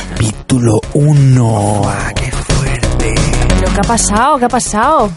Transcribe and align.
Capítulo 0.00 0.80
1. 0.94 1.82
¡Ah, 1.86 2.12
qué 2.14 2.30
fuerte! 2.30 3.14
¿Pero 3.48 3.72
qué 3.72 3.80
ha 3.80 3.88
pasado? 3.88 4.38
¿Qué 4.38 4.44
ha 4.44 4.48
pasado? 4.48 5.10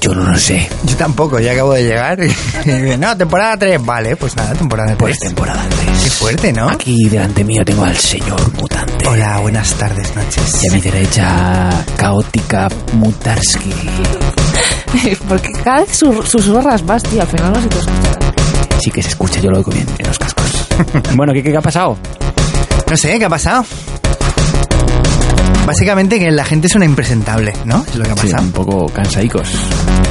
Yo 0.00 0.14
no 0.14 0.24
lo 0.26 0.38
sé. 0.38 0.68
Yo 0.84 0.96
tampoco, 0.96 1.38
ya 1.40 1.52
acabo 1.52 1.72
de 1.72 1.84
llegar. 1.84 2.18
y- 2.22 2.96
no, 2.98 3.16
temporada 3.16 3.56
3. 3.58 3.84
Vale, 3.84 4.16
pues 4.16 4.36
nada, 4.36 4.52
temporada 4.54 4.88
3. 4.88 4.98
Pues 4.98 5.18
temporada 5.18 5.62
3. 5.68 6.02
Qué 6.04 6.10
fuerte, 6.10 6.52
¿no? 6.52 6.68
Aquí 6.68 7.08
delante 7.08 7.42
mío 7.44 7.62
tengo 7.64 7.84
al 7.84 7.96
señor 7.96 8.52
mutante. 8.60 9.06
Hola, 9.08 9.38
buenas 9.40 9.72
tardes, 9.74 10.14
noches. 10.14 10.62
Y 10.64 10.68
a 10.68 10.72
mi 10.72 10.80
derecha, 10.80 11.84
caótica 11.96 12.68
Mutarski. 12.94 13.72
Porque 15.28 15.52
cada 15.64 15.80
vez 15.80 15.96
sus- 15.96 16.28
susurras 16.28 16.82
más, 16.84 17.02
tío. 17.02 17.20
Al 17.22 17.28
final 17.28 17.52
no 17.52 17.62
sé 17.62 17.68
qué 17.68 17.78
escuchar. 17.78 18.18
Sí 18.82 18.90
que 18.90 19.02
se 19.02 19.08
escucha, 19.08 19.40
yo 19.40 19.50
lo 19.50 19.58
oigo 19.58 19.70
bien 19.70 19.86
en 19.98 20.06
los 20.06 20.18
cascos. 20.18 20.66
bueno, 21.16 21.32
¿qué, 21.32 21.42
qué 21.42 21.56
ha 21.56 21.62
pasado? 21.62 21.96
No 22.90 22.96
sé, 22.96 23.18
¿qué 23.18 23.24
ha 23.24 23.28
pasado? 23.30 23.64
Básicamente 25.66 26.18
que 26.18 26.30
la 26.30 26.44
gente 26.44 26.66
es 26.66 26.74
una 26.74 26.84
impresentable, 26.84 27.54
¿no? 27.64 27.84
Es 27.88 27.94
lo 27.96 28.04
que 28.04 28.10
ha 28.10 28.16
Sí, 28.16 28.26
pasado. 28.28 28.42
un 28.42 28.52
poco 28.52 28.86
cansadicos. 28.92 29.48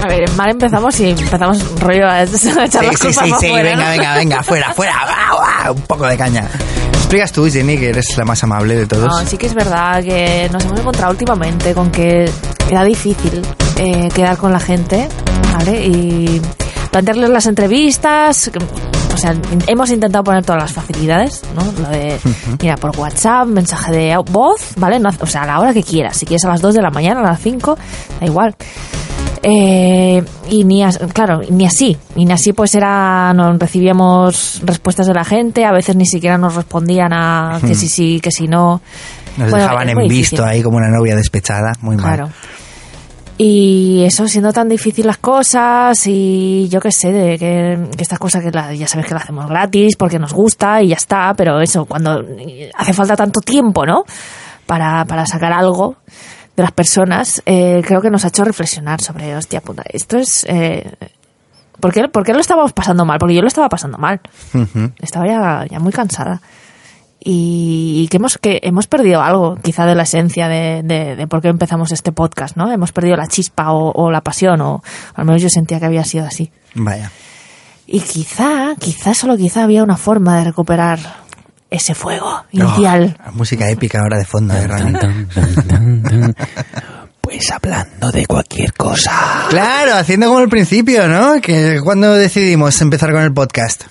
A 0.04 0.08
ver, 0.08 0.28
mal 0.32 0.50
empezamos 0.50 1.00
y 1.00 1.12
empezamos 1.12 1.80
rollo 1.80 2.08
a 2.08 2.24
echar 2.24 2.40
Sí, 2.40 2.48
las 2.58 2.68
sí, 3.00 3.08
culpas 3.08 3.14
sí, 3.28 3.34
sí, 3.40 3.52
venga, 3.54 3.76
¿no? 3.76 3.90
venga, 3.92 4.16
venga, 4.16 4.44
fuera, 4.44 4.74
fuera, 4.74 4.94
va, 5.06 5.66
va, 5.66 5.72
un 5.72 5.82
poco 5.82 6.08
de 6.08 6.18
caña. 6.18 6.48
Explicas 6.94 7.32
tú, 7.32 7.48
Jenny, 7.50 7.78
que 7.78 7.90
eres 7.90 8.18
la 8.18 8.26
más 8.26 8.44
amable 8.44 8.76
de 8.76 8.88
todos. 8.88 9.06
No, 9.08 9.26
sí 9.28 9.38
que 9.38 9.46
es 9.46 9.54
verdad 9.54 10.02
que 10.04 10.50
nos 10.52 10.64
hemos 10.66 10.80
encontrado 10.80 11.12
últimamente 11.12 11.74
con 11.76 11.92
que 11.92 12.28
era 12.72 12.84
difícil 12.84 13.44
eh, 13.78 14.10
quedar 14.16 14.38
con 14.38 14.52
la 14.52 14.60
gente, 14.60 15.08
¿vale? 15.56 15.86
Y 15.86 16.42
plantearles 16.90 17.30
las 17.30 17.46
entrevistas. 17.46 18.50
O 19.14 19.18
sea, 19.18 19.36
hemos 19.68 19.92
intentado 19.92 20.24
poner 20.24 20.44
todas 20.44 20.62
las 20.64 20.74
facilidades, 20.74 21.44
¿no? 21.56 21.64
Lo 21.82 21.90
de, 21.90 22.20
mira, 22.62 22.76
por 22.78 22.98
WhatsApp, 23.00 23.48
mensaje 23.48 23.92
de 23.92 24.18
voz, 24.32 24.72
¿vale? 24.78 25.00
No 25.00 25.10
o 25.20 25.28
sea, 25.28 25.44
a 25.44 25.46
la 25.46 25.60
hora 25.60 25.74
que 25.74 25.84
quieras. 25.84 26.18
Si 26.18 26.26
quieres 26.26 26.44
a 26.46 26.50
las 26.50 26.62
2 26.62 26.74
de 26.76 26.82
la 26.82 26.90
mañana, 26.90 27.20
a 27.20 27.24
las 27.24 27.40
5, 27.42 27.78
da 28.20 28.26
igual. 28.26 28.56
Eh, 29.46 30.24
y 30.50 30.64
ni 30.64 30.84
as- 30.84 31.00
claro, 31.14 31.42
ni 31.50 31.66
así, 31.66 31.98
ni 32.16 32.32
así 32.32 32.54
pues 32.54 32.74
era, 32.76 33.34
no 33.34 33.52
recibíamos 33.58 34.62
respuestas 34.64 35.06
de 35.08 35.14
la 35.14 35.26
gente, 35.26 35.66
a 35.66 35.74
veces 35.74 35.96
ni 35.98 36.06
siquiera 36.06 36.38
nos 36.38 36.56
respondían 36.56 37.12
a 37.12 37.60
que 37.62 37.76
sí, 37.76 37.90
sí, 37.90 38.20
que 38.22 38.32
si 38.32 38.48
no. 38.48 38.82
Nos 39.36 39.50
Bueno, 39.50 39.64
dejaban 39.66 39.90
en 39.90 39.98
visto 39.98 40.14
difícil. 40.14 40.42
ahí 40.44 40.62
como 40.64 40.78
una 40.78 40.90
novia 40.90 41.16
despechada, 41.16 41.74
muy 41.82 41.98
mal. 41.98 42.06
Claro. 42.06 42.30
Y 43.38 44.04
eso 44.06 44.28
siendo 44.28 44.54
tan 44.54 44.70
difícil 44.70 45.08
las 45.08 45.18
cosas 45.18 46.06
y 46.06 46.68
yo 46.70 46.80
qué 46.80 46.92
sé, 46.92 47.12
de 47.12 47.40
que, 47.40 47.90
que 47.96 48.02
esta 48.04 48.18
cosa 48.18 48.40
que 48.42 48.52
la- 48.52 48.74
ya 48.74 48.88
sabes 48.88 49.08
que 49.08 49.14
la 49.16 49.22
hacemos 49.22 49.48
gratis 49.48 49.96
porque 49.96 50.20
nos 50.20 50.34
gusta 50.34 50.82
y 50.84 50.90
ya 50.90 50.96
está, 50.96 51.34
pero 51.36 51.60
eso, 51.60 51.86
cuando 51.86 52.24
hace 52.76 52.94
falta 52.94 53.16
tanto 53.16 53.42
tiempo, 53.42 53.86
¿no? 53.86 54.04
Para, 54.68 55.04
para 55.06 55.26
sacar 55.26 55.52
algo 55.52 55.96
de 56.56 56.62
las 56.64 56.72
personas, 56.72 57.42
eh, 57.48 57.82
creo 57.86 58.02
que 58.02 58.12
nos 58.12 58.24
ha 58.24 58.28
hecho 58.28 58.44
reflexionar 58.46 59.02
sobre, 59.02 59.36
hostia 59.36 59.62
puta, 59.62 59.84
esto 59.90 60.18
es... 60.18 60.46
Eh, 60.48 60.90
¿por, 61.80 61.92
qué, 61.92 62.08
¿Por 62.08 62.24
qué 62.24 62.34
lo 62.34 62.40
estábamos 62.40 62.72
pasando 62.72 63.04
mal? 63.04 63.18
Porque 63.18 63.34
yo 63.36 63.42
lo 63.42 63.48
estaba 63.48 63.68
pasando 63.68 63.98
mal. 63.98 64.22
Estaba 65.02 65.26
ya, 65.26 65.66
ya 65.70 65.80
muy 65.80 65.92
cansada. 65.92 66.40
Y, 67.26 68.02
y 68.04 68.08
que 68.10 68.18
hemos 68.18 68.38
que 68.38 68.60
hemos 68.64 68.88
perdido 68.88 69.22
algo, 69.22 69.56
quizá 69.62 69.86
de 69.86 69.96
la 69.96 70.04
esencia 70.04 70.50
de, 70.50 70.82
de, 70.84 71.16
de 71.16 71.28
por 71.28 71.42
qué 71.42 71.48
empezamos 71.48 71.94
este 71.94 72.12
podcast, 72.12 72.58
¿no? 72.58 72.70
Hemos 72.70 72.92
perdido 72.92 73.16
la 73.16 73.28
chispa 73.28 73.72
o, 73.72 73.92
o 73.94 74.12
la 74.12 74.20
pasión, 74.20 74.60
o 74.60 74.84
al 75.16 75.24
menos 75.26 75.42
yo 75.42 75.50
sentía 75.50 75.80
que 75.80 75.86
había 75.86 76.04
sido 76.04 76.26
así. 76.26 76.52
Vaya. 76.76 77.12
Y 77.88 78.02
quizá, 78.02 78.76
quizá 78.78 79.14
solo 79.14 79.38
quizá 79.38 79.64
había 79.64 79.84
una 79.84 79.96
forma 79.96 80.38
de 80.38 80.46
recuperar 80.46 81.00
ese 81.70 81.96
fuego 81.96 82.44
inicial. 82.52 83.18
Oh, 83.28 83.32
música 83.32 83.70
épica 83.70 84.00
ahora 84.02 84.18
de 84.18 84.26
fondo, 84.26 84.54
eh. 84.54 84.68
Pues 87.22 87.52
hablando 87.52 88.12
de 88.12 88.26
cualquier 88.26 88.74
cosa. 88.74 89.12
Claro, 89.50 89.96
haciendo 89.96 90.28
como 90.28 90.40
el 90.40 90.50
principio, 90.50 91.08
¿no? 91.08 91.40
Que 91.42 91.80
cuando 91.84 92.14
decidimos 92.14 92.80
empezar 92.82 93.12
con 93.12 93.24
el 93.24 93.34
podcast. 93.34 93.86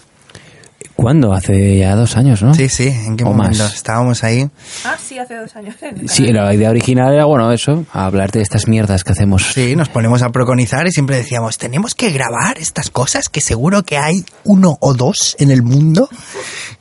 ¿Cuándo? 1.03 1.33
Hace 1.35 1.79
ya 1.79 1.97
dos 1.97 2.17
años, 2.17 2.43
¿no? 2.45 2.55
Sí, 2.55 2.69
sí, 2.69 2.87
¿en 2.87 3.17
qué 3.17 3.25
O 3.25 3.33
momento? 3.33 3.65
más. 3.65 3.75
Estábamos 3.75 4.23
ahí. 4.23 4.49
Ah, 4.85 4.97
sí, 5.05 5.19
hace 5.19 5.35
dos 5.35 5.55
años. 5.57 5.75
Sí, 6.07 6.33
la 6.33 6.55
idea 6.55 6.71
original 6.71 7.13
era, 7.13 7.25
bueno, 7.25 7.51
eso, 7.53 7.85
hablar 7.93 8.31
de 8.31 8.41
estas 8.41 8.69
mierdas 8.69 9.03
que 9.03 9.11
hacemos. 9.11 9.43
Sí, 9.53 9.75
nos 9.75 9.89
ponemos 9.89 10.23
a 10.23 10.29
preconizar 10.31 10.87
y 10.87 10.93
siempre 10.93 11.17
decíamos, 11.17 11.59
tenemos 11.59 11.97
que 11.97 12.11
grabar 12.13 12.57
estas 12.59 12.91
cosas 12.91 13.29
que 13.29 13.41
seguro 13.41 13.83
que 13.83 13.99
hay 13.99 14.25
uno 14.45 14.77
o 14.81 14.95
dos 14.95 15.35
en 15.41 15.51
el 15.51 15.63
mundo 15.65 16.09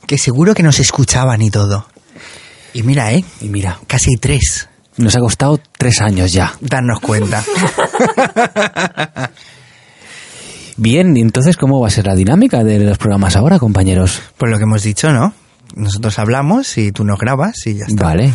que 0.06 0.18
seguro 0.18 0.54
que 0.54 0.62
nos 0.62 0.78
escuchaban 0.78 1.42
y 1.42 1.50
todo. 1.50 1.86
Y 2.74 2.84
mira, 2.84 3.12
¿eh? 3.12 3.24
Y 3.40 3.48
mira, 3.48 3.78
Casi 3.88 4.16
tres. 4.20 4.68
nos 4.98 5.16
ha 5.16 5.18
costado 5.18 5.58
tres 5.76 6.00
años 6.00 6.32
ya. 6.32 6.54
Darnos 6.60 7.00
cuenta. 7.00 7.42
Bien, 10.76 11.16
y 11.16 11.20
entonces, 11.20 11.56
¿cómo 11.56 11.80
va 11.80 11.88
a 11.88 11.90
ser 11.90 12.06
la 12.06 12.14
dinámica 12.14 12.64
de 12.64 12.78
los 12.78 12.98
programas 12.98 13.36
ahora, 13.36 13.58
compañeros? 13.58 14.22
Pues 14.36 14.50
lo 14.50 14.58
que 14.58 14.64
hemos 14.64 14.82
dicho, 14.82 15.12
¿no? 15.12 15.32
Nosotros 15.74 16.18
hablamos 16.18 16.76
y 16.76 16.92
tú 16.92 17.02
nos 17.04 17.18
grabas 17.18 17.66
y 17.66 17.74
ya 17.74 17.86
está. 17.86 18.04
Vale, 18.04 18.30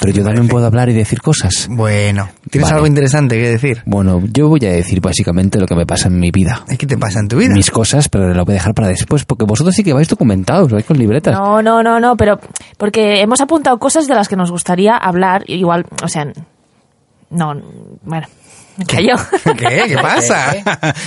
pero 0.00 0.12
yo 0.12 0.24
también 0.24 0.48
puedo 0.48 0.66
hablar 0.66 0.88
y 0.88 0.92
decir 0.92 1.20
cosas. 1.20 1.68
Bueno, 1.70 2.28
¿tienes 2.50 2.68
Vale. 2.68 2.76
algo 2.76 2.86
interesante 2.88 3.36
que 3.36 3.48
decir? 3.48 3.82
Bueno, 3.86 4.20
yo 4.32 4.48
voy 4.48 4.60
a 4.66 4.72
decir 4.72 5.00
básicamente 5.00 5.60
lo 5.60 5.66
que 5.66 5.76
me 5.76 5.86
pasa 5.86 6.08
en 6.08 6.18
mi 6.18 6.32
vida. 6.32 6.64
¿Qué 6.76 6.86
te 6.86 6.98
pasa 6.98 7.20
en 7.20 7.28
tu 7.28 7.36
vida? 7.36 7.54
Mis 7.54 7.70
cosas, 7.70 8.08
pero 8.08 8.34
lo 8.34 8.44
voy 8.44 8.54
a 8.54 8.56
dejar 8.56 8.74
para 8.74 8.88
después, 8.88 9.24
porque 9.24 9.44
vosotros 9.44 9.74
sí 9.76 9.84
que 9.84 9.92
vais 9.92 10.08
documentados, 10.08 10.72
vais 10.72 10.84
con 10.84 10.98
libretas. 10.98 11.38
No, 11.38 11.62
no, 11.62 11.82
no, 11.82 12.00
no, 12.00 12.16
pero 12.16 12.40
porque 12.76 13.20
hemos 13.20 13.40
apuntado 13.40 13.78
cosas 13.78 14.08
de 14.08 14.14
las 14.14 14.28
que 14.28 14.36
nos 14.36 14.50
gustaría 14.50 14.96
hablar, 14.96 15.44
igual, 15.46 15.86
o 16.02 16.08
sea, 16.08 16.26
no, 17.30 17.54
bueno, 18.02 18.26
callo. 18.88 19.14
¿Qué? 19.56 19.84
¿Qué 19.88 19.96
pasa? 20.02 20.54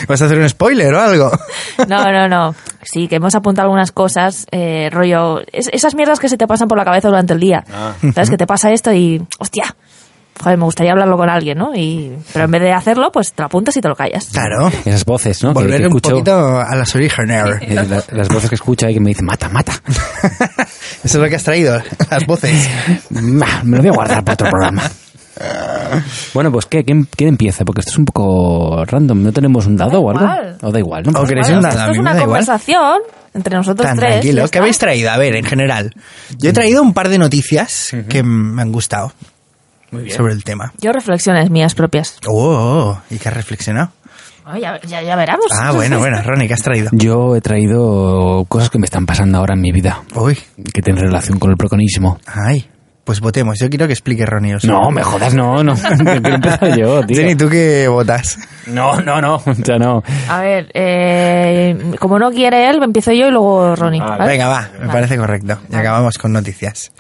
¿Vas 0.08 0.22
a 0.22 0.26
hacer 0.26 0.38
un 0.40 0.48
spoiler 0.50 0.94
o 0.94 1.02
algo? 1.02 1.32
No, 1.88 2.04
no, 2.12 2.28
no. 2.28 2.56
Sí, 2.84 3.08
que 3.08 3.16
hemos 3.18 3.36
apuntado 3.36 3.66
algunas 3.66 3.92
cosas, 3.92 4.46
eh, 4.52 4.90
rollo, 4.92 5.42
es- 5.52 5.70
esas 5.74 5.96
mierdas 5.96 6.20
que 6.20 6.30
se 6.30 6.38
te 6.38 6.48
pasan 6.48 6.68
por 6.68 6.78
la 6.78 6.86
cabeza 6.86 7.08
durante 7.10 7.34
el 7.34 7.40
día. 7.40 7.64
¿Sabes? 8.14 8.30
Que 8.30 8.38
te 8.38 8.48
pasa 8.48 8.72
esto 8.72 8.94
y, 8.94 9.22
hostia, 9.40 9.76
joder, 10.42 10.58
me 10.58 10.64
gustaría 10.66 10.92
hablarlo 10.94 11.18
con 11.18 11.30
alguien, 11.30 11.58
¿no? 11.58 11.76
Y, 11.76 12.14
pero 12.32 12.46
en 12.46 12.52
vez 12.52 12.62
de 12.62 12.72
hacerlo, 12.72 13.12
pues 13.12 13.34
te 13.34 13.42
lo 13.42 13.48
apuntas 13.48 13.76
y 13.76 13.82
te 13.82 13.90
lo 13.90 13.96
callas. 13.96 14.28
Claro. 14.32 14.72
Esas 14.86 15.04
voces, 15.04 15.44
¿no? 15.44 15.52
Volver 15.54 15.82
que 15.82 15.88
un 15.88 15.98
escucho, 15.98 16.10
poquito 16.12 16.60
a 16.60 16.76
las 16.76 16.96
orígenes. 16.96 17.44
eh, 17.62 17.74
la- 17.76 18.04
las 18.12 18.30
voces 18.30 18.48
que 18.50 18.56
escucho 18.56 18.86
ahí 18.88 18.94
que 18.94 19.00
me 19.02 19.10
dicen, 19.10 19.26
mata, 19.26 19.50
mata. 19.50 19.74
Eso 21.04 21.04
es 21.04 21.16
lo 21.16 21.28
que 21.28 21.36
has 21.36 21.44
traído, 21.44 21.82
las 22.10 22.26
voces. 22.26 22.70
Me 23.10 23.78
lo 23.78 23.84
voy 23.84 23.90
a 23.90 23.94
guardar 23.94 24.24
para 24.24 24.34
otro 24.36 24.50
programa. 24.50 24.84
Bueno, 26.34 26.52
pues 26.52 26.66
¿qué? 26.66 26.84
¿Quién, 26.84 27.08
quién 27.16 27.30
empieza? 27.30 27.64
Porque 27.66 27.82
esto 27.82 27.92
es 27.92 27.98
un 27.98 28.06
poco 28.06 28.84
random. 28.86 29.24
¿No 29.24 29.32
tenemos 29.32 29.66
un 29.66 29.76
dado 29.78 30.00
o 30.02 30.10
algo? 30.10 30.26
O 30.62 30.72
da 30.72 30.80
igual, 30.80 31.04
¿no? 31.04 31.20
O 31.20 31.26
queréis 31.26 31.50
un 31.50 31.62
dado, 31.62 31.80
esto 31.80 31.92
es 31.92 31.98
una 31.98 32.18
conversación 32.18 33.00
entre 33.34 33.56
nosotros 33.56 33.88
Tan 33.88 33.98
tres. 33.98 34.10
tranquilo. 34.12 34.48
¿Qué 34.50 34.58
habéis 34.60 34.78
traído? 34.78 35.12
A 35.12 35.18
ver, 35.18 35.36
en 35.36 35.46
general. 35.46 35.94
Yo 36.38 36.50
he 36.50 36.54
traído 36.54 36.82
un 36.82 36.94
par 36.94 37.10
de 37.10 37.18
noticias 37.18 37.96
que 38.10 38.24
me 38.24 38.62
han 38.62 38.72
gustado 38.72 39.12
sobre 40.16 40.34
el 40.34 40.44
tema. 40.44 40.74
Yo 40.82 40.92
reflexiones 40.92 41.50
mías 41.50 41.76
propias. 41.76 42.18
Oh, 42.28 42.34
oh, 42.34 42.90
oh. 42.92 43.02
¿y 43.10 43.18
qué 43.18 43.30
has 43.30 43.36
reflexionado? 43.36 43.92
Oh, 44.46 44.56
ya, 44.58 44.80
ya, 44.88 45.02
ya 45.02 45.16
veremos. 45.18 45.46
Ah, 45.60 45.72
bueno, 45.74 46.00
bueno. 46.00 46.22
Ronnie, 46.24 46.48
¿qué 46.48 46.54
has 46.54 46.62
traído? 46.62 46.90
Yo 46.94 47.36
he 47.36 47.42
traído 47.42 48.46
cosas 48.48 48.70
que 48.70 48.80
me 48.80 48.86
están 48.86 49.06
pasando 49.06 49.38
ahora 49.40 49.56
en 49.56 49.62
mi 49.62 49.72
vida, 49.72 50.04
Uy, 50.16 50.38
que 50.74 50.82
tienen 50.82 51.04
relación 51.04 51.38
con 51.38 51.52
el 51.52 51.58
proconismo. 51.58 52.18
ay. 52.26 52.66
Pues 53.08 53.22
votemos. 53.22 53.58
Yo 53.58 53.70
quiero 53.70 53.88
que 53.88 53.94
explique 53.94 54.26
Ronnie. 54.26 54.56
o 54.56 54.60
sea. 54.60 54.70
No, 54.70 54.92
me 54.92 55.02
jodas, 55.02 55.34
no, 55.34 55.64
no. 55.64 55.76
Yo, 56.78 57.06
tío. 57.06 57.18
Jenny, 57.18 57.36
¿tú 57.36 57.48
qué 57.48 57.88
votas? 57.88 58.38
No, 58.66 59.00
no, 59.00 59.22
no. 59.22 59.36
O 59.48 59.56
sea, 59.56 59.78
no. 59.78 60.04
A 60.30 60.42
ver, 60.42 60.70
eh, 60.74 61.96
como 62.02 62.20
no 62.20 62.32
quiere 62.32 62.70
él, 62.70 62.84
empiezo 62.84 63.14
yo 63.14 63.28
y 63.28 63.32
luego 63.32 63.78
Ronnie. 63.78 64.02
¿vale? 64.02 64.26
Venga, 64.26 64.50
va. 64.50 64.70
Me 64.74 64.80
Vale. 64.80 64.92
parece 64.92 65.18
correcto. 65.18 65.58
Y 65.72 65.76
acabamos 65.76 66.18
con 66.18 66.34
noticias. 66.34 66.92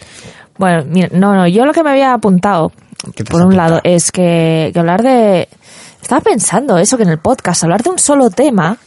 Bueno, 0.57 0.85
mira, 0.89 1.09
no, 1.11 1.35
no, 1.35 1.45
yo 1.45 1.65
lo 1.65 1.73
que 1.73 1.83
me 1.83 1.89
había 1.91 2.13
apuntado, 2.13 2.71
¿Qué 3.13 3.25
te 3.25 3.31
por 3.31 3.41
un 3.41 3.47
apuntado? 3.47 3.69
lado, 3.71 3.81
es 3.83 4.11
que, 4.13 4.71
que 4.73 4.79
hablar 4.79 5.03
de... 5.03 5.49
Estaba 6.01 6.21
pensando 6.21 6.77
eso, 6.77 6.95
que 6.95 7.03
en 7.03 7.09
el 7.09 7.19
podcast, 7.19 7.63
hablar 7.65 7.83
de 7.83 7.89
un 7.89 7.99
solo 7.99 8.29
tema, 8.29 8.77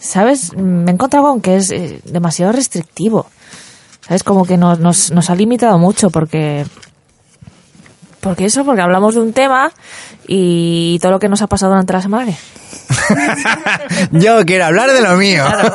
¿sabes? 0.00 0.56
Me 0.56 0.90
he 0.90 0.94
encontrado 0.94 1.26
con 1.26 1.42
que 1.42 1.56
es 1.56 1.70
eh, 1.70 2.00
demasiado 2.06 2.50
restrictivo. 2.52 3.26
¿Sabes? 4.06 4.22
Como 4.24 4.44
que 4.44 4.56
nos, 4.56 4.78
nos, 4.78 5.10
nos 5.12 5.30
ha 5.30 5.34
limitado 5.34 5.78
mucho 5.78 6.10
porque... 6.10 6.66
Porque 8.20 8.44
eso, 8.44 8.64
porque 8.64 8.82
hablamos 8.82 9.16
de 9.16 9.20
un 9.20 9.32
tema 9.32 9.72
y 10.28 10.98
todo 11.00 11.10
lo 11.12 11.18
que 11.18 11.28
nos 11.28 11.42
ha 11.42 11.48
pasado 11.48 11.72
durante 11.72 11.92
la 11.92 12.02
semana. 12.02 12.32
Yo 14.12 14.44
quiero 14.44 14.66
hablar 14.66 14.92
de 14.92 15.02
lo 15.02 15.16
mío. 15.16 15.44
Claro. 15.44 15.74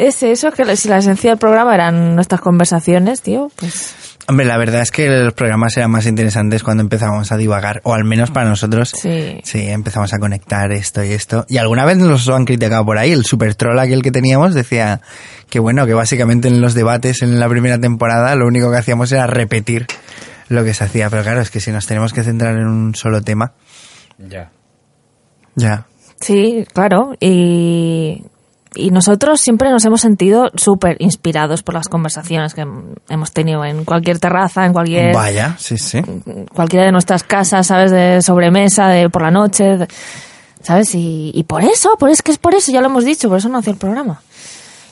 Es 0.00 0.22
eso, 0.24 0.50
que 0.50 0.76
si 0.76 0.88
la 0.88 0.98
esencia 0.98 1.30
del 1.30 1.38
programa 1.38 1.74
eran 1.74 2.16
nuestras 2.16 2.40
conversaciones, 2.40 3.22
tío, 3.22 3.52
pues... 3.54 3.94
Hombre, 4.30 4.44
la 4.44 4.58
verdad 4.58 4.82
es 4.82 4.90
que 4.90 5.08
los 5.08 5.32
programas 5.32 5.74
eran 5.78 5.90
más 5.90 6.04
interesantes 6.04 6.62
cuando 6.62 6.82
empezábamos 6.82 7.32
a 7.32 7.38
divagar, 7.38 7.80
o 7.84 7.94
al 7.94 8.04
menos 8.04 8.30
para 8.30 8.46
nosotros. 8.46 8.90
Sí. 8.90 9.40
Sí, 9.42 9.66
empezamos 9.68 10.12
a 10.12 10.18
conectar 10.18 10.70
esto 10.70 11.02
y 11.02 11.12
esto. 11.12 11.46
Y 11.48 11.56
alguna 11.56 11.86
vez 11.86 11.96
nos 11.96 12.26
lo 12.26 12.36
han 12.36 12.44
criticado 12.44 12.84
por 12.84 12.98
ahí. 12.98 13.10
El 13.12 13.24
super 13.24 13.54
troll 13.54 13.78
aquel 13.78 14.02
que 14.02 14.10
teníamos 14.12 14.52
decía 14.52 15.00
que 15.48 15.60
bueno, 15.60 15.86
que 15.86 15.94
básicamente 15.94 16.48
en 16.48 16.60
los 16.60 16.74
debates 16.74 17.22
en 17.22 17.40
la 17.40 17.48
primera 17.48 17.78
temporada 17.78 18.34
lo 18.34 18.46
único 18.46 18.70
que 18.70 18.76
hacíamos 18.76 19.10
era 19.12 19.26
repetir 19.26 19.86
lo 20.50 20.62
que 20.62 20.74
se 20.74 20.84
hacía. 20.84 21.08
Pero 21.08 21.22
claro, 21.22 21.40
es 21.40 21.50
que 21.50 21.60
si 21.60 21.70
nos 21.72 21.86
tenemos 21.86 22.12
que 22.12 22.22
centrar 22.22 22.54
en 22.54 22.66
un 22.66 22.94
solo 22.94 23.22
tema, 23.22 23.54
Ya. 24.18 24.50
ya. 25.54 25.86
Sí, 26.20 26.66
claro. 26.74 27.14
Y, 27.18 28.24
y 28.74 28.90
nosotros 28.90 29.40
siempre 29.40 29.70
nos 29.70 29.84
hemos 29.84 30.00
sentido 30.00 30.50
súper 30.54 30.96
inspirados 31.00 31.62
por 31.62 31.74
las 31.74 31.88
conversaciones 31.88 32.54
que 32.54 32.66
hemos 33.08 33.32
tenido 33.32 33.64
en 33.64 33.84
cualquier 33.84 34.18
terraza, 34.18 34.66
en 34.66 34.72
cualquier 34.72 35.14
Vaya, 35.14 35.56
sí, 35.58 35.78
sí. 35.78 36.00
cualquiera 36.54 36.84
de 36.86 36.92
nuestras 36.92 37.22
casas, 37.24 37.66
¿sabes? 37.66 37.90
De 37.90 38.20
sobremesa, 38.22 38.88
de 38.88 39.08
por 39.10 39.22
la 39.22 39.30
noche, 39.30 39.78
¿sabes? 40.62 40.94
Y, 40.94 41.30
y 41.34 41.44
por 41.44 41.62
eso, 41.64 41.96
por 41.98 42.10
es 42.10 42.22
que 42.22 42.30
es 42.32 42.38
por 42.38 42.54
eso, 42.54 42.70
ya 42.72 42.80
lo 42.80 42.86
hemos 42.88 43.04
dicho, 43.04 43.28
por 43.28 43.38
eso 43.38 43.48
nació 43.48 43.72
el 43.72 43.78
programa. 43.78 44.20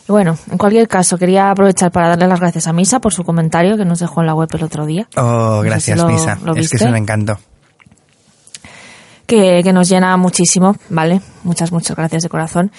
Y 0.09 0.13
bueno, 0.13 0.39
en 0.51 0.57
cualquier 0.57 0.87
caso, 0.87 1.19
quería 1.19 1.51
aprovechar 1.51 1.91
para 1.91 2.09
darle 2.11 2.29
las 2.29 2.39
gracias 2.39 2.69
a 2.69 2.73
Misa 2.73 3.01
por 3.01 3.13
su 3.13 3.25
comentario 3.25 3.77
que 3.77 3.85
nos 3.85 3.99
dejó 3.99 4.21
en 4.21 4.29
la 4.29 4.35
web 4.35 4.49
el 4.53 4.63
otro 4.63 4.87
día. 4.87 5.09
Oh, 5.17 5.21
No 5.23 5.57
sé 5.57 5.63
si 5.63 5.67
gracias, 5.69 5.99
lo- 5.99 6.07
Misa. 6.09 6.39
lo 6.45 6.55
es 6.55 6.71
que 6.71 6.77
es 6.77 6.83
un 6.83 6.95
encanto. 6.97 7.39
que, 9.27 9.63
que 9.65 9.73
nos 9.73 9.89
llena 9.89 10.17
muchísimo, 10.17 10.77
¿vale? 10.89 11.21
Muchas, 11.43 11.73
muchas 11.73 11.97
gracias 11.97 12.23
de 12.23 12.29
corazón. 12.29 12.71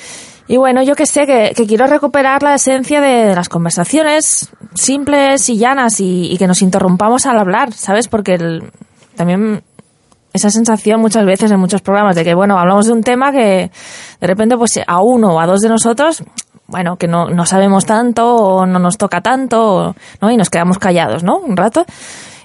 Y 0.48 0.58
bueno, 0.58 0.82
yo 0.82 0.96
que 0.96 1.06
sé, 1.06 1.26
que, 1.26 1.54
quiero 1.68 1.88
recuperar 1.88 2.42
la 2.42 2.56
esencia 2.56 3.02
de, 3.02 3.36
las 3.36 3.50
conversaciones 3.50 4.50
simples 4.74 5.50
y 5.50 5.58
llanas 5.58 6.00
y, 6.00 6.36
que 6.38 6.48
nos 6.48 6.62
interrumpamos 6.62 7.26
al 7.26 7.38
hablar, 7.38 7.74
¿sabes? 7.74 8.08
Porque 8.08 8.36
el- 8.36 8.72
también 9.16 9.64
esa 10.34 10.50
sensación 10.50 11.02
muchas 11.02 11.26
veces 11.26 11.52
en 11.52 11.60
muchos 11.60 11.82
programas 11.82 12.16
de 12.16 12.24
que, 12.24 12.34
bueno, 12.34 12.58
hablamos 12.60 12.86
de 12.86 12.94
un 12.94 13.02
tema 13.04 13.32
que 13.32 13.72
de 14.22 14.28
repente 14.28 14.56
pues 14.56 14.80
a 14.86 15.02
uno 15.02 15.34
o 15.34 15.40
a 15.40 15.48
dos 15.48 15.60
de 15.62 15.70
nosotros, 15.70 16.24
bueno, 16.68 16.96
que 16.98 17.08
no, 17.08 17.28
no 17.30 17.46
sabemos 17.46 17.86
tanto 17.86 18.36
o 18.36 18.66
no 18.66 18.78
nos 18.80 18.98
toca 18.98 19.22
tanto. 19.22 19.96
Y 20.22 20.38
nos 20.38 20.50
quedamos 20.50 20.78
callados, 20.80 21.24
¿no? 21.24 21.38
Un 21.38 21.58
rato. 21.58 21.86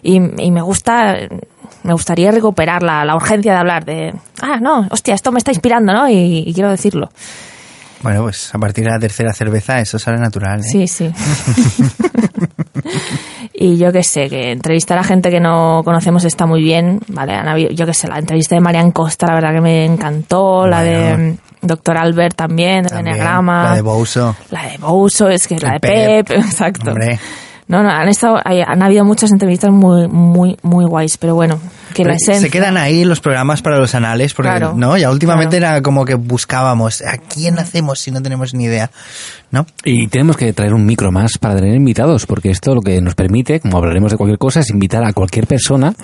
Y, 0.02 0.16
y 0.42 0.50
me 0.50 0.62
gusta, 0.62 1.16
me 1.82 1.92
gustaría 1.92 2.30
recuperar 2.30 2.82
la, 2.82 3.04
la 3.04 3.14
urgencia 3.14 3.52
de 3.52 3.58
hablar 3.58 3.84
de, 3.84 4.14
ah, 4.40 4.58
no, 4.60 4.86
hostia, 4.90 5.14
esto 5.14 5.30
me 5.30 5.38
está 5.38 5.50
inspirando, 5.50 5.92
¿no? 5.92 6.08
Y 6.08 6.50
quiero 6.54 6.70
decirlo. 6.70 7.10
Bueno, 8.02 8.22
pues 8.22 8.52
a 8.54 8.58
partir 8.58 8.84
de 8.84 8.90
la 8.90 8.98
tercera 8.98 9.32
cerveza 9.32 9.78
eso 9.80 9.98
sale 9.98 10.18
natural. 10.18 10.60
¿eh? 10.60 10.64
Sí, 10.64 10.88
sí. 10.88 11.12
y 13.54 13.76
yo 13.76 13.92
que 13.92 14.02
sé, 14.02 14.28
que 14.28 14.52
entrevistar 14.52 14.98
a 14.98 15.04
gente 15.04 15.30
que 15.30 15.40
no 15.40 15.82
conocemos 15.84 16.24
está 16.24 16.46
muy 16.46 16.62
bien, 16.62 17.00
¿vale? 17.08 17.34
Yo 17.74 17.86
que 17.86 17.94
sé, 17.94 18.08
la 18.08 18.18
entrevista 18.18 18.54
de 18.54 18.60
Marian 18.60 18.90
Costa, 18.90 19.26
la 19.26 19.34
verdad 19.34 19.52
que 19.54 19.60
me 19.60 19.84
encantó, 19.84 20.66
la 20.66 20.82
de 20.82 21.16
mm, 21.62 21.66
Doctor 21.66 21.96
Albert 21.98 22.36
también, 22.36 22.84
de 22.84 22.88
También. 22.88 23.18
La 23.64 23.74
de 23.76 23.82
Bouso. 23.82 24.34
La 24.50 24.66
de 24.66 24.78
Bouso, 24.78 25.28
es 25.28 25.46
que 25.46 25.56
es 25.56 25.62
la 25.62 25.74
El 25.76 25.80
de 25.80 25.80
Pep, 25.80 26.28
Pep. 26.28 26.38
exacto. 26.44 26.90
Hombre. 26.90 27.18
No, 27.68 27.82
no, 27.82 27.90
han 27.90 28.08
estado, 28.08 28.38
hay- 28.44 28.62
han 28.66 28.82
habido 28.82 29.04
muchas 29.04 29.30
entrevistas 29.30 29.70
muy, 29.70 30.08
muy, 30.08 30.56
muy 30.62 30.84
guays, 30.84 31.16
pero 31.16 31.34
bueno, 31.34 31.58
que 31.92 32.04
la 32.04 32.14
esencia... 32.14 32.42
Se 32.42 32.50
quedan 32.50 32.76
ahí 32.76 33.04
los 33.04 33.20
programas 33.20 33.62
para 33.62 33.78
los 33.78 33.94
anales, 33.94 34.34
porque 34.34 34.50
Claro, 34.50 34.74
no, 34.76 34.96
ya 34.96 35.10
últimamente 35.10 35.58
claro. 35.58 35.76
era 35.76 35.82
como 35.82 36.04
que 36.04 36.14
buscábamos 36.14 37.02
a 37.02 37.18
quién 37.18 37.58
hacemos 37.58 38.00
si 38.00 38.10
no 38.10 38.22
tenemos 38.22 38.54
ni 38.54 38.64
idea, 38.64 38.90
¿no? 39.50 39.66
Y 39.84 40.08
tenemos 40.08 40.36
que 40.36 40.52
traer 40.52 40.74
un 40.74 40.84
micro 40.84 41.10
más 41.12 41.38
para 41.38 41.56
tener 41.56 41.74
invitados, 41.74 42.26
porque 42.26 42.50
esto 42.50 42.74
lo 42.74 42.80
que 42.80 43.00
nos 43.00 43.14
permite, 43.14 43.60
como 43.60 43.78
hablaremos 43.78 44.10
de 44.10 44.16
cualquier 44.16 44.38
cosa, 44.38 44.60
es 44.60 44.70
invitar 44.70 45.04
a 45.04 45.12
cualquier 45.12 45.46
persona 45.46 45.94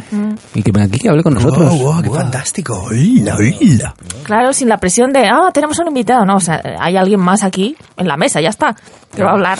y 0.54 0.62
que 0.62 0.72
venga 0.72 0.86
aquí 0.86 1.00
y 1.02 1.08
hable 1.08 1.22
con 1.22 1.34
nosotros. 1.34 1.70
Wow, 1.70 1.92
wow, 1.92 2.02
qué 2.02 2.10
fantástico. 2.10 2.88
Hola, 2.88 3.36
hola. 3.36 3.94
Claro, 4.24 4.52
sin 4.52 4.68
la 4.68 4.78
presión 4.78 5.12
de, 5.12 5.26
ah, 5.26 5.50
tenemos 5.52 5.78
un 5.78 5.88
invitado. 5.88 6.24
No, 6.24 6.36
o 6.36 6.40
sea, 6.40 6.60
hay 6.78 6.96
alguien 6.96 7.20
más 7.20 7.42
aquí 7.42 7.76
en 7.96 8.08
la 8.08 8.16
mesa, 8.16 8.40
ya 8.40 8.48
está, 8.50 8.76
que 9.14 9.22
va 9.22 9.30
a 9.30 9.34
hablar. 9.34 9.58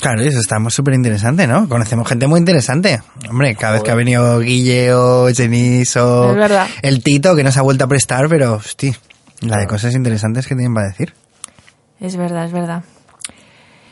Claro, 0.00 0.20
eso 0.20 0.38
está 0.38 0.58
súper 0.68 0.94
interesante, 0.94 1.46
¿no? 1.46 1.66
Conocemos 1.68 2.06
gente 2.06 2.26
muy 2.26 2.38
interesante. 2.38 3.00
Hombre, 3.30 3.54
cada 3.56 3.74
vez 3.74 3.82
que 3.82 3.90
ha 3.90 3.94
venido 3.94 4.38
Guille 4.38 4.92
o 4.92 5.07
Jenis 5.34 5.96
o 5.96 6.30
Es 6.30 6.36
verdad. 6.36 6.66
el 6.82 7.02
Tito, 7.02 7.34
que 7.36 7.44
nos 7.44 7.56
ha 7.56 7.62
vuelto 7.62 7.84
a 7.84 7.88
prestar, 7.88 8.28
pero, 8.28 8.54
hostia, 8.54 8.94
la 9.40 9.58
de 9.58 9.66
cosas 9.66 9.94
interesantes 9.94 10.46
que 10.46 10.54
tienen 10.54 10.74
para 10.74 10.88
decir. 10.88 11.14
Es 12.00 12.16
verdad, 12.16 12.44
es 12.44 12.52
verdad. 12.52 12.82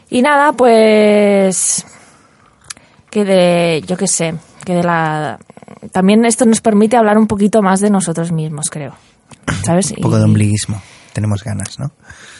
Y 0.08 0.22
nada, 0.22 0.52
pues 0.52 1.84
que 3.10 3.24
de, 3.24 3.82
yo 3.86 3.96
qué 3.96 4.06
sé, 4.06 4.34
que 4.64 4.74
de 4.74 4.82
la... 4.82 5.38
También 5.92 6.24
esto 6.24 6.44
nos 6.44 6.60
permite 6.60 6.96
hablar 6.96 7.18
un 7.18 7.26
poquito 7.26 7.62
más 7.62 7.80
de 7.80 7.90
nosotros 7.90 8.30
mismos, 8.32 8.70
creo. 8.70 8.92
¿Sabes? 9.64 9.90
Un 9.92 10.02
poco 10.02 10.16
Y- 10.16 10.18
de 10.18 10.24
ombliguismo. 10.24 10.80
Tenemos 11.12 11.42
ganas, 11.42 11.78
¿no? 11.78 11.92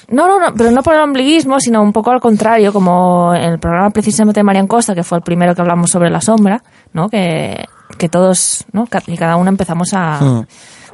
No, 0.08 0.28
no, 0.28 0.38
no, 0.38 0.55
pero 0.55 0.70
no 0.70 0.82
por 0.82 0.94
el 0.94 1.00
ombliguismo, 1.00 1.58
sino 1.61 1.82
un 1.82 1.93
poco 1.93 2.11
al 2.11 2.20
contrario, 2.20 2.73
como 2.73 3.34
en 3.34 3.43
el 3.52 3.58
programa 3.58 3.90
precisamente 3.90 4.38
de 4.40 4.44
Marian 4.44 4.67
Costa, 4.69 4.94
que 4.94 5.02
fue 5.02 5.19
el 5.19 5.25
primero 5.25 5.55
que 5.55 5.62
hablamos 5.62 5.90
sobre 5.90 6.11
la 6.11 6.20
sombra, 6.20 6.62
¿no? 6.93 7.08
Que, 7.08 7.64
que 7.99 8.09
todos, 8.09 8.65
¿no? 8.73 8.88
Y 9.06 9.17
cada 9.17 9.37
uno 9.37 9.49
empezamos 9.50 9.91
a 9.94 10.21
Mm. 10.21 10.47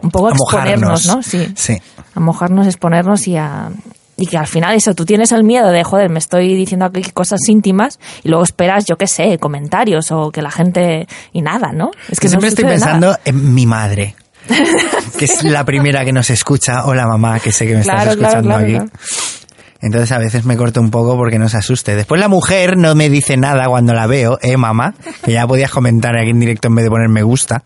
un 0.03 0.11
poco 0.11 0.29
a 0.29 0.31
A 0.31 0.35
exponernos, 0.35 1.07
mojarnos. 1.07 1.07
¿no? 1.07 1.23
Sí. 1.23 1.53
Sí. 1.57 1.81
A 2.15 2.21
mojarnos, 2.21 2.67
exponernos 2.67 3.27
y 3.29 3.37
a... 3.37 3.71
Y 4.17 4.27
que 4.27 4.37
al 4.37 4.47
final 4.47 4.75
eso, 4.75 4.95
tú 4.95 5.05
tienes 5.07 5.33
el 5.33 5.43
miedo 5.43 5.69
de, 5.71 5.83
joder, 5.85 6.11
me 6.11 6.19
estoy 6.19 6.55
diciendo 6.55 6.85
aquí 6.85 7.03
cosas 7.13 7.41
íntimas 7.49 7.99
y 8.23 8.29
luego 8.29 8.45
esperas, 8.45 8.85
yo 8.85 8.97
qué 8.97 9.07
sé, 9.07 9.39
comentarios 9.39 10.13
o 10.13 10.31
que 10.31 10.43
la 10.43 10.51
gente... 10.51 11.07
Y 11.33 11.41
nada, 11.43 11.73
¿no? 11.73 11.91
Es 12.11 12.21
Que 12.21 12.27
no 12.27 12.31
siempre 12.33 12.49
estoy 12.51 12.65
nada. 12.65 12.75
pensando 12.77 13.17
en 13.25 13.55
mi 13.55 13.65
madre. 13.67 14.15
que 15.19 15.25
es 15.25 15.43
la 15.45 15.65
primera 15.65 16.05
que 16.05 16.13
nos 16.13 16.29
escucha, 16.31 16.85
o 16.85 16.95
la 16.95 17.07
mamá, 17.07 17.41
que 17.41 17.53
sé 17.53 17.67
que 17.67 17.77
me 17.77 17.83
Claro, 17.83 18.11
estás 18.13 18.17
claro, 18.17 18.39
escuchando 18.41 18.69
claro, 18.69 18.85
aquí. 18.85 19.42
Entonces 19.83 20.13
a 20.13 20.19
veces 20.19 20.45
me 20.45 20.57
corto 20.57 20.81
un 20.81 20.91
poco 20.91 21.17
porque 21.17 21.39
no 21.41 21.49
se 21.49 21.59
asuste. 21.59 21.97
Después 21.97 22.21
la 22.21 22.29
mujer 22.29 22.77
no 22.77 22.95
me 22.95 23.11
dice 23.11 23.37
nada 23.37 23.67
cuando 23.67 23.93
la 23.93 24.07
veo, 24.07 24.39
¿eh, 24.41 24.57
mamá? 24.57 24.95
Que 25.25 25.33
ya 25.33 25.47
podías 25.47 25.73
comentar 25.73 26.17
aquí 26.17 26.31
en 26.31 26.39
directo 26.39 26.69
en 26.69 26.77
vez 26.77 26.85
de 26.85 26.91
poner 26.91 27.09
me 27.09 27.25
gusta. 27.25 27.65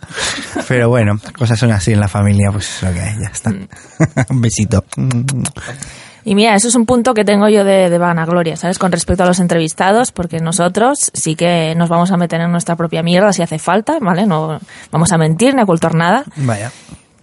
Pero 0.66 0.88
bueno, 0.88 1.20
cosas 1.38 1.58
son 1.58 1.70
así 1.72 1.92
en 1.92 2.00
la 2.00 2.08
familia, 2.08 2.50
pues 2.50 2.76
es 2.76 2.82
lo 2.82 2.94
que 2.94 3.00
hay, 3.00 3.18
ya 3.20 3.28
está. 3.28 3.50
Mm. 3.50 3.68
un 4.30 4.40
besito. 4.40 4.84
Y 6.24 6.34
mira, 6.34 6.56
eso 6.56 6.68
es 6.68 6.74
un 6.74 6.86
punto 6.86 7.14
que 7.14 7.24
tengo 7.24 7.48
yo 7.48 7.64
de, 7.64 7.88
de 7.90 7.98
vanagloria, 7.98 8.56
¿sabes? 8.56 8.78
Con 8.80 8.90
respecto 8.90 9.22
a 9.22 9.26
los 9.26 9.38
entrevistados, 9.38 10.10
porque 10.10 10.40
nosotros 10.40 11.12
sí 11.14 11.36
que 11.36 11.74
nos 11.76 11.88
vamos 11.88 12.10
a 12.10 12.16
meter 12.16 12.40
en 12.40 12.50
nuestra 12.50 12.74
propia 12.76 13.02
mierda 13.02 13.32
si 13.32 13.42
hace 13.42 13.58
falta, 13.60 13.98
¿vale? 14.00 14.26
No 14.26 14.58
vamos 14.90 15.12
a 15.12 15.18
mentir 15.18 15.54
ni 15.54 15.60
a 15.60 15.64
ocultar 15.64 15.94
nada. 15.94 16.24
Vaya. 16.36 16.72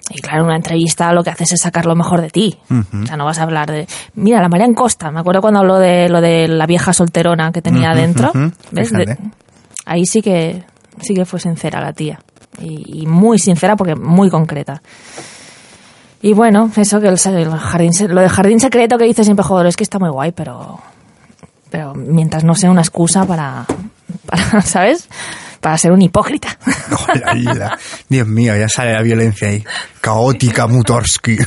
Y 0.09 0.19
claro, 0.21 0.43
una 0.43 0.55
entrevista 0.57 1.11
lo 1.13 1.23
que 1.23 1.29
haces 1.29 1.53
es 1.53 1.61
sacar 1.61 1.85
lo 1.85 1.95
mejor 1.95 2.21
de 2.21 2.29
ti. 2.29 2.57
O 2.69 3.05
sea, 3.07 3.15
no 3.17 3.25
vas 3.25 3.39
a 3.39 3.43
hablar 3.43 3.71
de... 3.71 3.87
Mira, 4.15 4.41
la 4.41 4.49
Marian 4.49 4.73
Costa, 4.73 5.11
me 5.11 5.21
acuerdo 5.21 5.41
cuando 5.41 5.61
habló 5.61 5.79
de 5.79 6.09
lo 6.09 6.19
de 6.21 6.47
la 6.49 6.65
vieja 6.65 6.91
solterona 6.93 7.51
que 7.51 7.61
tenía 7.61 7.91
Ujú, 7.91 7.97
dentro. 7.99 8.31
¿Ves? 8.71 8.91
De- 8.91 9.17
ahí 9.85 10.05
sí 10.05 10.21
que, 10.21 10.63
sí 11.01 11.13
que 11.13 11.25
fue 11.25 11.39
sincera 11.39 11.79
la 11.81 11.93
tía. 11.93 12.19
Y, 12.61 13.03
y 13.03 13.07
muy 13.07 13.39
sincera 13.39 13.75
porque 13.77 13.95
muy 13.95 14.29
concreta. 14.29 14.81
Y 16.21 16.33
bueno, 16.33 16.69
eso 16.75 17.01
que 17.01 17.07
el, 17.07 17.17
el 17.25 17.49
jardín, 17.57 17.91
lo 18.09 18.21
del 18.21 18.29
jardín 18.29 18.59
secreto 18.59 18.97
que 18.97 19.05
dice 19.05 19.23
siempre, 19.23 19.43
joder, 19.43 19.67
es 19.67 19.75
que 19.75 19.83
está 19.83 19.99
muy 19.99 20.09
guay, 20.09 20.31
pero, 20.31 20.79
pero 21.69 21.93
mientras 21.95 22.43
no 22.43 22.55
sea 22.55 22.71
una 22.71 22.81
excusa 22.81 23.25
para, 23.25 23.65
para 24.25 24.61
¿sabes? 24.61 25.09
Para 25.63 25.77
ser 25.77 25.91
un 25.93 26.01
hipócrita. 26.01 26.57
Hola, 27.07 27.51
hola. 27.51 27.79
Dios 28.09 28.27
mío, 28.27 28.53
ya 28.55 28.67
sale 28.69 28.91
la 28.93 29.01
violencia 29.01 29.47
ahí. 29.47 29.63
Caótica 30.01 30.67
Mutorski. 30.67 31.37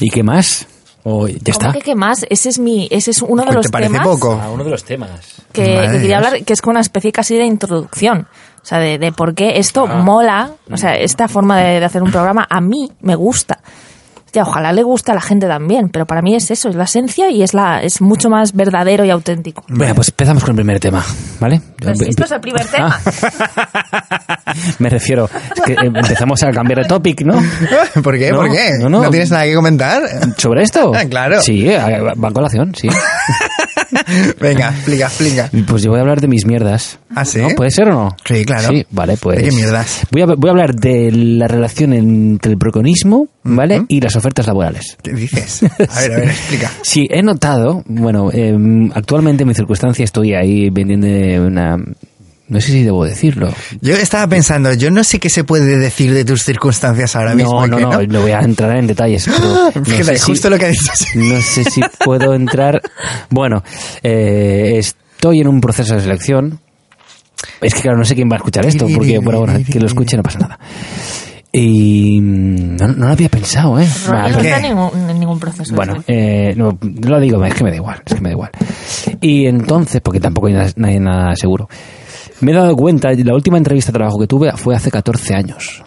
¿Y 0.00 0.08
qué 0.10 0.22
más? 0.22 0.66
O 1.04 1.28
ya 1.28 1.34
¿Cómo 1.52 1.68
está. 1.68 1.72
que 1.72 1.80
qué 1.80 1.94
más? 1.94 2.26
Ese 2.28 2.48
es 2.48 2.58
mi, 2.58 2.88
ese 2.90 3.10
es 3.12 3.22
uno 3.22 3.44
de 3.44 3.52
los 3.52 3.66
¿Te 3.66 3.70
parece 3.70 3.92
temas 3.92 4.06
poco? 4.08 4.40
uno 4.52 4.64
de 4.64 4.70
los 4.70 4.82
temas. 4.84 5.10
que, 5.52 5.62
que 5.62 5.70
de 5.88 6.00
quería 6.00 6.16
hablar, 6.16 6.42
que 6.44 6.52
es 6.52 6.60
como 6.62 6.72
una 6.72 6.80
especie 6.80 7.12
casi 7.12 7.36
de 7.36 7.44
introducción. 7.44 8.26
O 8.62 8.66
sea, 8.66 8.78
de, 8.78 8.98
de 8.98 9.12
por 9.12 9.34
qué 9.34 9.58
esto 9.58 9.86
Ah. 9.88 10.02
mola. 10.02 10.50
O 10.72 10.76
sea, 10.76 10.96
esta 10.96 11.28
forma 11.28 11.58
de, 11.60 11.78
de 11.80 11.84
hacer 11.84 12.02
un 12.02 12.10
programa 12.10 12.46
a 12.50 12.60
mí 12.60 12.90
me 13.02 13.14
gusta. 13.14 13.60
Hostia, 14.36 14.50
ojalá 14.50 14.70
le 14.70 14.82
guste 14.82 15.12
a 15.12 15.14
la 15.14 15.22
gente 15.22 15.46
también, 15.46 15.88
pero 15.88 16.04
para 16.04 16.20
mí 16.20 16.34
es 16.34 16.50
eso, 16.50 16.68
es 16.68 16.74
la 16.74 16.84
esencia 16.84 17.30
y 17.30 17.42
es 17.42 17.54
la 17.54 17.80
es 17.80 18.02
mucho 18.02 18.28
más 18.28 18.52
verdadero 18.52 19.02
y 19.02 19.08
auténtico. 19.08 19.64
Bueno, 19.66 19.94
pues 19.94 20.08
empezamos 20.08 20.44
con 20.44 20.50
el 20.50 20.56
primer 20.56 20.78
tema, 20.78 21.02
¿vale? 21.40 21.58
Pero 21.78 21.94
si 21.94 22.10
esto 22.10 22.24
es 22.24 22.32
el 22.32 22.40
primer 22.40 22.66
tema. 22.66 23.00
Ah. 23.02 24.54
Me 24.78 24.90
refiero, 24.90 25.30
es 25.54 25.62
que 25.62 25.72
empezamos 25.86 26.42
a 26.42 26.50
cambiar 26.50 26.82
de 26.82 26.84
topic, 26.84 27.22
¿no? 27.22 27.42
¿Por 28.02 28.18
qué? 28.18 28.30
No, 28.30 28.36
¿Por 28.36 28.50
qué? 28.50 28.72
no, 28.78 28.90
no. 28.90 29.08
tienes 29.08 29.30
nada 29.30 29.44
que 29.46 29.54
comentar? 29.54 30.02
¿Sobre 30.36 30.64
esto? 30.64 30.92
Ah, 30.94 31.04
claro. 31.08 31.40
Sí, 31.40 31.66
eh, 31.70 31.78
va 31.78 32.28
a 32.28 32.32
colación, 32.32 32.74
sí. 32.74 32.90
Venga, 34.40 34.70
explica, 34.70 35.06
explica. 35.06 35.50
Pues 35.66 35.82
yo 35.82 35.90
voy 35.90 35.98
a 35.98 36.02
hablar 36.02 36.20
de 36.20 36.28
mis 36.28 36.46
mierdas. 36.46 36.98
¿Ah, 37.14 37.24
sí? 37.24 37.40
¿No? 37.40 37.48
¿Puede 37.56 37.70
ser 37.70 37.88
o 37.88 37.92
no? 37.92 38.16
Sí, 38.24 38.44
claro. 38.44 38.68
Sí, 38.68 38.86
vale, 38.90 39.16
pues. 39.16 39.38
¿De 39.38 39.44
qué 39.44 39.52
mierdas? 39.52 40.06
Voy 40.10 40.22
a, 40.22 40.26
voy 40.26 40.48
a 40.48 40.50
hablar 40.50 40.74
de 40.74 41.10
la 41.12 41.46
relación 41.48 41.92
entre 41.92 42.52
el 42.52 42.56
broconismo, 42.56 43.28
¿vale? 43.42 43.84
Y 43.88 44.00
las 44.00 44.16
ofertas 44.16 44.46
laborales. 44.46 44.96
¿Qué 45.02 45.12
dices? 45.12 45.62
A 45.90 46.00
ver, 46.00 46.12
a 46.12 46.16
ver, 46.16 46.28
explica. 46.28 46.70
Sí, 46.82 47.06
he 47.10 47.22
notado, 47.22 47.82
bueno, 47.86 48.30
eh, 48.32 48.56
actualmente 48.94 49.42
en 49.42 49.48
mi 49.48 49.54
circunstancia 49.54 50.04
estoy 50.04 50.34
ahí 50.34 50.70
vendiendo 50.70 51.06
una... 51.46 51.76
No 52.48 52.60
sé 52.60 52.68
si 52.72 52.82
debo 52.84 53.04
decirlo. 53.04 53.52
Yo 53.80 53.94
estaba 53.96 54.28
pensando, 54.28 54.72
yo 54.74 54.90
no 54.90 55.02
sé 55.02 55.18
qué 55.18 55.28
se 55.28 55.42
puede 55.42 55.78
decir 55.78 56.14
de 56.14 56.24
tus 56.24 56.44
circunstancias 56.44 57.16
ahora 57.16 57.34
mismo. 57.34 57.66
No, 57.66 57.78
no, 57.80 57.90
¿que 57.98 58.06
no, 58.06 58.12
no 58.14 58.20
voy 58.22 58.30
a 58.30 58.40
entrar 58.40 58.76
en 58.76 58.86
detalles. 58.86 59.26
Pero 59.72 59.72
no 59.74 59.84
Fíjate, 59.84 60.04
sé 60.04 60.18
si- 60.18 60.30
justo 60.30 60.48
lo 60.50 60.56
que 60.58 60.66
ha 60.66 60.68
dicho. 60.68 60.92
sí. 60.94 61.18
No 61.18 61.40
sé 61.40 61.64
si 61.64 61.80
puedo 62.04 62.34
entrar. 62.34 62.80
Bueno, 63.30 63.64
eh, 64.02 64.74
estoy 64.76 65.40
en 65.40 65.48
un 65.48 65.60
proceso 65.60 65.94
de 65.94 66.00
selección. 66.02 66.60
Es 67.60 67.74
que 67.74 67.80
claro, 67.80 67.98
no 67.98 68.04
sé 68.04 68.14
quién 68.14 68.28
va 68.30 68.34
a 68.34 68.38
escuchar 68.38 68.64
esto, 68.66 68.86
porque 68.94 69.18
bueno, 69.18 69.40
bueno, 69.40 69.58
que 69.70 69.80
lo 69.80 69.86
escuche 69.86 70.16
no 70.16 70.22
pasa 70.22 70.38
nada. 70.38 70.58
Y 71.52 72.20
mm, 72.20 72.76
no, 72.76 72.88
no 72.88 73.06
lo 73.06 73.12
había 73.12 73.28
pensado, 73.28 73.78
¿eh? 73.80 73.88
No 74.08 74.24
está 74.40 74.56
en 74.58 74.62
ningún, 74.62 75.10
en 75.10 75.18
ningún 75.20 75.38
proceso. 75.40 75.74
bueno, 75.74 76.02
eh, 76.06 76.54
no, 76.56 76.78
no 76.80 77.08
lo 77.10 77.20
digo, 77.20 77.42
es 77.44 77.54
que 77.54 77.64
me 77.64 77.70
da 77.70 77.76
igual, 77.76 78.02
es 78.04 78.14
que 78.14 78.20
me 78.20 78.28
da 78.28 78.32
igual. 78.34 78.50
Y 79.20 79.46
entonces, 79.46 80.00
porque 80.00 80.20
tampoco 80.20 80.48
hay 80.48 80.52
nada, 80.54 80.70
no 80.76 80.86
hay 80.86 80.98
nada 81.00 81.34
seguro, 81.34 81.68
me 82.40 82.52
he 82.52 82.54
dado 82.54 82.74
cuenta, 82.76 83.10
la 83.12 83.34
última 83.34 83.58
entrevista 83.58 83.92
de 83.92 83.98
trabajo 83.98 84.18
que 84.18 84.26
tuve 84.26 84.52
fue 84.56 84.74
hace 84.76 84.90
14 84.90 85.34
años. 85.34 85.82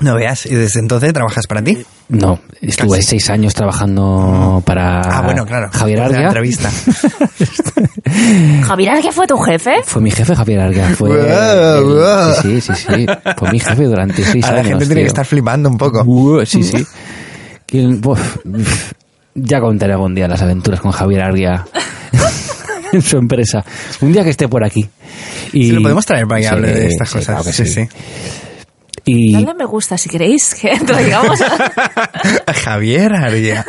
No 0.00 0.14
veas, 0.14 0.46
y 0.46 0.54
desde 0.54 0.80
entonces 0.80 1.12
trabajas 1.12 1.46
para 1.46 1.62
ti. 1.62 1.76
No, 2.08 2.40
estuve 2.62 2.96
Casi. 2.96 3.02
seis 3.10 3.28
años 3.28 3.52
trabajando 3.54 4.62
para 4.64 5.00
Ah, 5.02 5.20
bueno, 5.22 5.44
claro. 5.44 5.68
Javier 5.72 6.00
Argia. 6.00 6.22
entrevista. 6.22 6.70
Javier 8.66 8.90
Arquia 8.90 9.12
fue 9.12 9.26
tu 9.26 9.36
jefe. 9.38 9.82
Fue 9.84 10.00
mi 10.02 10.10
jefe 10.10 10.34
Javier 10.34 10.60
Arga. 10.60 10.88
Fue 10.96 11.10
el- 11.10 11.84
guau. 11.84 12.34
sí, 12.42 12.60
sí, 12.60 12.72
sí. 12.74 13.06
Fue 13.36 13.50
mi 13.52 13.60
jefe 13.60 13.84
durante 13.84 14.24
seis 14.24 14.44
A 14.46 14.52
la 14.52 14.60
años. 14.60 14.70
gente 14.70 14.86
tiene 14.86 15.02
que 15.02 15.08
estar 15.08 15.26
flipando 15.26 15.68
un 15.68 15.76
poco. 15.76 16.02
Uh, 16.04 16.44
sí, 16.46 16.62
sí. 16.62 16.84
Que 17.66 17.80
el- 17.80 18.00
uf, 18.04 18.36
uf. 18.46 18.92
ya 19.34 19.60
contaré 19.60 19.92
algún 19.92 20.14
día 20.14 20.26
las 20.28 20.40
aventuras 20.42 20.80
con 20.80 20.92
Javier 20.92 21.20
Arguia 21.22 21.66
en 22.92 23.02
su 23.02 23.16
empresa. 23.18 23.64
Un 24.00 24.12
día 24.12 24.22
que 24.24 24.30
esté 24.30 24.48
por 24.48 24.64
aquí. 24.64 24.86
Y, 25.52 25.64
Sí, 25.66 25.72
lo 25.72 25.82
podemos 25.82 26.06
traer 26.06 26.26
para 26.26 26.40
que 26.40 26.46
Sí, 26.48 26.54
hable 26.54 26.72
de 26.72 26.86
estas 26.88 27.08
sí, 27.08 27.14
cosas. 27.14 27.26
claro 27.26 27.44
que 27.44 27.52
sí, 27.52 27.66
sí. 27.66 27.72
sí. 27.84 27.88
Y 29.04 29.32
Dale 29.32 29.54
me 29.54 29.64
gusta 29.64 29.96
si 29.96 30.08
queréis 30.08 30.54
que 30.60 30.78
traigamos 30.84 31.40
a... 31.40 32.52
Javier 32.52 33.12
Argia. 33.14 33.64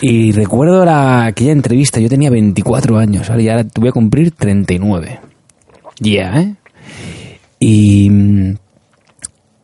Y 0.00 0.32
recuerdo 0.32 0.84
la, 0.84 1.26
aquella 1.26 1.52
entrevista, 1.52 2.00
yo 2.00 2.08
tenía 2.08 2.30
24 2.30 2.98
años, 2.98 3.30
ahora 3.30 3.42
ya 3.42 3.66
voy 3.76 3.88
a 3.88 3.92
cumplir 3.92 4.32
39. 4.32 5.20
Ya, 6.00 6.32
¿eh? 6.40 6.54
Y, 7.60 8.10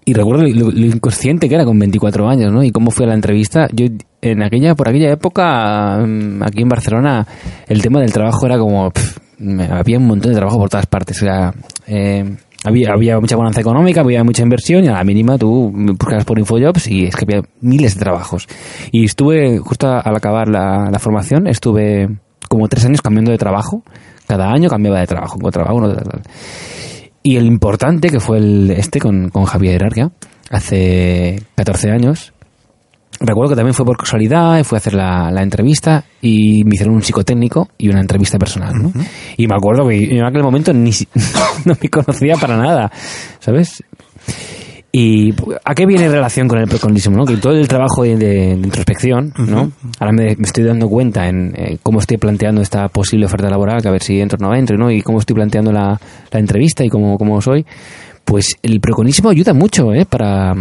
y 0.05 0.13
recuerdo 0.13 0.43
lo, 0.43 0.71
lo 0.71 0.87
inconsciente 0.87 1.49
que 1.49 1.55
era 1.55 1.65
con 1.65 1.79
24 1.79 2.29
años, 2.29 2.53
¿no? 2.53 2.63
Y 2.63 2.71
cómo 2.71 2.91
fue 2.91 3.07
la 3.07 3.15
entrevista. 3.15 3.69
Yo, 3.73 3.87
en 4.33 4.43
aquella, 4.43 4.75
por 4.75 4.89
aquella 4.89 5.13
época, 5.13 5.99
mm, 6.07 6.43
aquí 6.43 6.63
en 6.63 6.69
Barcelona, 6.69 7.27
el 7.67 7.83
tema 7.83 8.01
del 8.01 8.13
trabajo 8.13 8.47
era 8.47 8.59
como... 8.59 8.91
pff, 8.91 9.19
había 9.71 9.99
un 9.99 10.07
montón 10.07 10.33
de 10.33 10.37
trabajo 10.39 10.59
por 10.59 10.71
todas 10.71 10.87
partes. 10.87 11.23
Eh, 11.87 12.37
había, 12.65 12.93
había 12.93 13.21
mucha 13.21 13.37
bonanza 13.37 13.61
económica, 13.61 14.01
había 14.01 14.25
mucha 14.25 14.43
inversión 14.43 14.85
y 14.85 14.89
a 14.89 14.93
la 14.93 15.05
mínima 15.05 15.37
tú 15.39 15.71
buscabas 15.73 16.25
por 16.25 16.39
Infojobs 16.39 16.89
y 16.89 17.05
es 17.05 17.15
que 17.15 17.25
había 17.25 17.43
miles 17.61 17.95
de 17.95 18.01
trabajos. 18.01 18.49
Y 18.93 19.05
estuve, 19.05 19.59
justo 19.59 19.89
al 19.89 20.17
acabar 20.17 20.49
la, 20.49 20.89
la 20.91 20.99
formación, 20.99 21.47
estuve 21.47 22.09
como 22.49 22.69
tres 22.69 22.85
años 22.87 23.03
cambiando 23.03 23.31
de 23.31 23.39
trabajo. 23.39 23.83
Cada 24.27 24.51
año 24.51 24.69
cambiaba 24.69 25.01
de 25.01 25.07
trabajo, 25.07 25.37
encontraba 25.39 25.73
uno, 25.73 25.93
tal, 25.93 26.05
tal. 26.05 26.23
Y 27.23 27.37
el 27.37 27.47
importante, 27.47 28.09
que 28.09 28.21
fue 28.21 28.39
el 28.39 28.71
este 28.71 29.01
con, 29.01 29.31
con 29.31 29.45
Javier 29.45 29.85
Argia, 29.85 30.11
hace 30.51 31.43
14 31.57 31.91
años, 31.91 32.33
recuerdo 33.21 33.51
que 33.51 33.57
también 33.57 33.75
fue 33.75 33.85
por 33.87 33.97
casualidad, 33.97 34.63
fui 34.65 34.77
a 34.77 34.79
hacer 34.79 34.95
la, 34.95 35.31
la 35.31 35.43
entrevista 35.43 36.05
y 36.21 36.65
me 36.65 36.75
hicieron 36.75 36.95
un 36.95 37.03
psicotécnico 37.03 37.69
y 37.79 37.89
una 37.89 38.01
entrevista 38.01 38.39
personal, 38.39 38.75
¿no? 38.83 38.93
Y 39.37 39.47
me 39.47 39.55
acuerdo 39.55 39.89
que 39.89 40.07
yo 40.09 40.17
en 40.17 40.25
aquel 40.25 40.43
momento 40.43 40.73
ni 40.73 40.91
no 41.65 41.75
me 41.81 41.89
conocía 41.89 42.35
para 42.37 42.57
nada, 42.57 42.91
¿sabes? 43.41 43.83
¿Y 44.93 45.35
a 45.65 45.75
qué 45.75 45.85
viene 45.85 46.07
en 46.07 46.13
relación 46.13 46.49
con 46.49 46.59
el 46.59 46.67
preconismo? 46.69 47.17
¿no? 47.19 47.27
Que 47.27 47.37
todo 47.37 47.53
el 47.53 47.69
trabajo 47.69 48.05
de, 48.05 48.17
de- 48.17 48.27
de 48.57 48.65
introspección, 48.65 49.33
¿no? 49.37 49.71
Ahora 50.01 50.13
me, 50.13 50.37
me 50.37 50.45
estoy 50.47 50.65
dando 50.65 50.89
cuenta 50.89 51.29
en 51.29 51.53
eh, 51.55 51.79
cómo 51.83 51.99
estoy 51.99 52.17
planteando 52.17 52.63
esta 52.63 52.89
posible 52.89 53.27
oferta 53.27 53.51
laboral, 53.51 53.83
que 53.83 53.89
a 53.89 53.93
ver 53.93 54.03
si 54.03 54.19
entro 54.21 54.39
o 54.41 54.49
no 54.49 54.55
entro, 54.57 54.79
¿no? 54.79 54.91
Y 54.91 55.03
cómo 55.03 55.19
estoy 55.19 55.35
planteando 55.35 55.71
la, 55.71 56.01
la 56.31 56.41
entrevista 56.41 56.83
y 56.83 56.89
cómo, 56.89 57.19
cómo 57.19 57.43
soy. 57.43 57.67
Pues 58.25 58.57
el 58.63 58.81
preconismo 58.81 59.29
ayuda 59.29 59.53
mucho, 59.53 59.93
¿eh? 59.93 60.07
Para, 60.07 60.55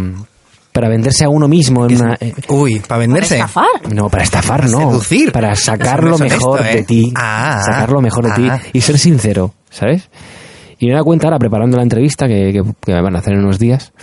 para 0.76 0.90
venderse 0.90 1.24
a 1.24 1.30
uno 1.30 1.48
mismo 1.48 1.86
en 1.86 1.96
una... 2.02 2.18
eh, 2.20 2.34
Uy, 2.48 2.80
para 2.80 2.98
venderse. 2.98 3.36
estafar. 3.36 3.64
no, 3.94 4.10
para 4.10 4.24
estafar, 4.24 4.68
no. 4.68 4.90
Seducir. 4.90 5.32
Para 5.32 5.56
sacar 5.56 6.00
Eso 6.00 6.08
lo 6.08 6.14
es 6.16 6.20
honesto, 6.20 6.36
mejor 6.38 6.66
¿eh? 6.66 6.74
de 6.76 6.82
ti. 6.82 7.12
Ah, 7.16 7.62
sacar 7.64 7.90
lo 7.90 8.02
mejor 8.02 8.26
de 8.26 8.32
ti 8.34 8.46
ah. 8.50 8.60
y 8.74 8.82
ser 8.82 8.98
sincero, 8.98 9.54
¿sabes? 9.70 10.10
Y 10.78 10.88
me 10.88 10.92
dado 10.92 11.06
cuenta 11.06 11.28
ahora, 11.28 11.38
preparando 11.38 11.78
la 11.78 11.82
entrevista 11.82 12.28
que, 12.28 12.52
que, 12.52 12.62
que 12.84 12.92
me 12.92 13.00
van 13.00 13.16
a 13.16 13.20
hacer 13.20 13.32
en 13.32 13.38
unos 13.40 13.58
días, 13.58 13.94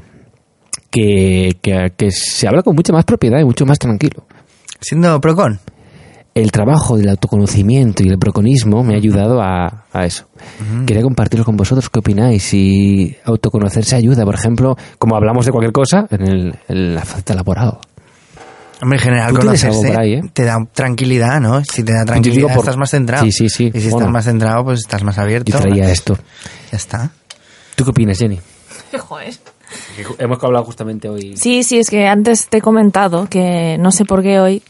que, 0.89 1.60
que, 1.62 1.94
que 1.96 2.10
se 2.10 2.48
habla 2.48 2.63
con 2.63 2.75
mucha 2.75 2.92
más 2.92 3.06
propiedad 3.06 3.39
y 3.39 3.46
mucho 3.46 3.68
más 3.68 3.77
tranquilo. 3.77 4.25
Siendo 4.82 5.22
procon. 5.22 5.60
El 6.36 6.52
trabajo 6.52 6.98
del 6.98 7.10
autoconocimiento 7.10 8.04
y 8.04 8.08
el 8.10 8.18
broconismo 8.18 8.84
me 8.84 8.96
ha 8.96 8.98
ayudado 8.98 9.40
a, 9.42 9.86
a 9.94 10.06
eso. 10.06 10.25
Quería 10.88 11.04
compartirlo 11.04 11.46
con 11.46 11.56
vosotros. 11.56 11.90
¿Qué 11.92 12.00
opináis? 12.00 12.42
Si 12.42 13.16
autoconocerse 13.24 13.96
ayuda, 13.96 14.25
por 14.25 14.34
ejemplo, 14.34 14.75
como 14.98 15.16
hablamos 15.16 15.46
de 15.46 15.52
cualquier 15.52 15.72
cosa, 15.74 16.08
en, 16.10 16.22
el, 16.28 16.56
en 16.68 16.96
la 16.96 17.06
falta 17.06 17.36
laboral. 17.36 17.78
Hombre, 18.82 18.98
en 18.98 19.04
general 19.04 19.38
conocerse 19.38 19.96
ahí, 19.98 20.13
¿eh? 20.16 20.22
te 20.34 20.44
da 20.44 20.58
tranquilidad, 20.74 21.40
¿no? 21.40 21.63
Si 21.63 21.84
te 21.84 21.94
da 21.94 22.04
tranquilidad 22.04 22.48
por- 22.50 22.63
estás 22.63 22.78
más 22.78 22.90
centrado. 22.90 23.24
Sí, 23.25 23.32
sí, 23.32 23.48
sí. 23.50 23.66
Y 23.74 23.80
si 23.80 23.90
Bueno. 23.90 23.98
estás 24.08 24.12
más 24.12 24.25
centrado, 24.25 24.63
pues 24.66 24.80
estás 24.80 25.04
más 25.04 25.18
abierto. 25.20 25.52
Yo 25.52 25.60
traía 25.60 25.90
esto. 25.92 26.18
Ya 26.72 26.78
está. 26.78 27.12
¿Tú 27.75 27.84
qué 27.86 27.92
opinas, 27.92 28.18
Jenny? 28.18 28.40
Joder. 29.00 29.36
Hemos 30.20 30.44
hablado 30.44 30.66
justamente 30.66 31.08
hoy. 31.10 31.38
Sí, 31.38 31.63
sí, 31.63 31.78
es 31.80 31.90
que 31.90 32.08
antes 32.08 32.48
te 32.48 32.58
he 32.58 32.62
comentado 32.62 33.28
que 33.30 33.78
no 33.80 33.92
sé 33.92 34.04
por 34.06 34.22
qué 34.24 34.40
hoy. 34.40 34.63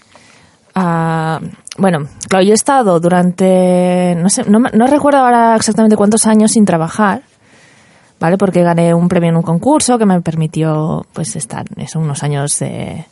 Bueno, 0.75 2.07
claro, 2.29 2.45
yo 2.45 2.51
he 2.51 2.55
estado 2.55 2.99
durante. 2.99 4.15
No 4.17 4.29
sé, 4.29 4.43
no, 4.49 4.59
no 4.59 4.87
recuerdo 4.87 5.19
ahora 5.19 5.55
exactamente 5.55 5.95
cuántos 5.95 6.25
años 6.25 6.51
sin 6.51 6.65
trabajar, 6.65 7.21
¿vale? 8.19 8.37
Porque 8.37 8.63
gané 8.63 8.93
un 8.93 9.07
premio 9.07 9.29
en 9.29 9.35
un 9.37 9.43
concurso 9.43 9.97
que 9.97 10.05
me 10.05 10.21
permitió, 10.21 11.05
pues, 11.13 11.35
estar 11.35 11.65
eso, 11.77 11.99
unos 11.99 12.23
años 12.23 12.57
de. 12.59 13.05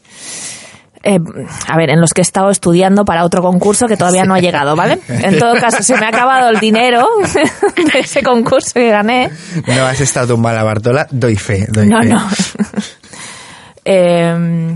eh, 1.04 1.20
a 1.68 1.78
ver, 1.78 1.90
en 1.92 2.00
los 2.02 2.14
que 2.14 2.22
he 2.22 2.24
estado 2.24 2.50
estudiando 2.52 3.06
para 3.06 3.26
otro 3.26 3.42
concurso 3.42 3.88
que 3.88 3.98
todavía 3.98 4.24
no 4.26 4.34
ha 4.36 4.40
llegado, 4.40 4.76
¿vale? 4.76 5.00
En 5.08 5.38
todo 5.40 5.54
caso, 5.56 5.82
se 5.84 5.98
me 5.98 6.06
ha 6.06 6.10
acabado 6.10 6.50
el 6.50 6.60
dinero 6.60 7.06
de 7.94 8.00
ese 8.00 8.24
concurso 8.24 8.72
que 8.76 8.90
gané. 8.90 9.30
No 9.68 9.86
has 9.86 10.00
estado 10.02 10.34
tumbada 10.34 10.58
la 10.58 10.64
Bartola, 10.64 11.08
doy 11.12 11.36
fe. 11.36 11.68
Doy 11.70 11.88
No, 11.88 12.02
fe. 12.02 12.10
no. 12.10 12.22
Eh, 13.84 14.76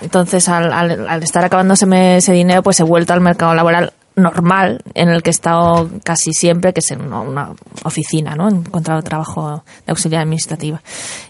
entonces, 0.00 0.48
al, 0.48 0.72
al- 0.72 1.08
al 1.08 1.22
estar 1.22 1.44
acabándoseme 1.44 2.16
ese 2.18 2.32
dinero, 2.32 2.62
pues 2.62 2.78
he 2.80 2.82
vuelto 2.84 3.12
al 3.12 3.20
mercado 3.20 3.54
laboral 3.54 3.92
normal, 4.14 4.80
en 4.94 5.08
el 5.10 5.22
que 5.22 5.30
he 5.30 5.32
estado 5.32 5.88
casi 6.02 6.32
siempre, 6.32 6.72
que 6.72 6.80
es 6.80 6.90
en 6.90 7.02
una, 7.02 7.20
una 7.20 7.50
oficina, 7.84 8.34
¿no? 8.34 8.48
He 8.48 8.52
encontrado 8.52 9.02
trabajo 9.02 9.62
de 9.86 9.90
auxiliar 9.90 10.22
administrativa. 10.22 10.80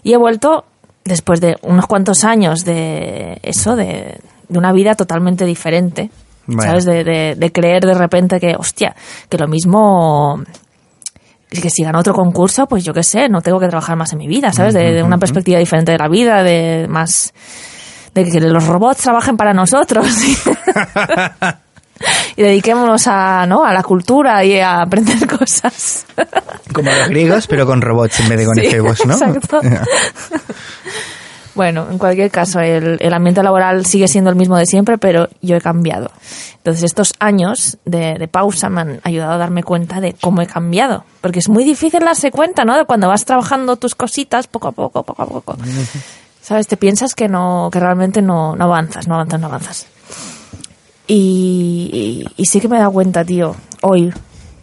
Y 0.03 0.13
he 0.13 0.17
vuelto 0.17 0.65
después 1.03 1.41
de 1.41 1.57
unos 1.63 1.85
cuantos 1.87 2.23
años 2.23 2.63
de 2.65 3.39
eso, 3.43 3.75
de, 3.75 4.19
de 4.47 4.57
una 4.57 4.71
vida 4.71 4.95
totalmente 4.95 5.45
diferente. 5.45 6.09
Bueno. 6.45 6.61
¿Sabes? 6.63 6.85
De, 6.85 7.03
de- 7.03 7.35
de 7.35 7.51
creer 7.51 7.83
de 7.85 7.93
repente 7.93 8.39
que, 8.39 8.55
hostia, 8.57 8.95
que 9.29 9.37
lo 9.37 9.47
mismo 9.49 10.41
que 11.49 11.69
si 11.69 11.83
gano 11.83 11.99
otro 11.99 12.13
concurso, 12.13 12.67
pues 12.67 12.83
yo 12.83 12.93
qué 12.93 13.03
sé, 13.03 13.29
no 13.29 13.41
tengo 13.41 13.59
que 13.59 13.67
trabajar 13.67 13.95
más 13.95 14.11
en 14.11 14.19
mi 14.19 14.27
vida, 14.27 14.51
¿sabes? 14.51 14.73
De, 14.73 14.91
de 14.93 15.01
una 15.03 15.17
perspectiva 15.17 15.59
diferente 15.59 15.93
de 15.93 15.97
la 15.97 16.09
vida, 16.09 16.43
de 16.43 16.87
más. 16.89 17.33
De 18.23 18.31
que 18.31 18.39
los 18.39 18.65
robots 18.65 19.01
trabajen 19.01 19.37
para 19.37 19.53
nosotros. 19.53 20.07
y 22.35 22.41
dediquémonos 22.41 23.07
a, 23.07 23.45
¿no? 23.47 23.63
a 23.63 23.73
la 23.73 23.83
cultura 23.83 24.43
y 24.43 24.59
a 24.59 24.81
aprender 24.81 25.27
cosas. 25.39 26.05
Como 26.73 26.91
los 26.91 27.09
griegos, 27.09 27.47
pero 27.47 27.65
con 27.65 27.81
robots 27.81 28.19
en 28.19 28.29
vez 28.29 28.39
de 28.39 28.45
con 28.45 28.55
Sí, 28.55 28.65
efebos, 28.65 29.05
¿no? 29.05 29.13
exacto. 29.13 29.59
Bueno, 31.55 31.87
en 31.89 31.97
cualquier 31.97 32.29
caso, 32.29 32.59
el, 32.59 32.97
el 33.01 33.13
ambiente 33.15 33.41
laboral 33.41 33.83
sigue 33.87 34.07
siendo 34.07 34.29
el 34.29 34.35
mismo 34.35 34.55
de 34.57 34.67
siempre, 34.67 34.99
pero 34.99 35.27
yo 35.41 35.55
he 35.55 35.61
cambiado. 35.61 36.11
Entonces, 36.57 36.83
estos 36.83 37.15
años 37.19 37.79
de, 37.83 38.13
de 38.19 38.27
pausa 38.27 38.69
me 38.69 38.81
han 38.81 38.99
ayudado 39.03 39.31
a 39.31 39.37
darme 39.37 39.63
cuenta 39.63 39.99
de 39.99 40.13
cómo 40.13 40.43
he 40.43 40.45
cambiado. 40.45 41.03
Porque 41.19 41.39
es 41.39 41.49
muy 41.49 41.63
difícil 41.63 42.01
darse 42.01 42.29
cuenta, 42.29 42.63
¿no? 42.63 42.77
De 42.77 42.85
cuando 42.85 43.07
vas 43.07 43.25
trabajando 43.25 43.75
tus 43.77 43.95
cositas 43.95 44.45
poco 44.45 44.67
a 44.67 44.71
poco, 44.71 45.01
poco 45.01 45.23
a 45.23 45.25
poco. 45.25 45.57
¿Sabes? 46.47 46.67
Te 46.67 46.77
piensas 46.77 47.13
que 47.13 47.27
no, 47.27 47.67
que 47.73 47.79
realmente 47.81 48.21
no, 48.21 48.55
no 48.55 48.63
avanzas, 48.63 49.05
no 49.05 49.15
avanzas, 49.15 49.41
no 49.41 49.47
avanzas. 49.47 49.87
Y, 51.07 52.25
sí 52.45 52.61
que 52.61 52.69
me 52.69 52.77
he 52.77 52.79
dado 52.79 52.91
cuenta, 52.93 53.25
tío, 53.25 53.53
hoy, 53.81 54.13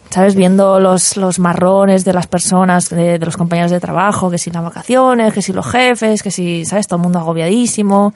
¿sabes? 0.09 0.33
Viendo 0.35 0.79
los, 0.79 1.15
los 1.15 1.37
marrones 1.37 2.03
de 2.03 2.13
las 2.13 2.25
personas, 2.25 2.89
de, 2.89 3.19
de 3.19 3.25
los 3.25 3.37
compañeros 3.37 3.69
de 3.69 3.79
trabajo, 3.79 4.31
que 4.31 4.39
si 4.39 4.49
las 4.49 4.63
vacaciones, 4.63 5.31
que 5.31 5.43
si 5.43 5.53
los 5.53 5.67
jefes, 5.67 6.23
que 6.23 6.31
si, 6.31 6.65
¿sabes? 6.65 6.87
Todo 6.87 6.97
el 6.97 7.03
mundo 7.03 7.19
agobiadísimo. 7.19 8.13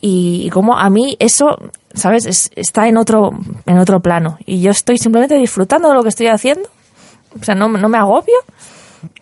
Y, 0.00 0.42
y 0.46 0.50
como 0.50 0.78
a 0.78 0.90
mí 0.90 1.16
eso, 1.18 1.56
¿sabes? 1.94 2.26
Es- 2.26 2.50
está 2.56 2.88
en 2.88 2.98
otro, 2.98 3.30
en 3.64 3.78
otro 3.78 4.00
plano. 4.00 4.36
Y 4.44 4.60
yo 4.60 4.70
estoy 4.70 4.98
simplemente 4.98 5.36
disfrutando 5.36 5.88
de 5.88 5.94
lo 5.94 6.02
que 6.02 6.08
estoy 6.10 6.26
haciendo. 6.26 6.68
O 7.40 7.42
sea, 7.44 7.54
no, 7.54 7.68
no 7.68 7.88
me 7.88 7.96
agobio, 7.96 8.34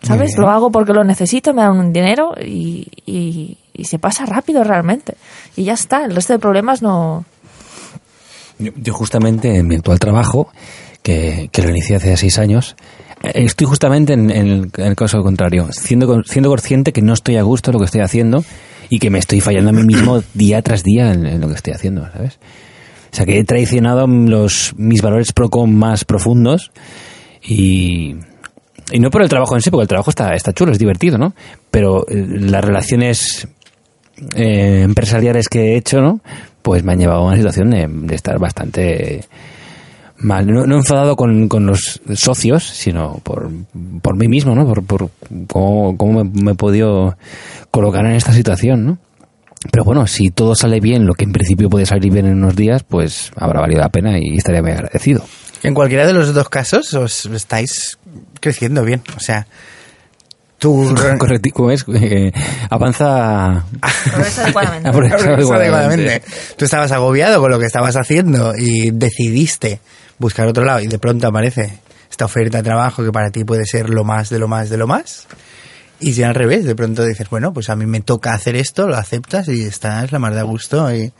¿sabes? 0.01 0.37
Lo 0.37 0.49
hago 0.49 0.71
porque 0.71 0.93
lo 0.93 1.03
necesito, 1.03 1.53
me 1.53 1.61
dan 1.61 1.77
un 1.79 1.93
dinero 1.93 2.33
y, 2.39 2.87
y, 3.05 3.57
y 3.73 3.85
se 3.85 3.99
pasa 3.99 4.25
rápido 4.25 4.63
realmente. 4.63 5.15
Y 5.55 5.63
ya 5.63 5.73
está, 5.73 6.05
el 6.05 6.15
resto 6.15 6.33
de 6.33 6.39
problemas 6.39 6.81
no... 6.81 7.25
Yo, 8.59 8.71
yo 8.75 8.93
justamente 8.93 9.55
en 9.57 9.67
mi 9.67 9.75
actual 9.75 9.99
trabajo, 9.99 10.49
que, 11.01 11.49
que 11.51 11.61
lo 11.63 11.69
inicié 11.69 11.95
hace 11.95 12.15
seis 12.17 12.37
años, 12.37 12.75
eh, 13.23 13.31
estoy 13.35 13.65
justamente 13.67 14.13
en, 14.13 14.29
en 14.29 14.47
el, 14.47 14.71
en 14.77 14.85
el 14.85 14.95
caso 14.95 15.21
contrario, 15.23 15.67
siendo, 15.71 16.05
con- 16.07 16.23
siendo 16.25 16.49
consciente 16.49 16.93
que 16.93 17.01
no 17.01 17.13
estoy 17.13 17.37
a 17.37 17.41
gusto 17.43 17.71
en 17.71 17.73
lo 17.73 17.79
que 17.79 17.85
estoy 17.85 18.01
haciendo 18.01 18.43
y 18.89 18.99
que 18.99 19.09
me 19.09 19.17
estoy 19.19 19.41
fallando 19.41 19.71
a 19.71 19.73
mí 19.73 19.83
mismo 19.83 20.21
día 20.35 20.61
tras 20.61 20.83
día 20.83 21.11
en, 21.11 21.25
en 21.25 21.41
lo 21.41 21.47
que 21.47 21.55
estoy 21.55 21.73
haciendo, 21.73 22.07
¿sabes? 22.11 22.37
O 23.11 23.15
sea, 23.15 23.25
que 23.25 23.39
he 23.39 23.43
traicionado 23.43 24.05
los, 24.07 24.73
mis 24.77 25.01
valores 25.01 25.33
procom 25.33 25.73
más 25.73 26.05
profundos 26.05 26.71
y, 27.41 28.15
y 28.91 28.99
no 28.99 29.09
por 29.09 29.21
el 29.21 29.29
trabajo 29.29 29.55
en 29.55 29.61
sí, 29.61 29.69
porque 29.69 29.83
el 29.83 29.87
trabajo 29.87 30.09
está, 30.09 30.33
está 30.33 30.53
chulo, 30.53 30.71
es 30.71 30.79
divertido, 30.79 31.17
¿no? 31.17 31.33
Pero 31.69 32.05
eh, 32.07 32.25
las 32.27 32.63
relaciones 32.63 33.47
eh, 34.35 34.81
empresariales 34.83 35.47
que 35.49 35.73
he 35.73 35.77
hecho, 35.77 36.01
¿no? 36.01 36.21
Pues 36.61 36.83
me 36.83 36.93
han 36.93 36.99
llevado 36.99 37.21
a 37.21 37.27
una 37.27 37.37
situación 37.37 37.69
de, 37.71 37.87
de 37.87 38.15
estar 38.15 38.37
bastante 38.39 39.25
mal. 40.17 40.45
No, 40.45 40.65
no 40.65 40.75
enfadado 40.75 41.15
con, 41.15 41.47
con 41.47 41.65
los 41.65 42.01
socios, 42.13 42.63
sino 42.63 43.19
por, 43.23 43.49
por 44.01 44.17
mí 44.17 44.27
mismo, 44.27 44.55
¿no? 44.55 44.67
Por, 44.67 44.83
por 44.83 45.09
cómo, 45.47 45.97
cómo 45.97 46.23
me, 46.23 46.29
me 46.43 46.51
he 46.51 46.55
podido 46.55 47.17
colocar 47.71 48.05
en 48.05 48.13
esta 48.13 48.33
situación, 48.33 48.85
¿no? 48.85 48.97
Pero 49.71 49.83
bueno, 49.83 50.07
si 50.07 50.31
todo 50.31 50.55
sale 50.55 50.79
bien, 50.79 51.05
lo 51.05 51.13
que 51.13 51.23
en 51.23 51.33
principio 51.33 51.69
puede 51.69 51.85
salir 51.85 52.11
bien 52.11 52.25
en 52.25 52.37
unos 52.37 52.55
días, 52.55 52.83
pues 52.83 53.31
habrá 53.35 53.61
valido 53.61 53.81
la 53.81 53.89
pena 53.89 54.17
y 54.17 54.37
estaría 54.37 54.61
muy 54.61 54.71
agradecido. 54.71 55.23
En 55.63 55.73
cualquiera 55.73 56.07
de 56.07 56.13
los 56.13 56.33
dos 56.33 56.49
casos 56.49 56.93
os 56.93 57.25
estáis 57.25 57.97
creciendo 58.39 58.83
bien. 58.83 59.01
O 59.15 59.19
sea, 59.19 59.45
tú... 60.57 60.93
Correcto, 61.17 61.49
¿cómo 61.53 61.71
es? 61.71 61.85
Eh, 61.93 62.31
avanza... 62.69 63.65
Progresa 64.11 64.43
adecuadamente. 64.43 64.91
Progresa 64.91 65.17
Progresa 65.17 65.55
adecuadamente. 65.55 66.09
adecuadamente. 66.09 66.55
Tú 66.57 66.65
estabas 66.65 66.91
agobiado 66.91 67.39
con 67.39 67.51
lo 67.51 67.59
que 67.59 67.65
estabas 67.65 67.95
haciendo 67.95 68.53
y 68.57 68.91
decidiste 68.91 69.79
buscar 70.17 70.47
otro 70.47 70.65
lado 70.65 70.79
y 70.81 70.87
de 70.87 70.99
pronto 70.99 71.27
aparece 71.27 71.79
esta 72.09 72.25
oferta 72.25 72.57
de 72.57 72.63
trabajo 72.63 73.03
que 73.03 73.11
para 73.11 73.31
ti 73.31 73.43
puede 73.43 73.65
ser 73.65 73.89
lo 73.89 74.03
más 74.03 74.29
de 74.29 74.39
lo 74.39 74.47
más 74.47 74.69
de 74.69 74.77
lo 74.77 74.87
más. 74.87 75.27
Y 75.99 76.13
si 76.13 76.23
al 76.23 76.33
revés, 76.33 76.65
de 76.65 76.75
pronto 76.75 77.05
dices, 77.05 77.29
bueno, 77.29 77.53
pues 77.53 77.69
a 77.69 77.75
mí 77.75 77.85
me 77.85 78.01
toca 78.01 78.33
hacer 78.33 78.55
esto, 78.55 78.87
lo 78.87 78.97
aceptas 78.97 79.47
y 79.47 79.61
estás 79.61 80.11
la 80.11 80.17
mar 80.17 80.33
de 80.33 80.41
gusto 80.41 80.93
y, 80.93 81.13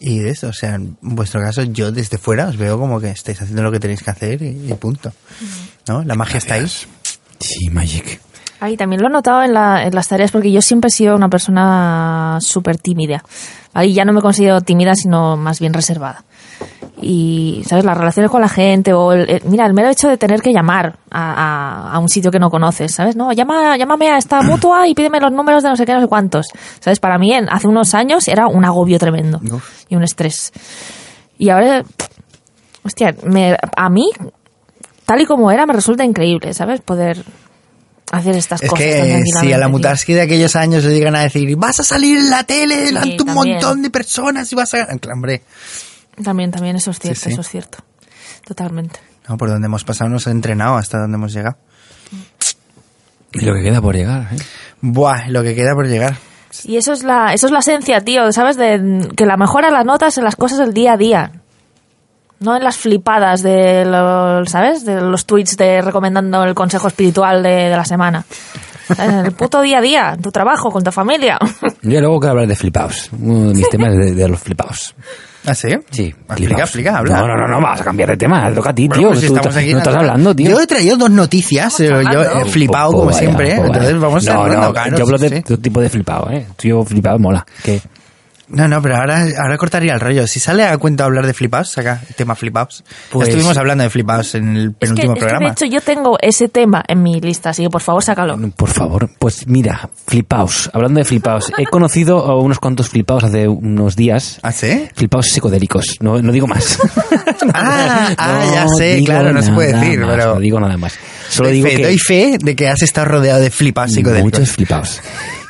y 0.00 0.18
de 0.18 0.30
eso. 0.30 0.48
O 0.48 0.52
sea, 0.52 0.74
en 0.74 0.96
vuestro 1.00 1.40
caso, 1.40 1.62
yo 1.62 1.92
desde 1.92 2.18
fuera 2.18 2.46
os 2.48 2.56
veo 2.56 2.78
como 2.78 3.00
que 3.00 3.10
estáis 3.10 3.40
haciendo 3.40 3.62
lo 3.62 3.72
que 3.72 3.80
tenéis 3.80 4.02
que 4.02 4.10
hacer 4.10 4.42
y, 4.42 4.70
y 4.70 4.74
punto. 4.74 5.12
¿No? 5.88 6.02
La 6.04 6.14
magia 6.14 6.38
está 6.38 6.54
ahí. 6.54 6.66
Sí, 7.40 7.68
Magic. 7.70 8.20
Ay, 8.60 8.76
también 8.76 9.02
lo 9.02 9.08
he 9.08 9.10
notado 9.10 9.42
en, 9.42 9.52
la- 9.52 9.84
en 9.84 9.94
las 9.94 10.08
tareas 10.08 10.30
porque 10.30 10.50
yo 10.50 10.62
siempre 10.62 10.88
he 10.88 10.90
sido 10.90 11.14
una 11.16 11.28
persona 11.28 12.38
súper 12.40 12.78
tímida. 12.78 13.22
Ahí 13.74 13.92
ya 13.92 14.04
no 14.04 14.12
me 14.12 14.22
considero 14.22 14.60
tímida, 14.60 14.94
sino 14.94 15.36
más 15.36 15.60
bien 15.60 15.74
reservada. 15.74 16.24
Y, 17.02 17.62
¿sabes? 17.68 17.84
Las 17.84 17.96
relaciones 17.98 18.30
con 18.30 18.40
la 18.40 18.48
gente 18.48 18.92
o... 18.92 19.12
el- 19.12 19.28
el- 19.28 19.42
mira, 19.46 19.66
el 19.66 19.74
mero 19.74 19.88
hecho 19.90 20.08
de 20.08 20.16
tener 20.16 20.40
que 20.40 20.52
llamar 20.52 20.96
a, 21.10 21.32
a- 21.32 21.92
a 21.92 21.98
un 21.98 22.08
sitio 22.08 22.30
que 22.30 22.38
no 22.38 22.50
conoces, 22.50 22.94
¿sabes? 22.94 23.16
No, 23.16 23.32
llama, 23.32 23.76
llámame 23.76 24.10
a 24.10 24.16
esta 24.18 24.42
mutua 24.42 24.86
y 24.86 24.94
pídeme 24.94 25.18
los 25.20 25.32
números 25.32 25.62
de 25.64 25.70
no 25.70 25.76
sé 25.76 25.84
qué, 25.86 25.92
no 25.92 26.00
sé 26.00 26.06
cuántos. 26.06 26.46
¿Sabes? 26.80 27.00
Para 27.00 27.18
mí, 27.18 27.32
en- 27.32 27.48
hace 27.50 27.66
unos 27.66 27.94
años 27.94 28.28
era 28.28 28.46
un 28.46 28.64
agobio 28.64 28.98
tremendo 28.98 29.40
Uf. 29.52 29.82
y 29.88 29.96
un 29.96 30.04
estrés. 30.04 30.52
Y 31.36 31.50
ahora, 31.50 31.82
hostia, 32.84 33.14
me, 33.24 33.56
a 33.76 33.90
mí, 33.90 34.08
tal 35.04 35.20
y 35.20 35.26
como 35.26 35.50
era, 35.50 35.66
me 35.66 35.72
resulta 35.72 36.04
increíble, 36.04 36.54
¿sabes? 36.54 36.80
Poder 36.80 37.22
hacer 38.12 38.36
estas 38.36 38.62
Es 38.62 38.70
cosas. 38.70 38.84
que 38.86 39.22
si 39.40 39.52
a 39.52 39.58
la 39.58 39.66
tío. 39.66 39.70
Mutarski 39.72 40.12
de 40.14 40.22
aquellos 40.22 40.54
años 40.54 40.84
le 40.84 40.94
llegan 40.94 41.16
a 41.16 41.22
decir, 41.22 41.56
vas 41.56 41.80
a 41.80 41.82
salir 41.82 42.18
en 42.18 42.30
la 42.30 42.44
tele 42.44 42.76
delante 42.82 43.16
un 43.22 43.26
también. 43.26 43.54
montón 43.56 43.82
de 43.82 43.90
personas 43.90 44.50
y 44.52 44.54
vas 44.54 44.72
a... 44.74 44.86
Hombre, 45.12 45.42
También, 46.22 46.50
también, 46.50 46.76
eso 46.76 46.90
es 46.90 46.98
cierto, 46.98 47.20
sí. 47.20 47.30
eso 47.30 47.40
es 47.40 47.48
cierto. 47.48 47.78
Totalmente. 48.46 49.00
no, 49.28 49.36
por 49.36 49.48
donde 49.48 49.66
hemos 49.66 49.84
pasado 49.84 50.10
nos 50.10 50.26
ha 50.26 50.30
entrenado 50.30 50.76
hasta 50.76 50.98
donde 50.98 51.16
hemos 51.16 51.32
llegado. 51.32 51.56
Y 53.32 53.40
lo 53.44 53.54
que 53.54 53.62
queda 53.62 53.80
por 53.80 53.96
llegar, 53.96 54.28
¿eh? 54.32 54.36
Buah, 54.80 55.28
lo 55.28 55.42
que 55.42 55.54
queda 55.54 55.74
por 55.74 55.88
llegar. 55.88 56.16
Y 56.62 56.76
eso 56.76 56.92
es 56.92 57.02
la, 57.02 57.34
eso 57.34 57.46
es 57.46 57.52
la 57.52 57.58
esencia, 57.58 58.00
tío, 58.00 58.30
¿sabes? 58.32 58.56
De 58.56 59.08
que 59.16 59.26
la 59.26 59.36
mejora 59.36 59.70
las 59.70 59.84
notas 59.84 60.16
en 60.18 60.24
las 60.24 60.36
cosas 60.36 60.58
del 60.58 60.72
día 60.72 60.92
a 60.92 60.96
día. 60.96 61.32
No 62.38 62.56
en 62.56 62.62
las 62.62 62.76
flipadas 62.76 63.42
de 63.42 63.84
los, 63.84 64.50
¿sabes? 64.50 64.84
De 64.84 65.00
los 65.00 65.26
tweets 65.26 65.56
de 65.56 65.80
recomendando 65.80 66.44
el 66.44 66.54
consejo 66.54 66.88
espiritual 66.88 67.42
de, 67.42 67.70
de 67.70 67.76
la 67.76 67.84
semana. 67.84 68.24
En 68.98 69.10
el 69.26 69.32
puto 69.32 69.62
día 69.62 69.78
a 69.78 69.80
día, 69.80 70.12
en 70.14 70.22
tu 70.22 70.30
trabajo, 70.30 70.70
con 70.70 70.84
tu 70.84 70.92
familia. 70.92 71.38
Yo 71.82 72.00
luego 72.00 72.20
quiero 72.20 72.32
hablar 72.32 72.46
de 72.46 72.54
flipaos. 72.54 73.08
Uno 73.18 73.48
de 73.48 73.54
mis 73.54 73.68
temas 73.70 73.94
es 73.94 73.96
de, 73.96 74.14
de 74.14 74.28
los 74.28 74.38
flipaos. 74.38 74.94
¿Ah, 75.46 75.54
sí? 75.54 75.68
Sí, 75.90 76.14
Explica, 76.30 76.62
explica, 76.62 76.98
habla. 76.98 77.18
No, 77.20 77.28
no, 77.28 77.36
no, 77.36 77.46
no, 77.48 77.60
vamos 77.60 77.80
a 77.80 77.84
cambiar 77.84 78.08
de 78.10 78.16
tema. 78.16 78.50
Toca 78.54 78.70
a 78.70 78.74
ti, 78.74 78.88
Bueno, 78.88 79.00
tío. 79.00 79.08
pues 79.08 79.20
si 79.20 79.26
Tú 79.26 79.34
estamos 79.34 79.48
estás- 79.48 79.62
aquí 79.62 79.72
no 79.72 79.78
estás 79.78 79.94
hablando, 79.96 80.34
tío. 80.36 80.50
Yo 80.50 80.60
he 80.60 80.66
traído 80.66 80.96
dos 80.96 81.10
noticias, 81.10 81.80
eh, 81.80 81.88
yo 82.12 82.22
he 82.22 82.44
flipado 82.46 82.90
Pues 82.90 82.98
como 83.00 83.06
vaya, 83.06 83.18
siempre, 83.18 83.46
¿eh? 83.52 83.56
pues 83.56 83.68
vaya. 83.68 83.74
entonces 83.80 84.00
vamos 84.00 84.24
no, 84.24 84.32
hablando, 84.32 84.72
no, 84.90 84.96
yo 84.96 85.04
hablo 85.04 85.18
de 85.18 85.28
sí. 85.28 85.42
tu 85.42 85.58
tipo 85.58 85.80
de 85.80 85.88
flipado, 85.90 86.30
¿eh? 86.30 86.46
Yo 86.62 86.84
flipado 86.84 87.18
mola. 87.18 87.44
¿Qué? 87.62 87.80
No, 88.54 88.68
no, 88.68 88.80
pero 88.82 88.96
ahora, 88.96 89.24
ahora 89.42 89.56
cortaría 89.58 89.94
el 89.94 90.00
rollo. 90.00 90.26
Si 90.26 90.40
sale 90.40 90.64
a 90.64 90.76
cuento 90.78 91.04
hablar 91.04 91.26
de 91.26 91.34
flipaos, 91.34 91.70
saca 91.72 92.00
el 92.08 92.14
tema 92.14 92.34
flipaos. 92.34 92.84
Pues- 93.10 93.26
Ya 93.26 93.32
estuvimos 93.32 93.56
hablando 93.58 93.84
de 93.84 93.90
flipaos 93.90 94.34
en 94.34 94.56
el 94.56 94.66
Es 94.68 94.72
que, 94.72 94.76
penúltimo 94.78 95.12
es 95.12 95.18
que, 95.18 95.20
programa. 95.20 95.46
de 95.46 95.52
hecho, 95.52 95.64
yo 95.66 95.80
tengo 95.80 96.16
ese 96.20 96.48
tema 96.48 96.82
en 96.86 97.02
mi 97.02 97.20
lista, 97.20 97.50
así 97.50 97.62
que 97.62 97.70
por 97.70 97.82
favor, 97.82 98.02
sácalo. 98.02 98.38
Por 98.56 98.68
favor, 98.70 99.10
pues 99.18 99.46
mira, 99.46 99.88
flipaos. 100.06 100.70
Hablando 100.72 100.98
de 101.00 101.04
flipaos, 101.04 101.52
he 101.58 101.64
conocido 101.66 102.18
a 102.24 102.40
unos 102.40 102.58
cuantos 102.58 102.88
flipaos 102.88 103.24
hace 103.24 103.48
unos 103.48 103.96
días. 103.96 104.38
¿Ah, 104.42 104.52
sí? 104.52 104.88
Flipaos 104.94 105.26
psicodélicos, 105.26 105.96
no, 106.00 106.20
no 106.22 106.32
digo 106.32 106.46
más. 106.46 106.78
Ah, 107.52 108.14
ah, 108.16 108.44
ya 108.54 108.64
No 108.64 108.68
sé, 108.76 108.94
digo 108.94 109.06
claro, 109.06 109.32
no 109.32 109.42
se 109.42 109.52
puede 109.52 109.72
nada 109.72 109.84
decir, 109.84 110.00
más, 110.00 110.10
pero... 110.16 110.34
No 110.34 110.40
digo 110.40 110.60
nada 110.60 110.76
más. 110.76 110.94
Solo 111.28 111.48
doy 111.48 111.56
digo 111.58 111.68
fe, 111.68 111.76
que 111.76 111.82
doy 111.84 111.98
fe 111.98 112.38
de 112.40 112.56
que 112.56 112.68
has 112.68 112.82
estado 112.82 113.06
rodeado 113.08 113.40
de 113.40 113.50
flipaos 113.50 113.92
psicodélicos. 113.92 114.40
muchos 114.40 114.50
flipaos. 114.54 115.00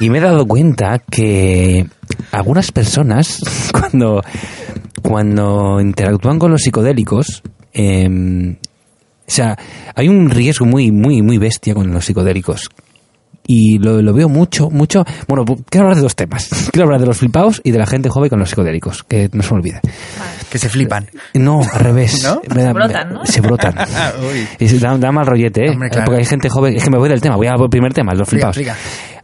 Y 0.00 0.10
me 0.10 0.18
he 0.18 0.20
dado 0.20 0.46
cuenta 0.46 1.00
que 1.10 1.86
algunas 2.32 2.72
personas, 2.72 3.40
cuando, 3.72 4.22
cuando 5.02 5.80
interactúan 5.80 6.38
con 6.38 6.50
los 6.50 6.62
psicodélicos, 6.62 7.42
eh, 7.72 8.56
o 9.26 9.30
sea, 9.30 9.56
hay 9.94 10.08
un 10.08 10.30
riesgo 10.30 10.66
muy, 10.66 10.92
muy, 10.92 11.22
muy 11.22 11.38
bestia 11.38 11.74
con 11.74 11.92
los 11.92 12.04
psicodélicos. 12.04 12.68
Y 13.46 13.78
lo, 13.78 14.00
lo 14.00 14.14
veo 14.14 14.30
mucho, 14.30 14.70
mucho. 14.70 15.04
Bueno, 15.28 15.44
quiero 15.68 15.84
hablar 15.84 15.96
de 15.96 16.02
dos 16.02 16.16
temas. 16.16 16.48
Quiero 16.72 16.86
hablar 16.86 17.00
de 17.02 17.06
los 17.06 17.18
flipaos 17.18 17.60
y 17.62 17.72
de 17.72 17.78
la 17.78 17.84
gente 17.86 18.08
joven 18.08 18.30
con 18.30 18.38
los 18.38 18.48
psicodélicos, 18.48 19.02
que 19.02 19.28
no 19.34 19.42
se 19.42 19.50
me 19.52 19.56
olvide. 19.60 19.80
Que 20.48 20.58
se 20.58 20.70
flipan. 20.70 21.08
No, 21.34 21.60
al 21.60 21.78
revés. 21.78 22.22
¿No? 22.24 22.40
Me 22.54 22.62
da- 22.62 22.68
Se 22.68 22.72
brotan, 22.72 23.12
¿no? 23.12 23.26
Se 23.26 23.40
brotan. 23.42 23.74
Uy. 24.32 24.48
Y 24.58 24.66
se 24.68 24.78
da, 24.78 24.96
da 24.96 25.12
mal 25.12 25.26
rollete, 25.26 25.66
¿eh? 25.66 25.70
Hombre, 25.72 25.90
claro. 25.90 26.06
Porque 26.06 26.20
hay 26.20 26.24
gente 26.26 26.48
joven. 26.48 26.74
Es 26.76 26.84
que 26.84 26.90
me 26.90 26.96
voy 26.96 27.10
del 27.10 27.20
tema. 27.20 27.36
Voy 27.36 27.46
al 27.46 27.68
primer 27.68 27.92
tema, 27.92 28.14
los 28.14 28.32
explica. 28.32 28.74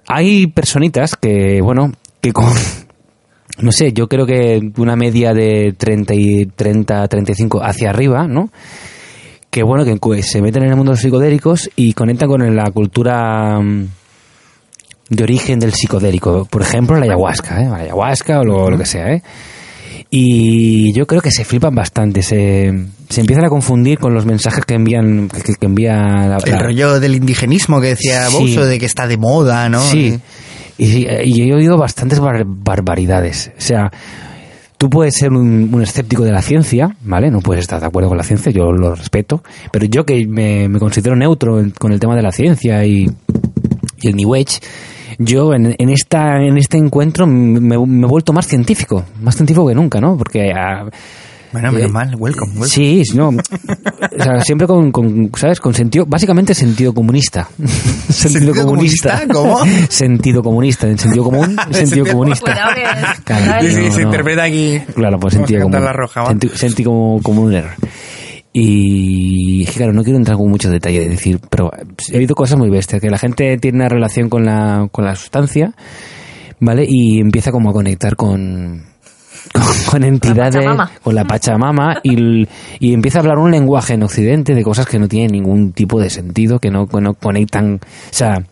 Hay 0.06 0.48
personitas 0.48 1.16
que, 1.16 1.62
bueno, 1.62 1.90
que 2.20 2.34
con. 2.34 2.52
No 3.62 3.72
sé, 3.72 3.92
yo 3.92 4.08
creo 4.08 4.26
que 4.26 4.60
una 4.78 4.96
media 4.96 5.32
de 5.32 5.74
30, 5.76 6.14
y 6.14 6.46
30 6.46 7.06
35 7.08 7.62
hacia 7.62 7.90
arriba, 7.90 8.26
¿no? 8.26 8.50
Que 9.50 9.62
bueno, 9.62 9.84
que 9.84 10.22
se 10.22 10.40
meten 10.40 10.62
en 10.62 10.70
el 10.70 10.76
mundo 10.76 10.92
de 10.92 10.94
los 10.94 11.02
psicodélicos 11.02 11.70
y 11.76 11.92
conectan 11.92 12.28
con 12.28 12.54
la 12.54 12.70
cultura 12.70 13.60
mm, 13.60 13.88
de 15.10 15.22
origen 15.22 15.58
del 15.58 15.72
psicodélico. 15.74 16.46
Por 16.48 16.62
ejemplo, 16.62 16.96
la 16.96 17.04
ayahuasca, 17.04 17.60
¿eh? 17.60 17.68
La 17.68 17.76
ayahuasca 17.76 18.40
o 18.40 18.44
lo, 18.44 18.70
lo 18.70 18.78
que 18.78 18.86
sea, 18.86 19.12
¿eh? 19.12 19.22
Y 20.12 20.92
yo 20.92 21.06
creo 21.06 21.20
que 21.20 21.30
se 21.30 21.44
flipan 21.44 21.72
bastante, 21.72 22.22
se, 22.22 22.72
se 23.08 23.20
empiezan 23.20 23.44
a 23.44 23.48
confundir 23.48 23.98
con 23.98 24.12
los 24.12 24.26
mensajes 24.26 24.64
que 24.64 24.74
envían, 24.74 25.28
que, 25.28 25.54
que 25.54 25.66
envía 25.66 25.94
la, 25.94 26.38
El 26.44 26.58
rollo 26.58 26.98
del 26.98 27.14
indigenismo 27.14 27.80
que 27.80 27.88
decía 27.88 28.26
Sí. 28.26 28.36
Bouso, 28.36 28.66
de 28.66 28.78
que 28.80 28.86
está 28.86 29.06
de 29.06 29.16
moda, 29.18 29.68
¿no? 29.68 29.80
Sí. 29.80 30.18
Y, 30.82 31.04
eh, 31.06 31.22
y 31.26 31.42
he 31.42 31.54
oído 31.54 31.76
bastantes 31.76 32.18
bar- 32.20 32.44
barbaridades. 32.46 33.52
O 33.58 33.60
sea, 33.60 33.92
tú 34.78 34.88
puedes 34.88 35.14
ser 35.14 35.30
un, 35.30 35.78
escéptico 35.82 36.24
de 36.24 36.32
la 36.32 36.40
ciencia, 36.40 36.96
¿vale? 37.02 37.30
No 37.30 37.40
puedes 37.40 37.60
estar 37.60 37.78
de 37.80 37.86
acuerdo 37.86 38.08
con 38.08 38.16
la 38.16 38.24
ciencia, 38.24 38.50
yo 38.50 38.72
lo 38.72 38.94
respeto. 38.94 39.42
Pero 39.70 39.84
yo 39.84 40.06
que 40.06 40.26
me, 40.26 40.70
considero 40.78 41.14
neutro 41.16 41.62
con 41.78 41.92
el 41.92 42.00
tema 42.00 42.16
de 42.16 42.22
la 42.22 42.32
ciencia 42.32 42.82
y, 42.86 43.06
y 44.00 44.08
el 44.08 44.16
New 44.16 44.34
Age, 44.34 44.60
yo 45.18 45.52
en, 45.52 45.76
en 45.78 45.88
esta 45.90 46.42
en 46.42 46.56
este 46.56 46.78
encuentro 46.78 47.26
me, 47.26 47.60
me 47.60 48.06
he 48.06 48.08
vuelto 48.08 48.32
más 48.32 48.46
científico, 48.46 49.04
más 49.20 49.36
científico 49.36 49.66
que 49.68 49.74
nunca, 49.74 50.00
¿no? 50.00 50.16
Porque 50.16 50.50
ah, 50.56 50.86
Bueno, 51.52 51.72
menos 51.72 51.90
Eh, 51.90 51.92
mal, 51.92 52.14
welcome, 52.16 52.52
welcome. 52.52 52.68
Sí, 52.68 53.02
sí, 53.04 53.16
no. 53.16 53.30
O 54.20 54.22
sea, 54.22 54.40
siempre 54.42 54.66
con, 54.66 54.90
con, 54.92 55.30
¿sabes? 55.36 55.60
Con 55.60 55.72
sentido, 55.74 56.04
básicamente 56.06 56.54
sentido 56.54 56.92
comunista. 56.92 57.48
¿Sentido 58.08 58.54
comunista? 58.54 59.22
¿Cómo? 59.32 59.58
Sentido 59.88 60.42
comunista, 60.42 60.88
en 60.88 60.98
sentido 60.98 61.24
común, 61.24 61.56
sentido 61.70 61.74
Sentido- 61.86 62.06
comunista. 62.06 62.54
Que- 62.74 63.22
Claro, 63.24 63.66
Sí, 63.66 63.74
sí, 63.74 63.82
no, 63.86 63.92
se 63.92 64.00
no. 64.00 64.06
interpreta 64.06 64.42
aquí. 64.44 64.80
Claro, 64.94 65.18
pues 65.18 65.34
sentido 65.34 65.62
común. 65.62 65.84
la 65.84 65.92
roja, 65.92 66.22
¿va? 66.22 66.28
Senti, 66.28 66.48
senti 66.48 66.84
como, 66.84 67.20
comuner. 67.22 67.64
Y 68.52 69.62
es 69.62 69.70
que, 69.70 69.76
claro, 69.76 69.92
no 69.92 70.02
quiero 70.02 70.18
entrar 70.18 70.36
con 70.36 70.50
mucho 70.50 70.70
detalle 70.70 71.00
de 71.00 71.08
decir, 71.08 71.38
pero 71.48 71.70
he 72.12 72.18
oído 72.18 72.34
cosas 72.34 72.58
muy 72.58 72.68
bestias, 72.68 73.00
que 73.00 73.08
la 73.10 73.18
gente 73.18 73.56
tiene 73.58 73.76
una 73.78 73.88
relación 73.88 74.28
con 74.28 74.44
la, 74.44 74.88
con 74.90 75.04
la 75.04 75.14
sustancia, 75.14 75.72
¿vale? 76.58 76.84
Y 76.88 77.20
empieza 77.20 77.52
como 77.52 77.70
a 77.70 77.72
conectar 77.72 78.16
con, 78.16 78.84
con, 79.90 80.04
entidades, 80.04 80.56
con 81.02 81.14
la 81.14 81.24
Pachamama, 81.24 82.00
y, 82.02 82.46
y 82.78 82.92
empieza 82.94 83.18
a 83.18 83.22
hablar 83.22 83.38
un 83.38 83.50
lenguaje 83.50 83.94
en 83.94 84.02
Occidente 84.02 84.54
de 84.54 84.62
cosas 84.62 84.86
que 84.86 84.98
no 84.98 85.08
tienen 85.08 85.32
ningún 85.32 85.72
tipo 85.72 86.00
de 86.00 86.10
sentido, 86.10 86.58
que 86.58 86.70
no, 86.70 86.86
no 87.00 87.14
conectan, 87.14 87.80
o 87.82 88.12
sea, 88.12 88.42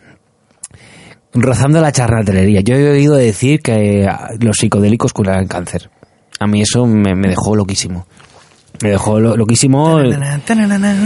rozando 1.35 1.81
la 1.81 1.93
charlatanería. 1.93 2.61
Yo 2.61 2.75
he 2.75 2.91
oído 2.91 3.15
decir 3.15 3.61
que 3.61 4.07
ah, 4.09 4.31
los 4.41 4.57
psicodélicos 4.57 5.13
curan 5.13 5.41
el 5.41 5.49
cáncer. 5.49 5.91
A 6.41 6.47
mí 6.47 6.63
eso 6.63 6.87
me, 6.87 7.15
me 7.15 7.29
dejó 7.29 7.55
loquísimo. 7.57 8.07
Me 8.83 8.91
dejó 8.91 9.19
lo- 9.19 9.37
loquísimo 9.37 10.01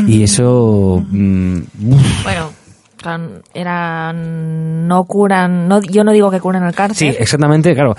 y 0.06 0.22
eso... 0.22 1.02
mm. 1.10 1.58
Bueno, 2.22 2.50
eran. 3.54 4.86
No 4.86 5.04
curan. 5.04 5.68
No, 5.68 5.80
yo 5.80 6.04
no 6.04 6.12
digo 6.12 6.30
que 6.30 6.38
curen 6.38 6.62
el 6.64 6.70
Sí, 6.72 6.76
cáncer. 6.76 7.16
exactamente, 7.18 7.74
claro. 7.74 7.96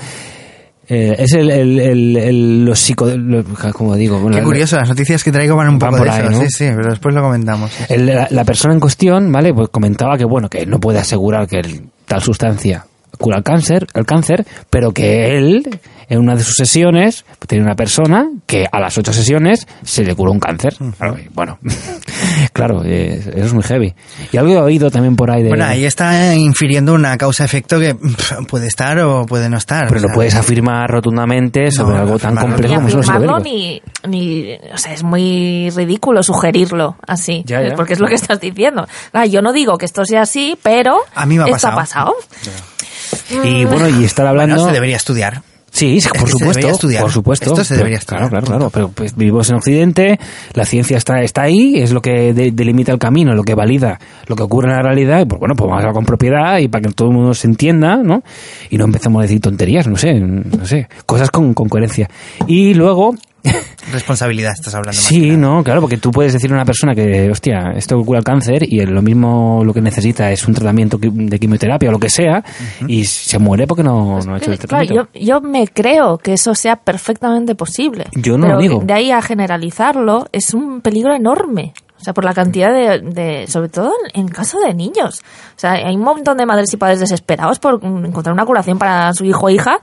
Eh, 0.90 1.16
es 1.18 1.34
el, 1.34 1.50
el, 1.50 1.80
el, 1.80 2.18
el- 2.18 2.66
los 2.66 2.78
psicodélicos... 2.80 3.74
Como 3.74 3.96
digo... 3.96 4.20
bueno, 4.20 4.36
Qué 4.38 4.44
curioso, 4.44 4.76
las 4.76 4.90
noticias 4.90 5.24
que 5.24 5.32
traigo 5.32 5.56
van 5.56 5.70
un 5.70 5.80
Van 5.80 5.92
poco 5.92 6.04
por 6.04 6.12
de 6.12 6.18
ahí, 6.20 6.22
eso. 6.28 6.32
¿no? 6.32 6.40
Sí, 6.42 6.48
sí, 6.50 6.66
pero 6.76 6.90
después 6.90 7.16
lo 7.16 7.22
comentamos. 7.22 7.72
sí, 7.72 7.98
la, 7.98 8.28
la 8.30 8.44
persona 8.44 8.74
en 8.74 8.80
cuestión, 8.82 9.32
¿vale? 9.32 9.54
Pues 9.54 9.70
comentaba 9.70 10.18
que, 10.18 10.26
bueno, 10.26 10.50
que 10.50 10.66
no 10.66 10.80
puede 10.80 11.00
asegurar 11.00 11.48
que 11.48 11.60
el- 11.60 11.84
tal 12.06 12.22
sustancia 12.22 12.86
cura 13.18 13.38
el 13.38 13.44
cáncer, 13.44 13.88
el 13.94 14.06
cáncer, 14.06 14.46
pero 14.70 14.92
que 14.92 15.38
él, 15.38 15.80
en 16.10 16.20
una 16.20 16.36
de 16.36 16.44
sus 16.44 16.56
sesiones, 16.56 17.26
tiene 17.48 17.64
una 17.64 17.76
persona 17.76 18.30
que 18.46 18.68
a 18.72 18.80
las 18.80 18.98
ocho 18.98 19.14
sesiones 19.14 19.68
se 19.84 20.04
le 20.04 20.16
curó 20.16 20.32
un 20.32 20.40
cáncer. 20.40 20.76
Claro, 20.98 21.18
y 21.20 21.30
bueno, 21.34 21.60
claro, 22.54 22.84
eh, 22.84 23.20
eso 23.20 23.46
es 23.46 23.54
muy 23.54 23.64
heavy. 23.64 23.94
Y 24.32 24.38
algo 24.38 24.54
he 24.54 24.58
oído 24.58 24.92
también 24.92 25.16
por 25.16 25.32
ahí 25.32 25.44
de... 25.44 25.50
Bueno, 25.50 25.66
ahí 25.66 25.86
está 25.86 26.36
infiriendo 26.36 26.94
una 26.94 27.18
causa-efecto 27.18 27.80
que 27.80 27.96
pff, 27.96 28.46
puede 28.48 28.68
estar 28.68 29.00
o 29.00 29.26
puede 29.26 29.50
no 29.50 29.58
estar. 29.58 29.88
pero 29.88 30.00
o 30.00 30.04
no 30.04 30.08
sea, 30.10 30.16
puedes 30.16 30.36
afirmar 30.36 30.90
rotundamente 30.90 31.72
sobre 31.72 31.96
No, 31.96 32.02
algo 32.02 32.20
tan 32.20 32.36
complejo 32.36 32.82
Ni 32.82 32.92
como 32.92 33.04
son 33.04 33.26
los 33.26 33.44
ni, 33.44 33.82
ni. 34.08 34.54
O 34.74 34.78
sea, 34.78 34.94
es 34.94 35.04
muy 35.04 35.70
ridículo 35.70 36.24
sugerirlo 36.24 36.96
así. 37.08 37.44
Ya, 37.46 37.62
ya. 37.62 37.76
Porque 37.76 37.94
es 37.94 38.00
lo 38.00 38.08
que 38.08 38.16
estás 38.16 38.40
diciendo. 38.40 38.88
Ah, 39.12 39.26
yo 39.26 39.42
no 39.42 39.54
digo 39.54 39.78
que 39.78 39.86
esto 39.86 40.06
sea 40.06 40.22
así, 40.22 40.58
pero. 40.62 40.98
A 41.16 41.26
mí 41.26 41.38
me 41.38 41.44
ha 41.44 41.48
esto 41.48 41.68
ha 41.68 41.76
pasado. 41.76 42.14
pasado. 42.14 42.62
Y 43.44 43.66
bueno, 43.66 43.90
y 43.90 44.04
estar 44.04 44.26
hablando... 44.28 44.56
Bueno, 44.56 44.70
se 44.70 44.74
debería 44.74 44.98
estudiar. 44.98 45.42
Sí, 45.76 45.98
Es 45.98 46.08
por 46.10 46.30
supuesto, 46.30 46.68
estudiar. 46.70 47.02
por 47.02 47.12
supuesto. 47.12 47.50
Esto 47.50 47.64
se 47.64 47.76
debería 47.76 47.98
estudiar. 47.98 48.30
Claro, 48.30 48.46
claro, 48.46 48.46
claro. 48.46 48.70
Pero 48.72 48.90
pues 48.90 49.16
vivimos 49.16 49.50
en 49.50 49.56
Occidente, 49.56 50.20
la 50.54 50.66
ciencia 50.66 50.98
está, 50.98 51.22
está 51.24 51.42
ahí, 51.42 51.80
es 51.80 51.92
lo 51.92 52.00
que 52.00 52.32
de- 52.32 52.52
delimita 52.52 52.92
el 52.92 53.00
camino, 53.00 53.34
lo 53.34 53.42
que 53.42 53.56
valida 53.56 54.00
lo 54.28 54.36
que 54.36 54.44
ocurre 54.44 54.70
en 54.70 54.76
la 54.76 54.84
realidad, 54.84 55.22
y 55.22 55.26
pues 55.26 55.40
bueno, 55.40 55.56
pues 55.56 55.66
vamos 55.68 55.78
a 55.80 55.82
hablar 55.82 55.96
con 55.96 56.06
propiedad 56.06 56.60
y 56.60 56.68
para 56.68 56.84
que 56.84 56.94
todo 56.94 57.08
el 57.08 57.16
mundo 57.16 57.34
se 57.34 57.48
entienda, 57.48 57.98
¿no? 57.98 58.22
Y 58.70 58.78
no 58.78 58.86
empecemos 58.86 59.20
a 59.20 59.24
decir 59.24 59.42
tonterías, 59.42 59.88
no 59.88 59.96
sé, 59.98 60.14
no 60.20 60.64
sé, 60.68 60.88
cosas 61.08 61.32
con, 61.32 61.56
con 61.56 61.68
coherencia. 61.70 62.08
Y 62.46 62.76
luego, 62.76 63.16
Responsabilidad, 63.92 64.54
estás 64.54 64.74
hablando. 64.76 64.98
más 64.98 65.04
sí, 65.06 65.32
no, 65.38 65.64
claro, 65.64 65.82
porque 65.82 65.98
tú 65.98 66.12
puedes 66.12 66.34
decir 66.34 66.52
a 66.52 66.56
una 66.56 66.66
persona 66.66 66.96
que, 66.96 67.30
hostia, 67.30 67.74
esto 67.76 68.00
cura 68.04 68.20
el 68.20 68.26
cáncer 68.26 68.64
y 68.68 68.84
lo 68.86 69.02
mismo 69.02 69.64
lo 69.64 69.74
que 69.74 69.82
necesita 69.82 70.32
es 70.32 70.48
un 70.48 70.54
tratamiento 70.54 70.98
de 71.00 71.40
quimioterapia 71.40 71.90
o 71.90 71.92
lo 71.92 72.00
que 72.00 72.10
sea, 72.10 72.44
y 72.88 73.04
se 73.06 73.38
muere 73.40 73.68
porque 73.68 73.84
no, 73.84 74.20
no 74.22 74.34
ha 74.34 74.38
hecho 74.38 74.52
el 74.52 74.58
Pues 74.58 74.68
Claro, 74.70 74.86
tratamiento. 74.86 75.10
yo, 75.14 75.26
yo 75.26 75.42
me 75.42 75.68
creo 75.68 76.18
que 76.18 76.34
eso 76.34 76.56
sea 76.56 76.78
perfectamente 76.78 77.56
posible. 77.56 78.06
Yo 78.16 78.38
no 78.38 78.46
pero 78.46 78.56
lo 78.56 78.62
digo. 78.62 78.82
De 78.84 78.94
ahí 78.94 79.12
a 79.12 79.22
generalizarlo 79.22 80.28
es 80.32 80.54
un 80.54 80.82
peligro 80.82 81.14
enorme. 81.16 81.74
O 82.00 82.04
sea, 82.04 82.14
por 82.14 82.26
la 82.26 82.34
cantidad 82.34 82.74
de, 82.74 83.00
de- 83.00 83.48
sobre 83.48 83.70
todo 83.70 83.94
en, 84.14 84.28
caso 84.28 84.60
de 84.60 84.74
niños. 84.74 85.22
O 85.56 85.60
sea, 85.60 85.74
hay 85.74 85.96
un 85.96 86.02
montón 86.02 86.38
de 86.38 86.46
madres 86.46 86.74
y 86.74 86.78
padres 86.78 87.00
desesperados 87.00 87.60
por 87.60 87.80
encontrar 87.84 88.34
una 88.34 88.46
curación 88.46 88.78
para 88.78 89.14
su 89.14 89.24
hijo 89.24 89.46
o 89.46 89.50
hija. 89.50 89.78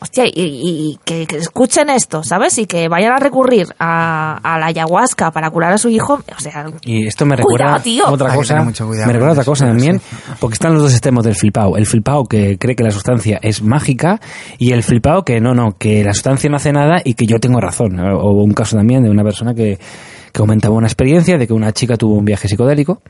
Hostia, 0.00 0.24
y, 0.26 0.96
que, 1.04 1.26
que 1.26 1.38
escuchen 1.38 1.90
esto, 1.90 2.22
¿sabes? 2.22 2.56
Y 2.58 2.66
que 2.66 2.86
vayan 2.88 3.12
a 3.14 3.16
recurrir 3.18 3.66
a, 3.80 4.38
a 4.44 4.58
la 4.58 4.66
ayahuasca 4.66 5.32
para 5.32 5.50
curar 5.50 5.72
a 5.72 5.78
su 5.78 5.88
hijo. 5.88 6.20
O 6.36 6.40
sea, 6.40 6.66
Y 6.82 7.06
esto 7.08 7.26
me 7.26 7.34
recuerda 7.34 7.64
Cuidado, 7.64 7.82
tío. 7.82 8.06
a 8.06 8.12
otra 8.12 8.32
cosa. 8.32 8.54
tener 8.54 8.64
mucho 8.64 8.86
cuidado 8.86 9.06
me 9.08 9.12
recuerda 9.14 9.32
otra 9.32 9.44
cosa 9.44 9.66
también, 9.66 9.98
sí. 9.98 10.16
porque 10.38 10.54
están 10.54 10.72
los 10.74 10.82
dos 10.82 10.92
extremos 10.92 11.24
del 11.24 11.34
flipao. 11.34 11.76
El 11.76 11.84
flipao 11.86 12.24
que 12.26 12.58
cree 12.58 12.76
que 12.76 12.84
la 12.84 12.92
sustancia 12.92 13.40
es 13.42 13.60
mágica 13.62 14.20
y 14.58 14.70
el 14.70 14.84
flipao 14.84 15.24
que 15.24 15.40
no, 15.40 15.52
no, 15.54 15.76
que 15.76 16.04
la 16.04 16.14
sustancia 16.14 16.48
no 16.48 16.56
hace 16.56 16.72
nada 16.72 17.00
y 17.04 17.14
que 17.14 17.26
yo 17.26 17.40
tengo 17.40 17.60
razón. 17.60 17.98
O 17.98 18.30
un 18.44 18.52
caso 18.52 18.76
también 18.76 19.02
de 19.02 19.10
una 19.10 19.24
persona 19.24 19.52
que, 19.52 19.78
que 20.32 20.38
comentaba 20.38 20.76
una 20.76 20.86
experiencia 20.86 21.38
de 21.38 21.46
que 21.48 21.52
una 21.54 21.72
chica 21.72 21.96
tuvo 21.96 22.14
un 22.14 22.24
viaje 22.24 22.46
psicodélico 22.46 23.02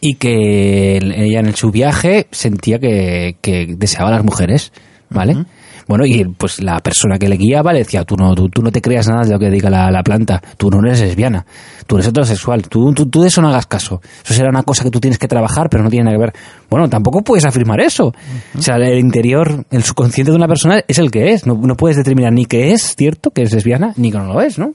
y 0.00 0.16
que 0.16 0.96
el- 0.96 1.12
ella 1.12 1.38
en 1.40 1.54
su 1.54 1.70
viaje 1.70 2.26
sentía 2.32 2.80
que, 2.80 3.36
que 3.40 3.74
deseaba 3.76 4.08
a 4.08 4.12
las 4.14 4.24
mujeres, 4.24 4.72
¿vale? 5.10 5.44
Bueno, 5.86 6.04
y 6.06 6.24
pues 6.24 6.62
la 6.62 6.78
persona 6.80 7.18
que 7.18 7.28
le 7.28 7.36
guiaba 7.36 7.72
le 7.72 7.80
decía, 7.80 8.04
tú 8.04 8.16
no, 8.16 8.34
tú, 8.34 8.48
tú 8.48 8.62
no 8.62 8.70
te 8.70 8.80
creas 8.80 9.08
nada 9.08 9.24
de 9.24 9.32
lo 9.32 9.38
que 9.38 9.50
diga 9.50 9.70
la, 9.70 9.90
la 9.90 10.02
planta, 10.02 10.42
tú 10.56 10.70
no 10.70 10.80
eres 10.86 11.00
lesbiana, 11.00 11.44
tú 11.86 11.96
eres 11.96 12.08
heterosexual, 12.08 12.68
tú, 12.68 12.92
tú, 12.92 13.06
tú 13.06 13.22
de 13.22 13.28
eso 13.28 13.42
no 13.42 13.48
hagas 13.48 13.66
caso. 13.66 14.00
Eso 14.24 14.34
será 14.34 14.50
una 14.50 14.62
cosa 14.62 14.84
que 14.84 14.90
tú 14.90 15.00
tienes 15.00 15.18
que 15.18 15.28
trabajar, 15.28 15.68
pero 15.70 15.82
no 15.82 15.90
tiene 15.90 16.04
nada 16.04 16.16
que 16.16 16.20
ver. 16.20 16.32
Bueno, 16.70 16.88
tampoco 16.88 17.22
puedes 17.22 17.44
afirmar 17.44 17.80
eso. 17.80 18.12
O 18.56 18.62
sea, 18.62 18.76
el 18.76 18.98
interior, 18.98 19.64
el 19.70 19.82
subconsciente 19.82 20.30
de 20.30 20.36
una 20.36 20.48
persona 20.48 20.82
es 20.86 20.98
el 20.98 21.10
que 21.10 21.32
es. 21.32 21.46
No, 21.46 21.54
no 21.54 21.76
puedes 21.76 21.96
determinar 21.96 22.32
ni 22.32 22.46
que 22.46 22.72
es 22.72 22.94
cierto, 22.96 23.30
que 23.30 23.42
es 23.42 23.52
lesbiana, 23.52 23.92
ni 23.96 24.10
que 24.10 24.18
no 24.18 24.26
lo 24.26 24.40
es, 24.40 24.58
¿no? 24.58 24.72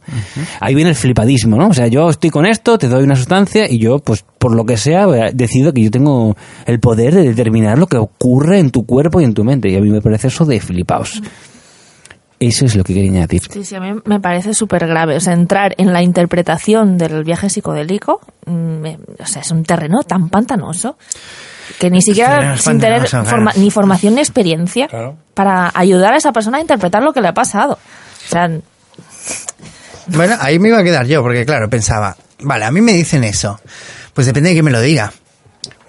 Ahí 0.60 0.76
viene 0.76 0.92
el 0.92 0.96
flipadismo, 0.96 1.58
¿no? 1.58 1.70
O 1.70 1.74
sea, 1.74 1.88
yo 1.88 2.10
estoy 2.10 2.30
con 2.30 2.46
esto, 2.46 2.78
te 2.78 2.88
doy 2.88 3.04
una 3.04 3.16
sustancia 3.16 3.66
y 3.70 3.80
yo, 3.80 4.00
pues, 4.00 4.26
por 4.38 4.56
lo 4.56 4.66
que 4.66 4.78
sea, 4.78 5.08
decido 5.34 5.74
que 5.74 5.82
yo 5.82 5.92
tengo 5.92 6.36
el 6.66 6.80
poder 6.80 7.16
de 7.16 7.24
determinar 7.24 7.78
lo 7.78 7.88
que 7.88 7.98
ocurre 7.98 8.60
en 8.60 8.72
tu 8.72 8.86
cuerpo 8.86 9.22
y 9.22 9.24
en 9.24 9.34
tu 9.34 9.44
mente. 9.44 9.70
Y 9.70 9.76
a 9.76 9.82
mí 9.82 9.90
me 9.90 10.02
parece 10.02 10.28
eso 10.28 10.46
de 10.46 10.60
flipaos. 11.04 11.22
Eso 12.40 12.66
es 12.68 12.76
lo 12.76 12.84
que 12.84 12.94
quería 12.94 13.10
añadir. 13.10 13.42
Sí, 13.52 13.66
sí, 13.66 13.76
a 13.76 13.80
mí 13.80 14.00
me 14.06 14.20
parece 14.20 14.54
súper 14.54 14.86
grave. 14.86 15.16
O 15.16 15.20
sea, 15.20 15.34
entrar 15.34 15.74
en 15.80 15.92
la 15.92 16.04
interpretación 16.04 16.98
del 17.00 17.24
viaje 17.24 17.50
psicodélico, 17.50 18.22
mm, 18.46 18.52
me- 18.52 19.00
o 19.20 19.26
sea, 19.26 19.42
es 19.42 19.50
un 19.50 19.64
terreno 19.64 20.04
tan 20.04 20.30
pantanoso 20.30 20.98
que 21.80 21.90
ni 21.90 22.00
siquiera 22.02 22.56
sin 22.58 22.80
tener 22.80 23.08
forma- 23.08 23.52
claro. 23.52 23.60
ni 23.60 23.72
formación 23.72 24.14
ni 24.16 24.22
experiencia 24.22 24.88
para 25.34 25.72
ayudar 25.74 26.14
a 26.14 26.18
esa 26.18 26.32
persona 26.32 26.60
a 26.60 26.62
interpretar 26.62 27.02
lo 27.02 27.12
que 27.12 27.22
le 27.22 27.28
ha 27.30 27.34
pasado. 27.34 27.74
O 27.74 28.30
sea, 28.30 28.50
Bueno, 30.08 30.36
ahí 30.40 30.58
me 30.60 30.70
iba 30.70 30.80
a 30.80 30.84
quedar 30.84 31.06
yo, 31.06 31.22
porque 31.22 31.46
claro, 31.46 31.70
pensaba, 31.70 32.16
vale, 32.40 32.66
a 32.66 32.72
mí 32.72 32.82
me 32.82 32.94
dicen 32.94 33.24
eso. 33.24 33.60
Pues 34.14 34.26
depende 34.28 34.50
de 34.50 34.56
que 34.56 34.64
me 34.64 34.72
lo 34.72 34.80
diga. 34.80 35.12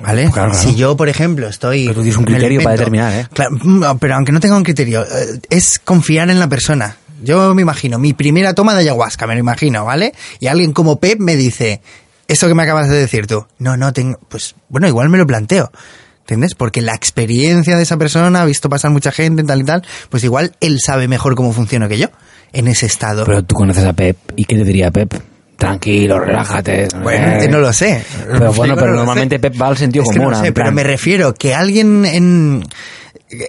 ¿Vale? 0.01 0.31
Claro, 0.31 0.53
claro. 0.53 0.55
Si 0.55 0.77
yo, 0.77 0.97
por 0.97 1.09
ejemplo, 1.09 1.49
estoy. 1.49 1.85
Pero 1.85 1.95
tú 1.95 2.03
tienes 2.03 2.19
un 2.19 2.25
criterio 2.25 2.63
para 2.63 2.77
determinar, 2.77 3.13
¿eh? 3.13 3.27
Claro, 3.33 3.57
mm, 3.61 3.99
pero 3.99 4.15
aunque 4.15 4.33
no 4.33 4.41
tenga 4.41 4.57
un 4.57 4.63
criterio, 4.63 5.03
eh, 5.03 5.41
es 5.51 5.79
confiar 5.79 6.31
en 6.31 6.39
la 6.39 6.49
persona. 6.49 6.97
Yo 7.23 7.55
me 7.55 7.63
imagino, 7.63 7.99
mi 7.99 8.13
primera 8.13 8.55
toma 8.55 8.75
de 8.75 8.81
ayahuasca, 8.81 9.27
me 9.27 9.35
lo 9.35 9.41
imagino, 9.41 9.85
¿vale? 9.85 10.13
Y 10.39 10.47
alguien 10.47 10.73
como 10.73 11.01
Pep 11.01 11.19
me 11.19 11.35
dice, 11.35 11.81
eso 12.29 12.47
que 12.47 12.55
me 12.55 12.63
acabas 12.63 12.89
de 12.89 12.97
decir 12.97 13.27
tú, 13.27 13.45
no, 13.59 13.77
no, 13.77 13.93
tengo, 13.93 14.21
pues 14.29 14.55
bueno, 14.69 14.87
igual 14.87 15.09
me 15.09 15.19
lo 15.19 15.27
planteo. 15.27 15.73
¿Entiendes? 16.21 16.55
Porque 16.55 16.83
la 16.83 16.95
experiencia 16.95 17.75
de 17.75 17.83
esa 17.83 17.97
persona, 17.97 18.43
ha 18.43 18.45
visto 18.45 18.69
pasar 18.69 18.91
mucha 18.91 19.11
gente, 19.11 19.43
tal 19.45 19.63
y 19.63 19.65
tal, 19.65 19.83
pues 20.11 20.23
igual 20.25 20.55
él 20.61 20.79
sabe 20.79 21.09
mejor 21.09 21.35
cómo 21.35 21.55
funciona 21.55 21.89
que 21.89 21.97
yo 21.97 22.09
en 22.53 22.69
ese 22.69 22.85
estado. 22.85 23.25
Pero 23.25 23.43
tú 23.43 23.55
conoces 23.55 23.85
a 23.85 23.95
Pep. 23.95 24.19
¿Y 24.37 24.45
qué 24.45 24.57
te 24.57 24.65
diría 24.65 24.91
Pep? 24.91 25.15
Tranquilo, 25.59 26.21
relájate. 26.21 26.87
Bueno, 27.03 27.27
Eh, 27.27 27.45
eh, 27.45 27.49
no 27.49 27.59
lo 27.59 27.73
sé. 27.73 28.05
Pero 28.31 28.53
bueno, 28.53 28.77
pero 28.77 28.93
no 28.93 28.99
normalmente. 28.99 29.41
Pep 29.41 29.61
va 29.61 29.67
al 29.67 29.77
sentido 29.77 30.05
Es 30.05 30.11
que 30.11 30.19
no 30.21 30.27
común. 30.27 30.39
lo 30.39 30.45
sé, 30.45 30.53
pero 30.53 30.71
me 30.71 30.85
refiero 30.85 31.35
que 31.35 31.53
alguien 31.53 32.05
en... 32.07 32.65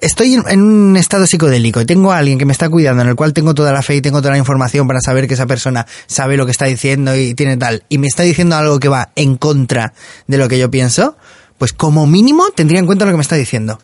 Estoy 0.01 0.33
en 0.33 0.61
un 0.61 0.97
estado 0.97 1.25
psicodélico 1.27 1.79
y 1.79 1.85
tengo 1.85 2.11
a 2.11 2.17
alguien 2.17 2.39
que 2.39 2.45
me 2.45 2.51
está 2.51 2.67
cuidando, 2.67 3.03
en 3.03 3.09
el 3.09 3.15
cual 3.15 3.31
tengo 3.31 3.53
toda 3.53 3.71
la 3.71 3.81
fe 3.83 3.95
y 3.95 4.01
tengo 4.01 4.21
toda 4.21 4.31
la 4.31 4.37
información 4.39 4.87
para 4.87 4.99
saber 5.01 5.27
que 5.27 5.35
esa 5.35 5.45
persona 5.45 5.85
sabe 6.07 6.35
lo 6.35 6.45
que 6.45 6.51
está 6.51 6.65
diciendo 6.65 7.15
y 7.15 7.33
tiene 7.35 7.55
tal, 7.55 7.83
y 7.87 7.97
me 7.99 8.07
está 8.07 8.23
diciendo 8.23 8.57
algo 8.57 8.79
que 8.79 8.89
va 8.89 9.09
en 9.15 9.37
contra 9.37 9.93
de 10.27 10.37
lo 10.37 10.49
que 10.49 10.59
yo 10.59 10.69
pienso, 10.69 11.15
pues 11.57 11.71
como 11.71 12.07
mínimo 12.07 12.43
tendría 12.53 12.79
en 12.79 12.87
cuenta 12.87 13.05
lo 13.05 13.11
que 13.11 13.17
me 13.17 13.21
está 13.23 13.35
diciendo. 13.37 13.79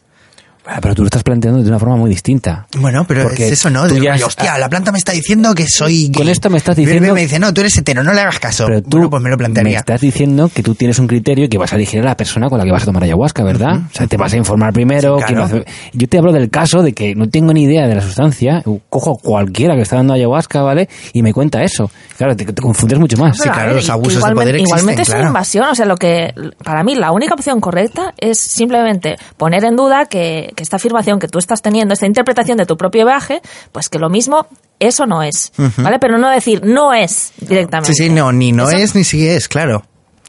Ah, 0.67 0.79
Pero 0.81 0.95
tú 0.95 1.03
lo 1.03 1.07
estás 1.07 1.23
planteando 1.23 1.61
de 1.61 1.69
una 1.69 1.77
forma 1.79 1.95
muy 1.95 2.09
distinta. 2.09 2.67
Bueno, 2.79 3.05
pero 3.07 3.23
Porque 3.23 3.45
es 3.47 3.51
eso, 3.53 3.69
¿no? 3.69 3.87
De, 3.87 4.09
has- 4.09 4.23
hostia, 4.23 4.57
la 4.57 4.67
planta 4.69 4.91
me 4.91 4.97
está 4.97 5.11
diciendo 5.11 5.53
que 5.53 5.67
soy 5.67 6.05
gay. 6.07 6.11
Con 6.13 6.27
esto 6.29 6.49
me 6.49 6.57
estás 6.57 6.75
diciendo- 6.75 7.13
me 7.13 7.21
dice, 7.21 7.37
no, 7.39 7.53
tú 7.53 7.61
eres 7.61 7.77
hetero, 7.77 8.03
no 8.03 8.13
le 8.13 8.21
hagas 8.21 8.39
caso. 8.39 8.65
Pero 8.65 8.81
tú 8.81 8.89
bueno, 8.97 9.09
pues 9.09 9.21
me 9.23 9.29
lo 9.29 9.37
plantearía. 9.37 9.79
estás 9.79 10.01
diciendo 10.01 10.49
que 10.53 10.63
tú 10.63 10.73
tienes 10.75 10.97
un 10.99 11.07
criterio 11.07 11.45
y 11.45 11.49
que 11.49 11.57
vas 11.57 11.71
a 11.71 11.75
elegir 11.75 12.01
a 12.01 12.03
la 12.05 12.17
persona 12.17 12.49
con 12.49 12.57
la 12.57 12.65
que 12.65 12.71
vas 12.71 12.83
a 12.83 12.85
tomar 12.85 13.03
ayahuasca, 13.03 13.43
¿verdad? 13.43 13.81
O 13.91 13.95
sea, 13.95 14.07
te 14.07 14.17
vas 14.17 14.33
a 14.33 14.37
informar 14.37 14.73
primero. 14.73 15.19
Sí, 15.19 15.25
claro. 15.33 15.63
Yo 15.93 16.07
te 16.09 16.17
hablo 16.17 16.31
del 16.33 16.49
caso 16.49 16.81
de 16.81 16.93
que 16.93 17.15
no 17.15 17.29
tengo 17.29 17.53
ni 17.53 17.63
idea 17.63 17.87
de 17.87 17.95
la 17.95 18.01
sustancia, 18.01 18.63
cojo 18.89 19.17
cualquiera 19.17 19.75
que 19.75 19.81
está 19.81 19.97
dando 19.97 20.13
ayahuasca, 20.13 20.61
¿vale? 20.61 20.89
Y 21.13 21.21
me 21.21 21.31
cuenta 21.33 21.61
eso. 21.63 21.91
Claro, 22.17 22.35
te, 22.35 22.45
te 22.45 22.61
confundes 22.61 22.97
mucho 22.97 23.17
más. 23.17 23.35
Sí, 23.37 23.43
claro, 23.43 23.67
ver, 23.67 23.75
los 23.75 23.89
abusos 23.89 24.13
de 24.13 24.19
igualmente, 24.19 24.41
poder 24.43 24.55
existen, 24.55 24.77
Igualmente 24.77 25.01
es 25.01 25.07
claro. 25.09 25.21
una 25.21 25.29
invasión, 25.29 25.65
o 25.69 25.75
sea, 25.75 25.85
lo 25.85 25.95
que 25.97 26.33
para 26.63 26.83
mí 26.83 26.95
la 26.95 27.11
única 27.11 27.33
opción 27.33 27.59
correcta 27.59 28.13
es 28.17 28.39
simplemente 28.39 29.15
poner 29.37 29.63
en 29.65 29.75
duda 29.75 30.05
que, 30.05 30.51
que 30.55 30.63
esta 30.63 30.77
afirmación 30.77 31.19
que 31.19 31.27
tú 31.27 31.39
estás 31.39 31.61
teniendo, 31.61 31.93
esta 31.93 32.05
interpretación 32.05 32.57
de 32.57 32.65
tu 32.65 32.77
propio 32.77 33.05
viaje, 33.05 33.41
pues 33.71 33.89
que 33.89 33.99
lo 33.99 34.09
mismo 34.09 34.47
eso 34.79 35.05
no 35.05 35.23
es, 35.23 35.51
¿vale? 35.77 35.99
Pero 35.99 36.17
no 36.17 36.29
decir 36.29 36.61
no 36.65 36.93
es 36.93 37.33
directamente. 37.39 37.93
Sí, 37.93 38.05
sí, 38.05 38.09
no, 38.09 38.31
ni 38.31 38.51
no 38.51 38.67
Eso- 38.69 38.77
es 38.77 38.95
ni 38.95 39.03
sí 39.03 39.27
es, 39.27 39.47
claro. 39.47 39.83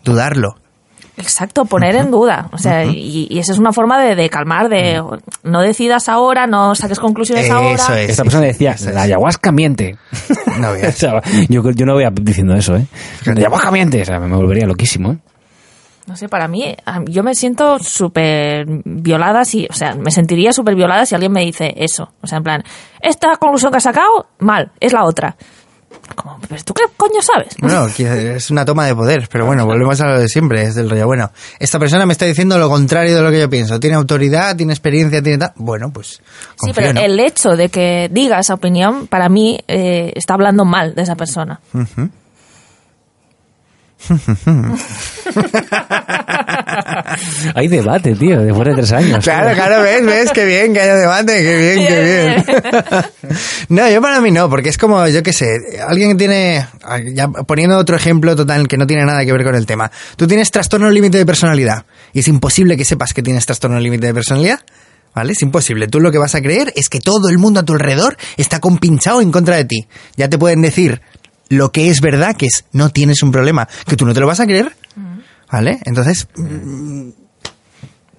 Dudarlo. 0.05 0.57
Exacto, 1.19 1.65
poner 1.65 1.97
en 1.97 2.11
duda. 2.11 2.49
O 2.53 2.59
sea, 2.59 2.85
y, 2.85 3.27
y 3.31 3.39
esa 3.39 3.53
es 3.53 3.59
una 3.59 3.73
forma 3.73 4.03
de, 4.03 4.15
de 4.15 4.29
calmar, 4.29 4.69
de 4.69 5.03
no 5.43 5.61
decidas 5.63 6.09
ahora, 6.09 6.47
no 6.47 6.75
saques 6.75 6.99
conclusiones 6.99 7.51
ahora. 7.51 7.75
Eso 7.75 7.95
es. 7.95 8.11
Esta 8.11 8.23
sí, 8.23 8.29
persona 8.29 8.47
decía, 8.47 8.73
es. 8.73 8.83
la 8.87 9.03
ayahuasca 9.03 9.53
miente. 9.53 9.97
No 10.59 10.71
O 10.89 10.93
sea, 10.93 11.21
yo, 11.51 11.71
yo 11.71 11.85
no 11.85 11.95
voy 11.95 12.05
a 12.05 12.11
diciendo 12.11 12.55
eso, 12.55 12.77
¿eh? 12.77 12.87
La 13.27 13.33
ayahuasca 13.33 13.71
miente. 13.71 14.03
O 14.03 14.05
sea, 14.05 14.19
me 14.19 14.35
volvería 14.35 14.67
loquísimo, 14.67 15.13
¿eh? 15.13 15.19
No 16.07 16.17
sé, 16.17 16.29
para 16.29 16.47
mí, 16.47 16.75
yo 17.09 17.25
me 17.25 17.35
siento 17.35 17.81
súper 17.81 18.65
violada 18.85 19.45
si, 19.45 19.67
o 19.69 19.73
sea, 19.73 19.97
me 19.97 20.13
sentiría 20.13 20.53
súper 20.53 20.77
violada 20.77 21.05
si 21.05 21.17
alguien 21.17 21.33
me 21.33 21.45
dice 21.45 21.75
eso. 21.77 22.13
O 22.23 22.29
sea, 22.29 22.39
en 22.39 22.45
plan, 22.45 22.63
esta 23.01 23.37
conclusión 23.37 23.73
que 23.73 23.79
has 23.79 23.83
sacado, 23.83 24.29
mal, 24.39 24.71
es 24.79 24.93
la 24.93 25.05
otra. 25.05 25.37
Como, 26.15 26.39
¿pero 26.49 26.63
tú 26.63 26.75
qué 26.75 26.85
coño 26.97 27.21
sabes? 27.21 27.57
Bueno, 27.61 27.87
es 27.87 28.51
una 28.51 28.65
toma 28.65 28.87
de 28.87 28.95
poder, 28.95 29.29
pero 29.31 29.47
bueno, 29.47 29.67
volvemos 29.67 30.01
a 30.01 30.07
lo 30.07 30.21
de 30.21 30.29
siempre, 30.29 30.63
es 30.63 30.75
del 30.75 30.89
rollo. 30.89 31.07
Bueno, 31.07 31.31
esta 31.59 31.79
persona 31.79 32.07
me 32.07 32.13
está 32.13 32.27
diciendo 32.27 32.59
lo 32.59 32.69
contrario 32.69 33.17
de 33.17 33.23
lo 33.23 33.31
que 33.31 33.41
yo 33.41 33.51
pienso. 33.51 33.81
Tiene 33.81 33.97
autoridad, 33.97 34.57
tiene 34.57 34.73
experiencia, 34.73 35.23
tiene 35.23 35.39
tal. 35.39 35.53
Bueno, 35.57 35.91
pues. 35.93 36.21
Sí, 36.63 36.73
pero 36.75 36.93
¿no? 36.93 37.01
el 37.01 37.19
hecho 37.21 37.51
de 37.51 37.69
que 37.69 38.09
diga 38.11 38.39
esa 38.39 38.55
opinión, 38.55 39.07
para 39.07 39.29
mí, 39.29 39.59
eh, 39.69 40.13
está 40.15 40.35
hablando 40.35 40.65
mal 40.65 40.95
de 40.95 41.03
esa 41.03 41.17
persona. 41.17 41.61
Hay 47.55 47.69
debate, 47.69 48.15
tío, 48.15 48.43
después 48.43 48.69
de 48.69 48.75
tres 48.75 48.93
años. 48.93 49.25
Claro, 49.25 49.55
claro, 49.55 49.83
ves, 49.83 50.05
ves, 50.05 50.31
qué 50.33 50.45
bien, 50.45 50.75
que 50.75 50.81
haya 50.81 50.97
debate, 50.97 51.43
qué 51.43 51.57
bien, 51.57 51.87
qué 51.87 52.05
bien. 52.05 52.45
No, 53.69 53.89
yo 53.91 54.01
para 54.01 54.21
mí 54.21 54.31
no, 54.31 54.49
porque 54.49 54.69
es 54.69 54.79
como, 54.79 55.07
yo 55.09 55.23
qué 55.23 55.33
sé, 55.33 55.47
alguien 55.87 56.13
que 56.13 56.17
tiene, 56.17 56.67
ya 57.15 57.29
poniendo 57.29 57.77
otro 57.77 57.97
ejemplo 57.97 58.37
total 58.37 58.69
que 58.69 58.77
no 58.77 58.87
tiene 58.87 59.05
nada 59.05 59.25
que 59.25 59.33
ver 59.33 59.45
con 59.45 59.55
el 59.55 59.67
tema. 59.67 59.91
Tú 60.17 60.27
tienes 60.27 60.51
trastorno 60.51 60.91
límite 60.91 61.19
de 61.19 61.27
personalidad 61.27 61.85
y 62.13 62.21
es 62.21 62.29
imposible 62.29 62.77
que 62.77 62.85
sepas 62.85 63.13
que 63.13 63.23
tienes 63.23 63.47
trastorno 63.47 63.79
límite 63.81 64.07
de 64.07 64.15
personalidad. 64.15 64.61
¿Vale? 65.15 65.33
Es 65.33 65.41
imposible. 65.41 65.89
Tú 65.89 65.99
lo 65.99 66.13
que 66.13 66.19
vas 66.19 66.35
a 66.35 66.43
creer 66.43 66.75
es 66.77 66.91
que 66.91 67.01
todo 67.01 67.31
el 67.31 67.39
mundo 67.39 67.61
a 67.61 67.63
tu 67.63 67.73
alrededor 67.73 68.19
está 68.37 68.61
compinchado 68.61 69.23
en 69.23 69.33
contra 69.33 69.57
de 69.57 69.65
ti. 69.65 69.89
Ya 70.15 70.29
te 70.29 70.37
pueden 70.37 70.61
decir 70.61 71.01
lo 71.49 71.71
que 71.71 71.89
es 71.91 72.01
verdad, 72.01 72.37
que 72.37 72.47
es 72.47 72.65
no 72.73 72.91
tienes 72.91 73.23
un 73.23 73.31
problema, 73.33 73.69
que 73.87 73.97
tú 73.97 74.05
no 74.07 74.13
te 74.15 74.21
lo 74.21 74.27
vas 74.27 74.41
a 74.41 74.47
creer. 74.47 74.73
¿Vale? 75.51 75.79
Entonces, 75.85 76.27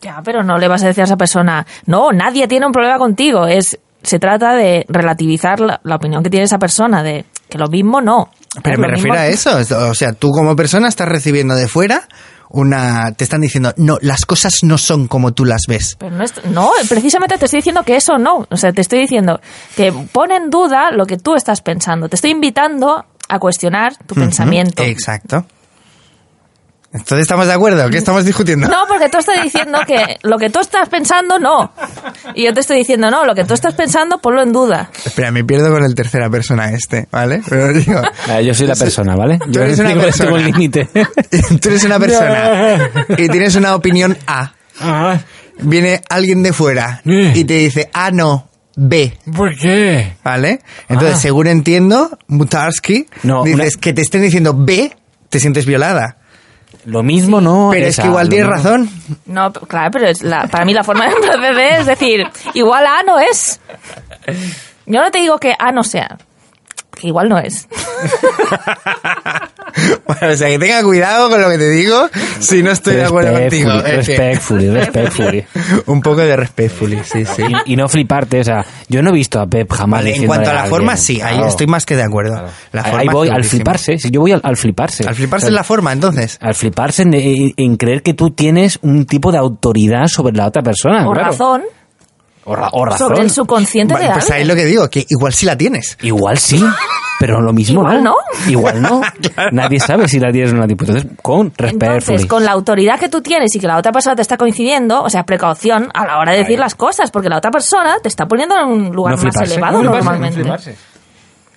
Ya, 0.01 0.21
pero 0.23 0.43
no 0.43 0.57
le 0.57 0.67
vas 0.67 0.83
a 0.83 0.87
decir 0.87 1.01
a 1.01 1.05
esa 1.05 1.17
persona, 1.17 1.65
no, 1.85 2.11
nadie 2.11 2.47
tiene 2.47 2.65
un 2.65 2.71
problema 2.71 2.97
contigo. 2.97 3.47
Es, 3.47 3.79
se 4.03 4.19
trata 4.19 4.53
de 4.53 4.85
relativizar 4.87 5.59
la, 5.59 5.81
la 5.83 5.95
opinión 5.95 6.23
que 6.23 6.29
tiene 6.29 6.45
esa 6.45 6.59
persona, 6.59 7.01
de 7.03 7.25
que 7.49 7.57
lo 7.57 7.67
mismo 7.67 7.99
no. 7.99 8.29
Pero 8.63 8.79
me 8.79 8.87
mismo- 8.89 9.13
refiero 9.13 9.19
a 9.19 9.27
eso. 9.27 9.57
O 9.89 9.93
sea, 9.95 10.13
tú 10.13 10.29
como 10.29 10.55
persona 10.55 10.87
estás 10.87 11.07
recibiendo 11.09 11.55
de 11.55 11.67
fuera 11.67 12.07
una... 12.49 13.11
Te 13.11 13.23
están 13.23 13.41
diciendo, 13.41 13.73
no, 13.77 13.97
las 14.01 14.25
cosas 14.25 14.53
no 14.63 14.77
son 14.77 15.07
como 15.07 15.33
tú 15.33 15.43
las 15.45 15.63
ves. 15.67 15.97
Pero 15.99 16.15
no, 16.15 16.23
es- 16.23 16.45
no, 16.45 16.69
precisamente 16.87 17.37
te 17.37 17.45
estoy 17.45 17.57
diciendo 17.59 17.83
que 17.83 17.95
eso 17.97 18.17
no. 18.19 18.45
O 18.49 18.55
sea, 18.55 18.71
te 18.71 18.81
estoy 18.81 18.99
diciendo 19.01 19.41
que 19.75 19.91
pone 20.13 20.35
en 20.37 20.49
duda 20.51 20.91
lo 20.91 21.05
que 21.05 21.17
tú 21.17 21.35
estás 21.35 21.61
pensando. 21.61 22.07
Te 22.07 22.15
estoy 22.15 22.31
invitando 22.31 23.03
a 23.27 23.39
cuestionar 23.39 23.93
tu 24.05 24.15
pensamiento. 24.15 24.83
Exacto. 24.83 25.45
Entonces 26.93 27.19
estamos 27.23 27.45
de 27.47 27.53
acuerdo. 27.53 27.89
¿Qué 27.89 27.97
estamos 27.97 28.23
discutiendo? 28.25 28.67
No, 28.67 28.85
porque 28.87 29.09
tú 29.09 29.17
estás 29.17 29.43
diciendo 29.43 29.77
que 29.85 30.17
lo 30.23 30.37
que 30.37 30.49
tú 30.49 30.59
estás 30.61 30.87
pensando, 30.89 31.37
no. 31.37 31.71
Y 32.33 32.45
yo 32.45 32.53
te 32.53 32.61
estoy 32.61 32.77
diciendo, 32.77 33.11
no, 33.11 33.25
lo 33.25 33.35
que 33.35 33.43
tú 33.43 33.53
estás 33.53 33.75
pensando, 33.75 34.19
ponlo 34.19 34.41
en 34.41 34.53
duda. 34.53 34.89
Espera, 35.05 35.29
me 35.31 35.43
pierdo 35.43 35.69
con 35.69 35.83
el 35.83 35.93
tercera 35.93 36.29
persona 36.29 36.71
este, 36.71 37.07
¿vale? 37.11 37.41
Pero 37.47 37.73
digo, 37.73 38.01
Ah, 38.29 38.41
Yo 38.41 38.53
soy 38.53 38.67
la 38.67 38.75
persona, 38.75 39.15
¿vale? 39.15 39.37
Tú 39.37 39.51
Yo 39.51 39.63
eres 39.63 39.77
una 39.79 39.89
tengo, 39.89 40.01
persona. 40.03 40.25
tengo 40.25 40.37
el 40.37 40.45
límite. 40.45 40.85
tú 41.61 41.69
eres 41.69 41.83
una 41.83 41.99
persona 41.99 42.89
y 43.09 43.27
tienes 43.27 43.55
una 43.55 43.75
opinión 43.75 44.17
A. 44.25 44.53
Ah, 44.79 45.19
Viene 45.59 46.01
alguien 46.09 46.41
de 46.41 46.53
fuera 46.53 47.01
y 47.03 47.43
te 47.43 47.55
dice 47.55 47.89
A 47.93 48.11
no, 48.11 48.47
B. 48.79 49.17
¿Por 49.35 49.55
qué? 49.57 50.13
¿Vale? 50.23 50.59
Entonces, 50.87 51.15
Ah. 51.17 51.19
según 51.19 51.47
entiendo, 51.47 52.17
Mutarsky, 52.27 53.07
No, 53.23 53.43
dices 53.43 53.73
una- 53.75 53.81
que 53.81 53.91
te 53.93 54.01
estén 54.03 54.21
diciendo 54.21 54.53
B, 54.55 54.95
te 55.29 55.39
sientes 55.39 55.65
violada. 55.65 56.17
Lo 56.85 57.01
mismo 57.01 57.41
no. 57.41 57.69
Pero 57.73 57.87
es 57.87 57.99
que 57.99 58.05
igual 58.07 58.29
tienes 58.29 58.47
mismo- 58.47 58.63
razón. 58.63 58.89
No, 59.25 59.51
claro, 59.51 59.89
pero 59.91 60.07
es 60.07 60.21
la- 60.21 60.47
para 60.47 60.63
mí 60.63 60.73
la 60.75 60.83
forma 60.83 61.07
de 61.09 61.15
proceder 61.21 61.81
es 61.81 61.85
decir, 61.87 62.21
igual 62.53 62.85
A 62.85 63.01
no 63.03 63.19
es. 63.19 63.59
Yo 64.85 65.01
no 65.01 65.09
te 65.11 65.17
digo 65.19 65.37
que 65.39 65.53
A 65.57 65.71
no 65.71 65.83
sea. 65.83 66.17
Que 66.91 67.07
igual 67.07 67.29
no 67.29 67.37
es. 67.39 67.67
Bueno, 70.05 70.33
o 70.33 70.37
sea, 70.37 70.47
que 70.47 70.59
tenga 70.59 70.83
cuidado 70.83 71.29
con 71.29 71.41
lo 71.41 71.49
que 71.49 71.57
te 71.57 71.69
digo 71.69 72.09
si 72.39 72.63
no 72.63 72.71
estoy 72.71 72.95
de 72.95 73.05
acuerdo 73.05 73.33
contigo. 73.39 73.71
Respectfully, 73.81 74.65
Es 74.67 74.71
que- 74.73 74.79
respectfully. 74.79 75.45
Un 75.87 76.01
poco 76.01 76.21
de 76.21 76.35
respectfully, 76.35 76.99
sí, 77.03 77.25
sí. 77.25 77.43
Y, 77.65 77.73
y 77.73 77.75
no 77.75 77.87
fliparte, 77.89 78.39
o 78.39 78.43
sea, 78.43 78.65
yo 78.87 79.01
no 79.01 79.09
he 79.09 79.13
visto 79.13 79.39
a 79.39 79.47
Pep 79.47 79.71
jamás 79.71 79.99
Vale, 80.01 80.15
en 80.15 80.25
cuanto 80.27 80.49
a 80.49 80.53
la 80.53 80.59
alguien, 80.61 80.69
forma, 80.77 80.97
sí, 80.97 81.21
ahí 81.21 81.33
claro, 81.35 81.47
estoy 81.49 81.67
más 81.67 81.85
que 81.85 81.95
de 81.95 82.03
acuerdo. 82.03 82.33
claro. 82.33 82.49
La 82.71 82.81
Ahí- 82.81 82.91
forma 82.91 83.01
ahí 83.01 83.07
voy, 83.11 83.29
al 83.29 83.43
fliparse, 83.43 83.97
si 83.97 84.09
yo 84.11 84.21
voy 84.21 84.31
al, 84.31 84.41
al 84.43 84.57
fliparse. 84.57 85.05
Al 85.07 85.15
fliparse 85.15 85.45
O 85.45 85.47
sea, 85.47 85.49
es 85.49 85.55
la 85.55 85.63
forma, 85.63 85.91
entonces. 85.93 86.37
Al 86.41 86.55
fliparse 86.55 87.03
en, 87.03 87.13
en 87.57 87.75
creer 87.77 88.01
que 88.03 88.13
tú 88.13 88.31
tienes 88.31 88.79
un 88.81 89.05
tipo 89.05 89.31
de 89.31 89.37
autoridad 89.37 90.05
sobre 90.07 90.35
la 90.35 90.47
otra 90.47 90.61
persona. 90.63 91.07
O 91.07 91.11
claro. 91.13 91.31
razón 91.31 91.63
O, 92.45 92.55
ra- 92.55 92.69
o 92.71 92.85
razón. 92.85 93.07
sobre 93.09 93.21
el 93.21 93.29
subconsciente 93.31 93.93
Vale, 93.93 94.07
de 94.07 94.11
pues 94.13 94.25
ahí 94.31 94.41
alguien. 94.41 94.47
lo 94.47 94.55
que 94.55 94.65
digo, 94.65 94.89
que 94.89 95.05
igual 95.09 95.33
sí 95.33 95.45
la 95.45 95.57
tienes. 95.57 95.97
Igual 96.01 96.37
sí, 96.37 96.63
pero 97.19 97.41
lo 97.41 97.51
mismo 97.53 97.81
Igual 97.81 98.03
no. 98.03 98.15
Igual 98.47 98.81
no. 98.81 99.01
Nadie 99.51 99.79
sabe 99.79 100.07
si 100.07 100.19
la 100.19 100.31
tienes 100.31 100.51
o 100.51 100.55
no 100.55 100.61
la 100.61 100.67
tienes. 100.67 100.87
Entonces, 100.89 101.11
con 101.21 101.47
Entonces, 101.47 101.79
respectfully. 101.79 102.27
con 102.27 102.45
la 102.45 102.51
autoridad 102.51 102.99
que 102.99 103.09
tú 103.09 103.21
tienes 103.21 103.55
y 103.55 103.59
que 103.59 103.67
la 103.67 103.77
otra 103.77 103.91
persona 103.91 104.15
te 104.15 104.21
está 104.21 104.37
coincidiendo, 104.37 105.01
o 105.03 105.09
sea, 105.09 105.23
precaución 105.23 105.89
a 105.93 106.05
la 106.05 106.19
hora 106.19 106.33
de 106.33 106.39
decir 106.39 106.59
las 106.59 106.75
cosas, 106.75 107.09
porque 107.11 107.29
la 107.29 107.37
otra 107.37 107.51
persona 107.51 107.95
te 108.01 108.07
está 108.09 108.25
poniendo 108.27 108.55
en 108.59 108.67
un 108.67 108.95
lugar 108.95 109.15
No 109.15 109.23
más 109.23 109.31
fliparse, 109.33 109.53
elevado 109.53 109.77
no 109.79 109.83
no 109.85 109.91
normalmente. 109.95 110.41
fliparse. 110.41 110.75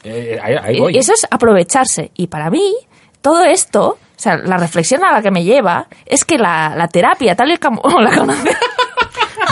Eh, 0.03 0.39
ahí, 0.43 0.55
ahí 0.63 0.81
voy. 0.81 0.95
Y 0.95 0.99
Eso 0.99 1.13
es 1.13 1.27
aprovecharse. 1.31 2.11
Y 2.15 2.29
para 2.29 2.49
mí, 2.51 2.75
todo 3.21 3.45
esto, 3.45 3.87
o 3.91 3.99
sea, 4.17 4.37
la 4.39 4.57
reflexión 4.57 5.05
a 5.05 5.13
la 5.13 5.21
que 5.21 5.31
me 5.31 5.45
lleva, 5.45 5.89
es 6.07 6.25
que 6.25 6.39
la, 6.39 6.75
la 6.75 6.89
terapia, 6.89 7.35
tal 7.37 7.51
y 7.51 7.59
como 7.59 7.83
la 8.01 8.17
conocemos, 8.17 8.55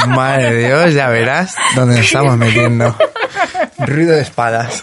Madre 0.09 0.55
de 0.55 0.67
Dios, 0.69 0.95
ya 0.95 1.09
verás 1.09 1.55
dónde 1.75 1.97
nos 1.97 2.05
estamos 2.07 2.37
metiendo. 2.37 2.95
Ruido 3.79 4.13
de 4.15 4.23
espadas. 4.23 4.83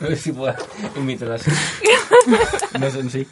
A 0.00 0.04
ver 0.04 0.16
si 0.16 0.32
puedo 0.32 0.54
imitar 0.96 1.32
así. 1.32 1.50
No 2.78 2.90
sé, 2.90 3.10
sí. 3.10 3.28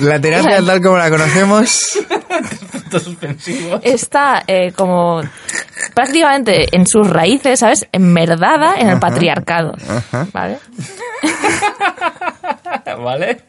La 0.00 0.20
terapia 0.20 0.62
tal 0.64 0.80
como 0.82 0.96
la 0.98 1.10
conocemos. 1.10 1.98
Está 3.82 4.42
eh, 4.46 4.72
como 4.72 5.22
prácticamente 5.94 6.66
en 6.76 6.86
sus 6.86 7.08
raíces, 7.08 7.60
¿sabes? 7.60 7.86
Enmerdada 7.92 8.76
en 8.78 8.88
el 8.88 8.98
patriarcado. 8.98 9.72
¿Vale? 10.32 10.58
¿Vale? 13.02 13.40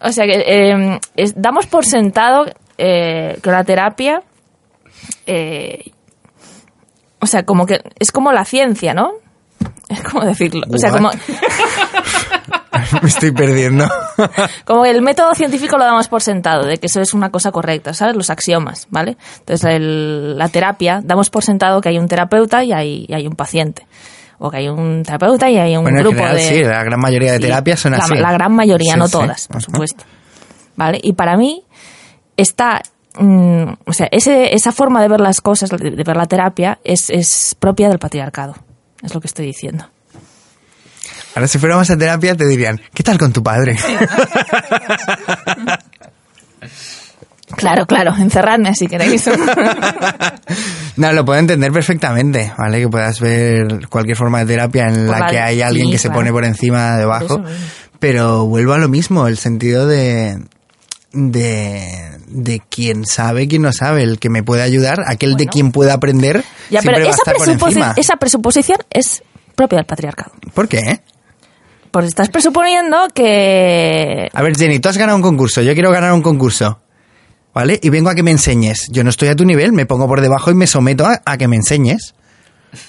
O 0.00 0.12
sea 0.12 0.24
que 0.26 0.42
eh, 0.46 0.98
es- 1.16 1.34
damos 1.36 1.66
por 1.66 1.84
sentado 1.84 2.46
eh, 2.78 3.38
que 3.42 3.50
la 3.50 3.64
terapia, 3.64 4.22
eh, 5.26 5.90
o 7.20 7.26
sea, 7.26 7.44
como 7.44 7.66
que 7.66 7.80
es 7.98 8.10
como 8.12 8.32
la 8.32 8.44
ciencia, 8.44 8.94
¿no? 8.94 9.12
Es 9.88 10.02
como 10.02 10.24
decirlo. 10.24 10.62
O 10.72 10.78
sea, 10.78 10.90
como, 10.90 11.10
Me 13.02 13.08
estoy 13.08 13.32
perdiendo. 13.32 13.86
como 14.64 14.84
el 14.86 15.02
método 15.02 15.34
científico 15.34 15.76
lo 15.78 15.84
damos 15.84 16.08
por 16.08 16.22
sentado, 16.22 16.64
de 16.66 16.78
que 16.78 16.86
eso 16.86 17.00
es 17.00 17.14
una 17.14 17.30
cosa 17.30 17.52
correcta, 17.52 17.94
¿sabes? 17.94 18.16
Los 18.16 18.30
axiomas, 18.30 18.86
¿vale? 18.90 19.16
Entonces, 19.40 19.64
el- 19.74 20.36
la 20.38 20.48
terapia, 20.48 21.00
damos 21.02 21.30
por 21.30 21.44
sentado 21.44 21.80
que 21.80 21.88
hay 21.90 21.98
un 21.98 22.08
terapeuta 22.08 22.64
y 22.64 22.72
hay, 22.72 23.06
y 23.08 23.14
hay 23.14 23.26
un 23.26 23.34
paciente. 23.34 23.86
O 24.38 24.50
que 24.50 24.56
hay 24.58 24.68
un 24.68 25.02
terapeuta 25.04 25.48
y 25.50 25.58
hay 25.58 25.76
un 25.76 25.82
Bueno, 25.84 25.98
en 25.98 26.04
grupo 26.04 26.16
general 26.18 26.36
de... 26.36 26.42
sí, 26.42 26.62
la 26.64 26.82
gran 26.82 26.98
mayoría 27.00 27.32
de 27.32 27.38
Sí, 27.38 27.44
terapias 27.44 27.80
son 27.80 27.94
así. 27.94 28.14
La 28.14 28.32
gran 28.32 28.52
mayoría, 28.52 28.94
Sí, 28.94 28.98
no 28.98 29.06
sí. 29.06 29.12
todas, 29.12 29.46
por 29.46 29.58
Ajá. 29.58 29.66
supuesto. 29.66 30.04
¿Vale? 30.74 30.98
Y 31.02 31.12
para 31.12 31.36
mí 31.36 31.62
está 32.36 32.80
mm, 33.18 33.64
o 33.86 33.92
sea, 33.92 34.08
ese, 34.10 34.54
esa 34.54 34.72
forma 34.72 35.00
de 35.02 35.08
ver 35.08 35.20
las 35.20 35.40
cosas, 35.40 35.70
de, 35.70 35.90
de 35.92 36.02
ver 36.02 36.16
la 36.16 36.26
terapia, 36.26 36.78
es, 36.82 37.10
es 37.10 37.54
propia 37.58 37.88
del 37.88 37.98
patriarcado. 38.00 38.54
Es 39.02 39.14
lo 39.14 39.20
que 39.20 39.26
estoy 39.26 39.46
diciendo. 39.46 39.88
Ahora, 41.34 41.48
si 41.48 41.58
fuéramos 41.58 41.90
a 41.90 41.96
terapia, 41.96 42.36
te 42.36 42.46
dirían, 42.46 42.80
¿qué 42.92 43.02
tal 43.02 43.18
con 43.18 43.32
tu 43.32 43.42
padre? 43.42 43.76
Claro, 47.56 47.86
claro, 47.86 48.14
encerradme 48.18 48.74
si 48.74 48.86
queréis. 48.86 49.28
no, 50.96 51.12
lo 51.12 51.24
puedo 51.24 51.38
entender 51.38 51.70
perfectamente, 51.72 52.52
¿vale? 52.56 52.80
Que 52.80 52.88
puedas 52.88 53.20
ver 53.20 53.88
cualquier 53.88 54.16
forma 54.16 54.40
de 54.40 54.46
terapia 54.46 54.88
en 54.88 55.06
la 55.06 55.26
que 55.26 55.38
hay 55.38 55.62
alguien 55.62 55.86
sí, 55.86 55.92
que 55.92 55.98
se 55.98 56.10
pone 56.10 56.30
por 56.32 56.44
encima, 56.44 56.96
debajo. 56.96 57.42
Pero 57.98 58.46
vuelvo 58.46 58.72
a 58.72 58.78
lo 58.78 58.88
mismo, 58.88 59.26
el 59.26 59.36
sentido 59.36 59.86
de, 59.86 60.38
de, 61.12 62.18
de 62.28 62.60
quien 62.68 63.04
sabe, 63.06 63.48
quien 63.48 63.62
no 63.62 63.72
sabe, 63.72 64.02
el 64.02 64.18
que 64.18 64.28
me 64.30 64.42
puede 64.42 64.62
ayudar, 64.62 65.02
aquel 65.06 65.36
de 65.36 65.46
quien 65.46 65.72
pueda 65.72 65.94
aprender, 65.94 66.44
ya, 66.70 66.80
siempre 66.80 67.02
pero 67.02 67.06
va 67.06 67.10
a 67.10 67.14
esa, 67.14 67.30
estar 67.30 67.36
presuposi- 67.36 67.94
esa 67.96 68.16
presuposición 68.16 68.78
es 68.90 69.22
propia 69.54 69.78
del 69.78 69.86
patriarcado. 69.86 70.32
¿Por 70.54 70.68
qué? 70.68 71.00
Porque 71.90 72.08
estás 72.08 72.30
presuponiendo 72.30 73.08
que... 73.14 74.28
A 74.32 74.42
ver, 74.42 74.56
Jenny, 74.56 74.78
tú 74.78 74.88
has 74.88 74.96
ganado 74.96 75.16
un 75.16 75.22
concurso, 75.22 75.60
yo 75.62 75.74
quiero 75.74 75.90
ganar 75.90 76.12
un 76.12 76.22
concurso. 76.22 76.80
¿Vale? 77.54 77.78
Y 77.82 77.90
vengo 77.90 78.08
a 78.08 78.14
que 78.14 78.22
me 78.22 78.30
enseñes. 78.30 78.86
Yo 78.88 79.04
no 79.04 79.10
estoy 79.10 79.28
a 79.28 79.36
tu 79.36 79.44
nivel, 79.44 79.72
me 79.74 79.84
pongo 79.84 80.08
por 80.08 80.22
debajo 80.22 80.50
y 80.50 80.54
me 80.54 80.66
someto 80.66 81.04
a, 81.04 81.20
a 81.26 81.36
que 81.36 81.48
me 81.48 81.56
enseñes. 81.56 82.14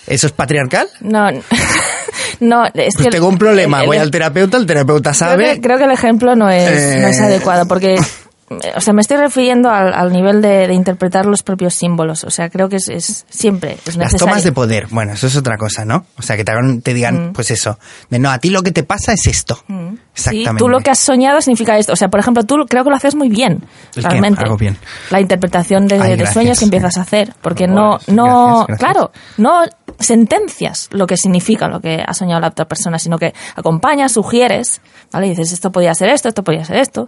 ¿Eso 0.07 0.27
es 0.27 0.31
patriarcal? 0.31 0.87
No, 1.01 1.27
no 2.39 2.65
es 2.65 2.71
Pues 2.73 2.95
que... 2.97 3.09
tengo 3.09 3.27
un 3.27 3.37
problema, 3.37 3.81
el- 3.81 3.87
voy 3.87 3.97
el- 3.97 4.03
al 4.03 4.11
terapeuta, 4.11 4.57
el 4.57 4.65
terapeuta 4.65 5.11
Creo 5.11 5.13
sabe. 5.29 5.53
que, 5.55 5.61
creo 5.61 5.77
que 5.77 5.83
el 5.85 5.91
ejemplo 5.91 6.35
no 6.35 6.49
es, 6.49 6.67
Eh. 6.69 6.97
no 7.01 7.07
es 7.07 7.19
adecuado, 7.19 7.67
porque, 7.67 7.95
o 8.75 8.81
sea, 8.81 8.93
me 8.93 9.01
estoy 9.01 9.17
refiriendo 9.17 9.69
al, 9.69 9.93
al 9.93 10.11
nivel 10.11 10.41
de, 10.41 10.67
de 10.67 10.73
interpretar 10.73 11.25
los 11.25 11.41
propios 11.43 11.73
símbolos. 11.73 12.23
O 12.23 12.29
sea, 12.29 12.49
creo 12.49 12.69
que 12.69 12.75
es, 12.75 12.87
es 12.89 13.25
siempre 13.29 13.73
es 13.73 13.87
Las 13.87 13.97
necesario. 13.97 14.25
tomas 14.27 14.43
de 14.43 14.51
poder, 14.51 14.87
bueno, 14.91 15.13
eso 15.13 15.27
es 15.27 15.35
otra 15.35 15.57
cosa, 15.57 15.85
¿no? 15.85 16.05
O 16.17 16.21
sea, 16.21 16.37
que 16.37 16.43
te, 16.43 16.93
digan, 16.93 17.29
Mm. 17.29 17.33
pues 17.33 17.49
eso, 17.51 17.79
de 18.09 18.19
no, 18.19 18.29
a 18.31 18.37
ti 18.39 18.49
lo 18.49 18.61
que 18.61 18.71
te 18.71 18.83
pasa 18.83 19.13
es 19.13 19.25
esto. 19.27 19.57
Mm. 19.67 19.95
Exactamente. 20.13 20.49
Sí, 20.51 20.57
tú 20.57 20.69
lo 20.69 20.79
que 20.81 20.91
has 20.91 20.99
soñado 20.99 21.41
significa 21.41 21.77
esto. 21.77 21.93
O 21.93 21.95
sea, 21.95 22.09
por 22.09 22.19
ejemplo, 22.19 22.43
tú 22.43 22.55
creo 22.69 22.83
que 22.83 22.89
lo 22.91 22.95
haces 22.95 23.15
muy 23.15 23.29
bien, 23.29 23.63
realmente. 23.95 24.43
Hago 24.45 24.57
bien. 24.57 24.77
La 25.09 25.19
interpretación 25.19 25.87
de, 25.87 25.95
Ay, 25.95 26.01
de 26.11 26.15
gracias. 26.17 26.33
sueños 26.33 26.59
que 26.59 26.65
empiezas 26.65 26.97
a 26.97 27.01
hacer. 27.01 27.33
Porque 27.41 27.67
no, 27.67 27.97
no, 28.07 28.65
gracias. 28.67 28.77
claro, 28.79 29.11
no 29.37 29.63
sentencias 29.99 30.89
lo 30.91 31.07
que 31.07 31.17
significa 31.17 31.67
lo 31.67 31.79
que 31.79 32.03
ha 32.05 32.13
soñado 32.13 32.41
la 32.41 32.47
otra 32.49 32.65
persona, 32.65 32.99
sino 32.99 33.17
que 33.17 33.33
acompañas, 33.55 34.11
sugieres, 34.11 34.81
¿vale? 35.11 35.27
Y 35.27 35.29
dices, 35.31 35.51
esto 35.53 35.71
podía 35.71 35.93
ser 35.95 36.09
esto, 36.09 36.27
esto 36.29 36.43
podía 36.43 36.65
ser 36.65 36.77
esto, 36.77 37.07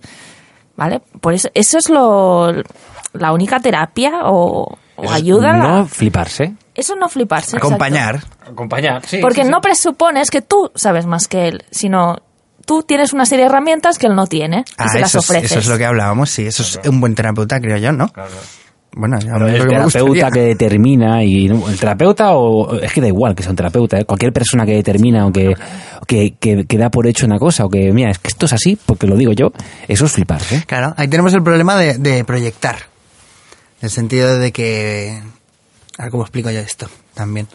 ¿vale? 0.75 1.01
Por 1.21 1.33
eso, 1.33 1.49
eso 1.53 1.77
es 1.77 1.89
lo, 1.89 2.51
la 3.13 3.31
única 3.33 3.59
terapia 3.59 4.21
o, 4.23 4.77
ayuda. 5.09 5.51
a 5.51 5.57
No 5.57 5.85
fliparse. 5.87 6.53
Eso 6.73 6.95
no 6.95 7.07
fliparse. 7.09 7.55
exacto. 7.57 7.67
Acompañar. 7.67 8.23
Acompañar, 8.49 9.05
sí. 9.05 9.19
Porque 9.21 9.43
no 9.43 9.61
presupones 9.61 10.29
que 10.29 10.41
tú 10.41 10.71
sabes 10.75 11.05
más 11.05 11.27
que 11.27 11.47
él, 11.47 11.63
sino 11.71 12.17
tú 12.65 12.83
tienes 12.83 13.13
una 13.13 13.25
serie 13.25 13.45
de 13.45 13.49
herramientas 13.51 13.97
que 13.97 14.07
él 14.07 14.15
no 14.15 14.25
tiene 14.27 14.65
y 14.67 14.73
Ah, 14.77 14.89
se 14.89 14.99
las 14.99 15.13
es, 15.15 15.15
ofreces. 15.23 15.51
eso 15.51 15.59
es 15.61 15.67
lo 15.67 15.77
que 15.77 15.85
hablábamos, 15.85 16.29
sí, 16.29 16.45
eso 16.47 16.63
es 16.63 16.79
un 16.87 16.99
buen 16.99 17.13
terapeuta, 17.15 17.59
creo 17.59 17.77
yo, 17.77 17.91
¿no? 17.91 18.11
Bueno, 18.97 19.19
ya 19.19 19.33
Pero 19.33 19.47
es 19.47 19.53
el 19.53 19.59
lo 19.59 19.65
que 19.65 19.77
me 19.77 19.85
terapeuta 19.87 20.31
que 20.31 20.39
determina 20.39 21.23
y 21.23 21.47
el 21.47 21.79
terapeuta 21.79 22.31
o 22.33 22.79
es 22.79 22.91
que 22.93 23.01
da 23.01 23.07
igual 23.07 23.35
que 23.35 23.43
sea 23.43 23.49
un 23.51 23.57
terapeuta 23.57 23.99
¿eh? 23.99 24.05
cualquier 24.05 24.31
persona 24.31 24.65
que 24.65 24.73
determina 24.73 25.27
o 25.27 25.31
que, 25.33 25.49
o 25.49 26.05
que, 26.05 26.35
que, 26.39 26.65
que 26.65 26.77
da 26.77 26.89
por 26.89 27.05
hecho 27.05 27.25
una 27.25 27.37
cosa 27.37 27.65
o 27.65 27.69
que 27.69 27.91
mira 27.91 28.09
es 28.11 28.19
que 28.19 28.29
esto 28.29 28.45
es 28.45 28.53
así 28.53 28.77
porque 28.85 29.05
lo 29.05 29.17
digo 29.17 29.33
yo 29.33 29.51
eso 29.87 30.05
es 30.05 30.11
flipar 30.13 30.41
¿eh? 30.51 30.63
Claro, 30.65 30.93
ahí 30.97 31.07
tenemos 31.07 31.33
el 31.33 31.43
problema 31.43 31.75
de, 31.75 31.97
de 31.97 32.23
proyectar. 32.23 32.75
En 33.81 33.85
el 33.85 33.89
sentido 33.89 34.37
de 34.39 34.51
que... 34.51 35.21
A 35.97 36.03
ver 36.03 36.11
cómo 36.11 36.23
explico 36.23 36.49
yo 36.49 36.59
esto 36.59 36.89
también. 37.13 37.47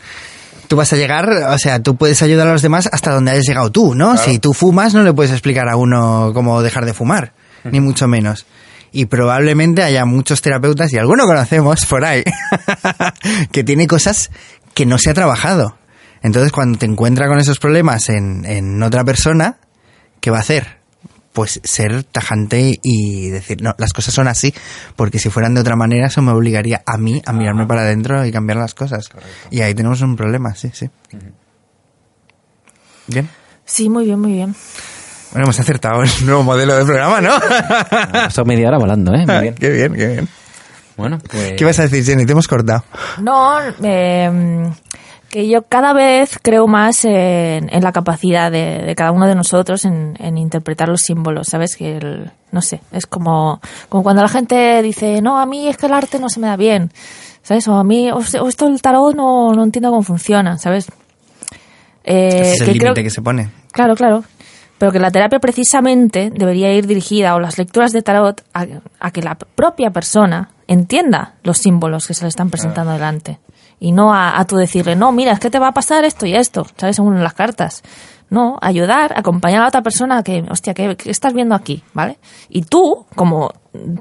Tú 0.69 0.77
vas 0.77 0.93
a 0.93 0.97
llegar, 0.97 1.29
o 1.29 1.59
sea, 1.59 1.83
tú 1.83 1.97
puedes 1.97 2.23
ayudar 2.23 2.47
a 2.47 2.53
los 2.53 2.63
demás 2.63 2.89
hasta 2.93 3.13
donde 3.13 3.33
hayas 3.33 3.47
llegado 3.47 3.71
tú, 3.71 3.95
¿no? 3.95 4.17
Si 4.17 4.39
tú 4.39 4.55
fumas, 4.55 4.95
no 4.95 5.03
le 5.03 5.13
puedes 5.13 5.33
explicar 5.33 5.69
a 5.69 5.77
uno 5.77 6.31
cómo 6.33 6.63
dejar 6.63 6.85
de 6.85 6.95
fumar, 6.95 7.33
ni 7.65 7.81
mucho 7.81 8.07
menos. 8.07 8.47
Y 8.93 9.07
probablemente 9.07 9.83
haya 9.83 10.05
muchos 10.05 10.43
terapeutas, 10.43 10.93
y 10.93 10.99
alguno 10.99 11.25
conocemos 11.25 11.87
por 11.87 12.05
ahí, 12.05 12.25
que 13.53 13.63
tiene 13.63 13.87
cosas 13.87 14.31
que 14.75 14.87
no 14.87 14.99
se 14.99 15.11
ha 15.11 15.15
trabajado. 15.15 15.79
Entonces, 16.23 16.53
cuando 16.53 16.79
te 16.79 16.87
encuentra 16.87 17.29
con 17.29 17.39
esos 17.39 17.59
problemas 17.59 18.09
en, 18.09 18.45
en 18.45 18.83
otra 18.83 19.05
persona, 19.05 19.59
¿qué 20.21 20.31
va 20.31 20.39
a 20.39 20.41
hacer? 20.41 20.81
Pues 21.33 21.61
ser 21.63 22.03
tajante 22.05 22.79
y 22.83 23.29
decir, 23.29 23.63
no, 23.63 23.75
las 23.79 23.93
cosas 23.93 24.13
son 24.13 24.29
así, 24.29 24.53
porque 24.97 25.19
si 25.19 25.31
fueran 25.31 25.55
de 25.55 25.61
otra 25.61 25.77
manera, 25.77 26.09
eso 26.09 26.21
me 26.23 26.33
obligaría 26.33 26.83
a 26.85 26.99
mí 26.99 27.23
a 27.25 27.33
mirarme 27.33 27.67
para 27.67 27.83
adentro 27.83 28.27
y 28.27 28.33
cambiar 28.33 28.59
las 28.59 28.75
cosas. 28.75 29.09
Y 29.51 29.61
ahí 29.61 29.75
tenemos 29.75 30.01
un 30.03 30.17
problema, 30.17 30.55
sí, 30.55 30.71
sí. 30.73 30.91
Bien. 33.07 33.29
Sí, 33.65 33.89
muy 33.89 34.05
bien, 34.05 34.21
muy 34.21 34.33
bien. 34.33 34.55
Bueno, 35.33 35.45
hemos 35.47 35.61
acertado 35.61 36.03
el 36.03 36.11
nuevo 36.27 36.43
modelo 36.43 36.77
de 36.77 36.85
programa, 36.85 37.21
¿no? 37.21 37.31
esto 38.27 38.45
media 38.45 38.69
hora 38.69 38.79
volando 38.79 39.15
¿eh? 39.15 39.25
muy 39.27 39.41
bien 39.43 39.55
qué 39.55 39.71
bien, 39.71 39.95
qué 39.95 40.07
bien. 40.09 40.29
bueno 40.97 41.19
pues 41.31 41.53
¿Qué 41.57 41.65
vas 41.65 41.79
a 41.79 41.83
decir, 41.83 42.05
Jenny? 42.05 42.27
Te 42.27 42.33
hemos 42.33 42.49
cortado. 42.49 42.85
No, 43.23 43.59
eh, 43.83 44.71
que 45.29 45.49
yo 45.49 45.63
cada 45.63 45.93
vez 45.93 46.39
creo 46.43 46.67
más 46.67 47.05
en, 47.05 47.73
en 47.73 47.83
la 47.85 47.93
capacidad 47.93 48.51
de, 48.51 48.83
de 48.85 48.95
cada 48.97 49.13
uno 49.13 49.27
de 49.29 49.37
nosotros 49.37 49.85
en, 49.85 50.17
en 50.19 50.37
interpretar 50.37 50.89
los 50.89 51.03
símbolos, 51.03 51.47
¿sabes? 51.49 51.77
Que 51.77 51.99
el- 51.99 52.33
no 52.51 52.61
sé, 52.63 52.81
es 52.91 53.07
como, 53.07 53.61
como 53.89 54.03
cuando 54.03 54.23
la 54.23 54.29
gente 54.29 54.83
dice, 54.83 55.23
no, 55.23 55.39
a 55.39 55.47
mí 55.47 55.69
es 55.69 55.77
que 55.77 55.87
el 55.87 55.93
arte 55.93 56.19
no 56.19 56.29
se 56.29 56.41
me 56.41 56.49
da 56.49 56.57
bien, 56.57 56.91
¿sabes? 57.45 57.69
O 57.69 57.75
a 57.77 57.85
mí, 57.85 58.11
o, 58.11 58.17
o 58.17 58.49
esto 58.49 58.67
el 58.67 58.83
tarot 58.83 59.15
no, 59.15 59.53
no 59.53 59.63
entiendo 59.63 59.91
cómo 59.91 60.03
funciona, 60.03 60.59
¿sabes? 60.59 60.89
Eh, 62.03 62.29
Ese 62.41 62.53
es 62.55 62.61
el 62.63 62.67
que 62.67 62.73
límite 62.81 63.03
que 63.05 63.11
se 63.11 63.23
pone. 63.23 63.51
Claro, 63.71 63.95
claro. 63.95 64.25
Pero 64.81 64.93
que 64.93 64.99
la 64.99 65.11
terapia 65.11 65.39
precisamente 65.41 66.31
debería 66.35 66.73
ir 66.73 66.87
dirigida, 66.87 67.35
o 67.35 67.39
las 67.39 67.59
lecturas 67.59 67.93
de 67.93 68.01
tarot, 68.01 68.43
a, 68.55 68.65
a 68.99 69.11
que 69.11 69.21
la 69.21 69.35
propia 69.35 69.91
persona 69.91 70.49
entienda 70.67 71.35
los 71.43 71.59
símbolos 71.59 72.07
que 72.07 72.15
se 72.15 72.25
le 72.25 72.29
están 72.31 72.49
presentando 72.49 72.93
delante. 72.93 73.39
Y 73.79 73.93
no 73.93 74.15
a, 74.15 74.39
a 74.41 74.45
tú 74.47 74.57
decirle, 74.57 74.97
no, 74.97 75.13
mira, 75.13 75.33
es 75.33 75.39
que 75.39 75.51
te 75.51 75.59
va 75.59 75.69
a 75.69 75.73
pasar 75.73 76.05
esto 76.07 76.25
y 76.25 76.35
esto, 76.35 76.67
¿sabes? 76.79 76.97
Según 76.97 77.23
las 77.23 77.35
cartas. 77.35 77.83
No, 78.31 78.59
ayudar, 78.63 79.13
acompañar 79.19 79.59
a 79.59 79.63
la 79.65 79.69
otra 79.69 79.83
persona 79.83 80.19
a 80.19 80.23
que, 80.23 80.45
hostia, 80.51 80.73
¿qué, 80.73 80.97
qué 80.97 81.11
estás 81.11 81.35
viendo 81.35 81.55
aquí? 81.55 81.83
¿Vale? 81.93 82.19
Y 82.49 82.63
tú, 82.63 83.05
como 83.17 83.53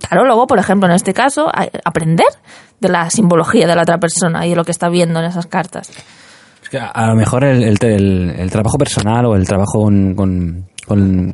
tarólogo, 0.08 0.48
por 0.48 0.60
ejemplo, 0.60 0.88
en 0.88 0.96
este 0.96 1.14
caso, 1.14 1.50
a- 1.50 1.68
aprender 1.84 2.28
de 2.80 2.90
la 2.90 3.10
simbología 3.10 3.68
de 3.68 3.76
la 3.76 3.82
otra 3.82 3.98
persona 3.98 4.46
y 4.46 4.52
de 4.52 4.56
lo 4.56 4.64
que 4.64 4.72
está 4.72 4.88
viendo 4.88 5.20
en 5.20 5.26
esas 5.26 5.46
cartas. 5.48 5.92
A, 6.78 7.08
lo 7.08 7.16
mejor 7.16 7.44
el, 7.44 7.64
el, 7.64 7.78
el- 7.82 8.52
trabajo 8.52 8.78
personal 8.78 9.26
o 9.26 9.36
el 9.36 9.48
trabajo 9.48 9.84
con, 9.84 10.14
con, 10.86 11.32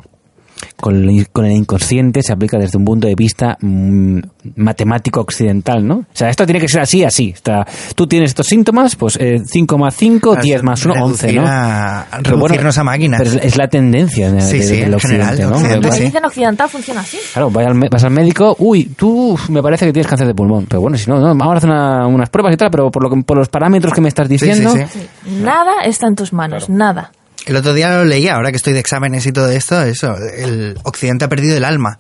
con 0.80 0.96
el, 1.10 1.30
con 1.30 1.46
el 1.46 1.54
inconsciente 1.54 2.22
se 2.22 2.34
aplica 2.34 2.58
desde 2.58 2.78
un 2.78 2.86
punto 2.86 3.08
de 3.08 3.16
vista 3.16 3.58
mm, 3.62 4.20
matemático 4.58 5.22
occidental, 5.22 5.86
¿no? 5.88 5.96
O 5.96 6.06
sea, 6.14 6.30
esto 6.30 6.46
tiene 6.46 6.60
que 6.60 6.68
ser 6.68 6.82
así, 6.82 7.04
así. 7.04 7.34
O 7.36 7.42
sea, 7.44 7.66
tú 7.96 8.08
tienes 8.08 8.32
estos 8.32 8.48
síntomas, 8.48 8.96
pues 8.96 9.18
eh, 9.20 9.38
5 9.46 9.78
más 9.78 9.96
5, 9.96 10.36
10 10.38 10.64
más 10.64 10.86
1, 10.86 10.94
11, 11.04 11.28
Reducir 11.28 11.42
¿no? 11.42 11.48
a- 11.48 12.06
Pero 12.24 12.38
bueno, 12.38 12.70
a 12.76 12.84
máquinas. 12.84 13.22
Pero 13.24 13.40
es, 13.42 13.58
la 13.58 13.68
tendencia 13.68 14.32
de, 14.32 14.42
Sí, 14.42 14.58
de- 14.60 14.64
sí, 14.64 14.76
del 14.78 14.94
en 14.94 15.00
general, 15.00 15.28
occidente, 15.30 15.44
¿no? 15.44 15.56
occidente, 15.58 15.88
La 15.88 15.94
sí. 15.94 16.00
ciencia 16.00 16.22
occidental 16.26 16.70
funciona 16.70 17.02
así. 17.02 17.18
Claro, 17.34 17.50
vas 17.52 17.66
al, 17.68 17.80
vas 17.90 18.04
al 18.04 18.12
médico, 18.12 18.56
uy, 18.60 18.86
tú 18.98 19.38
me 19.50 19.62
parece 19.64 19.86
que 19.86 19.94
tienes 19.94 20.08
cáncer 20.08 20.28
de 20.28 20.36
pulmón. 20.36 20.66
Pero 20.68 20.82
bueno, 20.82 20.98
si 20.98 21.10
no, 21.10 21.20
no, 21.20 21.28
vamos 21.28 21.54
a 21.54 21.58
hacer 21.58 21.70
una- 21.70 22.08
unas 22.08 22.30
pruebas 22.30 22.54
y 22.54 22.58
tal, 22.58 22.70
pero 22.70 22.92
por, 22.92 23.02
lo 23.04 23.10
que, 23.10 23.22
por 23.24 23.38
los 23.38 23.50
parámetros 23.50 23.94
que 23.94 24.02
me 24.02 24.10
estás 24.10 24.28
Sí, 24.28 24.38
sí, 24.38 24.46
diciendo, 24.46 24.74
sí. 24.92 25.08
Nada 25.42 25.84
está 25.86 26.08
en 26.08 26.16
tus 26.16 26.34
manos, 26.34 26.70
nada. 26.70 27.12
El 27.46 27.56
otro 27.56 27.74
día 27.74 27.90
lo 27.98 28.06
leía, 28.06 28.36
ahora 28.36 28.50
que 28.52 28.58
estoy 28.58 28.74
de 28.74 28.80
exámenes 28.80 29.26
y 29.26 29.32
todo 29.32 29.50
esto, 29.50 29.82
eso, 29.84 30.16
el 30.18 30.78
Occidente 30.84 31.26
ha 31.26 31.30
perdido 31.30 31.56
el 31.58 31.64
alma. 31.66 32.00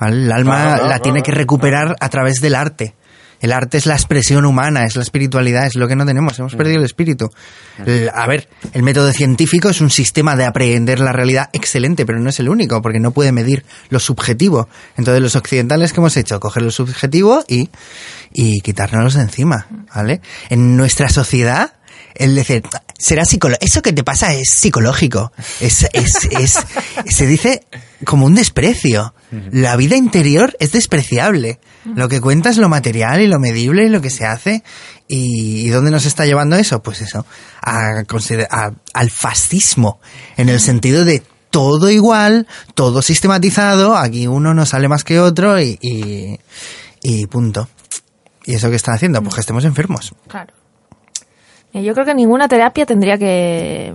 ¿vale? 0.00 0.16
El 0.16 0.32
alma 0.32 0.76
la 0.88 0.98
tiene 1.00 1.22
que 1.22 1.32
recuperar 1.32 1.94
a 2.00 2.08
través 2.08 2.40
del 2.40 2.54
arte. 2.54 2.94
El 3.40 3.52
arte 3.52 3.78
es 3.78 3.86
la 3.86 3.94
expresión 3.94 4.44
humana, 4.46 4.84
es 4.84 4.96
la 4.96 5.02
espiritualidad, 5.02 5.64
es 5.66 5.76
lo 5.76 5.86
que 5.86 5.94
no 5.94 6.04
tenemos, 6.04 6.36
hemos 6.40 6.56
perdido 6.56 6.78
el 6.80 6.84
espíritu. 6.84 7.30
El- 7.86 8.10
a 8.12 8.26
ver, 8.26 8.48
el 8.72 8.82
método 8.82 9.12
científico 9.12 9.68
es 9.68 9.80
un 9.80 9.90
sistema 9.90 10.34
de 10.34 10.44
aprehender 10.44 10.98
la 10.98 11.12
realidad 11.12 11.48
excelente, 11.52 12.04
pero 12.04 12.18
no 12.18 12.30
es 12.30 12.40
el 12.40 12.48
único, 12.48 12.82
porque 12.82 12.98
no 12.98 13.12
puede 13.12 13.30
medir 13.30 13.64
lo 13.90 14.00
subjetivo. 14.00 14.68
Entonces 14.96 15.22
los 15.22 15.36
occidentales, 15.36 15.92
¿qué 15.92 16.00
hemos 16.00 16.16
hecho? 16.16 16.40
Coger 16.40 16.64
lo 16.64 16.72
subjetivo 16.72 17.44
y, 17.46 17.70
y 18.32 18.60
quitárnoslos 18.60 19.14
de 19.14 19.22
encima, 19.22 19.68
¿vale? 19.94 20.20
En 20.48 20.76
nuestra 20.76 21.08
sociedad, 21.08 21.74
el 22.18 22.34
decir, 22.34 22.62
será 22.98 23.24
psicológico, 23.24 23.64
eso 23.66 23.82
que 23.82 23.92
te 23.92 24.04
pasa 24.04 24.32
es 24.34 24.50
psicológico, 24.50 25.32
es, 25.60 25.88
es, 25.92 26.28
es, 26.30 26.58
se 27.14 27.26
dice 27.26 27.66
como 28.04 28.26
un 28.26 28.34
desprecio. 28.34 29.14
La 29.50 29.76
vida 29.76 29.94
interior 29.96 30.56
es 30.58 30.72
despreciable. 30.72 31.58
Lo 31.94 32.08
que 32.08 32.20
cuenta 32.20 32.48
es 32.48 32.56
lo 32.56 32.68
material 32.70 33.20
y 33.20 33.26
lo 33.26 33.38
medible 33.38 33.84
y 33.84 33.90
lo 33.90 34.00
que 34.00 34.08
se 34.10 34.24
hace. 34.24 34.62
¿Y, 35.06 35.66
y 35.66 35.68
dónde 35.68 35.90
nos 35.90 36.06
está 36.06 36.24
llevando 36.26 36.56
eso? 36.56 36.82
Pues 36.82 37.00
eso, 37.02 37.26
a, 37.62 38.02
a- 38.50 38.70
al 38.94 39.10
fascismo, 39.10 40.00
en 40.38 40.48
el 40.48 40.60
sentido 40.60 41.04
de 41.04 41.22
todo 41.50 41.90
igual, 41.90 42.46
todo 42.74 43.00
sistematizado, 43.02 43.96
aquí 43.96 44.26
uno 44.26 44.52
no 44.54 44.64
sale 44.66 44.88
más 44.88 45.04
que 45.04 45.18
otro 45.20 45.60
y, 45.60 45.78
y, 45.80 46.38
y 47.02 47.26
punto. 47.26 47.68
¿Y 48.44 48.54
eso 48.54 48.70
qué 48.70 48.76
están 48.76 48.94
haciendo? 48.94 49.22
Pues 49.22 49.34
que 49.34 49.40
estemos 49.42 49.64
enfermos. 49.66 50.14
Claro. 50.26 50.52
Eh, 51.72 51.82
Yo 51.82 51.94
creo 51.94 52.06
que 52.06 52.14
ninguna 52.14 52.48
terapia 52.48 52.86
tendría 52.86 53.18
que. 53.18 53.92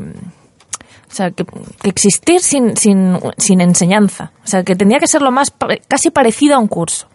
O 1.11 1.15
sea, 1.15 1.29
que, 1.31 1.45
que 1.45 1.89
existir 1.89 2.39
sin, 2.41 2.75
sin, 2.75 3.19
sin 3.37 3.61
enseñanza. 3.61 4.31
O 4.43 4.47
sea, 4.47 4.63
que 4.63 4.75
tendría 4.75 4.99
que 4.99 5.07
ser 5.07 5.21
lo 5.21 5.31
más. 5.31 5.53
casi 5.87 6.09
parecido 6.09 6.55
a 6.55 6.59
un 6.59 6.67
curso. 6.67 7.07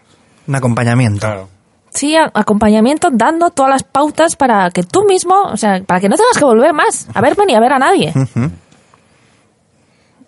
Un 0.47 0.55
acompañamiento. 0.55 1.49
Sí, 1.91 2.15
a- 2.17 2.31
acompañamiento 2.33 3.09
dando 3.13 3.51
todas 3.51 3.71
las 3.71 3.83
pautas 3.83 4.37
para 4.37 4.71
que 4.71 4.83
tú 4.85 5.05
mismo. 5.05 5.35
O 5.53 5.57
sea, 5.57 5.83
para 5.85 6.01
que 6.01 6.09
no 6.09 6.17
tengas 6.17 6.39
que 6.39 6.45
volver 6.45 6.73
más 6.73 7.09
a 7.13 7.21
verme 7.21 7.47
ni 7.47 7.55
a 7.55 7.61
ver 7.61 7.73
a 7.73 7.79
nadie. 7.79 8.13
Ujú. 8.15 8.51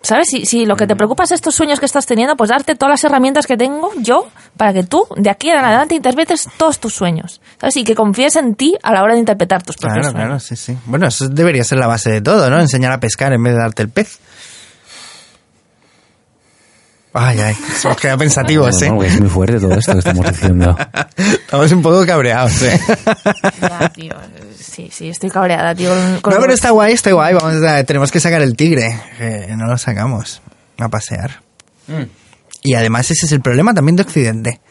¿Sabes? 0.03 0.29
Si, 0.29 0.45
si 0.47 0.65
lo 0.65 0.75
que 0.75 0.87
te 0.87 0.95
preocupa 0.95 1.23
es 1.25 1.31
estos 1.31 1.53
sueños 1.53 1.79
que 1.79 1.85
estás 1.85 2.05
teniendo, 2.07 2.35
pues 2.35 2.49
darte 2.49 2.73
todas 2.75 2.91
las 2.93 3.03
herramientas 3.03 3.45
que 3.45 3.55
tengo 3.55 3.91
yo 3.97 4.27
para 4.57 4.73
que 4.73 4.83
tú, 4.83 5.05
de 5.15 5.29
aquí 5.29 5.49
en 5.51 5.57
adelante, 5.57 5.93
interpretes 5.95 6.49
todos 6.57 6.79
tus 6.79 6.93
sueños. 6.93 7.39
¿Sabes? 7.59 7.77
Y 7.77 7.83
que 7.83 7.93
confíes 7.93 8.35
en 8.35 8.55
ti 8.55 8.75
a 8.81 8.93
la 8.93 9.03
hora 9.03 9.13
de 9.13 9.19
interpretar 9.19 9.61
tus 9.61 9.75
propios 9.77 10.07
Claro, 10.07 10.11
sueños. 10.11 10.27
claro, 10.27 10.39
sí, 10.39 10.55
sí. 10.55 10.75
Bueno, 10.85 11.07
eso 11.07 11.29
debería 11.29 11.63
ser 11.63 11.77
la 11.77 11.85
base 11.87 12.09
de 12.11 12.21
todo, 12.21 12.49
¿no? 12.49 12.59
Enseñar 12.59 12.91
a 12.91 12.99
pescar 12.99 13.31
en 13.33 13.43
vez 13.43 13.53
de 13.53 13.59
darte 13.59 13.83
el 13.83 13.89
pez. 13.89 14.17
Ay, 17.13 17.39
ay, 17.41 17.55
hemos 17.83 17.97
quedado 17.97 18.17
pensativos, 18.19 18.81
¿eh? 18.81 18.91
Es 19.05 19.19
muy 19.19 19.29
fuerte 19.29 19.59
todo 19.59 19.73
esto 19.73 19.91
que 19.93 19.99
estamos 19.99 20.25
diciendo. 20.31 20.77
Estamos 21.17 21.71
un 21.73 21.81
poco 21.81 22.05
cabreados, 22.05 22.61
¿eh? 22.61 22.79
Ya, 23.61 23.89
tío. 23.89 24.13
Sí, 24.57 24.89
sí, 24.91 25.09
estoy 25.09 25.29
cabreada, 25.29 25.75
tío. 25.75 25.91
con- 26.21 26.33
No, 26.33 26.39
pero 26.39 26.53
está 26.53 26.69
guay, 26.69 26.93
está 26.93 27.11
guay. 27.11 27.33
Vamos 27.33 27.61
a- 27.63 27.83
tenemos 27.83 28.11
que 28.11 28.21
sacar 28.21 28.41
el 28.41 28.55
tigre. 28.55 28.97
que 29.17 29.53
no 29.57 29.65
lo 29.67 29.77
sacamos 29.77 30.41
a 30.79 30.87
pasear. 30.87 31.41
Y 32.63 32.75
además 32.75 33.11
ese 33.11 33.25
es 33.25 33.31
el 33.33 33.41
problema 33.41 33.73
también 33.73 33.97
de 33.97 34.03
Occidente. 34.03 34.61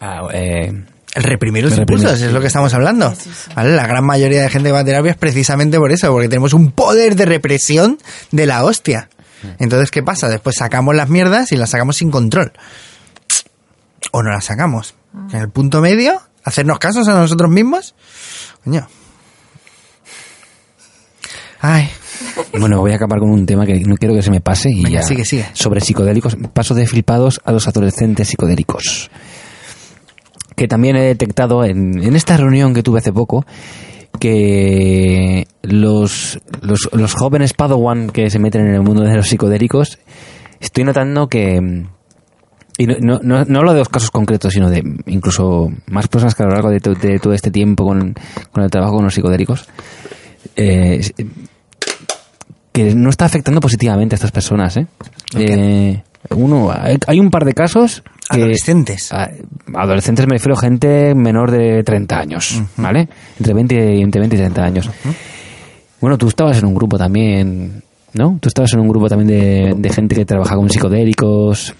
Ah, 0.00 0.28
eh, 0.32 0.72
El 1.14 1.22
reprimir 1.24 1.64
los 1.64 1.76
reprimir, 1.76 2.02
impulsos, 2.04 2.22
es 2.24 2.32
lo 2.32 2.40
que 2.40 2.46
estamos 2.46 2.72
hablando. 2.74 3.12
¿Vale? 3.56 3.74
La 3.74 3.86
gran 3.88 4.04
mayoría 4.04 4.42
de 4.42 4.50
gente 4.50 4.68
que 4.68 4.72
va 4.72 4.80
a 4.80 4.84
terapia 4.84 5.10
es 5.10 5.16
precisamente 5.18 5.78
por 5.78 5.90
eso, 5.90 6.12
porque 6.12 6.28
tenemos 6.28 6.54
un 6.54 6.70
poder 6.70 7.16
de 7.16 7.24
represión 7.24 7.98
de 8.30 8.46
la 8.46 8.62
hostia. 8.64 9.08
Entonces, 9.58 9.90
¿qué 9.90 10.02
pasa? 10.02 10.28
Después 10.28 10.56
sacamos 10.56 10.94
las 10.94 11.08
mierdas 11.08 11.52
y 11.52 11.56
las 11.56 11.70
sacamos 11.70 11.96
sin 11.96 12.10
control. 12.10 12.52
O 14.12 14.22
no 14.22 14.30
las 14.30 14.44
sacamos. 14.44 14.94
En 15.32 15.40
el 15.40 15.48
punto 15.50 15.80
medio, 15.80 16.20
hacernos 16.44 16.78
casos 16.78 17.06
a 17.08 17.14
nosotros 17.14 17.50
mismos. 17.50 17.94
Coño. 18.64 18.86
Ay, 21.60 21.90
Bueno, 22.58 22.78
voy 22.80 22.92
a 22.92 22.96
acabar 22.96 23.18
con 23.18 23.30
un 23.30 23.44
tema 23.46 23.66
que 23.66 23.78
no 23.80 23.96
quiero 23.96 24.14
que 24.14 24.22
se 24.22 24.30
me 24.30 24.40
pase 24.40 24.70
y 24.70 24.82
Venga, 24.82 25.00
ya. 25.00 25.06
sigue, 25.06 25.24
sigue. 25.24 25.46
Sobre 25.52 25.80
psicodélicos, 25.80 26.36
paso 26.52 26.74
de 26.74 26.86
flipados 26.86 27.40
a 27.44 27.52
los 27.52 27.68
adolescentes 27.68 28.28
psicodélicos. 28.28 29.10
Que 30.56 30.68
también 30.68 30.96
he 30.96 31.02
detectado 31.02 31.64
en, 31.64 32.02
en 32.02 32.16
esta 32.16 32.36
reunión 32.36 32.72
que 32.74 32.82
tuve 32.82 32.98
hace 33.00 33.12
poco 33.12 33.44
que 34.18 35.46
los, 35.62 36.40
los, 36.62 36.88
los 36.92 37.14
jóvenes 37.14 37.54
Padawan 37.54 38.10
que 38.10 38.28
se 38.30 38.38
meten 38.38 38.66
en 38.66 38.74
el 38.74 38.82
mundo 38.82 39.02
de 39.02 39.14
los 39.16 39.28
psicodélicos, 39.28 39.98
estoy 40.60 40.84
notando 40.84 41.28
que 41.28 41.84
y 42.78 42.86
no, 42.86 42.94
no, 43.00 43.20
no, 43.22 43.44
no 43.44 43.58
hablo 43.58 43.72
de 43.74 43.80
los 43.80 43.88
casos 43.90 44.10
concretos, 44.10 44.54
sino 44.54 44.70
de 44.70 44.82
incluso 45.06 45.68
más 45.86 46.08
personas 46.08 46.34
que 46.34 46.42
a 46.42 46.46
lo 46.46 46.52
largo 46.52 46.70
de, 46.70 46.80
to- 46.80 46.94
de 46.94 47.18
todo 47.18 47.34
este 47.34 47.50
tiempo 47.50 47.84
con, 47.84 48.14
con 48.52 48.64
el 48.64 48.70
trabajo 48.70 48.94
con 48.96 49.04
los 49.04 49.12
psicodélicos, 49.14 49.68
eh, 50.56 51.00
que 52.72 52.94
no 52.94 53.10
está 53.10 53.26
afectando 53.26 53.60
positivamente 53.60 54.14
a 54.14 54.16
estas 54.16 54.32
personas. 54.32 54.76
¿eh? 54.78 54.86
Eh, 55.36 56.02
uno, 56.30 56.70
hay, 56.72 56.96
hay 57.06 57.20
un 57.20 57.30
par 57.30 57.44
de 57.44 57.52
casos 57.52 58.02
que... 58.30 58.40
adolescentes. 58.42 59.12
a- 59.12 59.30
adolescentes 59.74 60.26
me 60.26 60.34
refiero 60.34 60.56
a 60.56 60.60
gente 60.60 61.14
menor 61.14 61.50
de 61.50 61.82
30 61.82 62.18
años, 62.18 62.62
¿vale? 62.76 63.08
Entre 63.38 63.54
20, 63.54 63.94
y- 63.96 64.00
entre 64.02 64.20
20 64.20 64.36
y 64.36 64.38
30 64.38 64.62
años. 64.62 64.90
Bueno, 66.00 66.16
tú 66.16 66.28
estabas 66.28 66.58
en 66.58 66.64
un 66.66 66.74
grupo 66.74 66.96
también, 66.98 67.82
¿no? 68.14 68.38
Tú 68.40 68.48
estabas 68.48 68.72
en 68.72 68.80
un 68.80 68.88
grupo 68.88 69.08
también 69.08 69.28
de, 69.28 69.74
de 69.76 69.90
gente 69.90 70.14
que 70.16 70.24
trabaja 70.24 70.54
con 70.56 70.68
psicodélicos, 70.70 71.74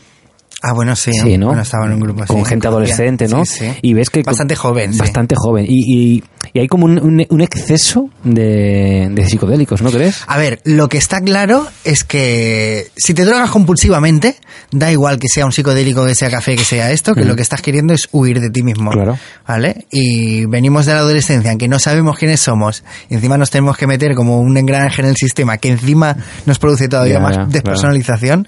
Ah, 0.62 0.74
bueno, 0.74 0.94
sí. 0.94 1.10
Sí, 1.14 1.38
¿no? 1.38 1.46
Bueno, 1.46 1.62
estaba 1.62 1.86
en 1.86 1.94
un 1.94 2.00
grupo 2.00 2.22
así. 2.22 2.34
Con 2.34 2.44
gente 2.44 2.68
adolescente, 2.68 3.26
¿no? 3.28 3.46
Sí, 3.46 3.60
sí. 3.60 3.72
Y 3.80 3.94
ves 3.94 4.10
que... 4.10 4.22
Bastante 4.22 4.54
joven. 4.56 4.94
Bastante 4.98 5.34
joven. 5.34 5.64
Y, 5.66 6.16
y, 6.16 6.22
y 6.52 6.60
hay 6.60 6.68
como 6.68 6.84
un, 6.86 6.98
un- 6.98 7.26
un 7.28 7.40
exceso 7.40 8.08
de, 8.24 9.08
de 9.10 9.26
psicodélicos, 9.28 9.82
¿no 9.82 9.90
crees? 9.90 10.22
A 10.26 10.36
ver, 10.38 10.60
lo 10.64 10.88
que 10.88 10.98
está 10.98 11.20
claro 11.20 11.66
es 11.84 12.04
que 12.04 12.88
si 12.96 13.14
te 13.14 13.24
drogas 13.24 13.50
compulsivamente, 13.50 14.36
da 14.70 14.90
igual 14.90 15.18
que 15.18 15.28
sea 15.28 15.46
un 15.46 15.52
psicodélico, 15.52 16.04
que 16.06 16.14
sea 16.14 16.30
café, 16.30 16.56
que 16.56 16.64
sea 16.64 16.90
esto, 16.92 17.14
que 17.14 17.24
lo 17.24 17.36
que 17.36 17.42
estás 17.42 17.62
queriendo 17.62 17.94
es 17.94 18.08
huir 18.12 18.40
de 18.40 18.50
ti 18.50 18.62
mismo. 18.62 18.90
Claro. 18.90 19.18
¿Vale? 19.46 19.86
Y 19.90 20.46
venimos 20.46 20.86
de 20.86 20.92
la 20.94 21.00
adolescencia 21.00 21.50
en 21.52 21.58
que 21.58 21.68
no 21.68 21.78
sabemos 21.78 22.18
quiénes 22.18 22.40
somos, 22.40 22.84
y 23.08 23.14
encima 23.14 23.36
nos 23.38 23.50
tenemos 23.50 23.76
que 23.76 23.86
meter 23.86 24.14
como 24.14 24.40
un 24.40 24.56
engranaje 24.56 25.02
en 25.02 25.08
el 25.08 25.16
sistema 25.16 25.58
que 25.58 25.68
encima 25.70 26.16
nos 26.46 26.58
produce 26.58 26.88
todavía 26.88 27.20
más 27.20 27.36
despersonalización, 27.50 28.46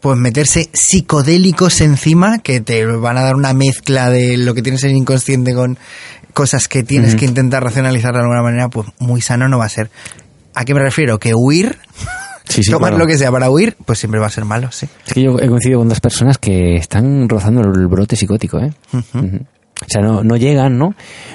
pues 0.00 0.16
meterse 0.18 0.68
psicodélicos 0.72 1.80
encima 1.80 2.38
que 2.38 2.60
te 2.60 2.86
van 2.86 3.18
a 3.18 3.22
dar 3.22 3.34
una 3.36 3.52
mezcla 3.54 4.10
de 4.10 4.36
lo 4.36 4.54
que 4.54 4.62
tienes 4.62 4.82
en 4.84 4.90
el 4.90 4.96
inconsciente 4.96 5.54
con 5.54 5.78
cosas 6.34 6.68
que 6.68 6.82
tienes 6.82 7.14
que 7.14 7.24
intentar 7.24 7.64
racionalizar 7.64 8.12
de 8.12 8.20
alguna 8.20 8.42
manera, 8.42 8.68
pues 8.68 8.88
muy 8.98 9.22
sano 9.22 9.48
no 9.48 9.58
va 9.58 9.64
a 9.64 9.70
ser. 9.70 9.90
¿A 10.54 10.64
qué 10.64 10.74
me 10.74 10.80
refiero? 10.80 11.18
Que 11.18 11.34
huir, 11.34 11.78
Sí, 12.46 12.62
sí, 12.62 12.70
tomar 12.70 12.90
claro. 12.90 13.04
lo 13.04 13.08
que 13.10 13.16
sea 13.16 13.32
para 13.32 13.50
huir, 13.50 13.74
pues 13.86 13.98
siempre 13.98 14.20
va 14.20 14.26
a 14.26 14.30
ser 14.30 14.44
malo, 14.44 14.70
sí. 14.70 14.86
Es 15.06 15.14
que 15.14 15.22
yo 15.22 15.38
he 15.40 15.48
coincidido 15.48 15.78
con 15.78 15.88
dos 15.88 16.00
personas 16.00 16.36
que 16.36 16.76
están 16.76 17.26
rozando 17.26 17.62
el 17.62 17.86
brote 17.86 18.16
psicótico, 18.16 18.58
¿eh? 18.60 18.70
O 19.84 19.88
sea, 19.88 20.02
no, 20.02 20.22
no 20.22 20.36
llegan, 20.36 20.78
¿no? 20.78 20.94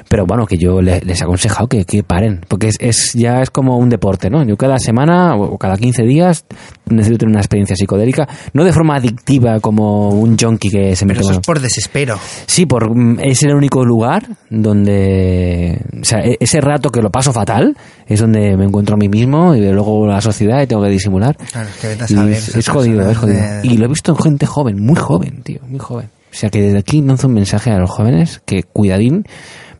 Pero 0.09 0.25
bueno, 0.25 0.45
que 0.45 0.57
yo 0.57 0.81
le- 0.81 1.01
les 1.01 1.21
he 1.21 1.23
aconsejado 1.23 1.67
que, 1.67 1.85
que 1.85 2.03
paren, 2.03 2.41
porque 2.47 2.67
es, 2.69 2.75
es 2.79 3.13
ya 3.13 3.41
es 3.41 3.49
como 3.49 3.77
un 3.77 3.89
deporte, 3.89 4.29
¿no? 4.29 4.43
Yo 4.45 4.57
cada 4.57 4.77
semana 4.79 5.35
o 5.35 5.57
cada 5.57 5.77
15 5.77 6.03
días 6.03 6.45
necesito 6.87 7.19
tener 7.19 7.31
una 7.33 7.39
experiencia 7.41 7.75
psicodélica, 7.75 8.27
no 8.53 8.63
de 8.63 8.73
forma 8.73 8.95
adictiva 8.95 9.59
como 9.59 10.09
un 10.09 10.37
junkie 10.37 10.69
que 10.69 10.95
se 10.95 11.05
mete 11.05 11.19
Pero 11.19 11.29
eso 11.31 11.39
es 11.39 11.45
por 11.45 11.59
desespero. 11.59 12.17
Sí, 12.47 12.65
por, 12.65 12.95
mm, 12.95 13.19
es 13.21 13.43
el 13.43 13.53
único 13.55 13.85
lugar 13.85 14.25
donde. 14.49 15.79
O 16.01 16.03
sea, 16.05 16.19
e- 16.19 16.37
ese 16.39 16.61
rato 16.61 16.89
que 16.89 17.01
lo 17.01 17.09
paso 17.09 17.31
fatal 17.33 17.75
es 18.07 18.19
donde 18.19 18.55
me 18.57 18.65
encuentro 18.65 18.95
a 18.95 18.97
mí 18.97 19.09
mismo 19.09 19.55
y 19.55 19.61
luego 19.71 20.07
la 20.07 20.21
sociedad 20.21 20.61
y 20.61 20.67
tengo 20.67 20.81
que 20.83 20.89
disimular. 20.89 21.35
Claro, 21.51 21.69
que 21.79 21.87
vete 21.87 22.03
a 22.03 22.07
saber 22.07 22.33
es, 22.33 22.67
jodido, 22.69 23.09
es 23.09 23.17
jodido. 23.17 23.39
de- 23.39 23.61
Y 23.67 23.77
lo 23.77 23.85
he 23.85 23.89
visto 23.89 24.11
en 24.11 24.17
gente 24.17 24.45
joven, 24.45 24.83
muy 24.83 24.95
joven, 24.95 25.41
tío, 25.43 25.59
muy 25.67 25.79
joven. 25.79 26.09
O 26.31 26.35
sea, 26.35 26.49
que 26.49 26.61
desde 26.61 26.77
aquí 26.79 27.01
lanzo 27.01 27.27
un 27.27 27.33
mensaje 27.33 27.71
a 27.71 27.79
los 27.79 27.89
jóvenes 27.89 28.41
que 28.45 28.63
cuidadín, 28.63 29.25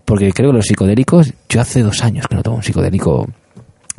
porque 0.05 0.31
creo 0.33 0.51
que 0.51 0.57
los 0.57 0.65
psicodélicos. 0.65 1.31
Yo 1.49 1.61
hace 1.61 1.81
dos 1.81 2.03
años 2.03 2.25
que 2.27 2.35
no 2.35 2.41
tomo 2.43 2.57
un 2.57 2.63
psicodélico. 2.63 3.27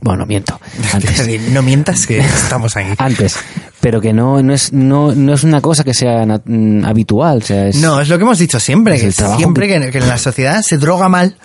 Bueno, 0.03 0.21
no 0.21 0.27
miento. 0.27 0.59
Es 0.83 0.95
Antes. 0.95 1.51
no 1.51 1.63
mientas 1.63 2.07
que 2.07 2.19
estamos 2.21 2.77
aquí. 2.77 2.91
antes. 2.99 3.37
Pero 3.81 4.01
que 4.01 4.13
no, 4.13 4.43
no, 4.43 4.53
es, 4.53 4.73
no, 4.73 5.15
no 5.15 5.35
es 5.35 5.45
una 5.45 5.61
cosa 5.61 5.85
que 5.85 5.95
sea 5.95 6.25
mm, 6.45 6.85
habitual. 6.85 7.39
O 7.39 7.41
sea, 7.43 7.69
es, 7.69 7.77
No, 7.77 8.01
es 8.01 8.09
lo 8.09 8.17
que 8.19 8.25
hemos 8.25 8.39
dicho 8.39 8.59
siempre, 8.61 8.97
Es 8.97 9.03
que 9.03 9.13
siempre 9.13 9.69
que- 9.69 9.81
que, 9.81 9.91
que 9.91 9.99
en 9.99 10.09
la 10.09 10.19
sociedad 10.19 10.63
se 10.63 10.79
droga 10.79 11.09
mal, 11.09 11.37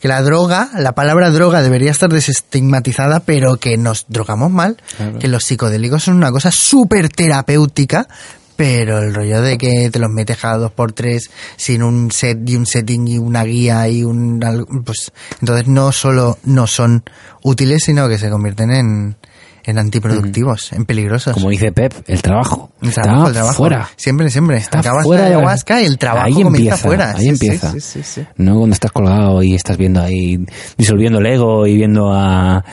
que 0.00 0.08
la 0.08 0.20
droga, 0.20 0.68
la 0.76 0.92
palabra 0.96 1.30
droga 1.30 1.62
debería 1.62 1.90
estar 1.92 2.10
desestigmatizada, 2.10 3.20
pero 3.20 3.56
que 3.56 3.76
nos 3.76 4.06
drogamos 4.08 4.50
mal, 4.50 4.76
Claro. 4.96 5.18
que 5.20 5.28
los 5.28 5.44
psicodélicos 5.44 6.02
son 6.04 6.16
una 6.16 6.30
cosa 6.32 6.50
súper 6.50 7.08
terapéutica, 7.08 8.08
pero 8.56 8.98
el 8.98 9.14
rollo 9.14 9.40
de 9.42 9.58
que 9.58 9.90
te 9.90 9.98
los 9.98 10.10
metes 10.10 10.36
cada 10.38 10.56
dos 10.58 10.72
por 10.72 10.92
tres 10.92 11.30
sin 11.56 11.82
un 11.82 12.10
set 12.10 12.38
y 12.48 12.56
un 12.56 12.66
setting 12.66 13.08
y 13.08 13.18
una 13.18 13.44
guía 13.44 13.88
y 13.88 14.04
un... 14.04 14.40
pues 14.84 15.12
entonces 15.40 15.66
no 15.68 15.92
solo 15.92 16.38
no 16.44 16.66
son 16.66 17.02
útiles, 17.42 17.84
sino 17.84 18.08
que 18.08 18.18
se 18.18 18.30
convierten 18.30 18.70
en, 18.70 19.16
en 19.64 19.78
antiproductivos, 19.78 20.72
en 20.72 20.84
peligrosos. 20.84 21.34
Como 21.34 21.50
dice 21.50 21.72
Pep, 21.72 21.92
el 22.06 22.20
trabajo. 22.22 22.70
El 22.82 22.88
está 22.90 23.02
trabajo, 23.02 23.26
el 23.28 23.32
trabajo. 23.34 23.54
fuera. 23.56 23.88
Siempre, 23.96 24.28
siempre. 24.30 24.56
Está 24.58 24.80
Acabas 24.80 25.04
fuera 25.04 25.22
de 25.22 25.28
ayahuasca 25.34 25.80
y 25.80 25.86
el 25.86 25.98
trabajo 25.98 26.26
ahí 26.26 26.32
comienza 26.34 26.58
empieza, 26.58 26.76
fuera. 26.76 27.10
Ahí 27.16 27.22
Sí, 27.22 27.28
empieza. 27.28 27.72
sí, 27.72 27.80
sí, 27.80 28.02
sí. 28.02 28.26
No 28.36 28.56
cuando 28.56 28.74
estás 28.74 28.92
colgado 28.92 29.42
y 29.42 29.54
estás 29.54 29.76
viendo 29.76 30.00
ahí, 30.02 30.38
disolviendo 30.76 31.18
el 31.20 31.26
ego 31.26 31.66
y 31.66 31.76
viendo 31.76 32.12
a, 32.12 32.64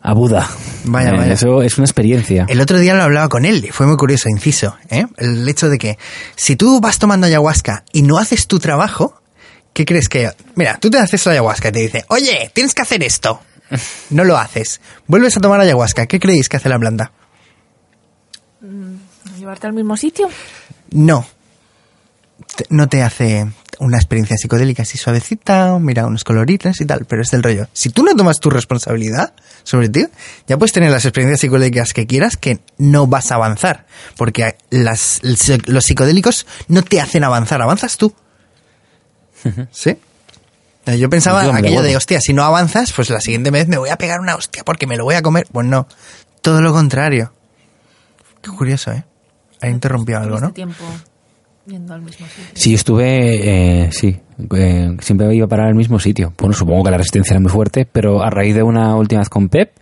a 0.00 0.12
Buda. 0.14 0.48
Vaya, 0.84 1.10
Eh, 1.10 1.16
vaya. 1.16 1.32
Eso 1.32 1.62
es 1.62 1.76
una 1.78 1.84
experiencia. 1.86 2.46
El 2.48 2.60
otro 2.60 2.78
día 2.78 2.94
lo 2.94 3.02
hablaba 3.02 3.28
con 3.28 3.44
él 3.44 3.64
y 3.64 3.70
fue 3.70 3.86
muy 3.86 3.96
curioso, 3.96 4.28
inciso, 4.28 4.76
¿eh? 4.90 5.06
El 5.16 5.48
hecho 5.48 5.68
de 5.68 5.78
que 5.78 5.98
si 6.36 6.56
tú 6.56 6.80
vas 6.80 6.98
tomando 6.98 7.26
ayahuasca 7.26 7.84
y 7.92 8.02
no 8.02 8.18
haces 8.18 8.46
tu 8.46 8.58
trabajo, 8.58 9.20
¿qué 9.72 9.84
crees 9.84 10.08
que...? 10.08 10.30
Mira, 10.54 10.78
tú 10.80 10.88
te 10.90 10.98
haces 10.98 11.24
la 11.26 11.32
ayahuasca 11.32 11.68
y 11.68 11.72
te 11.72 11.78
dice, 11.80 12.04
oye, 12.08 12.50
tienes 12.54 12.74
que 12.74 12.82
hacer 12.82 13.02
esto. 13.02 13.40
No 14.10 14.24
lo 14.24 14.38
haces. 14.38 14.80
Vuelves 15.06 15.36
a 15.36 15.40
tomar 15.40 15.60
ayahuasca. 15.60 16.06
¿Qué 16.06 16.18
creéis 16.18 16.48
que 16.48 16.56
hace 16.56 16.68
la 16.70 16.78
planta? 16.78 17.12
¿Llevarte 19.38 19.66
al 19.66 19.72
mismo 19.74 19.96
sitio? 19.96 20.28
No. 20.90 21.26
No 22.70 22.88
te 22.88 23.02
hace 23.02 23.46
una 23.80 23.96
experiencia 23.96 24.36
psicodélica 24.36 24.82
así 24.82 24.98
suavecita, 24.98 25.78
mira 25.78 26.06
unos 26.06 26.24
coloritos 26.24 26.80
y 26.80 26.84
tal, 26.84 27.04
pero 27.04 27.22
es 27.22 27.30
del 27.30 27.42
rollo. 27.42 27.68
Si 27.72 27.90
tú 27.90 28.02
no 28.02 28.14
tomas 28.14 28.40
tu 28.40 28.50
responsabilidad 28.50 29.32
sobre 29.62 29.88
ti, 29.88 30.06
ya 30.46 30.58
puedes 30.58 30.72
tener 30.72 30.90
las 30.90 31.04
experiencias 31.04 31.40
psicodélicas 31.40 31.92
que 31.94 32.06
quieras 32.06 32.36
que 32.36 32.60
no 32.78 33.06
vas 33.06 33.30
a 33.30 33.36
avanzar, 33.36 33.86
porque 34.16 34.56
las, 34.70 35.20
los 35.22 35.84
psicodélicos 35.84 36.46
no 36.68 36.82
te 36.82 37.00
hacen 37.00 37.24
avanzar, 37.24 37.62
avanzas 37.62 37.96
tú. 37.96 38.14
¿Sí? 39.70 39.96
Yo 40.96 41.10
pensaba 41.10 41.42
me 41.52 41.58
aquello 41.58 41.82
de, 41.82 41.96
hostia, 41.96 42.20
si 42.20 42.32
no 42.32 42.44
avanzas, 42.44 42.92
pues 42.92 43.10
la 43.10 43.20
siguiente 43.20 43.50
vez 43.50 43.68
me 43.68 43.76
voy 43.76 43.90
a 43.90 43.96
pegar 43.96 44.20
una 44.20 44.34
hostia 44.34 44.64
porque 44.64 44.86
me 44.86 44.96
lo 44.96 45.04
voy 45.04 45.16
a 45.16 45.22
comer. 45.22 45.46
Pues 45.52 45.66
no, 45.66 45.86
todo 46.40 46.62
lo 46.62 46.72
contrario. 46.72 47.32
Qué 48.40 48.50
curioso, 48.50 48.92
¿eh? 48.92 49.04
Ha 49.60 49.68
interrumpido 49.68 50.18
algo, 50.18 50.40
¿no? 50.40 50.46
Este 50.46 50.54
tiempo 50.54 50.84
yendo 51.68 51.94
al 51.94 52.02
mismo 52.02 52.26
sitio. 52.26 52.44
Sí, 52.54 52.74
estuve, 52.74 53.84
eh, 53.84 53.92
sí, 53.92 54.16
eh, 54.56 54.96
siempre 55.00 55.34
iba 55.34 55.46
a 55.46 55.48
parar 55.48 55.68
al 55.68 55.74
mismo 55.74 55.98
sitio. 55.98 56.32
Bueno, 56.38 56.54
supongo 56.54 56.84
que 56.84 56.90
la 56.90 56.98
resistencia 56.98 57.34
era 57.34 57.40
muy 57.40 57.50
fuerte, 57.50 57.86
pero 57.90 58.22
a 58.22 58.30
raíz 58.30 58.54
de 58.54 58.62
una 58.62 58.96
última 58.96 59.20
vez 59.20 59.28
con 59.28 59.48
Pep, 59.48 59.72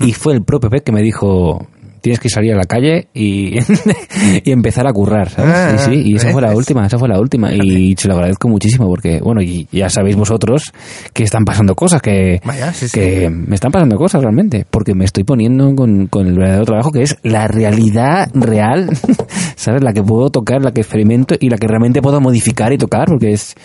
y 0.00 0.12
fue 0.12 0.34
el 0.34 0.42
propio 0.42 0.70
Pep 0.70 0.84
que 0.84 0.92
me 0.92 1.02
dijo, 1.02 1.66
tienes 2.06 2.20
que 2.20 2.28
salir 2.28 2.52
a 2.52 2.56
la 2.56 2.66
calle 2.66 3.08
y, 3.12 3.58
y 4.44 4.52
empezar 4.52 4.86
a 4.86 4.92
currar, 4.92 5.28
¿sabes? 5.28 5.52
Ah, 5.52 5.76
sí, 5.76 5.90
sí, 5.90 6.02
y 6.12 6.14
esa 6.14 6.30
fue 6.30 6.40
la 6.40 6.54
última, 6.54 6.86
esa 6.86 6.98
fue 6.98 7.08
la 7.08 7.18
última, 7.18 7.52
y 7.52 7.96
se 7.98 8.06
lo 8.06 8.14
agradezco 8.14 8.48
muchísimo 8.48 8.86
porque, 8.86 9.18
bueno, 9.18 9.42
y 9.42 9.66
ya 9.72 9.90
sabéis 9.90 10.14
vosotros 10.14 10.72
que 11.12 11.24
están 11.24 11.44
pasando 11.44 11.74
cosas, 11.74 12.00
que, 12.00 12.40
Vaya, 12.44 12.72
sí, 12.72 12.86
sí. 12.86 13.00
que 13.00 13.28
me 13.28 13.56
están 13.56 13.72
pasando 13.72 13.96
cosas 13.96 14.22
realmente, 14.22 14.64
porque 14.70 14.94
me 14.94 15.04
estoy 15.04 15.24
poniendo 15.24 15.74
con, 15.74 16.06
con 16.06 16.28
el 16.28 16.38
verdadero 16.38 16.64
trabajo 16.64 16.92
que 16.92 17.02
es 17.02 17.16
la 17.24 17.48
realidad 17.48 18.30
real, 18.34 18.88
¿sabes? 19.56 19.82
La 19.82 19.92
que 19.92 20.04
puedo 20.04 20.30
tocar, 20.30 20.62
la 20.62 20.70
que 20.70 20.82
experimento 20.82 21.34
y 21.40 21.50
la 21.50 21.56
que 21.56 21.66
realmente 21.66 22.02
puedo 22.02 22.20
modificar 22.20 22.72
y 22.72 22.78
tocar, 22.78 23.06
porque 23.08 23.32
es... 23.32 23.56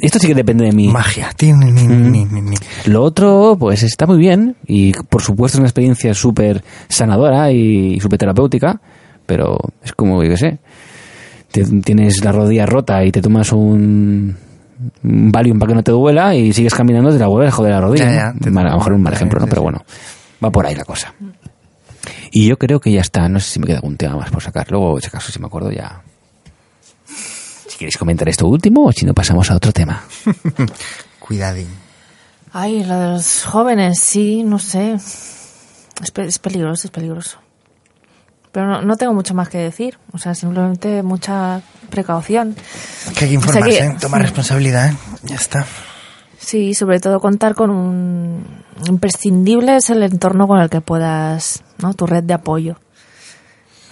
Esto 0.00 0.18
sí 0.18 0.26
que 0.26 0.34
depende 0.34 0.64
de 0.64 0.72
mí. 0.72 0.88
Magia. 0.88 1.30
Lo 2.86 3.02
otro, 3.02 3.56
pues 3.58 3.82
está 3.82 4.06
muy 4.06 4.18
bien 4.18 4.56
y 4.66 4.92
por 4.92 5.22
supuesto 5.22 5.56
es 5.56 5.60
una 5.60 5.68
experiencia 5.68 6.14
súper 6.14 6.64
sanadora 6.88 7.52
y 7.52 8.00
súper 8.00 8.18
terapéutica, 8.18 8.80
pero 9.26 9.58
es 9.84 9.92
como, 9.92 10.22
yo 10.22 10.30
qué 10.30 10.36
sé, 10.36 10.58
te- 11.50 11.64
tienes 11.82 12.24
la 12.24 12.32
rodilla 12.32 12.64
rota 12.66 13.04
y 13.04 13.12
te 13.12 13.20
tomas 13.20 13.52
un, 13.52 14.34
un 15.04 15.32
Valium 15.32 15.58
para 15.58 15.70
que 15.70 15.74
no 15.76 15.82
te 15.82 15.92
duela 15.92 16.34
y 16.34 16.52
sigues 16.52 16.74
caminando 16.74 17.12
te 17.12 17.18
la 17.18 17.26
vuelves 17.28 17.52
a 17.52 17.56
joder 17.56 17.72
la 17.72 17.80
rodilla. 17.82 18.04
Ya, 18.06 18.14
ya, 18.14 18.32
¿no? 18.32 18.40
te- 18.40 18.50
Mal- 18.50 18.66
a 18.66 18.70
lo 18.70 18.76
mejor 18.78 18.92
un 18.94 19.02
mal 19.02 19.12
ejemplo, 19.12 19.40
¿no? 19.40 19.46
Pero 19.46 19.62
bueno, 19.62 19.82
va 20.42 20.50
por 20.50 20.64
ahí 20.66 20.74
la 20.74 20.84
cosa. 20.84 21.14
Y 22.30 22.46
yo 22.48 22.56
creo 22.58 22.80
que 22.80 22.90
ya 22.90 23.02
está, 23.02 23.28
no 23.28 23.38
sé 23.40 23.50
si 23.52 23.60
me 23.60 23.66
queda 23.66 23.76
algún 23.76 23.96
tema 23.98 24.16
más 24.16 24.30
por 24.30 24.42
sacar, 24.42 24.70
luego, 24.70 24.98
si 25.00 25.06
acaso, 25.08 25.30
si 25.30 25.38
me 25.38 25.46
acuerdo 25.46 25.70
ya... 25.70 26.00
Queréis 27.82 27.98
comentar 27.98 28.28
esto 28.28 28.46
último 28.46 28.84
o 28.86 28.92
si 28.92 29.04
no 29.04 29.12
pasamos 29.12 29.50
a 29.50 29.56
otro 29.56 29.72
tema. 29.72 30.04
Cuidadín. 31.18 31.66
Ay, 32.52 32.84
lo 32.84 32.96
de 32.96 33.06
los 33.14 33.42
jóvenes, 33.44 33.98
sí, 33.98 34.44
no 34.44 34.60
sé. 34.60 34.92
Es, 34.94 36.10
pe- 36.14 36.26
es 36.26 36.38
peligroso, 36.38 36.86
es 36.86 36.92
peligroso. 36.92 37.38
Pero 38.52 38.68
no, 38.68 38.82
no 38.82 38.96
tengo 38.96 39.14
mucho 39.14 39.34
más 39.34 39.48
que 39.48 39.58
decir. 39.58 39.98
O 40.12 40.18
sea, 40.18 40.36
simplemente 40.36 41.02
mucha 41.02 41.60
precaución. 41.90 42.54
Que 43.18 43.24
hay 43.24 43.30
que 43.32 43.38
O 43.38 43.40
sea 43.42 43.48
informarse, 43.58 43.88
que- 43.94 43.98
tomar 44.00 44.22
responsabilidad. 44.22 44.92
¿eh? 44.92 44.96
Ya 45.24 45.34
está. 45.34 45.66
Sí, 46.38 46.74
sobre 46.74 47.00
todo 47.00 47.18
contar 47.18 47.56
con 47.56 47.70
un 47.70 48.44
imprescindible 48.86 49.74
es 49.74 49.90
el 49.90 50.04
entorno 50.04 50.46
con 50.46 50.60
el 50.60 50.70
que 50.70 50.80
puedas, 50.80 51.64
¿no? 51.78 51.94
Tu 51.94 52.06
red 52.06 52.22
de 52.22 52.34
apoyo. 52.34 52.76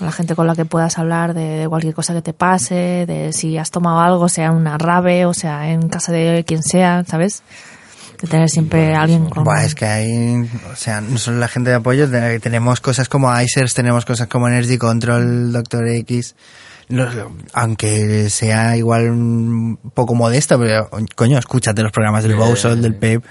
La 0.01 0.13
gente 0.13 0.35
con 0.35 0.47
la 0.47 0.55
que 0.57 0.65
puedas 0.65 0.97
hablar 0.99 1.35
de, 1.35 1.43
de 1.59 1.69
cualquier 1.69 1.95
cosa 1.95 2.15
que 2.15 2.23
te 2.23 2.33
pase, 2.33 3.05
de 3.07 3.33
si 3.33 3.59
has 3.59 3.71
tomado 3.71 4.01
algo, 4.01 4.29
sea 4.29 4.51
una 4.51 4.79
rave 4.79 5.27
o 5.27 5.35
sea 5.35 5.71
en 5.71 5.89
casa 5.89 6.11
de 6.13 6.45
quien 6.47 6.63
sea, 6.63 7.05
¿sabes? 7.07 7.43
De 8.21 8.29
tener 8.29 8.49
siempre 8.51 8.95
alguien 8.95 9.29
con... 9.31 9.45
Buah, 9.45 9.65
es 9.65 9.75
que 9.75 9.87
hay, 9.87 10.49
o 10.73 10.77
sea, 10.77 11.01
no 11.01 11.17
solo 11.19 11.39
la 11.39 11.49
gente 11.49 11.71
de 11.71 11.77
apoyo, 11.77 12.07
de- 12.09 12.39
tenemos 12.41 12.81
cosas 12.81 13.09
como 13.09 13.31
ICERS, 13.39 13.73
tenemos 13.75 14.05
cosas 14.05 14.27
como 14.29 14.47
Energy 14.49 14.77
Control, 14.79 15.53
Doctor 15.53 15.89
X, 15.89 16.35
no- 16.89 17.07
aunque 17.55 18.29
sea 18.31 18.77
igual 18.77 19.11
un 19.11 19.79
poco 19.95 20.15
modesto, 20.15 20.59
pero 20.59 20.91
coño, 21.15 21.39
escúchate 21.39 21.83
los 21.83 21.93
programas 21.93 22.23
del 22.25 22.37
Bowsol, 22.37 22.83
del 22.83 22.95
PEP, 22.95 23.25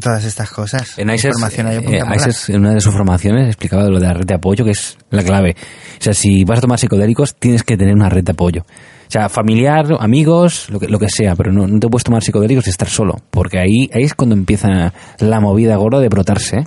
todas 0.00 0.24
estas 0.24 0.50
cosas. 0.50 0.98
En 0.98 1.10
eh, 1.10 2.00
en 2.48 2.60
una 2.60 2.74
de 2.74 2.80
sus 2.80 2.92
formaciones 2.92 3.46
explicaba 3.46 3.88
lo 3.88 4.00
de 4.00 4.06
la 4.06 4.14
red 4.14 4.26
de 4.26 4.34
apoyo, 4.34 4.64
que 4.64 4.72
es 4.72 4.98
la 5.10 5.22
clave. 5.22 5.54
O 5.98 6.02
sea, 6.02 6.14
si 6.14 6.44
vas 6.44 6.58
a 6.58 6.62
tomar 6.62 6.78
psicodélicos, 6.78 7.34
tienes 7.36 7.62
que 7.62 7.76
tener 7.76 7.94
una 7.94 8.08
red 8.08 8.24
de 8.24 8.32
apoyo. 8.32 8.62
O 8.62 9.12
sea, 9.12 9.28
familiar, 9.28 9.86
amigos, 9.98 10.70
lo 10.70 10.78
que, 10.78 10.86
lo 10.86 10.98
que 10.98 11.08
sea, 11.08 11.34
pero 11.34 11.52
no, 11.52 11.66
no 11.66 11.80
te 11.80 11.88
puedes 11.88 12.04
tomar 12.04 12.22
psicodélicos 12.22 12.66
y 12.68 12.70
estar 12.70 12.88
solo, 12.88 13.16
porque 13.30 13.58
ahí, 13.58 13.90
ahí 13.92 14.04
es 14.04 14.14
cuando 14.14 14.36
empieza 14.36 14.92
la 15.18 15.40
movida 15.40 15.74
gorda 15.76 15.98
de 15.98 16.08
brotarse. 16.08 16.58
¿eh? 16.58 16.64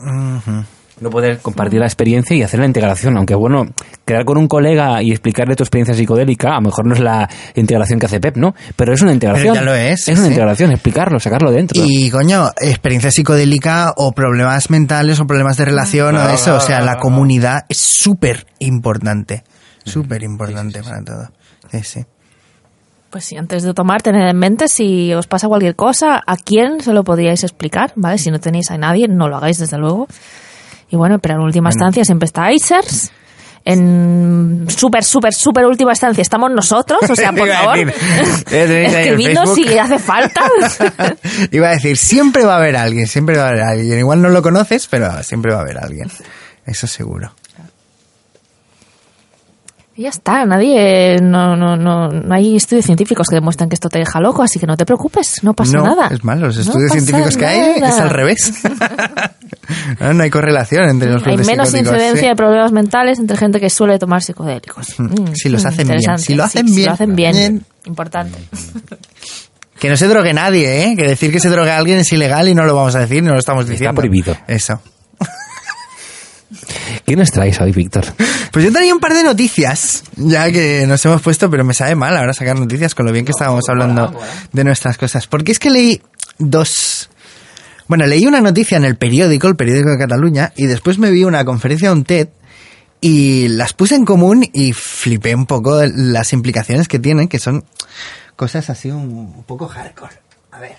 No 1.02 1.10
poder 1.10 1.39
compartir 1.39 1.80
la 1.80 1.88
experiencia 1.88 2.36
y 2.36 2.44
hacer 2.44 2.60
la 2.60 2.68
integración, 2.68 3.18
aunque 3.18 3.34
bueno, 3.36 3.66
quedar 4.06 4.26
con 4.26 4.38
un 4.38 4.48
colega 4.48 5.02
y 5.02 5.12
explicarle 5.12 5.56
tu 5.56 5.64
experiencia 5.64 5.96
psicodélica, 5.96 6.52
a 6.52 6.56
lo 6.56 6.62
mejor 6.62 6.86
no 6.86 6.94
es 6.94 7.00
la 7.00 7.28
integración 7.56 8.00
que 8.00 8.06
hace 8.06 8.20
Pep, 8.20 8.38
¿no? 8.38 8.54
Pero 8.76 8.94
es 8.94 9.02
una 9.02 9.12
integración. 9.12 9.56
ya 9.56 9.62
lo 9.64 9.74
es, 9.74 10.08
Es 10.08 10.18
una 10.18 10.28
sí. 10.28 10.34
integración, 10.34 10.72
explicarlo, 10.72 11.20
sacarlo 11.20 11.52
dentro. 11.52 11.82
Y 11.84 12.10
coño, 12.12 12.50
experiencia 12.62 13.12
psicodélica 13.12 13.94
o 13.98 14.12
problemas 14.12 14.70
mentales 14.70 15.20
o 15.20 15.26
problemas 15.26 15.58
de 15.58 15.66
relación 15.66 16.16
o 16.16 16.30
eso, 16.30 16.56
o 16.56 16.60
sea, 16.60 16.82
la 16.82 16.98
comunidad 16.98 17.66
es 17.70 17.78
súper 17.78 18.46
importante, 18.60 19.44
súper 19.84 20.24
importante 20.24 20.82
para 20.84 21.04
todo. 21.04 21.30
Sí, 21.72 21.80
sí. 21.84 22.06
Pues 23.10 23.26
sí, 23.26 23.38
antes 23.38 23.62
de 23.62 23.74
tomar, 23.76 24.02
tened 24.02 24.28
en 24.28 24.38
mente 24.38 24.68
si 24.68 25.14
os 25.14 25.28
pasa 25.28 25.48
cualquier 25.48 25.76
cosa, 25.76 26.20
a 26.26 26.36
quién 26.36 26.82
se 26.82 26.94
lo 26.94 27.04
podríais 27.04 27.44
explicar, 27.44 27.94
¿vale? 27.96 28.18
Si 28.18 28.32
no 28.32 28.39
tenéis 28.39 28.72
a 28.72 28.78
nadie, 28.78 29.08
no 29.08 29.28
lo 29.28 29.38
hagáis 29.38 29.60
desde 29.60 29.78
luego. 29.78 30.08
Y 30.94 30.96
bueno, 30.96 31.18
pero 31.18 31.34
en 31.34 31.39
última 31.39 31.72
instancia 31.72 32.06
siempre 32.06 32.28
está 32.28 32.54
ICERS. 32.54 33.12
En 33.66 34.68
súper, 34.70 35.04
súper, 35.04 35.34
súper 35.34 35.66
última 35.66 35.91
instancia 35.91 36.22
estamos 36.22 36.52
nosotros, 36.52 37.00
o 37.10 37.16
sea, 37.16 37.32
por 37.36 37.50
favor, 37.50 37.80
el 37.80 37.89
escribidnos 38.52 39.56
si 39.56 39.76
hace 39.76 39.98
falta. 39.98 40.41
Iba 41.52 41.70
a 41.70 41.72
decir, 41.72 41.98
siempre 41.98 42.46
va 42.46 42.54
a 42.54 42.58
haber 42.58 42.76
alguien, 42.76 43.08
siempre 43.08 43.38
va 43.38 43.46
a 43.46 43.48
haber 43.48 43.62
alguien. 43.64 43.98
Igual 43.98 44.22
no 44.22 44.30
lo 44.30 44.44
conoces, 44.44 44.86
pero 44.88 45.24
siempre 45.24 45.52
va 45.52 45.62
a 45.62 45.62
haber 45.64 45.80
alguien. 45.80 46.12
Eso 46.68 46.86
seguro. 46.86 47.34
Y 49.96 50.02
ya 50.04 50.10
está, 50.10 50.44
nadie, 50.46 51.20
no, 51.22 51.56
no, 51.56 51.76
no, 51.76 52.08
no 52.10 52.34
hay 52.34 52.56
estudios 52.56 52.84
científicos 52.86 53.28
que 53.30 53.36
demuestran 53.36 53.70
que 53.70 53.76
esto 53.76 53.89
te 53.89 54.00
deja 54.00 54.20
loco, 54.20 54.41
así 54.41 54.58
que 54.60 54.66
no 54.66 54.76
te 54.76 54.86
preocupes, 54.88 55.44
no 55.44 55.54
pasa 55.54 55.78
no, 55.78 55.84
nada. 55.84 56.08
es 56.12 56.24
malo. 56.24 56.48
Los 56.48 56.58
estudios 56.58 56.91
científicos 56.94 57.38
que 57.38 57.46
hay 57.46 57.80
nada. 57.80 57.89
es 57.94 58.00
al 58.02 58.10
revés. 58.10 58.64
no, 60.00 60.14
no 60.16 60.24
hay 60.24 60.32
correlación 60.32 60.89
entre 60.89 61.12
los 61.12 61.26
Hay 61.28 61.38
menos 61.38 61.72
incidencia 61.76 62.22
sí. 62.22 62.28
de 62.28 62.36
problemas 62.36 62.72
mentales 62.72 63.20
entre 63.20 63.38
gente 63.38 63.60
que 63.60 63.70
suele 63.70 64.00
tomar 64.00 64.24
psicodélicos. 64.24 65.00
Mm, 65.00 65.34
Si 65.36 65.50
los 65.50 65.64
hacen 65.64 65.88
bien, 65.88 66.18
si 66.18 66.34
lo 66.34 66.44
hacen 66.44 66.68
Sí, 66.68 66.74
bien. 66.74 66.84
Si 66.84 66.86
lo 66.88 66.91
hacen 66.94 67.16
bien. 67.16 67.34
Bien. 67.36 67.66
Importante. 67.86 68.39
Que 69.80 69.89
no 69.89 69.98
se 69.98 70.08
drogue 70.08 70.34
nadie, 70.34 70.86
¿eh? 70.86 70.96
Que 70.96 71.06
decir 71.06 71.30
que 71.30 71.41
se 71.41 71.50
drogue 71.50 71.70
a 71.70 71.78
alguien 71.78 72.00
es 72.00 72.14
ilegal 72.14 72.48
y 72.48 72.56
no 72.56 72.64
lo 72.64 72.74
vamos 72.74 72.96
a 72.96 73.00
decir, 73.00 73.22
no 73.22 73.34
lo 73.34 73.39
estamos 73.39 73.64
Está 73.64 73.72
diciendo. 73.74 73.96
prohibido. 74.00 74.38
Eso. 74.48 74.80
¿Qué 77.06 77.16
nos 77.16 77.32
traes 77.32 77.60
hoy, 77.60 77.72
Víctor? 77.72 78.06
Pues 78.51 78.66
yo 78.66 78.72
tenía 78.72 78.93
un 78.93 78.99
par 78.99 79.14
de 79.14 79.24
noticias, 79.24 80.04
ya 80.16 80.51
que 80.51 80.86
nos 80.88 81.04
hemos 81.06 81.22
puesto, 81.22 81.49
pero 81.49 81.66
me 81.66 81.74
sabe 81.74 81.95
mal 81.95 82.16
ahora 82.16 82.34
sacar 82.34 82.58
noticias 82.58 82.95
con 82.95 83.06
lo 83.06 83.12
bien 83.12 83.26
que 83.26 83.32
estábamos 83.32 83.68
hablando 83.68 84.18
de 84.51 84.64
nuestras 84.64 84.97
cosas. 84.97 85.28
Porque 85.28 85.51
es 85.51 85.60
que 85.60 85.70
leí 85.70 86.01
dos... 86.39 87.10
Bueno, 87.88 88.06
leí 88.06 88.26
una 88.26 88.39
noticia 88.39 88.78
en 88.78 88.86
el 88.86 88.95
periódico, 88.95 89.47
el 89.47 89.56
periódico 89.56 89.89
de 89.89 89.97
Cataluña, 89.97 90.54
y 90.56 90.68
después 90.68 90.97
me 90.97 91.12
vi 91.12 91.26
una 91.26 91.43
conferencia 91.43 91.89
de 91.89 91.95
un 91.95 92.06
TED 92.06 92.30
y 93.01 93.49
las 93.49 93.74
puse 93.74 93.95
en 93.95 94.06
común 94.06 94.47
y 94.54 94.72
flipé 94.72 95.36
un 95.36 95.45
poco 95.45 95.82
las 95.84 96.32
implicaciones 96.32 96.88
que 96.88 96.99
tienen, 96.99 97.28
que 97.28 97.39
son 97.39 97.66
cosas 98.38 98.70
así 98.70 98.89
un 98.89 99.43
poco 99.43 99.68
hardcore. 99.68 100.14
A 100.51 100.60
ver. 100.60 100.78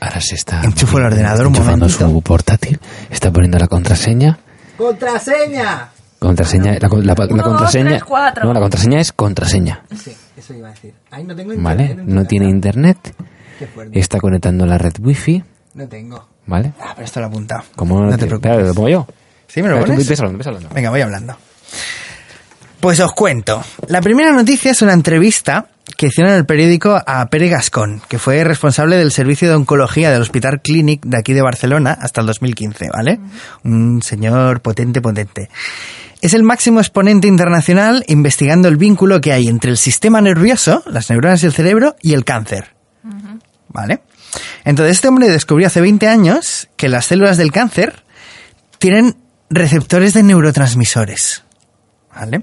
Ahora 0.00 0.20
se 0.20 0.36
está. 0.36 0.62
Enchufo 0.62 0.98
el 0.98 1.04
ordenador 1.04 1.48
un 1.48 1.52
momentito. 1.52 2.08
su 2.08 2.22
portátil. 2.22 2.80
Está 3.10 3.30
poniendo 3.30 3.58
la 3.58 3.66
contraseña. 3.66 4.38
¡Contraseña! 4.78 5.88
Contraseña. 6.18 6.78
La, 6.80 6.88
la- 6.88 7.14
la 7.14 7.14
Uno, 7.26 7.36
dos, 7.36 7.42
contraseña. 7.42 7.88
tres, 7.90 8.04
cuatro. 8.04 8.44
no, 8.44 8.52
la 8.54 8.60
contraseña 8.60 9.00
es 9.00 9.12
contraseña. 9.12 9.82
Sí, 9.94 10.16
eso 10.36 10.54
iba 10.54 10.68
a 10.68 10.70
decir. 10.70 10.94
Ahí 11.10 11.24
no 11.24 11.36
tengo 11.36 11.52
¿Vale? 11.58 11.90
en 11.92 12.06
tu 12.06 12.12
No 12.14 12.24
tiene 12.24 12.48
internet. 12.48 13.14
Qué 13.58 13.66
fuerte. 13.66 13.98
Está 13.98 14.18
conectando 14.18 14.64
la 14.66 14.78
red 14.78 14.94
wifi. 15.00 15.42
No 15.74 15.86
tengo. 15.88 16.26
¿Vale? 16.46 16.72
Ah, 16.80 16.92
pero 16.94 17.04
esto 17.04 17.20
lo 17.20 17.26
he 17.26 17.28
apuntado. 17.28 17.62
Como 17.76 18.00
no 18.00 18.16
te 18.16 18.26
preocupes. 18.26 18.66
¿lo 18.68 18.74
pongo 18.74 18.88
yo? 18.88 19.06
¿Sí 19.48 19.62
me 19.62 19.68
lo 19.68 19.74
tú 19.76 19.80
pones? 19.86 20.10
hablando, 20.10 20.30
empieza 20.30 20.50
hablando. 20.50 20.68
Venga, 20.74 20.90
voy 20.90 21.00
hablando. 21.02 21.36
Pues 22.80 23.00
os 23.00 23.12
cuento. 23.12 23.62
La 23.88 24.00
primera 24.00 24.32
noticia 24.32 24.70
es 24.70 24.82
una 24.82 24.92
entrevista 24.92 25.66
que 25.96 26.06
hicieron 26.06 26.34
el 26.34 26.46
periódico 26.46 27.00
a 27.06 27.26
Pere 27.26 27.48
Gascón, 27.48 28.02
que 28.08 28.18
fue 28.18 28.44
responsable 28.44 28.96
del 28.96 29.10
servicio 29.10 29.48
de 29.48 29.54
oncología 29.54 30.10
del 30.10 30.22
Hospital 30.22 30.60
Clínic 30.62 31.04
de 31.04 31.18
aquí 31.18 31.32
de 31.32 31.42
Barcelona 31.42 31.96
hasta 32.00 32.20
el 32.20 32.26
2015, 32.26 32.88
¿vale? 32.92 33.18
Un 33.64 34.02
señor 34.02 34.60
potente, 34.60 35.00
potente. 35.00 35.48
Es 36.20 36.34
el 36.34 36.42
máximo 36.42 36.80
exponente 36.80 37.28
internacional 37.28 38.04
investigando 38.08 38.68
el 38.68 38.76
vínculo 38.76 39.20
que 39.20 39.32
hay 39.32 39.46
entre 39.46 39.70
el 39.70 39.76
sistema 39.76 40.20
nervioso, 40.20 40.82
las 40.86 41.10
neuronas 41.10 41.42
del 41.42 41.52
cerebro, 41.52 41.96
y 42.02 42.14
el 42.14 42.24
cáncer. 42.24 42.74
¿Vale? 43.68 44.00
Entonces 44.64 44.96
este 44.96 45.08
hombre 45.08 45.28
descubrió 45.28 45.68
hace 45.68 45.80
20 45.80 46.08
años 46.08 46.68
que 46.76 46.88
las 46.88 47.06
células 47.06 47.36
del 47.36 47.52
cáncer 47.52 48.02
tienen 48.78 49.16
receptores 49.50 50.14
de 50.14 50.22
neurotransmisores. 50.22 51.44
¿Vale? 52.14 52.42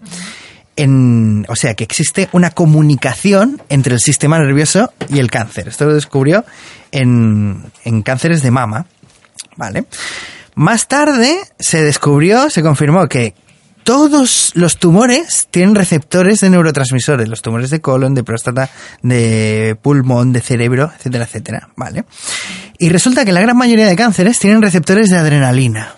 En, 0.76 1.45
o 1.47 1.55
sea, 1.55 1.73
que 1.73 1.84
existe 1.84 2.30
una 2.32 2.51
comunicación 2.51 3.61
entre 3.69 3.93
el 3.93 3.99
sistema 3.99 4.39
nervioso 4.39 4.91
y 5.09 5.19
el 5.19 5.32
cáncer. 5.32 5.67
Esto 5.67 5.86
lo 5.86 5.93
descubrió 5.93 6.45
en, 6.91 7.71
en 7.84 8.01
cánceres 8.01 8.41
de 8.41 8.51
mama, 8.51 8.86
¿vale? 9.55 9.86
Más 10.55 10.88
tarde 10.88 11.38
se 11.59 11.84
descubrió, 11.84 12.49
se 12.49 12.61
confirmó 12.61 13.07
que 13.07 13.36
todos 13.86 14.51
los 14.55 14.78
tumores 14.78 15.47
tienen 15.51 15.76
receptores 15.76 16.39
de 16.41 16.49
neurotransmisores, 16.49 17.30
los 17.30 17.43
tumores 17.43 17.69
de 17.69 17.82
colon, 17.82 18.15
de 18.15 18.23
próstata, 18.23 18.69
de 19.03 19.78
pulmón, 19.80 20.34
de 20.34 20.41
cerebro, 20.41 20.91
etcétera, 20.97 21.26
etcétera, 21.26 21.69
¿vale? 21.76 22.05
Y 22.80 22.89
resulta 22.89 23.26
que 23.26 23.32
la 23.32 23.41
gran 23.41 23.55
mayoría 23.55 23.86
de 23.86 23.95
cánceres 23.95 24.39
tienen 24.39 24.63
receptores 24.63 25.11
de 25.11 25.17
adrenalina. 25.17 25.97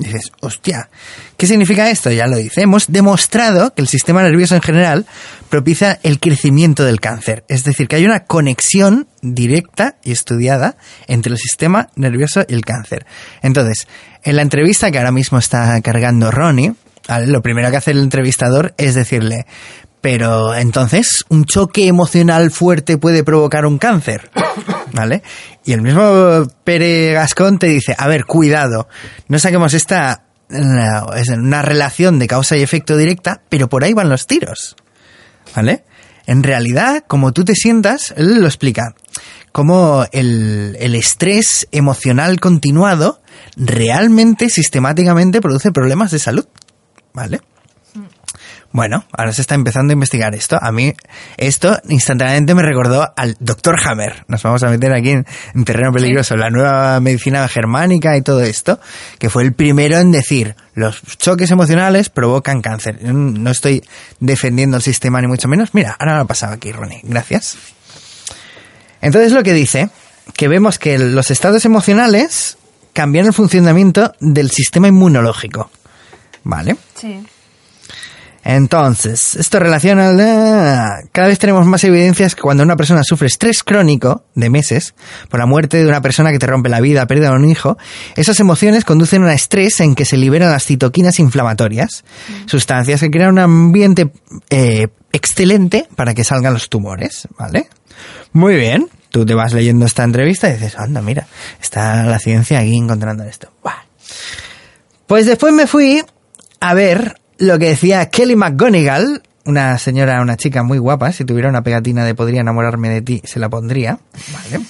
Dices, 0.00 0.32
hostia, 0.40 0.88
¿qué 1.36 1.46
significa 1.46 1.90
esto? 1.90 2.10
Ya 2.10 2.26
lo 2.26 2.36
dice. 2.36 2.62
Hemos 2.62 2.90
demostrado 2.90 3.74
que 3.74 3.82
el 3.82 3.88
sistema 3.88 4.22
nervioso 4.22 4.54
en 4.54 4.62
general 4.62 5.06
propicia 5.50 6.00
el 6.02 6.18
crecimiento 6.18 6.84
del 6.84 7.00
cáncer. 7.00 7.44
Es 7.48 7.64
decir, 7.64 7.86
que 7.86 7.96
hay 7.96 8.06
una 8.06 8.24
conexión 8.24 9.08
directa 9.20 9.96
y 10.02 10.12
estudiada 10.12 10.76
entre 11.06 11.32
el 11.32 11.38
sistema 11.38 11.90
nervioso 11.96 12.46
y 12.48 12.54
el 12.54 12.64
cáncer. 12.64 13.04
Entonces, 13.42 13.86
en 14.22 14.36
la 14.36 14.42
entrevista 14.42 14.90
que 14.90 14.96
ahora 14.96 15.12
mismo 15.12 15.38
está 15.38 15.78
cargando 15.82 16.30
Ronnie, 16.30 16.72
lo 17.26 17.42
primero 17.42 17.70
que 17.70 17.76
hace 17.76 17.90
el 17.90 17.98
entrevistador 17.98 18.72
es 18.78 18.94
decirle, 18.94 19.46
pero 20.00 20.54
entonces, 20.54 21.24
¿un 21.28 21.44
choque 21.44 21.86
emocional 21.86 22.50
fuerte 22.50 22.96
puede 22.96 23.24
provocar 23.24 23.66
un 23.66 23.78
cáncer? 23.78 24.30
¿Vale? 24.92 25.22
Y 25.64 25.72
el 25.72 25.82
mismo 25.82 26.46
Pere 26.64 27.12
Gascón 27.12 27.58
te 27.58 27.66
dice, 27.66 27.94
a 27.96 28.08
ver, 28.08 28.24
cuidado, 28.24 28.88
no 29.28 29.38
saquemos 29.38 29.74
esta 29.74 30.24
es 30.50 31.28
una 31.28 31.62
relación 31.62 32.18
de 32.18 32.26
causa 32.26 32.56
y 32.56 32.62
efecto 32.62 32.96
directa, 32.96 33.42
pero 33.48 33.68
por 33.68 33.84
ahí 33.84 33.92
van 33.92 34.08
los 34.08 34.26
tiros. 34.26 34.76
¿Vale? 35.54 35.84
En 36.26 36.42
realidad, 36.42 37.04
como 37.06 37.32
tú 37.32 37.44
te 37.44 37.54
sientas, 37.54 38.12
él 38.16 38.40
lo 38.40 38.46
explica, 38.46 38.94
como 39.52 40.04
el, 40.12 40.76
el 40.80 40.94
estrés 40.94 41.68
emocional 41.72 42.40
continuado 42.40 43.20
realmente, 43.56 44.48
sistemáticamente 44.48 45.40
produce 45.40 45.72
problemas 45.72 46.10
de 46.10 46.18
salud. 46.18 46.46
¿Vale? 47.12 47.40
Bueno, 48.72 49.04
ahora 49.12 49.32
se 49.32 49.40
está 49.40 49.56
empezando 49.56 49.90
a 49.90 49.94
investigar 49.94 50.32
esto. 50.34 50.56
A 50.60 50.70
mí 50.70 50.94
esto 51.36 51.76
instantáneamente 51.88 52.54
me 52.54 52.62
recordó 52.62 53.12
al 53.16 53.36
Dr. 53.40 53.76
Hammer. 53.84 54.24
Nos 54.28 54.42
vamos 54.44 54.62
a 54.62 54.70
meter 54.70 54.92
aquí 54.92 55.10
en, 55.10 55.26
en 55.54 55.64
terreno 55.64 55.92
peligroso. 55.92 56.36
La 56.36 56.50
nueva 56.50 57.00
medicina 57.00 57.46
germánica 57.48 58.16
y 58.16 58.22
todo 58.22 58.42
esto, 58.42 58.78
que 59.18 59.28
fue 59.28 59.42
el 59.42 59.54
primero 59.54 59.98
en 59.98 60.12
decir 60.12 60.54
los 60.74 61.02
choques 61.18 61.50
emocionales 61.50 62.10
provocan 62.10 62.62
cáncer. 62.62 63.02
No 63.02 63.50
estoy 63.50 63.82
defendiendo 64.20 64.76
el 64.76 64.82
sistema 64.82 65.20
ni 65.20 65.26
mucho 65.26 65.48
menos. 65.48 65.74
Mira, 65.74 65.96
ahora 65.98 66.16
lo 66.16 66.22
ha 66.22 66.26
pasado 66.26 66.52
aquí, 66.52 66.70
Ronnie. 66.70 67.00
Gracias. 67.02 67.56
Entonces 69.00 69.32
lo 69.32 69.42
que 69.42 69.52
dice, 69.52 69.90
que 70.34 70.46
vemos 70.46 70.78
que 70.78 70.98
los 70.98 71.30
estados 71.30 71.64
emocionales 71.64 72.56
cambian 72.92 73.26
el 73.26 73.32
funcionamiento 73.32 74.12
del 74.20 74.50
sistema 74.50 74.88
inmunológico. 74.88 75.70
¿Vale? 76.44 76.76
Sí. 76.94 77.20
Entonces, 78.42 79.36
esto 79.36 79.58
relaciona... 79.58 81.00
Cada 81.12 81.28
vez 81.28 81.38
tenemos 81.38 81.66
más 81.66 81.84
evidencias 81.84 82.34
que 82.34 82.40
cuando 82.40 82.62
una 82.62 82.76
persona 82.76 83.02
sufre 83.04 83.26
estrés 83.26 83.62
crónico 83.62 84.24
de 84.34 84.48
meses 84.48 84.94
por 85.28 85.40
la 85.40 85.46
muerte 85.46 85.76
de 85.76 85.86
una 85.86 86.00
persona 86.00 86.32
que 86.32 86.38
te 86.38 86.46
rompe 86.46 86.70
la 86.70 86.80
vida, 86.80 87.06
pérdida 87.06 87.30
de 87.30 87.36
un 87.36 87.50
hijo, 87.50 87.76
esas 88.16 88.40
emociones 88.40 88.84
conducen 88.84 89.22
a 89.22 89.26
un 89.26 89.30
estrés 89.30 89.80
en 89.80 89.94
que 89.94 90.04
se 90.04 90.16
liberan 90.16 90.50
las 90.50 90.64
citoquinas 90.64 91.18
inflamatorias, 91.18 92.04
sustancias 92.46 93.00
que 93.00 93.10
crean 93.10 93.32
un 93.32 93.38
ambiente 93.40 94.10
eh, 94.48 94.88
excelente 95.12 95.86
para 95.94 96.14
que 96.14 96.24
salgan 96.24 96.54
los 96.54 96.68
tumores, 96.68 97.28
¿vale? 97.38 97.68
Muy 98.32 98.56
bien. 98.56 98.88
Tú 99.10 99.26
te 99.26 99.34
vas 99.34 99.52
leyendo 99.52 99.86
esta 99.86 100.04
entrevista 100.04 100.48
y 100.48 100.52
dices, 100.52 100.78
anda, 100.78 101.02
mira, 101.02 101.26
está 101.60 102.04
la 102.04 102.20
ciencia 102.20 102.60
aquí 102.60 102.76
encontrando 102.76 103.24
esto. 103.24 103.52
Buah. 103.62 103.74
Pues 105.08 105.26
después 105.26 105.52
me 105.52 105.66
fui 105.66 106.04
a 106.60 106.74
ver 106.74 107.19
lo 107.40 107.58
que 107.58 107.70
decía 107.70 108.10
Kelly 108.10 108.36
McGonigal, 108.36 109.22
una 109.46 109.78
señora, 109.78 110.20
una 110.20 110.36
chica 110.36 110.62
muy 110.62 110.78
guapa, 110.78 111.10
si 111.10 111.24
tuviera 111.24 111.48
una 111.48 111.62
pegatina 111.62 112.04
de 112.04 112.14
podría 112.14 112.42
enamorarme 112.42 112.90
de 112.90 113.00
ti, 113.00 113.22
se 113.24 113.40
la 113.40 113.48
pondría, 113.48 113.98
¿vale? 114.32 114.64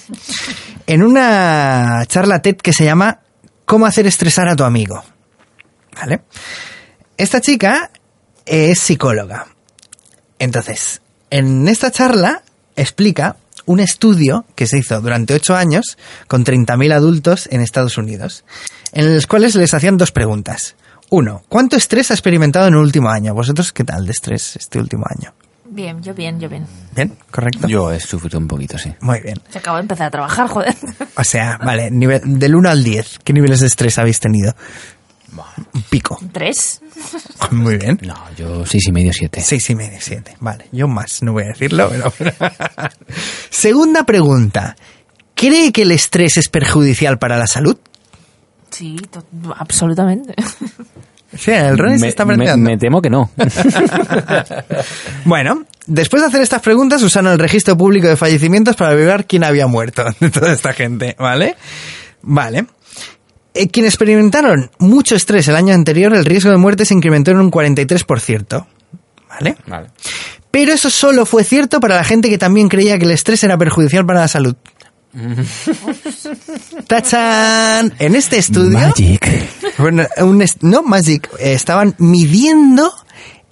En 0.87 1.03
una 1.03 2.03
charla 2.07 2.41
TED 2.41 2.55
que 2.55 2.71
se 2.71 2.85
llama 2.85 3.19
¿Cómo 3.65 3.85
hacer 3.85 4.07
estresar 4.07 4.47
a 4.47 4.55
tu 4.55 4.63
amigo? 4.63 5.03
¿Vale? 5.95 6.21
Esta 7.17 7.41
chica 7.41 7.91
es 8.45 8.79
psicóloga. 8.79 9.47
Entonces, 10.39 11.01
en 11.29 11.67
esta 11.67 11.91
charla 11.91 12.41
explica 12.77 13.35
un 13.65 13.81
estudio 13.81 14.45
que 14.55 14.65
se 14.65 14.79
hizo 14.79 15.01
durante 15.01 15.33
ocho 15.33 15.55
años 15.55 15.97
con 16.27 16.45
30.000 16.45 16.93
adultos 16.93 17.49
en 17.51 17.59
Estados 17.59 17.97
Unidos, 17.97 18.45
en 18.93 19.13
los 19.13 19.27
cuales 19.27 19.55
les 19.55 19.73
hacían 19.73 19.97
dos 19.97 20.11
preguntas. 20.11 20.75
Uno, 21.13 21.43
¿cuánto 21.49 21.75
estrés 21.75 22.09
ha 22.11 22.13
experimentado 22.13 22.67
en 22.67 22.73
el 22.73 22.79
último 22.79 23.09
año? 23.09 23.33
¿Vosotros 23.33 23.73
qué 23.73 23.83
tal 23.83 24.05
de 24.05 24.13
estrés 24.13 24.55
este 24.55 24.79
último 24.79 25.03
año? 25.09 25.33
Bien, 25.65 26.01
yo 26.01 26.13
bien, 26.13 26.39
yo 26.39 26.47
bien. 26.47 26.65
¿Bien? 26.95 27.17
¿Correcto? 27.29 27.67
Yo 27.67 27.91
he 27.91 27.99
sufrido 27.99 28.39
un 28.39 28.47
poquito, 28.47 28.77
sí. 28.77 28.93
Muy 29.01 29.19
bien. 29.19 29.37
Se 29.49 29.57
acabo 29.57 29.75
de 29.75 29.81
empezar 29.81 30.07
a 30.07 30.09
trabajar, 30.09 30.47
joder. 30.47 30.73
O 31.17 31.23
sea, 31.25 31.57
vale, 31.57 31.91
nivel, 31.91 32.21
del 32.39 32.55
1 32.55 32.69
al 32.69 32.81
10, 32.81 33.19
¿qué 33.25 33.33
niveles 33.33 33.59
de 33.59 33.67
estrés 33.67 33.99
habéis 33.99 34.21
tenido? 34.21 34.55
Un 35.73 35.81
pico. 35.89 36.17
¿Tres? 36.31 36.81
Muy 37.51 37.75
bien. 37.75 37.99
No, 38.03 38.15
yo 38.37 38.65
seis 38.65 38.87
y 38.87 38.93
medio, 38.93 39.11
siete. 39.11 39.41
Seis 39.41 39.69
y 39.69 39.75
medio, 39.75 39.97
siete. 39.99 40.37
Vale, 40.39 40.67
yo 40.71 40.87
más, 40.87 41.21
no 41.23 41.33
voy 41.33 41.43
a 41.43 41.47
decirlo, 41.47 41.89
pero... 41.89 42.13
Segunda 43.49 44.05
pregunta. 44.05 44.77
¿Cree 45.35 45.73
que 45.73 45.81
el 45.81 45.91
estrés 45.91 46.37
es 46.37 46.47
perjudicial 46.47 47.19
para 47.19 47.37
la 47.37 47.47
salud? 47.47 47.77
Sí, 48.81 48.95
absolutamente. 49.59 50.33
Sí, 51.37 51.51
el 51.51 51.77
Ronnie 51.77 51.99
se 51.99 52.01
me, 52.01 52.09
está 52.09 52.25
me 52.25 52.77
temo 52.79 52.99
que 52.99 53.11
no. 53.11 53.29
Bueno, 55.23 55.65
después 55.85 56.23
de 56.23 56.29
hacer 56.29 56.41
estas 56.41 56.63
preguntas, 56.63 57.03
usaron 57.03 57.31
el 57.31 57.37
registro 57.37 57.77
público 57.77 58.07
de 58.07 58.17
fallecimientos 58.17 58.75
para 58.75 58.89
averiguar 58.89 59.27
quién 59.27 59.43
había 59.43 59.67
muerto 59.67 60.03
de 60.19 60.31
toda 60.31 60.51
esta 60.51 60.73
gente, 60.73 61.15
¿vale? 61.19 61.57
Vale. 62.23 62.65
Eh, 63.53 63.67
quienes 63.67 63.93
experimentaron 63.93 64.71
mucho 64.79 65.15
estrés 65.15 65.47
el 65.47 65.55
año 65.55 65.75
anterior, 65.75 66.15
el 66.15 66.25
riesgo 66.25 66.49
de 66.49 66.57
muerte 66.57 66.83
se 66.83 66.95
incrementó 66.95 67.29
en 67.29 67.37
un 67.37 67.51
43%. 67.51 68.65
¿Vale? 69.29 69.57
vale. 69.67 69.89
Pero 70.49 70.73
eso 70.73 70.89
solo 70.89 71.27
fue 71.27 71.43
cierto 71.43 71.79
para 71.79 71.97
la 71.97 72.03
gente 72.03 72.29
que 72.29 72.39
también 72.39 72.67
creía 72.67 72.97
que 72.97 73.05
el 73.05 73.11
estrés 73.11 73.43
era 73.43 73.59
perjudicial 73.59 74.07
para 74.07 74.21
la 74.21 74.27
salud. 74.27 74.55
¡Tachan! 76.87 77.93
En 77.99 78.15
este 78.15 78.37
estudio... 78.37 78.77
Magic. 78.79 79.27
Bueno, 79.77 80.03
un 80.19 80.41
est- 80.41 80.61
no, 80.61 80.83
Magic. 80.83 81.29
eh, 81.39 81.53
estaban 81.53 81.95
midiendo 81.97 82.91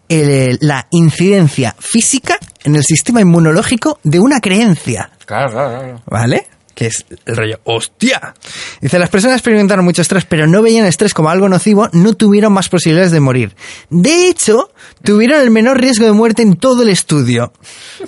el- 0.07 0.57
la 0.61 0.87
incidencia 0.91 1.75
física 1.79 2.37
en 2.63 2.75
el 2.75 2.83
sistema 2.83 3.21
inmunológico 3.21 3.99
de 4.03 4.19
una 4.19 4.39
creencia. 4.39 5.09
Claro, 5.25 5.51
claro, 5.51 5.79
claro. 5.79 6.01
¿Vale? 6.05 6.47
Que 6.79 6.87
es 6.87 7.05
el 7.25 7.35
rollo, 7.35 7.59
¡hostia! 7.65 8.33
Dice, 8.79 8.99
las 8.99 9.09
personas 9.09 9.35
experimentaron 9.35 9.83
mucho 9.83 10.01
estrés, 10.01 10.23
pero 10.23 10.47
no 10.47 10.61
veían 10.61 10.85
estrés 10.85 11.13
como 11.13 11.29
algo 11.29 11.49
nocivo, 11.49 11.89
no 11.91 12.13
tuvieron 12.13 12.53
más 12.53 12.69
posibilidades 12.69 13.11
de 13.11 13.19
morir. 13.19 13.53
De 13.89 14.29
hecho, 14.29 14.71
tuvieron 15.03 15.41
el 15.41 15.51
menor 15.51 15.77
riesgo 15.81 16.05
de 16.05 16.13
muerte 16.13 16.41
en 16.41 16.55
todo 16.55 16.83
el 16.83 16.89
estudio. 16.89 17.51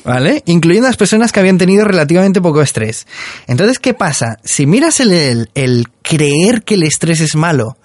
¿Vale? 0.05 0.41
Incluyendo 0.45 0.87
las 0.87 0.95
personas 0.95 1.33
que 1.33 1.41
habían 1.41 1.57
tenido 1.57 1.83
relativamente 1.83 2.39
poco 2.39 2.61
estrés. 2.61 3.07
Entonces, 3.47 3.77
¿qué 3.77 3.93
pasa? 3.93 4.37
Si 4.45 4.65
miras 4.65 5.01
el, 5.01 5.11
el- 5.11 5.49
el 5.53 5.87
creer 6.01 6.63
que 6.63 6.75
el 6.75 6.83
estrés 6.83 7.19
es 7.19 7.35
malo 7.35 7.77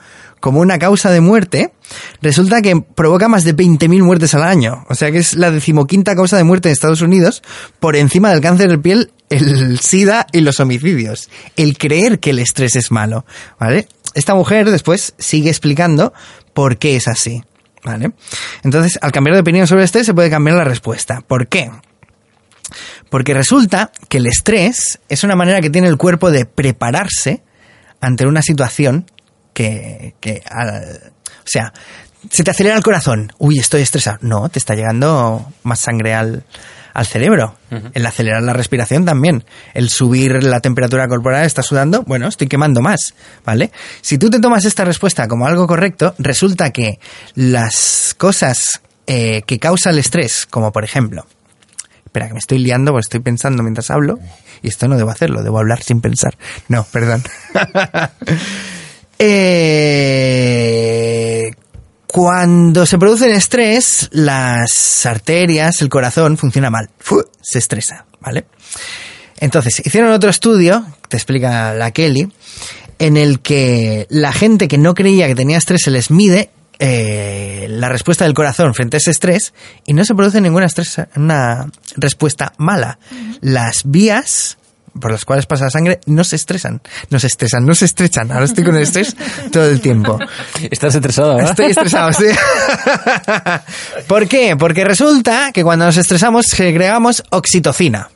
como 0.46 0.60
una 0.60 0.78
causa 0.78 1.10
de 1.10 1.20
muerte, 1.20 1.72
resulta 2.22 2.62
que 2.62 2.80
provoca 2.80 3.26
más 3.26 3.42
de 3.42 3.52
20.000 3.52 4.04
muertes 4.04 4.32
al 4.32 4.44
año. 4.44 4.84
O 4.88 4.94
sea 4.94 5.10
que 5.10 5.18
es 5.18 5.34
la 5.34 5.50
decimoquinta 5.50 6.14
causa 6.14 6.36
de 6.36 6.44
muerte 6.44 6.68
en 6.68 6.72
Estados 6.72 7.02
Unidos, 7.02 7.42
por 7.80 7.96
encima 7.96 8.30
del 8.30 8.40
cáncer 8.40 8.70
de 8.70 8.78
piel, 8.78 9.10
el 9.28 9.80
SIDA 9.80 10.28
y 10.30 10.42
los 10.42 10.60
homicidios. 10.60 11.30
El 11.56 11.76
creer 11.76 12.20
que 12.20 12.30
el 12.30 12.38
estrés 12.38 12.76
es 12.76 12.92
malo, 12.92 13.26
¿vale? 13.58 13.88
Esta 14.14 14.36
mujer 14.36 14.70
después 14.70 15.14
sigue 15.18 15.50
explicando 15.50 16.12
por 16.54 16.78
qué 16.78 16.94
es 16.94 17.08
así, 17.08 17.42
¿vale? 17.82 18.12
Entonces, 18.62 19.00
al 19.02 19.10
cambiar 19.10 19.34
de 19.34 19.40
opinión 19.40 19.66
sobre 19.66 19.80
el 19.80 19.86
estrés 19.86 20.06
se 20.06 20.14
puede 20.14 20.30
cambiar 20.30 20.58
la 20.58 20.64
respuesta. 20.64 21.24
¿Por 21.26 21.48
qué? 21.48 21.72
Porque 23.10 23.34
resulta 23.34 23.90
que 24.08 24.18
el 24.18 24.28
estrés 24.28 25.00
es 25.08 25.24
una 25.24 25.34
manera 25.34 25.60
que 25.60 25.70
tiene 25.70 25.88
el 25.88 25.96
cuerpo 25.96 26.30
de 26.30 26.46
prepararse 26.46 27.42
ante 28.00 28.28
una 28.28 28.42
situación 28.42 29.06
que, 29.56 30.14
que 30.20 30.42
al- 30.50 31.12
o 31.38 31.46
sea, 31.48 31.72
se 32.30 32.44
te 32.44 32.50
acelera 32.50 32.76
el 32.76 32.82
corazón. 32.82 33.32
Uy, 33.38 33.58
estoy 33.58 33.80
estresado. 33.80 34.18
No, 34.20 34.48
te 34.50 34.58
está 34.58 34.74
llegando 34.74 35.50
más 35.62 35.80
sangre 35.80 36.12
al, 36.14 36.44
al 36.92 37.06
cerebro. 37.06 37.56
El 37.94 38.04
acelerar 38.04 38.42
la 38.42 38.52
respiración 38.52 39.04
también. 39.06 39.44
El 39.74 39.88
subir 39.88 40.42
la 40.42 40.60
temperatura 40.60 41.08
corporal, 41.08 41.44
está 41.46 41.62
sudando, 41.62 42.02
bueno, 42.02 42.28
estoy 42.28 42.48
quemando 42.48 42.80
más, 42.82 43.14
¿vale? 43.44 43.70
Si 44.02 44.18
tú 44.18 44.28
te 44.28 44.40
tomas 44.40 44.64
esta 44.66 44.84
respuesta 44.84 45.26
como 45.28 45.46
algo 45.46 45.66
correcto, 45.66 46.14
resulta 46.18 46.70
que 46.70 46.98
las 47.34 48.14
cosas 48.18 48.80
eh, 49.06 49.42
que 49.46 49.58
causa 49.58 49.90
el 49.90 49.98
estrés, 49.98 50.46
como 50.46 50.72
por 50.72 50.84
ejemplo, 50.84 51.26
espera 52.04 52.26
que 52.28 52.34
me 52.34 52.40
estoy 52.40 52.58
liando, 52.58 52.90
porque 52.92 53.04
estoy 53.06 53.20
pensando 53.20 53.62
mientras 53.62 53.90
hablo, 53.90 54.18
y 54.62 54.68
esto 54.68 54.88
no 54.88 54.96
debo 54.96 55.10
hacerlo, 55.10 55.42
debo 55.44 55.58
hablar 55.58 55.82
sin 55.82 56.00
pensar. 56.00 56.36
No, 56.68 56.84
perdón. 56.90 57.22
Eh, 59.18 60.26
cuando 62.06 62.86
se 62.86 62.98
produce 62.98 63.26
el 63.26 63.32
estrés, 63.32 64.08
las 64.12 65.04
arterias, 65.06 65.82
el 65.82 65.88
corazón 65.88 66.36
funciona 66.36 66.70
mal, 66.70 66.90
se 67.40 67.58
estresa, 67.58 68.06
¿vale? 68.20 68.46
Entonces, 69.38 69.82
hicieron 69.84 70.12
otro 70.12 70.30
estudio, 70.30 70.86
te 71.08 71.16
explica 71.16 71.74
la 71.74 71.90
Kelly, 71.90 72.32
en 72.98 73.16
el 73.16 73.40
que 73.40 74.06
la 74.08 74.32
gente 74.32 74.68
que 74.68 74.78
no 74.78 74.94
creía 74.94 75.26
que 75.26 75.34
tenía 75.34 75.58
estrés 75.58 75.82
se 75.82 75.90
les 75.90 76.10
mide 76.10 76.50
eh, 76.78 77.66
la 77.70 77.88
respuesta 77.88 78.24
del 78.24 78.34
corazón 78.34 78.74
frente 78.74 78.96
a 78.96 78.98
ese 78.98 79.10
estrés 79.10 79.54
y 79.86 79.94
no 79.94 80.04
se 80.04 80.14
produce 80.14 80.40
ninguna 80.40 80.66
estrés, 80.66 81.00
una 81.16 81.70
respuesta 81.96 82.52
mala. 82.58 82.98
Las 83.40 83.82
vías 83.84 84.58
por 85.00 85.12
las 85.12 85.24
cuales 85.24 85.46
pasa 85.46 85.64
la 85.64 85.70
sangre 85.70 86.00
no 86.06 86.24
se 86.24 86.36
estresan, 86.36 86.80
no 87.10 87.18
se 87.18 87.26
estresan, 87.26 87.64
no 87.64 87.74
se 87.74 87.84
estrechan. 87.84 88.30
Ahora 88.32 88.44
estoy 88.44 88.64
con 88.64 88.76
el 88.76 88.82
estrés 88.82 89.16
todo 89.52 89.66
el 89.66 89.80
tiempo. 89.80 90.18
Estás 90.70 90.94
estresado, 90.94 91.36
¿verdad? 91.36 91.50
Estoy 91.50 91.66
estresado, 91.66 92.12
sí. 92.12 92.26
¿Por 94.06 94.28
qué? 94.28 94.56
Porque 94.56 94.84
resulta 94.84 95.50
que 95.52 95.62
cuando 95.62 95.84
nos 95.86 95.96
estresamos 95.96 96.46
segregamos 96.46 97.22
oxitocina. 97.30 98.10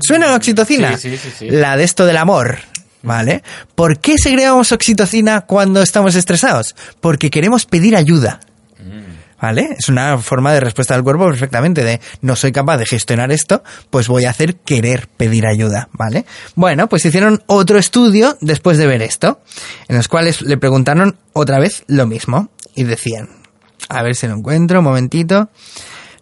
¿Suena 0.00 0.28
la 0.28 0.36
oxitocina? 0.36 0.96
Sí, 0.96 1.10
sí, 1.10 1.18
sí, 1.18 1.30
sí. 1.38 1.50
La 1.50 1.76
de 1.76 1.84
esto 1.84 2.06
del 2.06 2.16
amor. 2.16 2.58
¿Vale? 3.02 3.44
¿Por 3.76 4.00
qué 4.00 4.16
segregamos 4.18 4.72
oxitocina 4.72 5.42
cuando 5.42 5.80
estamos 5.80 6.16
estresados? 6.16 6.74
Porque 7.00 7.30
queremos 7.30 7.64
pedir 7.64 7.94
ayuda. 7.94 8.40
¿Vale? 9.40 9.76
Es 9.78 9.88
una 9.88 10.16
forma 10.18 10.52
de 10.54 10.60
respuesta 10.60 10.94
del 10.94 11.04
cuerpo 11.04 11.26
perfectamente 11.26 11.84
de 11.84 12.00
no 12.22 12.36
soy 12.36 12.52
capaz 12.52 12.78
de 12.78 12.86
gestionar 12.86 13.30
esto, 13.32 13.62
pues 13.90 14.08
voy 14.08 14.24
a 14.24 14.30
hacer 14.30 14.56
querer 14.56 15.08
pedir 15.08 15.46
ayuda, 15.46 15.88
¿vale? 15.92 16.24
Bueno, 16.54 16.88
pues 16.88 17.04
hicieron 17.04 17.42
otro 17.46 17.78
estudio 17.78 18.38
después 18.40 18.78
de 18.78 18.86
ver 18.86 19.02
esto, 19.02 19.40
en 19.88 19.96
los 19.96 20.08
cuales 20.08 20.40
le 20.40 20.56
preguntaron 20.56 21.16
otra 21.34 21.58
vez 21.58 21.84
lo 21.86 22.06
mismo 22.06 22.48
y 22.74 22.84
decían, 22.84 23.28
a 23.88 24.02
ver 24.02 24.14
si 24.14 24.26
lo 24.26 24.34
encuentro, 24.34 24.78
un 24.78 24.84
momentito. 24.84 25.50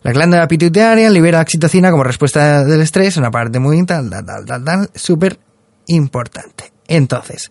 La 0.03 0.13
glándula 0.13 0.47
pituitaria 0.47 1.09
libera 1.09 1.41
oxitocina 1.41 1.91
como 1.91 2.05
respuesta 2.05 2.65
del 2.65 2.83
estrés, 2.83 3.17
una 3.17 3.31
parte 3.31 3.59
muy 3.59 3.87
tal, 3.87 4.11
tal, 4.11 4.27
tal, 4.27 4.45
tal, 4.45 4.65
tal, 4.65 4.91
súper 4.95 5.39
importante. 5.87 6.73
Entonces, 6.87 7.51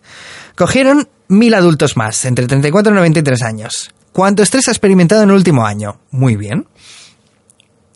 cogieron 0.56 1.08
mil 1.30 1.54
adultos 1.54 1.98
más, 1.98 2.26
entre 2.26 2.46
34 2.46 2.92
y 2.92 2.96
93 2.96 3.42
años. 3.42 3.94
¿Cuánto 4.14 4.44
estrés 4.44 4.68
ha 4.68 4.72
experimentado 4.72 5.24
en 5.24 5.30
el 5.30 5.36
último 5.36 5.66
año? 5.66 6.00
Muy 6.12 6.36
bien. 6.36 6.68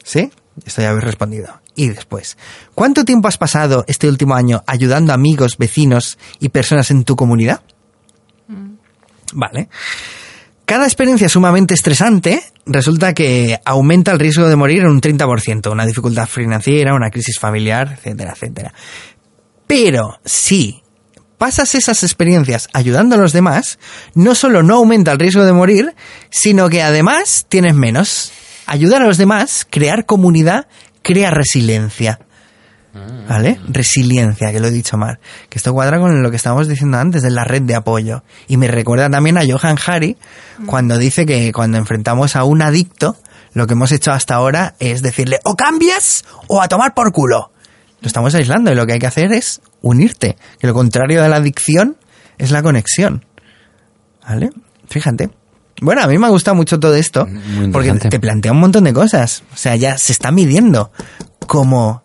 ¿Sí? 0.03 0.31
Esto 0.65 0.81
ya 0.81 0.89
habéis 0.89 1.05
respondido. 1.05 1.61
Y 1.75 1.89
después, 1.89 2.37
¿cuánto 2.73 3.05
tiempo 3.05 3.27
has 3.27 3.37
pasado 3.37 3.85
este 3.87 4.09
último 4.09 4.33
año 4.33 4.63
ayudando 4.65 5.11
a 5.11 5.15
amigos, 5.15 5.57
vecinos 5.59 6.17
y 6.39 6.49
personas 6.49 6.89
en 6.89 7.03
tu 7.03 7.15
comunidad? 7.15 7.61
Vale. 9.33 9.69
Cada 10.65 10.85
experiencia 10.85 11.29
sumamente 11.29 11.75
estresante 11.75 12.41
resulta 12.65 13.13
que 13.13 13.59
aumenta 13.63 14.11
el 14.11 14.19
riesgo 14.19 14.49
de 14.49 14.55
morir 14.55 14.79
en 14.79 14.87
un 14.87 15.01
30%, 15.01 15.71
una 15.71 15.85
dificultad 15.85 16.27
financiera, 16.27 16.95
una 16.95 17.11
crisis 17.11 17.39
familiar, 17.39 17.93
etcétera, 17.97 18.33
etcétera. 18.33 18.73
Pero 19.67 20.19
si 20.25 20.81
pasas 21.37 21.75
esas 21.75 22.03
experiencias 22.03 22.67
ayudando 22.73 23.15
a 23.15 23.19
los 23.19 23.33
demás, 23.33 23.79
no 24.13 24.35
solo 24.35 24.63
no 24.63 24.75
aumenta 24.75 25.11
el 25.11 25.19
riesgo 25.19 25.45
de 25.45 25.53
morir, 25.53 25.95
sino 26.29 26.69
que 26.69 26.81
además 26.81 27.45
tienes 27.49 27.75
menos. 27.75 28.31
Ayudar 28.65 29.01
a 29.01 29.05
los 29.05 29.17
demás, 29.17 29.65
crear 29.69 30.05
comunidad, 30.05 30.67
crea 31.01 31.31
resiliencia. 31.31 32.19
¿Vale? 33.29 33.59
Resiliencia, 33.67 34.51
que 34.51 34.59
lo 34.59 34.67
he 34.67 34.71
dicho 34.71 34.97
mal. 34.97 35.19
Que 35.49 35.59
esto 35.59 35.71
cuadra 35.71 35.99
con 35.99 36.23
lo 36.23 36.31
que 36.31 36.37
estábamos 36.37 36.67
diciendo 36.67 36.97
antes 36.97 37.21
de 37.21 37.29
la 37.29 37.43
red 37.43 37.61
de 37.61 37.75
apoyo. 37.75 38.23
Y 38.47 38.57
me 38.57 38.67
recuerda 38.67 39.09
también 39.09 39.37
a 39.37 39.43
Johan 39.47 39.77
Hari 39.85 40.17
cuando 40.65 40.97
dice 40.97 41.25
que 41.25 41.51
cuando 41.53 41.77
enfrentamos 41.77 42.35
a 42.35 42.43
un 42.43 42.63
adicto, 42.63 43.15
lo 43.53 43.67
que 43.67 43.73
hemos 43.73 43.91
hecho 43.91 44.11
hasta 44.11 44.35
ahora 44.35 44.75
es 44.79 45.01
decirle 45.01 45.39
o 45.43 45.55
cambias 45.55 46.25
o 46.47 46.61
a 46.61 46.67
tomar 46.67 46.93
por 46.93 47.11
culo. 47.11 47.51
Lo 48.01 48.07
estamos 48.07 48.33
aislando 48.35 48.71
y 48.71 48.75
lo 48.75 48.85
que 48.85 48.93
hay 48.93 48.99
que 48.99 49.07
hacer 49.07 49.31
es 49.33 49.61
unirte. 49.81 50.37
Que 50.59 50.67
lo 50.67 50.73
contrario 50.73 51.21
de 51.21 51.29
la 51.29 51.37
adicción 51.37 51.97
es 52.37 52.51
la 52.51 52.61
conexión. 52.61 53.25
¿Vale? 54.27 54.49
Fíjate. 54.89 55.29
Bueno, 55.81 56.01
a 56.01 56.07
mí 56.07 56.17
me 56.17 56.25
ha 56.25 56.29
gustado 56.29 56.55
mucho 56.55 56.79
todo 56.79 56.95
esto 56.95 57.27
porque 57.71 57.93
te 57.93 58.19
plantea 58.19 58.51
un 58.51 58.59
montón 58.59 58.83
de 58.85 58.93
cosas. 58.93 59.43
O 59.53 59.57
sea, 59.57 59.75
ya 59.75 59.97
se 59.97 60.11
está 60.11 60.31
midiendo 60.31 60.91
como 61.45 62.03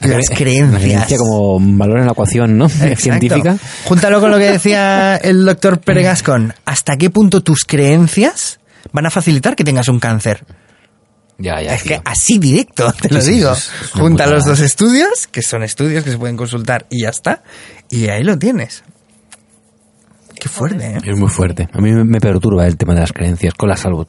las 0.00 0.28
La 0.30 0.36
creencias. 0.36 0.80
creencia 0.82 1.18
como 1.18 1.58
valor 1.60 1.98
en 2.00 2.06
la 2.06 2.12
ecuación, 2.12 2.58
¿no? 2.58 2.66
Exacto. 2.66 2.96
Científica. 3.00 3.56
Júntalo 3.84 4.20
con 4.20 4.30
lo 4.30 4.38
que 4.38 4.50
decía 4.50 5.16
el 5.16 5.44
doctor 5.44 5.80
Pere 5.80 6.02
Gascon. 6.02 6.54
¿Hasta 6.64 6.96
qué 6.96 7.08
punto 7.10 7.40
tus 7.42 7.64
creencias 7.64 8.58
van 8.92 9.06
a 9.06 9.10
facilitar 9.10 9.54
que 9.56 9.64
tengas 9.64 9.88
un 9.88 10.00
cáncer? 10.00 10.44
Ya, 11.38 11.60
ya. 11.60 11.74
Es 11.74 11.82
tío. 11.82 11.96
que 11.96 12.02
así 12.04 12.38
directo, 12.38 12.92
te 13.02 13.08
lo 13.12 13.22
digo. 13.22 13.52
es- 13.52 13.70
es 13.82 13.94
una 13.94 14.02
Junta 14.04 14.26
los 14.26 14.44
dos 14.44 14.60
estudios, 14.60 15.26
que 15.26 15.42
son 15.42 15.62
estudios 15.62 16.04
que 16.04 16.10
se 16.10 16.18
pueden 16.18 16.36
consultar 16.36 16.86
y 16.90 17.02
ya 17.02 17.08
está. 17.10 17.42
Y 17.90 18.08
ahí 18.08 18.22
lo 18.22 18.38
tienes. 18.38 18.84
Qué 20.38 20.48
fuerte, 20.48 20.84
¿eh? 20.86 20.98
Es 21.04 21.18
muy 21.18 21.28
fuerte. 21.30 21.68
A 21.72 21.80
mí 21.80 21.90
me- 21.92 22.20
perturba 22.20 22.66
el 22.66 22.76
tema 22.76 22.94
de 22.94 23.00
las 23.00 23.12
creencias 23.12 23.54
con 23.54 23.68
la 23.68 23.76
salud. 23.76 24.06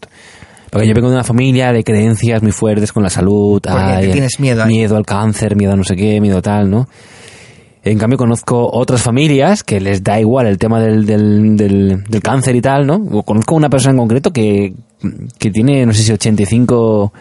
Porque 0.69 0.87
yo 0.87 0.93
vengo 0.93 1.07
de 1.09 1.15
una 1.15 1.23
familia 1.23 1.71
de 1.71 1.83
creencias 1.83 2.41
muy 2.41 2.51
fuertes 2.51 2.91
con 2.91 3.03
la 3.03 3.09
salud. 3.09 3.61
Ay, 3.67 4.11
tienes 4.11 4.39
miedo 4.39 4.63
ahí. 4.63 4.67
Miedo 4.69 4.97
al 4.97 5.05
cáncer, 5.05 5.55
miedo 5.55 5.71
a 5.73 5.75
no 5.75 5.83
sé 5.83 5.95
qué, 5.95 6.19
miedo 6.19 6.39
a 6.39 6.41
tal, 6.41 6.69
¿no? 6.69 6.89
En 7.83 7.97
cambio, 7.99 8.17
conozco 8.17 8.67
otras 8.73 9.01
familias 9.01 9.63
que 9.63 9.79
les 9.79 10.03
da 10.03 10.19
igual 10.19 10.47
el 10.47 10.57
tema 10.57 10.81
del, 10.81 11.05
del, 11.05 11.55
del, 11.55 12.03
del 12.03 12.21
cáncer 12.21 12.55
y 12.55 12.61
tal, 12.61 12.87
¿no? 12.87 12.95
O 12.95 13.23
conozco 13.23 13.55
una 13.55 13.69
persona 13.69 13.91
en 13.91 13.97
concreto 13.99 14.31
que, 14.33 14.73
que 15.37 15.51
tiene, 15.51 15.85
no 15.85 15.93
sé 15.93 16.03
si 16.03 16.11
85 16.11 17.13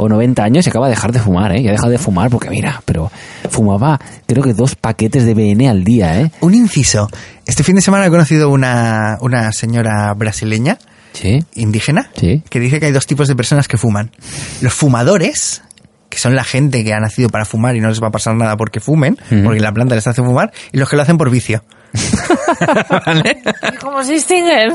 o 0.00 0.08
90 0.08 0.42
años 0.44 0.66
y 0.66 0.70
acaba 0.70 0.86
de 0.86 0.94
dejar 0.94 1.10
de 1.12 1.18
fumar, 1.18 1.52
¿eh? 1.56 1.62
Ya 1.62 1.70
ha 1.70 1.72
dejado 1.72 1.90
de 1.90 1.98
fumar 1.98 2.30
porque, 2.30 2.48
mira, 2.50 2.80
pero 2.84 3.10
fumaba 3.50 3.98
creo 4.26 4.42
que 4.44 4.54
dos 4.54 4.76
paquetes 4.76 5.24
de 5.26 5.34
BN 5.34 5.68
al 5.68 5.82
día, 5.82 6.20
¿eh? 6.20 6.30
Un 6.40 6.54
inciso. 6.54 7.08
Este 7.46 7.64
fin 7.64 7.74
de 7.74 7.82
semana 7.82 8.06
he 8.06 8.10
conocido 8.10 8.48
una, 8.50 9.18
una 9.20 9.50
señora 9.52 10.14
brasileña, 10.14 10.78
Sí. 11.12 11.40
indígena, 11.54 12.10
Sí. 12.14 12.42
que 12.48 12.60
dice 12.60 12.78
que 12.78 12.86
hay 12.86 12.92
dos 12.92 13.06
tipos 13.06 13.26
de 13.26 13.34
personas 13.34 13.66
que 13.66 13.76
fuman. 13.76 14.12
Los 14.60 14.72
fumadores, 14.72 15.62
que 16.10 16.18
son 16.18 16.36
la 16.36 16.44
gente 16.44 16.84
que 16.84 16.92
ha 16.94 17.00
nacido 17.00 17.28
para 17.28 17.44
fumar 17.44 17.74
y 17.74 17.80
no 17.80 17.88
les 17.88 18.00
va 18.00 18.08
a 18.08 18.10
pasar 18.12 18.36
nada 18.36 18.56
porque 18.56 18.78
fumen, 18.78 19.16
porque 19.42 19.58
la 19.60 19.72
planta 19.72 19.96
les 19.96 20.06
hace 20.06 20.22
fumar, 20.22 20.52
y 20.70 20.78
los 20.78 20.88
que 20.88 20.94
lo 20.96 21.02
hacen 21.02 21.18
por 21.18 21.28
vicio. 21.30 21.64
¿Vale? 23.06 23.42
¿Cómo 23.80 24.02
se 24.04 24.12
distinguen? 24.14 24.74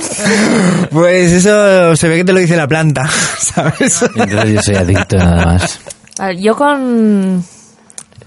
Pues 0.92 1.32
eso 1.32 1.96
se 1.96 2.08
ve 2.08 2.18
que 2.18 2.24
te 2.24 2.34
lo 2.34 2.40
dice 2.40 2.56
la 2.56 2.68
planta, 2.68 3.08
¿sabes? 3.40 4.02
Entonces 4.16 4.54
yo 4.54 4.62
soy 4.62 4.76
adicto 4.76 5.18
nada 5.18 5.46
más. 5.46 5.80
Yo 6.40 6.56
con, 6.56 7.44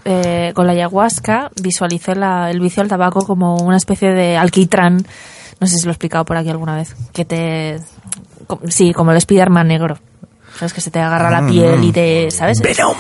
eh, 0.05 0.53
con 0.55 0.67
la 0.67 0.73
ayahuasca 0.73 1.51
visualicé 1.61 2.15
la- 2.15 2.51
el 2.51 2.61
vicio 2.61 2.83
al 2.83 2.89
tabaco 2.89 3.27
como 3.27 3.57
una 3.57 3.77
especie 3.77 4.11
de 4.11 4.37
alquitrán. 4.37 5.07
No 5.61 5.67
sé 5.67 5.77
si 5.79 5.85
lo 5.85 5.91
he 5.91 5.93
explicado 5.93 6.25
por 6.25 6.37
aquí 6.37 6.51
alguna 6.51 6.77
vez. 6.77 6.95
Que 7.13 7.25
te. 7.25 7.79
Sí, 8.69 8.93
como 8.93 9.13
el 9.13 9.21
Spiderman 9.21 9.67
negro. 9.69 9.99
¿Sabes? 10.59 10.73
Que 10.73 10.81
se 10.81 10.91
te 10.91 11.01
agarra 11.01 11.31
la 11.31 11.47
piel 11.47 11.83
y 11.85 11.93
te. 11.93 12.31
¿Sabes? 12.31 12.61
Venom. 12.61 12.95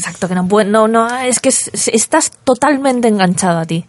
Exacto, 0.00 0.28
que 0.28 0.34
no 0.34 0.46
puede. 0.48 0.68
No, 0.70 0.88
no, 0.88 1.08
es 1.20 1.40
que 1.40 1.50
es- 1.50 1.70
estás 1.92 2.30
totalmente 2.44 3.06
enganchado 3.08 3.58
a 3.58 3.64
ti. 3.66 3.84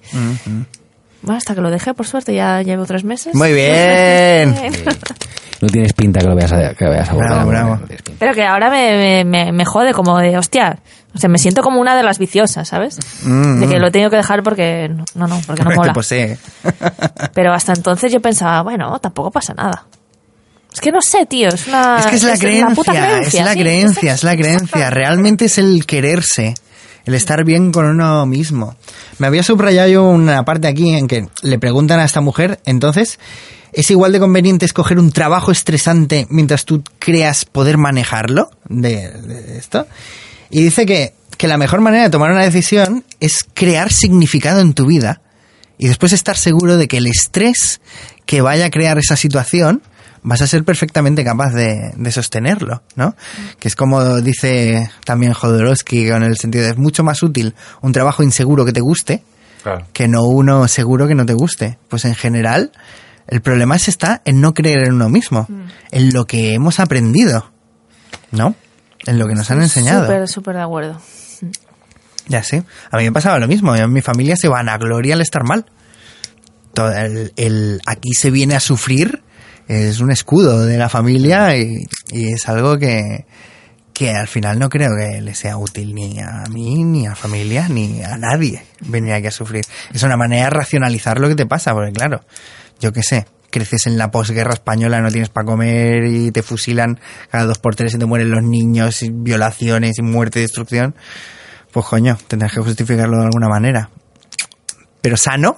Bueno, 1.24 1.38
hasta 1.38 1.56
que 1.56 1.62
lo 1.62 1.70
dejé, 1.70 1.94
por 1.94 2.06
suerte, 2.08 2.34
ya 2.34 2.62
llevo 2.64 2.86
tres 2.86 3.04
meses. 3.04 3.34
Muy 3.36 3.54
bien. 3.54 4.56
No 5.62 5.68
tienes 5.68 5.94
pinta 5.94 6.20
que 6.22 6.26
lo 6.26 6.34
veas 6.36 6.52
a, 6.54 6.74
que 6.74 6.86
lo 6.86 6.90
veas 6.90 7.08
a 7.08 7.14
Bravo, 7.14 7.48
bravo. 7.52 7.76
no. 7.76 7.82
Pero 8.18 8.34
que 8.34 8.44
ahora 8.44 8.72
me, 8.72 9.24
me, 9.24 9.52
me 9.52 9.64
jode 9.64 9.94
como 9.94 10.18
de, 10.18 10.36
hostia, 10.36 10.80
o 11.14 11.20
sea, 11.20 11.30
me 11.30 11.38
siento 11.38 11.62
como 11.62 11.80
una 11.80 11.96
de 11.96 12.02
las 12.02 12.18
viciosas, 12.18 12.68
¿sabes? 12.68 12.98
De 13.24 13.68
que 13.70 13.78
lo 13.78 13.90
he 13.90 13.92
tenido 13.92 14.10
que 14.10 14.16
dejar 14.16 14.42
porque, 14.42 14.90
no, 14.90 15.06
no, 15.14 15.28
no, 15.28 15.40
porque 15.46 15.64
no 15.64 15.70
Te 15.70 15.76
mola. 15.76 15.94
posee. 15.94 16.40
Pero 17.36 17.54
hasta 17.54 17.74
entonces 17.74 18.12
yo 18.12 18.20
pensaba, 18.20 18.64
bueno, 18.64 18.98
tampoco 18.98 19.30
pasa 19.30 19.54
nada. 19.54 19.86
Es 20.74 20.80
que 20.80 20.92
no 20.92 21.02
sé, 21.02 21.26
tío, 21.26 21.50
es 21.50 21.68
una... 21.68 22.00
Es 22.00 22.06
que 22.08 22.16
es 22.16 22.24
la 22.24 22.38
creencia, 22.38 23.22
es 23.22 23.34
la 23.34 23.54
sí, 23.54 23.60
creencia, 23.60 24.14
es 24.14 24.24
la 24.24 24.38
creencia. 24.38 24.90
Realmente 24.90 25.46
es 25.46 25.58
el 25.58 25.86
quererse, 25.86 26.54
el 27.06 27.14
estar 27.14 27.44
bien 27.44 27.72
con 27.72 27.86
uno 27.86 28.26
mismo. 28.26 28.76
Me 29.18 29.28
había 29.28 29.44
subrayado 29.44 29.90
yo 29.90 30.04
una 30.06 30.46
parte 30.46 30.68
aquí 30.68 30.94
en 30.94 31.08
que 31.08 31.28
le 31.42 31.60
preguntan 31.60 32.00
a 32.00 32.06
esta 32.06 32.22
mujer, 32.22 32.62
entonces, 32.66 33.20
¿es 33.74 33.92
igual 33.92 34.14
de 34.14 34.20
conveniente 34.20 34.66
escoger 34.66 34.98
un 34.98 35.12
trabajo 35.12 35.52
estresante 35.52 36.26
mientras 36.30 36.64
tú 36.64 36.84
creas 37.00 37.44
poder 37.44 37.78
manejarlo 37.78 38.50
de, 38.70 39.10
de 39.10 39.58
esto? 39.58 39.88
Y 40.50 40.64
dice 40.64 40.86
que, 40.86 41.14
que 41.38 41.50
la 41.50 41.58
mejor 41.58 41.82
manera 41.82 42.04
de 42.04 42.10
tomar 42.10 42.32
una 42.32 42.44
decisión 42.44 43.04
es 43.20 43.46
crear 43.54 43.92
significado 43.92 44.62
en 44.62 44.74
tu 44.74 44.86
vida 44.86 45.22
y 45.78 45.88
después 45.88 46.14
estar 46.14 46.38
seguro 46.38 46.78
de 46.78 46.88
que 46.88 46.98
el 46.98 47.08
estrés 47.08 47.82
que 48.26 48.42
vaya 48.42 48.66
a 48.68 48.70
crear 48.70 48.98
esa 49.00 49.16
situación 49.16 49.82
vas 50.24 50.42
a 50.42 50.48
ser 50.48 50.64
perfectamente 50.64 51.24
capaz 51.24 51.52
de, 51.54 51.92
de 51.96 52.12
sostenerlo, 52.12 52.84
¿no? 52.96 53.16
Que 53.60 53.68
es 53.68 53.76
como 53.76 54.22
dice 54.22 54.90
también 55.06 55.34
Jodorowsky, 55.34 56.10
con 56.10 56.24
el 56.24 56.38
sentido 56.38 56.64
de 56.64 56.72
es 56.72 56.78
mucho 56.78 57.04
más 57.04 57.24
útil 57.24 57.56
un 57.82 57.92
trabajo 57.92 58.22
inseguro 58.24 58.66
que 58.66 58.74
te 58.74 58.82
guste 58.82 59.24
que 59.94 60.08
no 60.08 60.24
uno 60.24 60.68
seguro 60.68 61.08
que 61.08 61.16
no 61.16 61.26
te 61.26 61.34
guste. 61.34 61.78
Pues 61.88 62.06
en 62.06 62.16
general, 62.16 62.72
el 63.28 63.42
problema 63.42 63.76
es 63.76 63.88
está 63.88 64.22
en 64.26 64.42
no 64.42 64.54
creer 64.56 64.84
en 64.88 64.94
uno 64.94 65.08
mismo, 65.10 65.48
en 65.92 66.14
lo 66.14 66.26
que 66.26 66.54
hemos 66.56 66.80
aprendido, 66.80 67.52
¿no? 68.32 68.56
En 69.06 69.20
lo 69.20 69.28
que 69.28 69.34
nos 69.36 69.50
han 69.52 69.62
enseñado. 69.62 70.06
Súper, 70.06 70.28
súper 70.28 70.56
de 70.56 70.62
acuerdo. 70.62 71.02
Ya 72.28 72.44
sé. 72.44 72.64
A 72.92 72.98
mí 72.98 73.04
me 73.04 73.12
pasaba 73.12 73.40
lo 73.40 73.48
mismo. 73.48 73.76
En 73.76 73.92
mi 73.92 74.02
familia 74.02 74.36
se 74.36 74.48
van 74.48 74.70
a 74.70 74.78
gloria 74.78 75.16
al 75.16 75.22
estar 75.22 75.44
mal. 75.44 75.66
Todo 76.74 76.92
el, 76.92 77.34
el- 77.36 77.82
aquí 77.86 78.14
se 78.14 78.32
viene 78.32 78.56
a 78.56 78.60
sufrir 78.60 79.22
es 79.72 80.02
un 80.02 80.12
escudo 80.12 80.66
de 80.66 80.78
la 80.78 80.90
familia 80.90 81.56
y, 81.58 81.88
es 82.12 82.50
algo 82.50 82.78
que, 82.78 83.26
que 83.94 84.12
al 84.12 84.28
final 84.28 84.60
no 84.60 84.68
creo 84.68 84.90
que 84.98 85.22
le 85.22 85.34
sea 85.34 85.58
útil 85.58 85.96
ni 85.96 86.20
a 86.20 86.44
mí, 86.50 86.84
ni 86.84 87.08
a 87.08 87.16
familia, 87.16 87.70
ni 87.70 88.04
a 88.04 88.18
nadie 88.18 88.64
venir 88.82 89.14
aquí 89.14 89.28
a 89.28 89.32
sufrir. 89.32 89.64
Es 89.94 90.04
una 90.04 90.18
manera 90.18 90.46
de 90.46 90.50
racionalizar 90.50 91.20
lo 91.20 91.30
que 91.30 91.36
te 91.36 91.46
pasa, 91.46 91.74
porque 91.74 91.94
claro, 91.94 92.22
yo 92.82 92.92
qué 92.92 93.02
sé, 93.02 93.26
creces 93.50 93.88
en 93.88 93.98
la 93.98 94.12
posguerra 94.12 94.54
española, 94.54 95.00
no 95.00 95.10
tienes 95.10 95.30
para 95.30 95.46
comer 95.46 96.04
y 96.06 96.32
te 96.32 96.44
fusilan 96.44 97.00
cada 97.30 97.46
dos 97.46 97.60
por 97.60 97.74
tres 97.74 97.94
y 97.94 97.98
te 97.98 98.06
mueren 98.06 98.30
los 98.30 98.44
niños, 98.44 99.00
violaciones 99.10 100.00
y 100.00 100.02
muerte 100.02 100.40
y 100.40 100.42
destrucción. 100.42 100.96
Pues 101.72 101.86
coño, 101.86 102.18
tendrás 102.28 102.52
que 102.52 102.60
justificarlo 102.60 103.20
de 103.20 103.26
alguna 103.26 103.48
manera. 103.48 103.90
Pero 105.02 105.16
sano, 105.16 105.56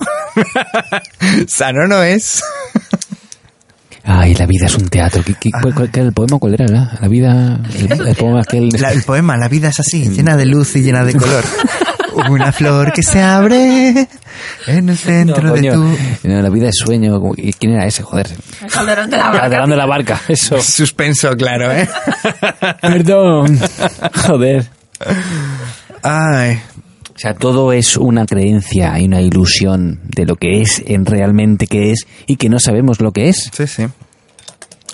sano 1.47 1.87
no 1.87 2.03
es. 2.03 2.43
Ay, 4.05 4.35
la 4.35 4.45
vida 4.45 4.65
es 4.65 4.75
un 4.75 4.89
teatro. 4.89 5.23
¿Qué, 5.23 5.33
qué- 5.39 5.49
cuál- 5.51 5.73
cuál- 5.73 5.89
el 5.93 6.11
poema? 6.13 6.37
¿Cuál 6.39 6.53
era? 6.55 6.67
La, 6.67 6.97
la 7.01 7.07
vida... 7.07 7.59
El, 7.73 8.07
el 8.07 8.15
poema 8.15 8.41
aquel... 8.41 8.69
La- 8.79 8.91
el 8.91 9.03
poema, 9.03 9.37
la 9.37 9.47
vida 9.47 9.69
es 9.69 9.79
así, 9.79 10.09
llena 10.09 10.35
de 10.35 10.45
luz 10.45 10.75
y 10.75 10.81
llena 10.81 11.05
de 11.05 11.13
color. 11.15 11.43
Una 12.29 12.51
flor 12.51 12.91
que 12.93 13.01
se 13.01 13.21
abre 13.21 14.07
en 14.67 14.89
el 14.89 14.97
centro 14.97 15.41
No, 15.41 15.53
de 15.53 15.59
coño. 15.59 15.73
tu... 15.73 16.27
No, 16.27 16.41
la 16.41 16.49
vida 16.49 16.67
es 16.69 16.75
sueño. 16.77 17.19
como- 17.19 17.33
¿y 17.37 17.53
¿Quién 17.53 17.73
era 17.73 17.85
ese? 17.87 18.03
Joder. 18.03 18.27
El 18.61 18.69
calderón 18.71 19.09
de 19.09 19.17
la 19.17 19.31
Calderón 19.31 19.69
de 19.69 19.75
la 19.77 19.85
barca. 19.85 20.21
Eso. 20.27 20.61
Suspenso, 20.61 21.35
claro, 21.37 21.71
¿eh? 21.71 21.87
Perdón. 22.81 23.57
Joder. 24.27 24.67
Ay, 26.03 26.59
O 27.15 27.19
sea, 27.19 27.33
todo 27.33 27.71
es 27.73 27.95
una 27.97 28.25
creencia 28.25 28.99
y 28.99 29.05
una 29.05 29.21
ilusión 29.21 29.99
de 30.03 30.25
lo 30.25 30.35
que 30.35 30.61
es 30.61 30.81
en 30.85 31.05
realmente 31.05 31.67
que 31.67 31.91
es 31.91 32.05
y 32.27 32.37
que 32.37 32.49
no 32.49 32.59
sabemos 32.59 32.99
lo 33.01 33.11
que 33.11 33.29
es. 33.29 33.49
sí, 33.55 33.67
sí. 33.67 33.83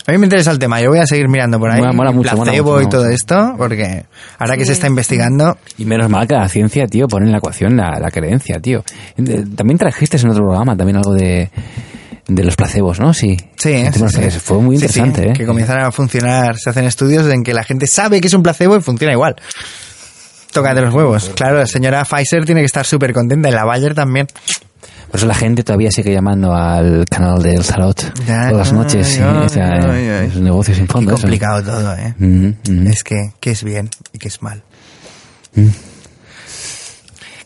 A 0.08 0.12
mí 0.12 0.18
me 0.18 0.26
interesa 0.26 0.50
el 0.50 0.58
tema, 0.58 0.82
yo 0.82 0.90
voy 0.90 0.98
a 0.98 1.06
seguir 1.06 1.28
mirando 1.30 1.60
por 1.60 1.70
ahí. 1.72 1.80
Mola- 1.80 1.94
mola 1.94 2.12
mucho, 2.12 2.32
mola 2.36 2.46
placebo 2.52 2.72
mucho, 2.78 2.88
y 2.88 2.90
todo 2.90 3.08
esto, 3.10 3.54
porque 3.58 4.06
ahora 4.40 4.58
que 4.58 4.66
se 4.66 4.72
está 4.74 4.88
investigando, 4.88 5.56
Y 5.78 5.86
menos 5.86 6.10
mal 6.10 6.28
que 6.28 6.34
la 6.34 6.50
ciencia, 6.50 6.88
tío, 6.88 7.08
pone 7.08 7.28
en 7.28 7.32
la 7.32 7.38
ecuación 7.38 7.78
la, 7.78 8.00
la 8.00 8.10
creencia, 8.10 8.60
tío. 8.60 8.84
También 9.56 9.78
trajiste 9.78 10.18
en 10.18 10.30
otro 10.30 10.44
programa 10.46 10.76
también 10.76 10.98
algo 10.98 11.14
de, 11.14 11.52
de 12.28 12.44
los 12.44 12.56
placebos, 12.56 13.00
¿no? 13.00 13.14
Sí. 13.14 13.38
Sí, 13.58 13.84
sí. 13.94 14.40
Fue 14.40 14.58
muy 14.60 14.78
Sí, 14.78 14.86
interesante, 14.86 15.22
sí, 15.22 15.30
¿eh? 15.30 15.34
Que 15.34 15.46
comienzan 15.46 15.80
a 15.86 15.92
funcionar, 15.92 16.58
se 16.58 16.72
hacen 16.72 16.86
estudios 16.86 17.32
en 17.32 17.44
que 17.44 17.54
la 17.54 17.64
gente 17.64 17.86
sabe 17.86 18.20
que 18.20 18.28
es 18.30 18.34
un 18.34 18.42
placebo 18.42 18.78
y 18.78 18.82
funciona 18.82 19.14
igual. 19.14 19.36
Tócate 20.52 20.82
los 20.82 20.94
huevos. 20.94 21.32
Claro, 21.36 21.58
la 21.60 21.68
señora 21.68 22.04
Pfizer 22.06 22.46
tiene 22.46 22.62
que 22.62 22.66
estar 22.66 22.86
súper 22.86 23.14
contenta 23.14 23.50
y 23.50 23.52
la 23.52 23.66
Bayer 23.66 23.94
también. 23.94 24.28
Por 25.12 25.18
eso 25.18 25.26
la 25.26 25.34
gente 25.36 25.64
todavía 25.64 25.90
sigue 25.92 26.14
llamando 26.14 26.54
al 26.54 27.06
canal 27.10 27.42
del 27.42 27.64
Ya, 28.28 28.50
todas 28.50 28.54
las 28.54 28.74
noches. 28.74 29.20
ay, 29.22 29.50
sí, 29.50 29.60
ay, 29.60 30.08
ay. 30.10 30.28
Es 30.28 30.36
un 30.36 30.44
negocio 30.44 30.76
sin 30.76 30.88
fondo. 30.88 31.12
eso. 31.14 31.22
complicado 31.22 31.64
todo, 31.64 31.96
¿eh? 31.96 32.14
Ujú, 32.20 32.56
ujú. 32.72 32.90
Es 32.90 33.04
que, 33.04 33.32
¿qué 33.40 33.52
es 33.52 33.64
bien 33.64 33.90
y 34.14 34.20
qué 34.20 34.28
es 34.28 34.42
mal? 34.44 34.62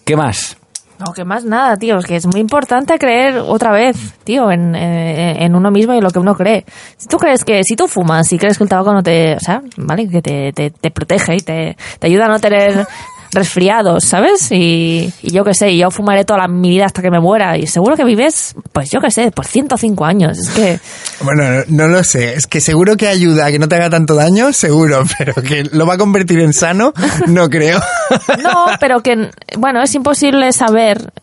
¿Qué 0.04 0.18
más? 0.18 0.58
No, 1.06 1.12
que 1.12 1.26
más 1.26 1.44
nada, 1.44 1.76
tío. 1.76 1.98
Es 1.98 2.06
que 2.06 2.16
es 2.16 2.26
muy 2.26 2.40
importante 2.40 2.98
creer 2.98 3.38
otra 3.38 3.72
vez, 3.72 4.14
tío, 4.24 4.52
en, 4.52 4.76
eh, 4.76 5.44
en 5.44 5.56
uno 5.56 5.70
mismo 5.72 5.94
y 5.94 5.98
en 5.98 6.04
lo 6.04 6.12
que 6.12 6.20
uno 6.20 6.36
cree. 6.36 6.66
Si 6.98 7.08
tú 7.08 7.18
crees 7.18 7.44
que, 7.44 7.64
si 7.64 7.76
tú 7.76 7.88
fumas 7.88 8.32
y 8.32 8.38
crees 8.38 8.58
que 8.58 8.64
el 8.64 8.70
tabaco 8.70 8.94
no 8.94 9.04
te, 9.04 9.36
o 9.36 9.40
sea, 9.40 9.62
¿vale? 9.78 10.08
Que 10.08 10.22
te, 10.22 10.54
te, 10.54 10.70
te 10.70 10.92
protege 10.92 11.36
y 11.36 11.40
te, 11.42 11.76
te 12.00 12.08
ayuda 12.08 12.26
a 12.26 12.30
no 12.30 12.40
tener 12.40 12.88
resfriados, 13.34 14.06
¿sabes? 14.06 14.52
Y, 14.52 15.12
y 15.22 15.32
yo 15.32 15.44
qué 15.44 15.54
sé, 15.54 15.72
y 15.72 15.80
yo 15.80 15.92
fumaré 15.92 16.26
toda 16.26 16.40
la, 16.40 16.48
mi 16.48 16.70
vida 16.70 16.86
hasta 16.86 17.02
que 17.02 17.12
me 17.12 17.20
muera. 17.20 17.58
Y 17.58 17.68
seguro 17.68 17.96
que 17.96 18.04
vives, 18.04 18.56
pues 18.72 18.90
yo 18.92 19.00
qué 19.02 19.12
sé, 19.12 19.32
por 19.32 19.46
105 19.46 20.06
años. 20.06 20.38
Es 20.38 20.50
que, 20.50 20.80
Bueno, 21.22 21.44
no, 21.44 21.64
no 21.68 21.88
lo 21.88 22.04
sé. 22.04 22.36
Es 22.36 22.48
que 22.48 22.62
seguro 22.62 22.96
que 22.96 23.08
ayuda 23.08 23.48
a 23.48 23.52
que 23.52 23.60
no 23.60 23.68
te 23.68 23.76
haga 23.76 23.90
tanto 23.90 24.16
daño, 24.16 24.54
seguro, 24.54 25.04
pero 25.18 25.34
que 25.36 25.64
lo 25.72 25.86
va 25.86 25.96
a 25.96 25.98
convertir 25.98 26.40
en 26.40 26.54
sano, 26.54 26.94
no 27.28 27.50
creo. 27.50 27.80
No, 28.44 28.66
pero 28.80 29.02
que, 29.02 29.30
bueno, 29.58 29.82
es 29.82 29.94
imposible 29.96 30.52
saber. 30.52 31.14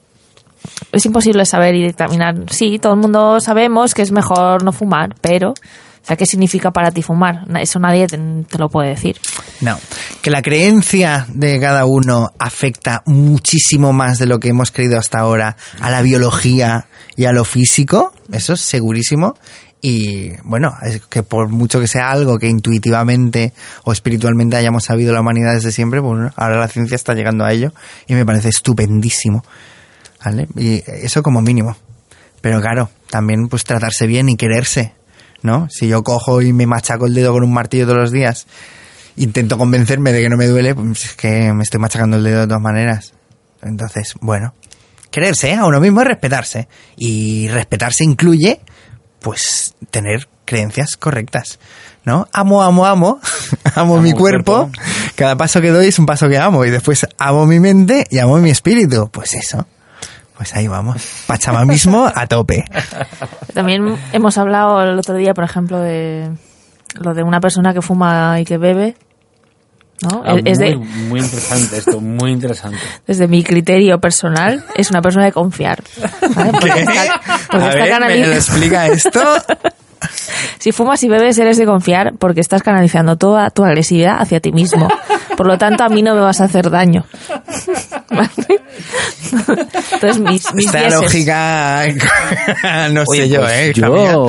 Es 0.93 1.05
imposible 1.07 1.45
saber 1.45 1.75
y 1.75 1.85
dictaminar. 1.85 2.35
Sí, 2.51 2.79
todo 2.79 2.95
el 2.95 2.99
mundo 3.01 3.41
sabemos 3.41 3.95
que 3.95 4.03
es 4.03 4.11
mejor 4.11 4.65
no 4.65 4.73
fumar, 4.73 5.15
pero. 5.21 5.55
O 6.03 6.07
sea, 6.07 6.17
¿qué 6.17 6.27
significa 6.27 6.71
para 6.71 6.91
ti 6.91 7.03
fumar? 7.03 7.47
Eso 7.61 7.79
nadie 7.79 8.07
te 8.07 8.59
lo 8.59 8.69
puede 8.69 8.91
decir. 8.91 9.17
No, 9.61 9.79
que 10.23 10.31
la 10.31 10.43
creencia 10.43 11.27
de 11.29 11.61
cada 11.61 11.85
uno 11.85 12.33
afecta 12.39 13.03
muchísimo 13.07 13.93
más 13.93 14.19
de 14.19 14.27
lo 14.27 14.41
que 14.41 14.49
hemos 14.49 14.71
creído 14.71 14.99
hasta 14.99 15.19
ahora 15.19 15.57
a 15.81 15.91
la 15.91 16.03
biología 16.03 16.87
y 17.17 17.27
a 17.27 17.33
lo 17.33 17.45
físico, 17.45 18.13
eso 18.33 18.55
es 18.55 18.61
segurísimo. 18.61 19.37
Y 19.83 20.33
bueno, 20.43 20.75
es 20.83 21.01
que 21.07 21.23
por 21.23 21.49
mucho 21.49 21.81
que 21.81 21.87
sea 21.87 22.11
algo 22.11 22.39
que 22.39 22.49
intuitivamente 22.49 23.53
o 23.85 23.93
espiritualmente 23.93 24.57
hayamos 24.57 24.85
sabido 24.85 25.15
la 25.15 25.21
humanidad 25.21 25.55
desde 25.55 25.73
siempre, 25.73 26.01
pues 26.01 26.13
bueno, 26.13 26.33
ahora 26.37 26.59
la 26.59 26.69
ciencia 26.69 26.95
está 26.95 27.15
llegando 27.15 27.45
a 27.45 27.53
ello 27.53 27.73
y 28.07 28.15
me 28.15 28.27
parece 28.27 28.49
estupendísimo. 28.49 29.43
¿Vale? 30.23 30.49
Y 30.57 30.83
eso 30.87 31.23
como 31.23 31.41
mínimo. 31.41 31.77
Pero 32.43 32.61
claro, 32.61 32.91
también 33.11 33.49
pues 33.49 33.65
tratarse 33.65 34.07
bien 34.07 34.29
y 34.29 34.37
quererse, 34.37 34.95
¿no? 35.43 35.69
Si 35.71 35.89
yo 35.89 36.03
cojo 36.03 36.43
y 36.43 36.53
me 36.53 36.67
machaco 36.67 37.07
el 37.07 37.15
dedo 37.15 37.33
con 37.33 37.45
un 37.45 37.53
martillo 37.53 37.87
todos 37.87 37.99
los 37.99 38.13
días 38.13 38.47
intento 39.17 39.59
convencerme 39.59 40.13
de 40.13 40.23
que 40.23 40.29
no 40.29 40.37
me 40.37 40.47
duele, 40.47 40.75
pues 40.75 41.05
es 41.05 41.15
que 41.15 41.53
me 41.53 41.63
estoy 41.63 41.81
machacando 41.81 42.17
el 42.17 42.25
dedo 42.25 42.41
de 42.41 42.47
todas 42.47 42.63
maneras. 42.63 43.13
Entonces, 43.63 44.15
bueno, 44.21 44.55
quererse 45.11 45.51
¿eh? 45.51 45.55
a 45.55 45.67
uno 45.67 45.81
mismo 45.81 46.01
es 46.01 46.07
respetarse. 46.07 46.69
Y 46.97 47.49
respetarse 47.49 48.05
incluye, 48.05 48.61
pues, 49.21 49.75
tener 49.91 50.29
creencias 50.45 50.97
correctas. 50.97 51.59
¿No? 52.05 52.27
Amo, 52.33 52.63
amo, 52.63 52.87
amo. 52.87 53.21
amo, 53.75 54.01
mi 54.01 54.13
cuerpo. 54.13 54.71
cuerpo. 54.71 54.83
Cada 55.17 55.37
paso 55.37 55.61
que 55.61 55.69
doy 55.71 55.89
es 55.89 55.99
un 55.99 56.07
paso 56.07 56.29
que 56.29 56.39
amo. 56.39 56.65
Y 56.65 56.71
después 56.71 57.07
amo 57.19 57.47
mi 57.47 57.61
mente 57.61 58.07
y 58.11 58.19
amo 58.19 58.39
mi 58.39 58.51
espíritu. 58.51 59.11
Pues 59.13 59.35
eso. 59.35 59.67
Pues 60.41 60.57
ahí 60.57 60.69
vamos. 60.69 60.97
Pachamamismo 61.27 62.11
a 62.15 62.27
tope. 62.27 62.65
También 63.53 63.99
hemos 64.15 64.39
hablado 64.39 64.81
el 64.83 64.99
otro 64.99 65.15
día, 65.17 65.35
por 65.35 65.45
ejemplo, 65.45 65.79
de 65.79 66.31
lo 66.95 67.13
de 67.13 67.23
una 67.23 67.41
persona 67.41 67.75
que 67.75 67.83
fuma 67.83 68.41
y 68.41 68.47
que 68.47 68.57
bebe. 68.57 68.97
¿no? 70.01 70.23
Ah, 70.25 70.37
es 70.43 70.59
de, 70.59 70.77
muy, 70.77 70.87
muy 70.87 71.21
interesante 71.21 71.77
esto, 71.77 72.01
muy 72.01 72.31
interesante. 72.31 72.79
desde 73.07 73.29
mi 73.29 73.45
criterio 73.45 74.01
personal, 74.01 74.65
es 74.77 74.91
una 74.91 75.03
persona 75.03 75.27
de 75.27 75.33
confiar. 75.33 75.85
¿vale? 76.35 76.53
Porque 76.53 76.81
está, 76.85 77.21
porque 77.51 77.67
a 77.67 77.85
está 77.85 77.99
ver, 77.99 78.21
¿me 78.21 78.27
lo 78.29 78.33
explica 78.33 78.87
esto? 78.87 79.21
Si 80.59 80.73
fumas 80.73 81.03
y 81.03 81.09
bebes, 81.09 81.39
eres 81.39 81.57
de 81.59 81.67
confiar 81.67 82.15
porque 82.19 82.41
estás 82.41 82.63
canalizando 82.63 83.17
toda 83.17 83.51
tu 83.51 83.65
agresividad 83.65 84.21
hacia 84.21 84.41
ti 84.41 84.53
mismo. 84.53 84.89
Por 85.37 85.47
lo 85.47 85.57
tanto, 85.59 85.85
a 85.85 85.89
mí 85.89 86.03
no 86.03 86.15
me 86.15 86.21
vas 86.21 86.41
a 86.41 86.45
hacer 86.45 86.71
daño. 86.71 87.05
¿Vale? 88.11 88.31
Entonces, 89.93 90.19
mis, 90.21 90.55
mis 90.55 90.67
Esta 90.67 90.79
dieces. 90.81 91.01
lógica, 91.03 91.87
no 92.93 93.01
sé 93.07 93.23
Oye, 93.23 93.29
yo, 93.29 93.41
pues 93.41 93.53
¿eh? 93.53 93.73
yo, 93.75 94.29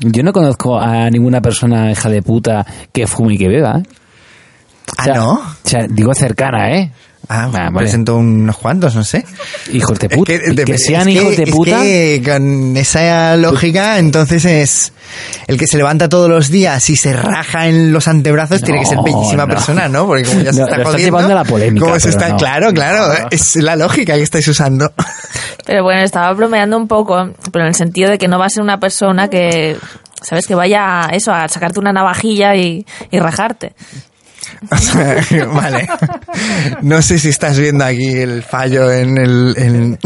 yo 0.00 0.22
no 0.22 0.32
conozco 0.32 0.78
a 0.78 1.08
ninguna 1.10 1.40
persona 1.40 1.90
hija 1.90 2.08
de 2.08 2.22
puta 2.22 2.64
que 2.92 3.06
fume 3.06 3.34
y 3.34 3.38
que 3.38 3.48
beba. 3.48 3.78
¿eh? 3.78 3.82
O 3.86 4.92
Ah, 4.98 5.06
¿no? 5.14 5.32
O 5.34 5.42
sea, 5.64 5.86
digo 5.88 6.14
cercana, 6.14 6.70
¿eh? 6.72 6.92
Ah, 7.28 7.44
Ah, 7.52 7.70
vale. 7.70 7.78
presento 7.78 8.16
unos 8.16 8.56
cuantos, 8.58 8.94
no 8.94 9.02
sé. 9.04 9.24
Hijos 9.72 9.98
de 9.98 10.08
puta. 10.10 10.32
Es 10.34 10.40
que, 10.54 10.64
de- 10.64 10.78
sean 10.78 11.08
es 11.08 11.14
que- 11.16 11.22
hijos 11.22 11.36
de 11.36 11.42
es 11.44 11.50
puta. 11.50 11.80
que 11.82 12.22
con 12.24 12.76
esa 12.76 13.36
lógica, 13.36 13.98
entonces 13.98 14.44
es 14.44 14.92
el 15.46 15.56
que 15.58 15.66
se 15.66 15.76
levanta 15.78 16.08
todos 16.08 16.28
los 16.28 16.50
días 16.50 16.88
y 16.90 16.96
se 16.96 17.12
raja 17.14 17.66
en 17.68 17.92
los 17.92 18.08
antebrazos 18.08 18.60
tiene 18.62 18.80
que 18.80 18.86
ser 18.86 18.96
No, 18.98 19.04
bellísima 19.04 19.46
no. 19.46 19.48
persona, 19.54 19.88
¿no? 19.88 20.06
Porque 20.06 20.24
como 20.24 20.40
ya 20.42 20.52
se 20.52 20.60
No, 20.60 20.64
está 20.66 20.76
jodiendo, 20.84 20.98
llevando 20.98 21.32
a 21.32 21.36
la 21.36 21.44
polémica, 21.44 21.86
como 21.86 21.98
se 22.00 22.08
está, 22.10 22.28
no. 22.28 22.36
claro, 22.36 22.72
claro, 22.72 23.08
No. 23.08 23.28
es 23.30 23.56
la 23.56 23.76
lógica 23.76 24.14
que 24.14 24.22
estáis 24.22 24.46
usando. 24.48 24.92
Pero 25.66 25.82
bueno, 25.82 26.02
estaba 26.02 26.30
bromeando 26.34 26.76
un 26.76 26.86
poco, 26.88 27.30
pero 27.50 27.64
en 27.64 27.68
el 27.68 27.74
sentido 27.74 28.10
de 28.10 28.18
que 28.18 28.28
no 28.28 28.38
va 28.38 28.44
a 28.46 28.50
ser 28.50 28.62
una 28.62 28.78
persona 28.78 29.28
que, 29.30 29.78
¿sabes? 30.20 30.46
Que 30.46 30.54
vaya 30.54 31.06
a 31.06 31.08
eso, 31.14 31.32
a 31.32 31.48
sacarte 31.48 31.80
una 31.80 31.90
navajilla 31.90 32.54
y, 32.54 32.84
y 33.10 33.18
rajarte. 33.18 33.72
O 34.70 34.76
sea, 34.78 35.46
vale. 35.46 35.86
No 36.82 37.00
sé 37.02 37.18
si 37.18 37.28
estás 37.30 37.58
viendo 37.58 37.84
aquí 37.84 38.08
el 38.18 38.42
fallo 38.42 38.90
en 38.92 39.16
el, 39.18 39.54
en- 39.56 39.98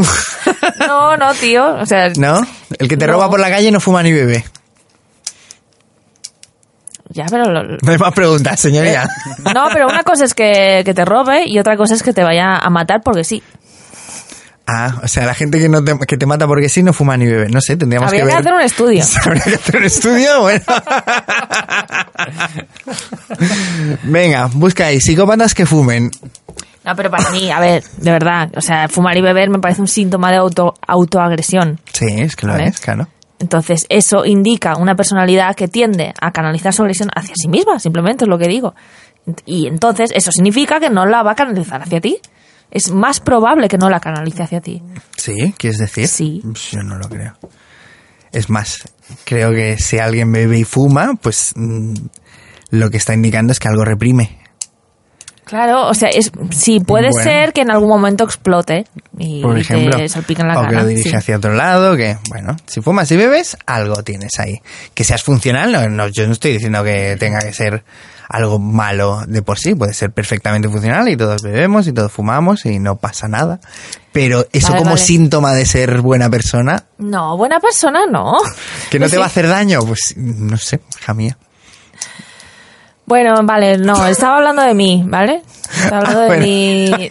No, 0.79 1.17
no, 1.17 1.33
tío. 1.33 1.75
O 1.75 1.85
sea, 1.85 2.09
¿no? 2.17 2.45
El 2.77 2.87
que 2.87 2.97
te 2.97 3.05
No. 3.07 3.13
roba 3.13 3.29
por 3.29 3.39
la 3.39 3.49
calle 3.49 3.71
no 3.71 3.79
fuma 3.79 4.01
ni 4.03 4.11
bebe. 4.11 4.43
Ya, 7.11 7.25
pero... 7.29 7.45
lo- 7.45 7.63
No 7.81 7.91
hay 7.91 7.97
más 7.97 8.13
preguntas, 8.13 8.59
señoría. 8.59 9.09
no, 9.53 9.67
pero 9.73 9.87
una 9.87 10.03
cosa 10.03 10.25
es 10.25 10.33
que, 10.35 10.83
que 10.85 10.93
te 10.93 11.05
robe 11.05 11.43
y 11.47 11.57
otra 11.57 11.75
cosa 11.75 11.95
es 11.95 12.03
que 12.03 12.13
te 12.13 12.23
vaya 12.23 12.55
a 12.57 12.69
matar 12.69 13.01
porque 13.03 13.23
sí. 13.23 13.41
Ah, 14.71 14.99
o 15.03 15.07
sea, 15.07 15.25
la 15.25 15.33
gente 15.33 15.57
que, 15.59 15.67
no 15.67 15.83
te, 15.83 15.97
que 16.07 16.15
te 16.17 16.25
mata 16.25 16.45
porque 16.45 16.69
sí 16.69 16.83
no 16.83 16.93
fuma 16.93 17.17
ni 17.17 17.25
bebe. 17.25 17.47
No 17.49 17.59
sé, 17.59 17.75
tendríamos 17.75 18.07
Habría 18.07 18.21
que 18.23 18.29
que 18.29 18.35
ver. 18.35 18.41
hacer 18.41 18.53
un 18.53 18.61
estudio. 18.61 19.03
Habría 19.25 19.43
que 19.43 19.55
hacer 19.55 19.75
un 19.77 19.83
estudio, 19.83 20.41
bueno. 20.41 20.61
Venga, 24.03 24.49
busca 24.53 24.87
ahí, 24.87 24.99
psicópatas 24.99 25.53
que 25.53 25.65
fumen. 25.65 26.11
No, 26.85 26.95
pero 26.95 27.09
para 27.11 27.29
mí, 27.31 27.51
a 27.51 27.59
ver, 27.59 27.83
de 27.97 28.11
verdad, 28.11 28.49
o 28.55 28.61
sea, 28.61 28.87
fumar 28.87 29.17
y 29.17 29.21
beber 29.21 29.49
me 29.49 29.59
parece 29.59 29.81
un 29.81 29.87
síntoma 29.87 30.31
de 30.31 30.37
auto, 30.37 30.73
autoagresión. 30.87 31.79
Sí, 31.91 32.05
es 32.07 32.35
que 32.35 32.47
lo 32.47 32.53
Vale. 32.53 32.67
es, 32.67 32.79
claro. 32.79 33.07
Entonces, 33.39 33.85
eso 33.89 34.25
indica 34.25 34.75
una 34.77 34.95
personalidad 34.95 35.55
que 35.55 35.67
tiende 35.67 36.13
a 36.19 36.31
canalizar 36.31 36.73
su 36.73 36.81
agresión 36.81 37.09
hacia 37.15 37.33
sí 37.35 37.47
misma, 37.47 37.79
simplemente 37.79 38.25
es 38.25 38.29
lo 38.29 38.37
que 38.37 38.47
digo. 38.47 38.75
Y 39.45 39.67
entonces, 39.67 40.11
eso 40.13 40.31
significa 40.31 40.79
que 40.79 40.89
no 40.89 41.05
la 41.05 41.23
va 41.23 41.31
a 41.31 41.35
canalizar 41.35 41.81
hacia 41.81 42.01
ti. 42.01 42.17
Es 42.71 42.91
más 42.91 43.19
probable 43.19 43.67
que 43.67 43.77
no 43.77 43.89
la 43.89 43.99
canalice 43.99 44.43
hacia 44.43 44.61
ti. 44.61 44.81
Sí, 45.17 45.53
¿quieres 45.57 45.79
decir? 45.79 46.07
Sí. 46.07 46.41
Yo 46.71 46.81
no 46.83 46.97
lo 46.97 47.09
creo. 47.09 47.33
Es 48.31 48.49
más, 48.49 48.77
creo 49.25 49.51
que 49.51 49.77
si 49.79 49.97
alguien 49.97 50.31
bebe 50.31 50.59
y 50.59 50.63
fuma, 50.63 51.13
pues 51.19 51.51
mm, 51.55 51.93
lo 52.71 52.89
que 52.91 52.97
está 52.97 53.13
indicando 53.15 53.51
es 53.51 53.59
que 53.59 53.67
algo 53.67 53.83
reprime. 53.83 54.37
Claro, 55.45 55.87
o 55.87 55.95
sea, 55.95 56.09
es, 56.09 56.31
sí, 56.51 56.79
puede 56.79 57.09
Bueno. 57.09 57.23
ser 57.23 57.53
que 57.53 57.61
en 57.61 57.71
algún 57.71 57.89
momento 57.89 58.23
explote 58.23 58.85
y, 59.17 59.41
Por 59.41 59.57
ejemplo. 59.57 59.97
te 59.97 60.07
salpique 60.07 60.43
en 60.43 60.49
la 60.49 60.53
o 60.53 60.61
cara. 60.61 60.69
que 60.69 60.75
lo 60.75 60.85
dirige 60.85 61.09
sí. 61.09 61.15
hacia 61.15 61.37
otro 61.37 61.55
lado, 61.55 61.97
que, 61.97 62.17
bueno, 62.29 62.55
si 62.67 62.81
fumas 62.81 63.11
y 63.11 63.17
bebes, 63.17 63.57
algo 63.65 64.03
tienes 64.03 64.37
ahí. 64.37 64.59
Que 64.93 65.03
seas 65.03 65.23
funcional, 65.23 65.71
no, 65.71 65.89
no, 65.89 66.07
yo 66.09 66.27
no 66.27 66.33
estoy 66.33 66.53
diciendo 66.53 66.83
que 66.83 67.17
tenga 67.19 67.39
que 67.39 67.51
ser 67.51 67.83
algo 68.29 68.59
malo 68.59 69.23
de 69.27 69.41
por 69.41 69.57
sí, 69.59 69.73
puede 69.75 69.93
ser 69.93 70.11
perfectamente 70.11 70.69
funcional 70.69 71.09
y 71.09 71.17
todos 71.17 71.41
bebemos 71.41 71.87
y 71.87 71.91
todos 71.93 72.11
fumamos 72.11 72.65
y 72.65 72.79
no 72.79 72.95
pasa 72.95 73.27
nada. 73.27 73.59
Pero 74.11 74.45
eso 74.53 74.67
Vale, 74.69 74.77
como 74.79 74.91
vale. 74.91 75.01
síntoma 75.03 75.53
de 75.53 75.65
ser 75.65 76.01
buena 76.01 76.29
persona, 76.29 76.85
No, 76.99 77.35
buena 77.37 77.59
persona 77.59 78.05
no. 78.05 78.37
que 78.91 78.99
no 78.99 79.03
Pues 79.03 79.11
te 79.11 79.17
va 79.17 79.23
a 79.25 79.27
hacer 79.27 79.47
daño, 79.47 79.79
pues 79.81 80.13
no 80.15 80.57
sé, 80.57 80.79
hija 81.01 81.13
mía. 81.13 81.37
Bueno, 83.09 83.33
vale, 83.43 83.77
no, 83.79 84.05
estaba 84.07 84.35
hablando 84.37 84.61
de 84.61 84.75
mí, 84.75 85.03
¿vale? 85.07 85.41
Estaba 85.75 85.97
hablando 85.97 86.19
Ah, 86.19 86.21
de 86.21 86.27
bueno. 86.27 86.43
mí. 86.45 87.09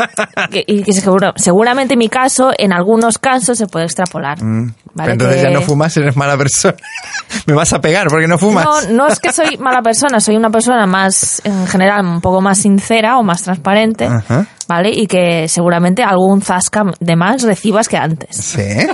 que- 0.50 0.64
y 0.66 0.82
que 0.84 0.92
seguro, 0.92 1.32
seguramente 1.36 1.96
mi 1.96 2.08
caso, 2.08 2.50
en 2.56 2.72
algunos 2.72 3.18
casos, 3.18 3.58
se 3.58 3.66
puede 3.66 3.86
extrapolar. 3.86 4.40
Mm, 4.42 4.66
¿vale? 4.66 4.74
pero 4.94 5.12
entonces 5.12 5.36
Que- 5.36 5.42
ya 5.42 5.50
no 5.50 5.60
fumas, 5.62 5.96
eres 5.96 6.16
mala 6.16 6.36
persona. 6.36 6.74
Me 7.46 7.54
vas 7.54 7.72
a 7.72 7.80
pegar 7.80 8.06
porque 8.08 8.28
no 8.28 8.38
fumas. 8.38 8.64
No, 8.64 8.80
no 8.92 9.06
es 9.08 9.18
que 9.18 9.32
soy 9.32 9.56
mala 9.58 9.82
persona, 9.82 10.20
soy 10.20 10.36
una 10.36 10.50
persona 10.50 10.86
más, 10.86 11.42
en 11.44 11.66
general, 11.66 12.04
un 12.06 12.20
poco 12.20 12.40
más 12.40 12.58
sincera 12.58 13.18
o 13.18 13.24
más 13.24 13.42
transparente, 13.42 14.06
Ajá. 14.06 14.46
¿vale? 14.68 14.90
Y 14.92 15.06
que 15.08 15.48
seguramente 15.48 16.02
algún 16.04 16.40
zasca 16.42 16.84
de 17.00 17.16
más 17.16 17.42
recibas 17.42 17.88
que 17.88 17.96
antes. 17.96 18.36
Sí. 18.36 18.86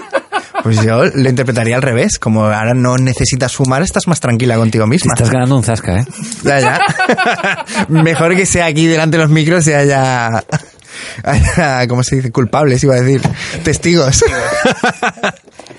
Pues 0.63 0.81
yo 0.83 1.05
lo 1.05 1.29
interpretaría 1.29 1.77
al 1.77 1.83
revés. 1.83 2.19
Como 2.19 2.45
ahora 2.45 2.75
no 2.75 2.97
necesitas 2.97 3.53
fumar, 3.55 3.83
estás 3.83 4.07
más 4.07 4.21
tranquila 4.21 4.57
contigo 4.57 4.85
Te 4.85 4.91
misma. 4.91 5.13
estás 5.15 5.31
ganando 5.31 5.57
un 5.57 5.63
zasca, 5.63 5.99
¿eh? 6.01 6.05
Ya, 6.43 6.61
ya. 6.61 6.79
Mejor 7.89 8.35
que 8.37 8.47
sea 8.47 8.67
aquí 8.67 8.87
delante 8.87 9.17
de 9.17 9.23
los 9.25 9.31
micros 9.33 9.67
y 9.67 9.73
haya, 9.73 10.43
haya, 11.25 11.87
¿cómo 11.89 12.03
se 12.03 12.17
dice? 12.17 12.31
Culpables, 12.33 12.83
iba 12.85 12.95
a 12.95 13.01
decir. 13.01 13.21
Testigos. 13.63 14.25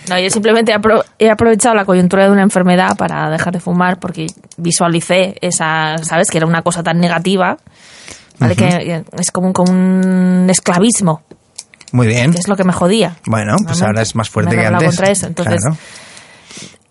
No, 0.09 0.19
yo 0.19 0.30
simplemente 0.30 0.71
he, 0.71 0.76
apro- 0.76 1.03
he 1.17 1.32
aprovechado 1.32 1.73
la 1.73 1.84
coyuntura 1.86 2.26
de 2.26 2.32
una 2.32 2.43
enfermedad 2.43 2.95
para 2.95 3.30
dejar 3.32 3.53
de 3.53 3.59
fumar 3.59 3.99
porque 3.99 4.28
visualicé 4.57 5.36
esa, 5.41 5.97
¿sabes? 6.03 6.30
Que 6.30 6.38
era 6.38 6.45
una 6.45 6.61
cosa 6.61 6.84
tan 6.84 6.99
negativa, 6.99 7.57
¿vale? 8.38 8.55
Que 8.55 9.03
es 9.17 9.32
como 9.32 9.47
un, 9.47 9.53
como 9.53 9.71
un 9.71 10.47
esclavismo, 10.49 11.23
Muy 11.96 12.08
bien. 12.08 12.32
que 12.34 12.39
es 12.39 12.48
lo 12.48 12.56
que 12.56 12.64
me 12.64 12.74
jodía. 12.74 13.16
Bueno, 13.26 13.56
pues 13.66 13.82
ahora 13.82 14.02
es 14.02 14.16
más 14.16 14.30
fuerte 14.30 14.56
Me 14.56 14.62
que 14.62 14.68
antes. 14.68 14.88
contra 14.89 15.12
eso. 15.12 15.28
Entonces, 15.28 15.62
Claro. 15.62 15.78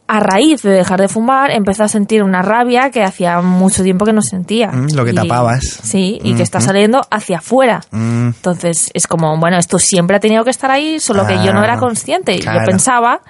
a 0.06 0.20
raíz 0.20 0.62
de 0.62 0.70
dejar 0.70 1.00
de 1.00 1.08
fumar, 1.08 1.50
empecé 1.50 1.82
a 1.82 1.88
sentir 1.88 2.22
una 2.22 2.42
rabia 2.42 2.90
que 2.90 3.02
hacía 3.02 3.40
mucho 3.40 3.82
tiempo 3.82 4.04
que 4.04 4.12
no 4.12 4.20
sentía. 4.22 4.68
Mm, 4.70 4.88
lo 4.94 5.04
que 5.04 5.12
Y- 5.12 5.14
tapabas. 5.14 5.62
Sí, 5.82 6.18
y 6.22 6.34
que 6.34 6.42
está 6.42 6.60
saliendo 6.60 7.00
hacia 7.10 7.38
afuera. 7.38 7.80
Mm. 7.90 8.26
Entonces, 8.28 8.90
es 8.92 9.06
como, 9.06 9.38
bueno, 9.38 9.56
esto 9.58 9.78
siempre 9.78 10.16
ha 10.16 10.20
tenido 10.20 10.44
que 10.44 10.50
estar 10.50 10.70
ahí, 10.70 11.00
solo 11.00 11.26
que 11.26 11.34
yo 11.42 11.52
no 11.54 11.64
era 11.64 11.74
Ah, 11.74 11.78
consciente. 11.78 12.38
claro. 12.38 12.60
Yo 12.60 12.66
pensaba, 12.66 13.20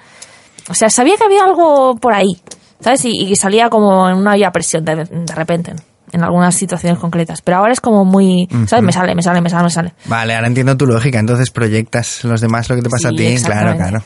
o 0.69 0.73
sea, 0.73 0.89
sabía 0.89 1.15
que 1.17 1.23
había 1.23 1.43
algo 1.45 1.95
por 1.95 2.13
ahí, 2.13 2.41
¿sabes? 2.81 3.05
Y, 3.05 3.11
y 3.11 3.35
salía 3.37 3.69
como 3.69 4.09
en 4.09 4.17
una 4.17 4.33
olla 4.33 4.49
a 4.49 4.51
presión 4.51 4.83
de, 4.83 4.95
de 5.05 5.33
repente, 5.35 5.73
en 6.11 6.23
algunas 6.23 6.55
situaciones 6.55 6.99
concretas. 6.99 7.41
Pero 7.41 7.57
ahora 7.57 7.73
es 7.73 7.81
como 7.81 8.05
muy, 8.05 8.47
¿sabes? 8.67 8.83
Me 8.83 8.91
sale, 8.91 9.15
me 9.15 9.21
sale, 9.21 9.41
me 9.41 9.49
sale, 9.49 9.63
me 9.63 9.69
sale. 9.69 9.93
Vale, 10.05 10.35
ahora 10.35 10.47
entiendo 10.47 10.75
tu 10.77 10.85
lógica. 10.85 11.19
Entonces 11.19 11.51
proyectas 11.51 12.23
los 12.23 12.41
demás 12.41 12.69
lo 12.69 12.75
que 12.75 12.81
te 12.81 12.89
pasa 12.89 13.09
Sí, 13.09 13.15
a 13.15 13.17
ti. 13.37 13.43
Claro, 13.43 13.75
claro. 13.75 14.03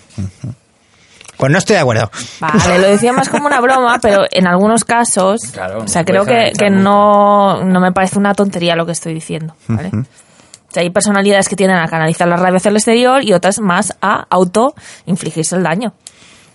Pues 1.38 1.52
no 1.54 1.58
estoy 1.58 1.76
de 1.76 1.82
acuerdo. 1.82 2.12
Vale, 2.42 2.80
lo 2.80 2.88
decía 2.90 3.14
más 3.14 3.30
como 3.30 3.48
una 3.48 3.62
broma, 3.62 4.00
pero 4.02 4.24
en 4.30 4.46
algunos 4.46 4.84
casos, 4.84 5.40
Claro, 5.54 5.84
o 5.84 5.88
sea, 5.88 6.04
creo 6.04 6.26
que, 6.26 6.52
que 6.58 6.70
no, 6.70 7.64
no 7.64 7.80
me 7.80 7.94
parece 7.94 8.20
una 8.20 8.34
tontería 8.34 8.76
lo 8.76 8.86
que 8.86 8.92
estoy 8.92 9.14
diciendo, 9.14 9.56
¿vale? 9.68 9.90
O 9.94 10.72
sea, 10.72 10.84
hay 10.84 10.90
personalidades 10.90 11.48
que 11.48 11.56
tienden 11.56 11.78
a 11.78 11.88
canalizar 11.88 12.28
la 12.28 12.36
rabia 12.36 12.58
hacia 12.58 12.70
el 12.70 12.76
exterior 12.76 13.24
y 13.24 13.32
otras 13.34 13.60
más 13.60 13.96
a 14.02 14.28
auto 14.30 14.76
infligirse 15.06 15.56
el 15.56 15.64
daño. 15.64 15.94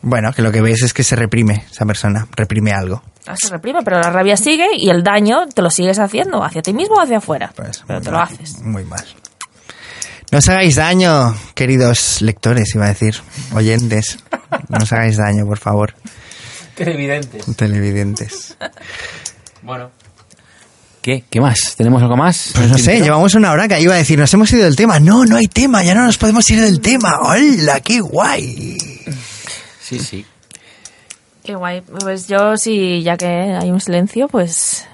Bueno, 0.07 0.33
que 0.35 0.43
lo 0.43 0.53
que 0.53 0.61
ves 0.61 0.83
es 0.83 0.93
que 0.93 1.03
se 1.03 1.17
reprime 1.17 1.65
esa 1.73 1.87
persona, 1.87 2.27
reprime 2.37 2.73
algo. 2.73 3.03
Ah, 3.27 3.35
Se 3.37 3.49
reprime, 3.49 3.81
pero 3.83 4.01
la 4.01 4.11
rabia 4.11 4.37
sigue 4.37 4.67
y 4.77 4.91
el 4.91 5.03
daño 5.03 5.47
te 5.47 5.63
lo 5.63 5.71
sigues 5.71 5.99
haciendo 5.99 6.45
hacia 6.45 6.61
ti 6.61 6.75
mismo 6.75 6.97
o 6.97 7.01
hacia 7.01 7.19
afuera. 7.19 7.53
Pues, 7.57 7.83
pero 7.87 8.03
te 8.03 8.11
lo 8.11 8.19
haces. 8.21 8.61
Muy 8.61 8.85
mal. 8.85 9.03
No 10.31 10.39
os 10.39 10.49
hagáis 10.51 10.77
daño, 10.77 11.35
queridos 11.55 12.21
lectores, 12.21 12.75
iba 12.75 12.85
a 12.85 12.89
decir, 12.89 13.15
oyentes. 13.55 14.19
No 14.69 14.79
os 14.83 14.93
hagáis 14.93 15.17
daño, 15.17 15.47
por 15.47 15.59
favor, 15.59 15.95
Televidentes. 16.75 17.57
televidentes. 17.57 18.57
Bueno. 19.63 19.91
¿Qué? 21.01 21.25
¿Qué 21.31 21.41
más? 21.41 21.75
¿Tenemos 21.77 22.03
algo 22.03 22.17
más? 22.17 22.51
Pues 22.55 22.69
no 22.69 22.77
sé, 22.79 23.01
llevamos 23.01 23.35
una 23.35 23.53
hora 23.53 23.69
que 23.69 23.81
iba 23.81 23.95
a 23.95 23.99
decir, 23.99 24.19
nos 24.19 24.33
hemos 24.35 24.53
ido 24.53 24.65
del 24.65 24.77
tema. 24.77 25.01
No, 25.01 25.25
no 25.25 25.37
hay 25.37 25.47
tema, 25.49 25.83
ya 25.83 25.95
no 25.95 26.05
nos 26.05 26.19
podemos 26.19 26.49
ir 26.51 26.61
del 26.61 26.81
tema. 26.81 27.21
¡Hola, 27.23 27.81
qué 27.81 28.01
guay! 28.01 28.77
Sí, 29.85 29.99
sí. 29.99 30.25
Qué 31.45 31.55
guay. 31.55 31.83
Pues 31.83 32.27
yo, 32.27 32.57
sí, 32.57 33.03
ya 33.03 33.19
que 33.19 33.27
hay 33.27 33.71
un 33.71 33.81
silencio, 33.81 34.29
pues 34.29 34.89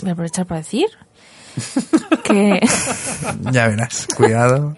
voy 0.00 0.08
a 0.08 0.12
aprovechar 0.14 0.46
para 0.46 0.60
decir 0.62 0.86
que, 2.24 2.60
Ya 3.50 3.68
verás, 3.68 4.08
cuidado. 4.16 4.74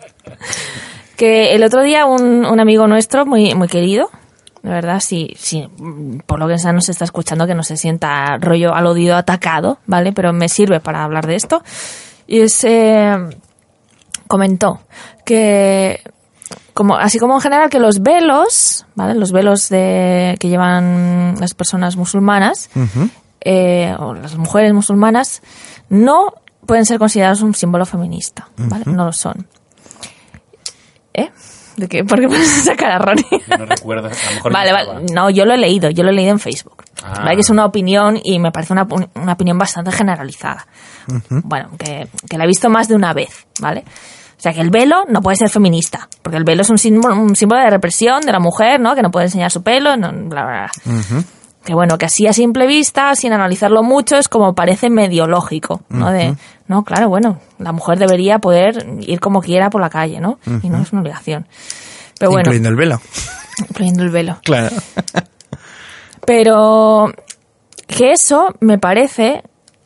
que 1.17 1.55
el 1.55 1.63
otro 1.63 1.83
día 1.83 2.05
un, 2.05 2.45
un 2.45 2.59
amigo 2.59 2.89
nuestro 2.89 3.25
muy, 3.27 3.55
muy 3.55 3.69
querido, 3.69 4.11
de 4.65 4.71
verdad, 4.71 4.99
sí, 4.99 5.35
sí, 5.39 5.69
mm, 5.79 6.19
por 6.27 6.41
lo 6.41 6.49
que 6.49 6.59
sea 6.59 6.73
nos 6.73 6.89
está 6.89 7.05
escuchando, 7.05 7.47
que 7.47 7.55
no 7.55 7.63
se 7.63 7.77
sienta 7.77 8.39
rollo 8.39 8.75
aludido, 8.75 9.15
atacado, 9.15 9.79
¿vale? 9.87 10.13
Pero 10.13 10.33
me 10.33 10.49
sirve 10.49 10.81
para 10.81 11.05
hablar 11.05 11.29
de 11.29 11.37
esto. 11.37 11.63
Y 12.27 12.41
es, 12.41 12.65
eh, 12.65 13.15
comentó 14.27 14.81
que 15.25 16.03
como 16.75 16.97
así 16.97 17.19
como 17.19 17.35
en 17.35 17.41
general 17.41 17.71
que 17.71 17.79
los 17.79 18.03
velos, 18.03 18.85
¿vale? 18.97 19.15
Los 19.15 19.33
velos 19.33 19.69
de 19.69 20.37
que 20.41 20.49
llevan 20.49 21.37
las 21.39 21.55
personas 21.55 21.97
musulmanas 21.97 22.69
eh, 23.41 23.95
o 23.99 24.13
las 24.15 24.37
mujeres 24.37 24.73
musulmanas 24.75 25.41
no 25.89 26.35
pueden 26.67 26.85
ser 26.85 26.99
considerados 26.99 27.43
un 27.43 27.55
símbolo 27.55 27.87
feminista, 27.87 28.49
¿vale? 28.57 28.85
No 28.87 29.05
lo 29.05 29.13
son. 29.13 29.47
¿Eh? 31.15 31.31
¿De 31.77 31.89
qué? 31.89 32.05
¿Por 32.05 32.21
qué 32.21 32.27
pones 32.27 32.59
esa 32.59 32.77
cara, 32.77 32.99
Ronnie? 32.99 33.25
No 33.59 33.67
recuerdo. 33.67 34.09
A 34.09 34.11
lo 34.11 34.35
mejor 34.35 34.53
Vale, 34.53 34.71
no 34.71 34.77
vale. 34.77 35.07
No, 35.13 35.31
yo 35.31 35.45
lo 35.45 35.55
he 35.55 35.59
leído, 35.59 35.91
yo 35.91 36.03
lo 36.03 36.11
he 36.11 36.13
leído 36.13 36.33
en 36.33 36.41
Facebook. 36.41 36.85
Ah. 37.05 37.21
Vale, 37.21 37.35
que 37.35 37.41
es 37.43 37.51
una 37.51 37.65
opinión 37.65 38.19
y 38.23 38.39
me 38.39 38.51
parece 38.51 38.73
una, 38.73 38.87
una 39.15 39.33
opinión 39.33 39.59
bastante 39.59 39.93
generalizada. 39.93 40.67
Bueno, 41.29 41.71
que, 41.79 42.09
que 42.29 42.39
la 42.39 42.45
he 42.45 42.47
visto 42.47 42.71
más 42.71 42.89
de 42.89 42.95
una 42.95 43.13
vez, 43.13 43.47
¿vale? 43.61 43.85
O 44.45 44.47
sea, 44.47 44.53
que 44.53 44.61
el 44.61 44.69
velo 44.69 45.07
no 45.09 45.23
puede 45.23 45.39
ser 45.39 45.49
feminista, 45.49 46.07
porque 46.21 46.37
el 46.37 46.45
velo 46.45 46.61
es 46.61 46.69
un 46.69 46.77
símbolo, 46.77 47.15
un 47.15 47.35
símbolo 47.35 47.63
de 47.63 47.71
represión 47.71 48.21
de 48.21 48.31
la 48.31 48.41
mujer, 48.41 48.79
¿no? 48.79 48.95
Que 48.95 49.01
no 49.01 49.11
puede 49.11 49.25
enseñar 49.25 49.51
su 49.51 49.63
pelo, 49.63 49.97
no, 49.97 50.13
bla, 50.13 50.45
bla, 50.45 50.71
bla. 50.85 51.25
Que 51.65 51.73
bueno, 51.73 51.97
que 51.97 52.05
así 52.05 52.27
a 52.27 52.35
simple 52.35 52.67
vista, 52.67 53.15
sin 53.15 53.33
analizarlo 53.33 53.83
mucho, 53.83 54.19
es 54.19 54.29
como 54.29 54.55
parece 54.55 54.91
medio 54.91 55.27
lógico, 55.27 55.81
¿no? 55.89 56.11
De, 56.11 56.35
no, 56.69 56.85
claro, 56.85 57.09
bueno, 57.09 57.41
la 57.59 57.73
mujer 57.73 57.99
debería 57.99 58.39
poder 58.39 58.87
ir 59.01 59.19
como 59.19 59.41
quiera 59.41 59.71
por 59.71 59.81
la 59.81 59.89
calle, 59.89 60.21
¿no? 60.21 60.39
Y 60.63 60.69
no 60.69 60.83
es 60.83 60.93
una 60.93 61.01
obligación. 61.01 61.49
Pero 62.19 62.31
bueno, 62.31 62.43
Incluyendo 62.43 62.69
el 62.69 62.77
velo. 62.77 63.01
incluyendo 63.71 64.03
el 64.03 64.11
velo. 64.11 64.39
Claro. 64.45 64.77
Pero 66.27 67.15
que 67.87 68.13
eso 68.13 68.55
me 68.61 68.77
parece 68.77 69.43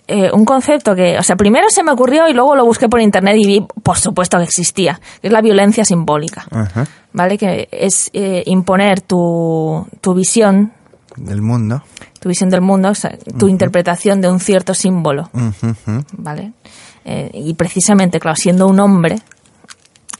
eh, 0.09 0.31
un 0.33 0.45
concepto 0.45 0.95
que, 0.95 1.19
o 1.19 1.23
sea, 1.23 1.37
primero 1.37 1.69
se 1.69 1.83
me 1.85 1.93
ocurrió 1.93 2.29
y 2.29 2.33
luego 2.33 2.57
lo 2.57 2.65
busqué 2.65 2.89
por 2.89 3.01
internet 3.01 3.37
y 3.39 3.47
vi, 3.47 3.67
por 3.83 3.99
supuesto, 3.99 4.39
que 4.39 4.45
existía, 4.45 4.99
que 5.21 5.29
es 5.29 5.33
la 5.33 5.41
violencia 5.43 5.85
simbólica, 5.85 6.47
Ajá. 6.51 6.87
¿vale? 7.13 7.37
Que 7.39 7.69
es 7.71 8.11
eh, 8.15 8.43
imponer 8.47 9.01
tu, 9.03 9.87
tu 10.01 10.15
visión 10.15 10.73
del 11.17 11.43
mundo. 11.43 11.83
Tu 12.21 12.29
visión 12.29 12.49
del 12.51 12.61
mundo, 12.63 12.89
o 12.91 12.95
sea, 12.95 13.17
tu 13.39 13.49
interpretación 13.49 14.21
de 14.21 14.29
un 14.31 14.41
cierto 14.41 14.75
símbolo. 14.75 15.31
¿vale? 16.13 16.53
Eh, 17.05 17.31
y 17.35 17.55
precisamente, 17.55 18.19
claro, 18.19 18.37
siendo 18.37 18.67
un 18.67 18.81
hombre, 18.81 19.17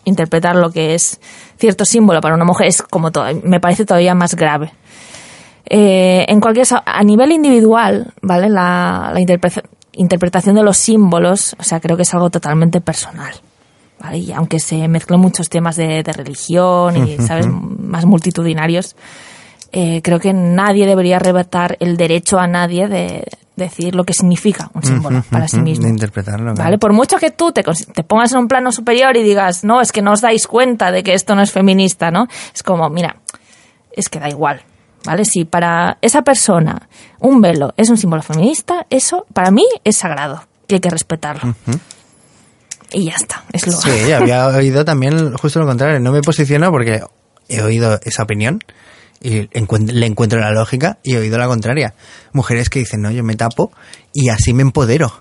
interpretar 0.05 0.57
lo 0.57 0.71
que 0.71 0.95
es 0.95 1.21
cierto 1.59 1.85
símbolo 1.85 2.21
para 2.21 2.35
una 2.35 2.45
mujer 2.45 2.67
es 2.69 2.83
como 2.83 3.11
to- 3.11 3.25
me 3.45 3.61
parece 3.61 3.85
todavía 3.85 4.15
más 4.15 4.35
grave. 4.35 4.73
Eh, 5.71 6.25
en 6.29 6.41
cualquier 6.41 6.67
a 6.85 7.03
nivel 7.03 7.31
individual, 7.33 8.13
¿vale? 8.23 8.49
La, 8.49 9.11
la 9.13 9.21
interpre- 9.21 9.63
interpretación 9.99 10.57
de 10.57 10.63
los 10.63 10.77
símbolos, 10.79 11.55
o 11.59 11.63
sea, 11.63 11.81
creo 11.81 11.97
que 11.97 12.03
es 12.03 12.15
algo 12.15 12.31
totalmente 12.31 12.81
personal. 12.81 13.35
¿vale? 14.01 14.19
Y 14.19 14.33
aunque 14.33 14.61
se 14.61 14.89
mezclan 14.89 15.21
muchos 15.21 15.49
temas 15.49 15.77
de, 15.77 16.03
de 16.03 16.13
religión 16.13 17.09
y, 17.09 17.19
¿sabes?, 17.19 17.47
más 17.49 18.07
multitudinarios, 18.07 18.97
eh, 19.73 20.01
creo 20.03 20.19
que 20.19 20.33
nadie 20.33 20.87
debería 20.87 21.17
arrebatar 21.17 21.77
el 21.81 21.97
derecho 21.97 22.39
a 22.39 22.47
nadie 22.47 22.89
de 22.89 23.25
decir 23.57 23.95
lo 23.95 24.05
que 24.05 24.15
significa 24.15 24.71
un 24.73 24.85
símbolo 24.85 25.23
para 25.31 25.49
sí 25.49 25.61
mismo. 25.61 25.85
de 25.85 25.91
interpretarlo, 25.91 26.55
claro. 26.55 26.65
¿Vale? 26.65 26.79
Por 26.79 26.93
mucho 26.93 27.17
que 27.19 27.33
tú 27.33 27.53
te, 27.53 27.63
te 27.63 28.05
pongas 28.05 28.33
en 28.33 28.39
un 28.39 28.49
plano 28.49 28.73
superior 28.73 29.17
y 29.17 29.23
digas, 29.23 29.65
no, 29.65 29.81
es 29.81 29.93
que 29.93 30.01
no 30.01 30.13
os 30.13 30.21
dais 30.21 30.47
cuenta 30.47 30.93
de 30.93 31.03
que 31.03 31.13
esto 31.13 31.35
no 31.35 31.43
es 31.43 31.51
feminista, 31.51 32.11
¿no? 32.11 32.29
Es 32.55 32.63
como, 32.63 32.89
mira, 32.89 33.17
es 33.93 34.09
que 34.09 34.21
da 34.21 34.29
igual, 34.29 34.63
¿vale? 35.09 35.25
Si 35.25 35.47
para 35.47 35.97
esa 36.03 36.21
persona 36.21 36.87
un 37.19 37.41
velo 37.41 37.73
es 37.79 37.89
un 37.89 37.97
símbolo 37.97 38.23
feminista, 38.23 38.87
eso 38.91 39.25
para 39.33 39.51
mí 39.51 39.65
es 39.83 39.97
sagrado 39.97 40.43
y 40.69 40.75
hay 40.75 40.81
que 40.81 40.91
respetarlo. 40.91 41.55
Y 42.93 43.07
ya 43.07 43.17
está, 43.17 43.43
es 43.53 43.67
lo 43.67 43.73
Sí, 43.73 44.13
había 44.13 44.47
oído 44.49 44.85
también 44.85 45.35
justo 45.37 45.61
lo 45.61 45.67
contrario. 45.67 45.99
No 45.99 46.13
me 46.13 46.21
posiciono 46.21 46.71
porque 46.71 47.01
he 47.49 47.63
oído 47.63 47.99
esa 48.05 48.23
opinión 48.23 48.61
y 49.21 49.49
le 49.51 50.07
encuentro 50.07 50.39
la 50.41 50.51
lógica 50.53 50.99
y 51.03 51.15
he 51.15 51.19
oído 51.19 51.39
la 51.39 51.47
contraria. 51.47 51.95
Mujeres 52.33 52.71
que 52.71 52.79
dicen, 52.81 53.03
no, 53.03 53.11
yo 53.11 53.25
me 53.25 53.35
tapo 53.37 53.73
y 54.13 54.29
así 54.29 54.53
me 54.53 54.63
empodero. 54.63 55.13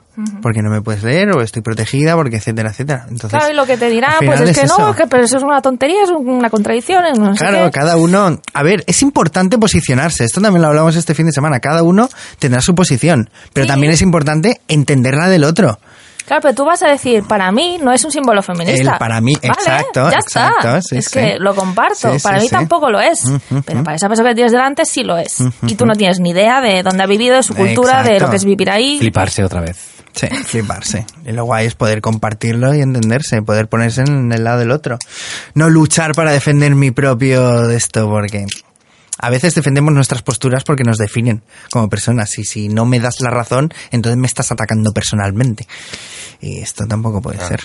Porque 0.41 0.63
no 0.63 0.71
me 0.71 0.81
puedes 0.81 1.03
leer 1.03 1.29
o 1.37 1.43
estoy 1.43 1.61
protegida, 1.61 2.15
porque 2.15 2.37
etcétera, 2.37 2.71
etcétera. 2.71 3.05
Entonces, 3.07 3.29
Claro, 3.37 3.53
y 3.53 3.55
lo 3.55 3.67
que 3.67 3.77
te 3.77 3.87
dirá, 3.87 4.15
pues 4.25 4.41
es 4.41 4.57
que 4.57 4.65
no, 4.65 4.95
que, 4.95 5.05
pero 5.05 5.23
eso 5.23 5.37
es 5.37 5.43
una 5.43 5.61
tontería, 5.61 6.01
es 6.03 6.09
una 6.09 6.49
contradicción, 6.49 7.03
no 7.19 7.35
Claro, 7.35 7.69
cada 7.71 7.97
uno. 7.97 8.41
A 8.51 8.63
ver, 8.63 8.83
es 8.87 9.03
importante 9.03 9.59
posicionarse. 9.59 10.23
Esto 10.23 10.41
también 10.41 10.63
lo 10.63 10.69
hablamos 10.69 10.95
este 10.95 11.13
fin 11.13 11.27
de 11.27 11.31
semana. 11.33 11.59
Cada 11.59 11.83
uno 11.83 12.09
tendrá 12.39 12.61
su 12.61 12.73
posición. 12.73 13.29
Pero 13.53 13.65
Sí. 13.65 13.67
también 13.67 13.93
es 13.93 14.01
importante 14.01 14.59
entenderla 14.67 15.29
del 15.29 15.43
otro. 15.43 15.77
Claro, 16.27 16.41
pero 16.41 16.53
tú 16.53 16.65
vas 16.65 16.83
a 16.83 16.89
decir, 16.89 17.23
para 17.23 17.49
mí 17.53 17.79
no 17.81 17.93
es 17.93 18.03
un 18.03 18.11
símbolo 18.11 18.41
feminista. 18.43 18.93
El 18.93 18.99
para 18.99 19.21
mí, 19.21 19.33
Vale, 19.35 19.47
exacto, 19.47 20.11
Ya 20.11 20.17
exacto, 20.17 20.67
está. 20.67 20.81
sí, 20.81 20.97
es 20.97 21.05
sí. 21.05 21.11
que 21.19 21.37
lo 21.39 21.55
comparto. 21.55 22.13
Sí, 22.13 22.19
para 22.21 22.39
sí, 22.39 22.43
mí 22.43 22.49
sí. 22.49 22.53
tampoco 22.53 22.91
lo 22.91 22.99
es. 22.99 23.23
Pero 23.65 23.83
para 23.83 23.95
esa 23.95 24.09
persona 24.09 24.29
que 24.29 24.35
tienes 24.35 24.51
delante 24.51 24.85
sí 24.85 25.03
lo 25.03 25.17
es. 25.17 25.37
Y 25.65 25.75
tú 25.75 25.85
no 25.85 25.93
tienes 25.93 26.19
ni 26.19 26.31
idea 26.31 26.59
de 26.59 26.83
dónde 26.83 27.01
ha 27.03 27.07
vivido, 27.07 27.37
de 27.37 27.43
su 27.43 27.55
cultura, 27.55 28.03
de 28.03 28.19
lo 28.19 28.29
que 28.29 28.35
es 28.35 28.43
vivir 28.43 28.69
ahí. 28.69 28.99
Fliparse 28.99 29.43
otra 29.43 29.61
vez. 29.61 29.77
Sí, 30.13 30.27
fliparse. 30.27 31.05
Y 31.25 31.31
lo 31.31 31.45
guay 31.45 31.67
es 31.67 31.75
poder 31.75 32.01
compartirlo 32.01 32.73
y 32.73 32.81
entenderse, 32.81 33.41
poder 33.43 33.67
ponerse 33.69 34.01
en 34.01 34.31
el 34.33 34.43
lado 34.43 34.59
del 34.59 34.71
otro. 34.71 34.97
No 35.53 35.69
luchar 35.69 36.13
para 36.13 36.31
defender 36.31 36.73
mi 36.75 36.91
propio 36.91 37.67
de 37.67 37.77
esto, 37.77 38.09
porque 38.09 38.45
a 39.17 39.29
veces 39.29 39.55
defendemos 39.55 39.93
nuestras 39.93 40.21
posturas 40.21 40.63
porque 40.63 40.83
nos 40.83 40.97
definen 40.97 41.43
como 41.71 41.89
personas. 41.89 42.37
Y 42.37 42.43
si 42.43 42.69
no 42.69 42.85
me 42.85 42.99
das 42.99 43.19
la 43.21 43.29
razón, 43.29 43.73
entonces 43.91 44.17
me 44.17 44.27
estás 44.27 44.51
atacando 44.51 44.91
personalmente. 44.91 45.67
Y 46.41 46.59
esto 46.59 46.85
tampoco 46.85 47.21
puede 47.21 47.39
ser. 47.39 47.61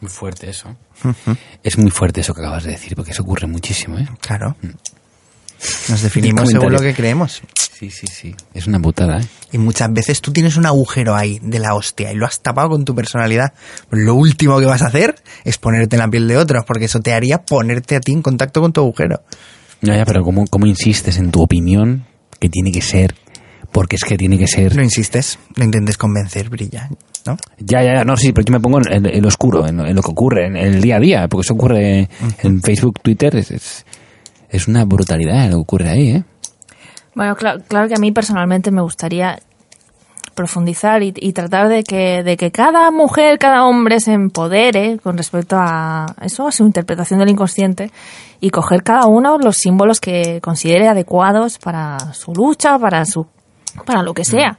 Muy 0.00 0.10
fuerte 0.10 0.50
eso. 0.50 0.76
Es 1.62 1.78
muy 1.78 1.90
fuerte 1.90 2.20
eso 2.20 2.34
que 2.34 2.40
acabas 2.40 2.64
de 2.64 2.72
decir, 2.72 2.96
porque 2.96 3.12
eso 3.12 3.22
ocurre 3.22 3.46
muchísimo, 3.46 3.98
¿eh? 3.98 4.08
Claro. 4.20 4.56
Nos 5.88 6.02
definimos 6.02 6.42
El 6.44 6.48
según 6.58 6.72
lo 6.72 6.80
que 6.80 6.94
creemos. 6.94 7.42
Sí, 7.78 7.90
sí, 7.90 8.06
sí. 8.06 8.34
Es 8.54 8.66
una 8.66 8.78
putada, 8.80 9.20
¿eh? 9.20 9.24
Y 9.52 9.58
muchas 9.58 9.92
veces 9.92 10.20
tú 10.20 10.32
tienes 10.32 10.56
un 10.56 10.66
agujero 10.66 11.14
ahí 11.16 11.38
de 11.42 11.58
la 11.58 11.74
hostia 11.74 12.12
y 12.12 12.16
lo 12.16 12.26
has 12.26 12.40
tapado 12.40 12.70
con 12.70 12.84
tu 12.84 12.94
personalidad. 12.94 13.52
Pues 13.90 14.02
lo 14.02 14.14
último 14.14 14.58
que 14.60 14.66
vas 14.66 14.82
a 14.82 14.86
hacer 14.86 15.14
es 15.44 15.58
ponerte 15.58 15.96
en 15.96 16.00
la 16.00 16.08
piel 16.08 16.28
de 16.28 16.36
otros, 16.36 16.64
porque 16.66 16.84
eso 16.86 17.00
te 17.00 17.12
haría 17.12 17.38
ponerte 17.42 17.96
a 17.96 18.00
ti 18.00 18.12
en 18.12 18.22
contacto 18.22 18.60
con 18.60 18.72
tu 18.72 18.80
agujero. 18.82 19.22
Ya, 19.80 19.96
ya, 19.96 20.04
pero 20.04 20.22
¿cómo, 20.22 20.46
¿cómo 20.46 20.66
insistes 20.66 21.16
en 21.18 21.32
tu 21.32 21.42
opinión 21.42 22.06
que 22.38 22.48
tiene 22.48 22.70
que 22.70 22.82
ser? 22.82 23.14
Porque 23.72 23.96
es 23.96 24.04
que 24.04 24.16
tiene 24.16 24.38
que 24.38 24.46
ser... 24.46 24.76
No 24.76 24.82
insistes, 24.82 25.38
no 25.56 25.64
intentes 25.64 25.96
convencer, 25.96 26.50
brilla, 26.50 26.88
¿no? 27.26 27.36
Ya, 27.58 27.82
ya, 27.82 27.94
ya, 27.96 28.04
no, 28.04 28.16
sí, 28.16 28.32
pero 28.32 28.44
yo 28.44 28.52
me 28.52 28.60
pongo 28.60 28.78
en, 28.88 29.06
en 29.06 29.22
lo 29.22 29.28
oscuro, 29.28 29.66
en, 29.66 29.78
lo- 29.78 29.86
en 29.86 29.96
lo 29.96 30.02
que 30.02 30.10
ocurre, 30.10 30.46
en, 30.46 30.56
el 30.56 30.80
día 30.80 30.96
a 30.96 31.00
día, 31.00 31.26
porque 31.28 31.46
eso 31.46 31.54
ocurre 31.54 32.08
en 32.42 32.62
Facebook, 32.62 33.00
Twitter, 33.02 33.34
es, 33.36 33.50
es, 33.50 33.86
es 34.52 34.68
una 34.68 34.84
brutalidad 34.84 35.46
lo 35.46 35.56
que 35.56 35.62
ocurre 35.62 35.90
ahí, 35.90 36.08
¿eh? 36.10 36.24
Bueno, 37.14 37.34
claro, 37.36 37.60
claro 37.68 37.88
que 37.88 37.94
a 37.94 37.98
mí 37.98 38.12
personalmente 38.12 38.70
me 38.70 38.80
gustaría 38.82 39.38
profundizar 40.34 41.02
y, 41.02 41.12
y 41.14 41.32
tratar 41.34 41.68
de 41.68 41.82
que, 41.84 42.22
de 42.22 42.36
que 42.38 42.50
cada 42.50 42.90
mujer, 42.90 43.38
cada 43.38 43.64
hombre 43.66 44.00
se 44.00 44.12
empodere 44.14 44.98
con 45.02 45.18
respecto 45.18 45.56
a 45.58 46.06
eso, 46.22 46.46
a 46.48 46.52
su 46.52 46.64
interpretación 46.64 47.18
del 47.20 47.28
inconsciente 47.28 47.90
y 48.40 48.48
coger 48.50 48.82
cada 48.82 49.06
uno 49.06 49.36
los 49.38 49.56
símbolos 49.58 50.00
que 50.00 50.40
considere 50.40 50.88
adecuados 50.88 51.58
para 51.58 51.98
su 52.14 52.32
lucha, 52.32 52.78
para 52.78 53.04
su 53.04 53.26
para 53.84 54.02
lo 54.02 54.14
que 54.14 54.24
sea. 54.24 54.58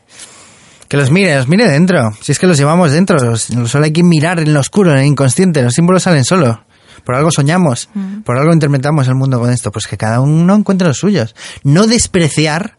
Que 0.87 0.97
los 0.97 1.09
mire, 1.09 1.35
los 1.37 1.47
mire 1.47 1.67
dentro. 1.67 2.11
Si 2.21 2.31
es 2.31 2.37
que 2.39 2.45
los 2.45 2.57
llevamos 2.57 2.91
dentro, 2.91 3.17
los- 3.17 3.41
solo 3.65 3.85
hay 3.85 3.93
que 3.93 4.03
mirar 4.03 4.39
en 4.39 4.53
lo 4.53 4.59
oscuro, 4.59 4.91
en 4.91 4.99
el 4.99 5.05
inconsciente. 5.05 5.63
Los 5.63 5.73
símbolos 5.73 6.03
salen 6.03 6.23
solos. 6.23 6.57
Por 7.05 7.15
algo 7.15 7.31
soñamos, 7.31 7.89
por 8.25 8.37
algo 8.37 8.53
interpretamos 8.53 9.07
el 9.07 9.15
mundo 9.15 9.39
con 9.39 9.49
esto. 9.51 9.71
Pues 9.71 9.87
que 9.87 9.97
cada 9.97 10.21
uno 10.21 10.55
encuentre 10.55 10.87
los 10.87 10.97
suyos. 10.97 11.35
No 11.63 11.87
despreciar 11.87 12.77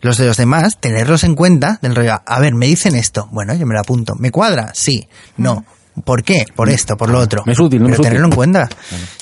los 0.00 0.18
de 0.18 0.26
los 0.26 0.36
demás, 0.36 0.78
tenerlos 0.78 1.24
en 1.24 1.34
cuenta, 1.34 1.78
del 1.82 1.96
rollo, 1.96 2.20
a 2.24 2.38
ver, 2.40 2.54
me 2.54 2.66
dicen 2.66 2.94
esto, 2.94 3.28
bueno, 3.32 3.54
yo 3.54 3.66
me 3.66 3.74
lo 3.74 3.80
apunto. 3.80 4.14
¿Me 4.16 4.30
cuadra? 4.30 4.70
Sí, 4.74 5.08
no. 5.36 5.64
¿Por 6.04 6.22
qué? 6.22 6.44
Por 6.54 6.68
esto, 6.68 6.96
por 6.98 7.08
lo 7.08 7.18
otro. 7.18 7.42
Me 7.46 7.54
es 7.54 7.58
útil, 7.58 7.80
no 7.82 7.88
me 7.88 7.92
Pero 7.92 7.94
es 7.94 7.98
útil. 8.00 8.08
tenerlo 8.10 8.28
en 8.28 8.34
cuenta. 8.34 8.68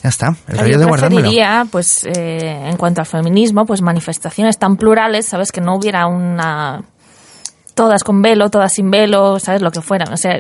Ya 0.03 0.09
está. 0.09 0.35
El 0.49 0.59
rollo 0.59 0.73
Yo 0.73 0.79
de 0.81 0.85
guardármelo. 0.87 1.21
preferiría, 1.23 1.67
pues, 1.71 2.05
eh, 2.05 2.69
en 2.69 2.77
cuanto 2.77 3.01
al 3.01 3.07
feminismo, 3.07 3.65
pues 3.65 3.81
manifestaciones 3.81 4.59
tan 4.59 4.77
plurales, 4.77 5.25
¿sabes? 5.27 5.53
Que 5.53 5.61
no 5.61 5.77
hubiera 5.77 6.09
una... 6.09 6.83
Todas 7.75 8.03
con 8.05 8.23
velo, 8.23 8.51
todas 8.51 8.73
sin 8.73 8.91
velo, 8.91 9.39
¿sabes? 9.39 9.63
Lo 9.63 9.71
que 9.71 9.81
fuera. 9.83 10.07
O 10.13 10.17
sea, 10.17 10.33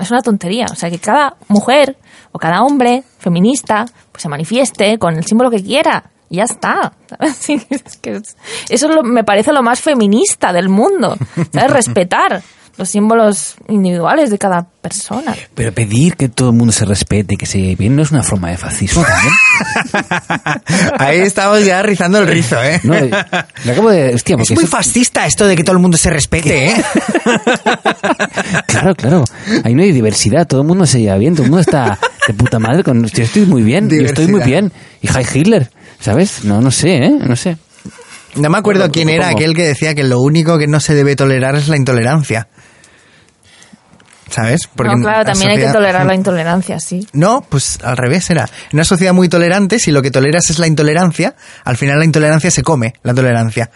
es 0.00 0.10
una 0.10 0.20
tontería. 0.22 0.66
O 0.70 0.74
sea, 0.74 0.90
que 0.90 0.98
cada 0.98 1.36
mujer 1.48 1.96
o 2.32 2.38
cada 2.38 2.62
hombre 2.62 3.02
feminista 3.18 3.84
pues 4.10 4.22
se 4.22 4.28
manifieste 4.28 4.98
con 4.98 5.14
el 5.16 5.24
símbolo 5.24 5.50
que 5.50 5.62
quiera. 5.62 6.04
Y 6.30 6.36
ya 6.36 6.44
está. 6.44 6.92
¿sabes? 7.08 7.36
Sí, 7.40 7.60
es 7.68 7.98
que 7.98 8.12
es- 8.16 8.36
eso 8.70 8.88
es 8.88 8.94
lo- 8.94 9.02
me 9.02 9.22
parece 9.24 9.52
lo 9.52 9.62
más 9.62 9.80
feminista 9.80 10.52
del 10.52 10.68
mundo. 10.70 11.16
¿Sabes? 11.52 11.70
Respetar 11.72 12.42
los 12.78 12.88
símbolos 12.88 13.56
individuales 13.68 14.30
de 14.30 14.38
cada 14.38 14.62
persona. 14.80 15.34
Pero 15.54 15.72
pedir 15.74 16.16
que 16.16 16.30
todo 16.30 16.48
el 16.48 16.56
mundo 16.56 16.72
se 16.72 16.86
respete, 16.86 17.36
que 17.36 17.44
se 17.44 17.76
bien, 17.76 17.94
no 17.94 18.00
es 18.02 18.10
una 18.12 18.22
forma 18.22 18.48
de 18.48 18.56
fascismo 18.56 19.04
también. 19.04 19.34
Ahí 20.98 21.18
estamos 21.20 21.62
ya 21.66 21.82
rizando 21.82 22.18
el 22.18 22.26
rizo, 22.26 22.56
¿eh? 22.62 22.80
No, 22.82 22.94
le, 22.94 23.10
le 23.64 23.72
acabo 23.72 23.90
de... 23.90 24.14
Hostia, 24.14 24.36
es 24.40 24.50
muy 24.52 24.64
eso- 24.64 24.66
fascista 24.74 25.26
esto 25.26 25.46
de 25.46 25.54
que 25.54 25.64
todo 25.64 25.76
el 25.76 25.82
mundo 25.82 25.98
se 25.98 26.08
respete, 26.08 26.68
¿eh? 26.70 26.84
Claro, 28.66 28.94
claro. 28.94 29.24
Ahí 29.64 29.74
no 29.74 29.82
hay 29.82 29.92
diversidad, 29.92 30.46
todo 30.46 30.62
el 30.62 30.66
mundo 30.66 30.86
se 30.86 31.00
lleva 31.00 31.16
bien, 31.18 31.34
todo 31.34 31.44
el 31.44 31.50
mundo 31.50 31.60
está 31.60 31.98
de 32.26 32.34
puta 32.34 32.58
madre 32.58 32.84
con... 32.84 33.04
Yo 33.06 33.24
estoy 33.24 33.46
muy 33.46 33.62
bien, 33.62 33.88
yo 33.88 34.06
estoy 34.06 34.26
muy 34.26 34.42
bien. 34.42 34.72
Y 35.00 35.08
Heil 35.08 35.26
Hitler, 35.32 35.70
¿sabes? 36.00 36.44
No, 36.44 36.60
no 36.60 36.70
sé, 36.70 36.96
¿eh? 36.96 37.10
No 37.10 37.36
sé. 37.36 37.56
No 38.36 38.48
me 38.48 38.58
acuerdo 38.58 38.90
quién 38.90 39.08
era 39.08 39.28
aquel 39.28 39.54
que 39.54 39.64
decía 39.64 39.94
que 39.94 40.04
lo 40.04 40.20
único 40.20 40.58
que 40.58 40.66
no 40.66 40.80
se 40.80 40.94
debe 40.94 41.16
tolerar 41.16 41.54
es 41.56 41.68
la 41.68 41.76
intolerancia. 41.76 42.48
¿Sabes? 44.30 44.62
no, 44.74 44.94
claro, 44.94 45.18
la 45.18 45.24
también 45.26 45.50
hay 45.50 45.58
que 45.58 45.68
tolerar 45.68 46.06
la 46.06 46.14
intolerancia, 46.14 46.80
sí. 46.80 47.06
No, 47.12 47.44
pues 47.46 47.78
al 47.82 47.98
revés 47.98 48.30
era. 48.30 48.44
En 48.44 48.78
una 48.78 48.84
sociedad 48.84 49.12
muy 49.12 49.28
tolerante, 49.28 49.78
si 49.78 49.90
lo 49.90 50.00
que 50.00 50.10
toleras 50.10 50.48
es 50.48 50.58
la 50.58 50.66
intolerancia, 50.66 51.34
al 51.64 51.76
final 51.76 51.98
la 51.98 52.06
intolerancia 52.06 52.50
se 52.50 52.62
come, 52.62 52.94
la 53.02 53.12
tolerancia. 53.12 53.70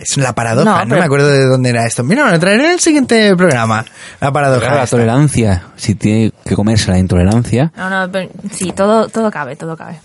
Es 0.00 0.16
la 0.16 0.34
paradoja, 0.34 0.64
No, 0.64 0.78
no, 0.80 0.84
pero- 0.88 1.00
me 1.00 1.04
acuerdo 1.06 1.28
de 1.28 1.44
dónde 1.46 1.70
era 1.70 1.86
esto. 1.86 2.02
Mira, 2.04 2.30
lo 2.30 2.38
traeré 2.38 2.64
en 2.66 2.70
el 2.72 2.80
siguiente 2.80 3.34
programa. 3.36 3.84
La 4.20 4.30
paradoja. 4.32 4.60
Claro, 4.60 4.76
la 4.76 4.84
esta. 4.84 4.96
tolerancia, 4.96 5.62
si 5.76 5.94
tiene 5.94 6.32
que 6.44 6.54
comerse 6.54 6.90
la 6.90 6.98
intolerancia, 6.98 7.72
No, 7.76 7.88
no, 7.88 8.10
pero 8.12 8.30
sí, 8.52 8.72
todo, 8.72 9.08
todo 9.08 9.30
cabe, 9.30 9.56
todo 9.56 9.76
cabe. 9.76 10.00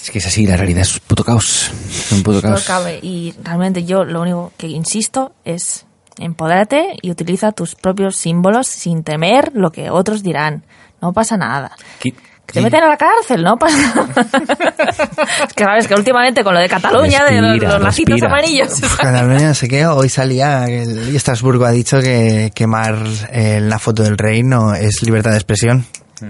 es 0.00 0.10
que 0.10 0.18
es 0.18 0.26
así, 0.26 0.46
la 0.46 0.56
realidad 0.56 0.82
es 0.82 0.94
un 0.94 1.00
puto 1.06 1.24
caos. 1.24 1.70
Es 1.88 2.12
un 2.12 2.22
puto 2.22 2.40
Todo 2.40 2.52
caos. 2.52 2.64
cabe. 2.64 3.00
Y 3.02 3.34
realmente 3.42 3.84
yo 3.84 4.04
lo 4.04 4.20
único 4.22 4.52
que 4.56 4.68
insisto 4.68 5.32
es 5.44 5.84
empodérate 6.18 6.94
y 7.02 7.10
utiliza 7.10 7.52
tus 7.52 7.74
propios 7.74 8.16
símbolos 8.16 8.68
sin 8.68 9.02
temer 9.02 9.50
lo 9.54 9.70
que 9.72 9.90
otros 9.90 10.22
dirán. 10.22 10.62
No 11.02 11.12
pasa 11.12 11.36
nada. 11.36 11.72
Qui- 12.00 12.14
Que 12.46 12.52
te 12.54 12.60
meten 12.62 12.82
a 12.84 12.88
la 12.88 12.96
cárcel, 12.96 13.42
no 13.42 13.58
es 13.66 15.52
que 15.54 15.64
sabes 15.64 15.88
que 15.88 15.94
últimamente 15.94 16.42
con 16.44 16.54
lo 16.54 16.60
de 16.60 16.68
Cataluña, 16.68 17.24
de 17.24 17.40
los, 17.42 17.80
lacitos 17.82 18.14
respira. 18.20 18.26
amarillos. 18.28 18.72
Uf, 18.82 18.96
Cataluña, 18.96 19.48
no 19.48 19.54
sé 19.54 19.68
qué, 19.68 19.86
hoy 19.86 20.08
salía, 20.08 20.64
el, 20.66 21.12
y 21.12 21.16
Estrasburgo 21.16 21.64
ha 21.64 21.70
dicho 21.72 22.00
que 22.00 22.52
quemar 22.54 22.96
eh, 23.32 23.60
la 23.60 23.78
foto 23.78 24.02
del 24.02 24.16
rey 24.16 24.42
no 24.42 24.74
es 24.74 25.02
libertad 25.02 25.30
de 25.32 25.36
expresión. 25.36 25.84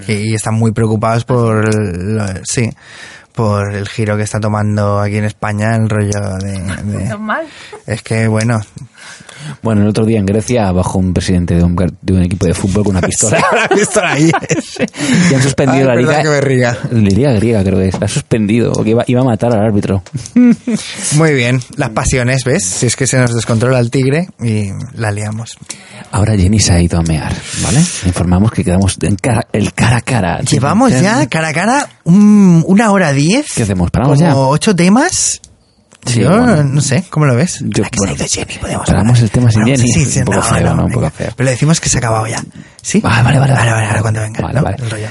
Y, 0.09 0.31
y 0.31 0.35
están 0.35 0.55
muy 0.55 0.73
preocupados 0.73 1.25
por, 1.25 1.73
lo- 1.73 2.27
sí, 2.45 2.69
por 3.37 3.75
el 3.75 3.87
giro 3.89 4.17
que 4.17 4.23
está 4.25 4.41
tomando 4.41 4.99
aquí 4.99 5.19
en 5.19 5.25
España 5.25 5.77
el 5.77 5.89
rollo 5.89 6.37
de... 6.43 6.53
de- 6.85 7.17
es 7.87 8.03
que, 8.03 8.27
bueno, 8.27 8.61
Bueno, 9.63 9.83
el 9.83 9.89
otro 9.89 10.05
día 10.05 10.19
en 10.19 10.27
Grecia 10.27 10.73
bajó 10.73 10.99
un 10.99 11.13
presidente 11.13 11.55
de 11.55 11.63
un, 11.63 11.77
de 11.77 12.13
un 12.13 12.23
equipo 12.23 12.47
de 12.47 12.55
fútbol 12.55 12.83
con 12.85 12.97
una 12.97 13.07
pistola. 13.07 13.39
la 13.55 13.69
pistola 13.69 14.13
ahí. 14.13 14.33
y 15.31 15.35
han 15.35 15.43
suspendido 15.43 15.83
Ay, 15.91 15.97
la 15.97 16.01
liga. 16.01 16.23
que 16.23 16.29
me 16.31 16.41
ría. 16.41 16.77
La 16.91 16.99
liga 17.01 17.33
griega 17.35 17.63
creo 17.63 17.79
que 17.79 17.89
es. 17.89 17.95
Ha 18.01 18.09
suspendido 18.09 18.73
porque 18.73 18.91
iba, 18.91 19.05
iba 19.07 19.21
a 19.21 19.25
matar 19.25 19.53
al 19.53 19.61
árbitro. 19.65 20.03
Muy 21.15 21.35
bien, 21.35 21.61
las 21.77 21.91
pasiones, 21.91 22.43
¿ves? 22.45 22.65
Si 22.67 22.87
es 22.87 22.97
que 22.97 23.07
se 23.07 23.19
nos 23.19 23.33
descontrola 23.35 23.79
el 23.79 23.91
tigre 23.91 24.29
y 24.43 24.71
la 24.95 25.13
liamos. 25.13 25.57
Ahora 26.11 26.37
Jenny 26.37 26.59
se 26.59 26.73
ha 26.73 26.81
ido 26.81 26.99
a 26.99 27.03
mear, 27.03 27.33
¿vale? 27.63 27.79
Informamos 28.07 28.51
que 28.51 28.65
quedamos 28.65 28.97
en 29.03 29.17
cara, 29.17 29.47
el 29.53 29.73
cara 29.75 29.99
a 29.99 30.01
cara. 30.01 30.41
Llevamos 30.41 30.91
ya 30.91 31.27
cara 31.29 31.49
a 31.49 31.53
cara 31.53 31.89
un- 32.05 32.65
una 32.67 32.91
hora 32.91 33.13
¿Qué 33.55 33.63
hacemos? 33.63 33.91
¿Paramos 33.91 34.19
como 34.19 34.29
ya? 34.31 34.37
ocho 34.37 34.75
temas. 34.75 35.41
Sí, 36.05 36.21
Yo 36.21 36.29
bueno. 36.29 36.63
no 36.63 36.81
sé, 36.81 37.05
¿cómo 37.11 37.27
lo 37.27 37.35
ves? 37.35 37.59
Yo- 37.65 37.83
La 37.83 37.91
bueno, 37.97 38.15
Jenny, 38.17 38.59
podemos 38.61 38.87
paramos 38.87 39.19
el 39.21 39.31
tema 39.31 39.51
sin 39.51 39.63
Bueno, 39.63 39.77
Jenny. 39.77 39.93
sí, 39.93 40.05
sí, 40.05 40.19
Un 40.21 40.25
poco 40.27 40.43
feo, 40.43 40.75
¿no? 40.75 40.85
Un 40.85 40.93
poco 40.93 41.11
feo. 41.11 41.33
Pero 41.37 41.45
le 41.47 41.51
decimos 41.51 41.81
que 41.81 41.89
se 41.89 41.97
ha 41.97 41.99
acabado 41.99 42.27
ya. 42.29 42.45
¿Sí? 42.81 43.01
Vale, 43.01 43.23
vale, 43.25 43.39
vale. 43.41 43.53
Vale, 43.55 43.73
vale, 43.73 43.87
ahora 43.89 44.03
cuando 44.03 44.21
venga. 44.21 44.41
Vale, 44.41 44.55
¿no? 44.55 44.63
vale. 44.63 44.77
El 44.81 44.91
rollo. 44.91 45.09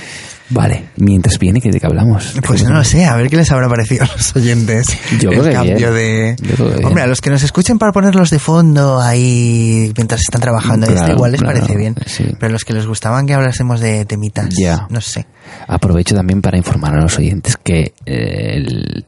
Vale, 0.50 0.86
mientras 0.98 1.40
viene, 1.40 1.60
¿de 1.60 1.80
qué 1.80 1.86
hablamos? 1.88 2.36
Pues 2.46 2.64
no 2.64 2.70
lo 2.76 2.84
sé, 2.84 3.06
a 3.06 3.16
ver 3.16 3.30
qué 3.30 3.36
les 3.38 3.52
habrá 3.52 3.68
parecido 3.68 4.04
a 4.04 4.08
los 4.16 4.36
oyentes. 4.36 4.88
Yo 5.20 5.32
el 5.32 5.40
creo 5.40 5.44
que 5.44 5.52
cambio 5.54 5.76
bien. 5.78 5.94
de. 5.94 6.36
Yo 6.40 6.56
creo 6.56 6.70
bien. 6.70 6.86
Hombre, 6.86 7.04
a 7.04 7.08
los 7.08 7.20
que 7.22 7.32
nos 7.32 7.42
escuchen 7.42 7.80
para 7.80 7.92
ponerlos 7.92 8.30
de 8.30 8.38
fondo 8.38 9.02
ahí 9.02 9.92
mientras 9.98 10.22
están 10.22 10.42
trabajando, 10.42 10.86
Claro, 10.86 11.14
igual 11.14 11.32
les 11.32 11.42
claro, 11.42 11.60
parece 11.60 11.76
bien. 11.78 11.96
sí. 12.06 12.26
Pero 12.40 12.52
a 12.52 12.54
los 12.54 12.64
que 12.64 12.74
les 12.74 12.86
gustaban 12.86 13.26
que 13.26 13.34
hablásemos 13.34 13.80
de 13.80 14.06
temitas, 14.06 14.50
Ya. 14.56 14.86
no 14.92 15.02
sé. 15.02 15.26
Aprovecho 15.68 16.14
también 16.16 16.42
para 16.42 16.58
informar 16.58 16.94
a 16.96 17.02
los 17.02 17.18
oyentes 17.18 17.58
que 17.58 17.94
eh, 18.06 18.58
el, 18.58 19.04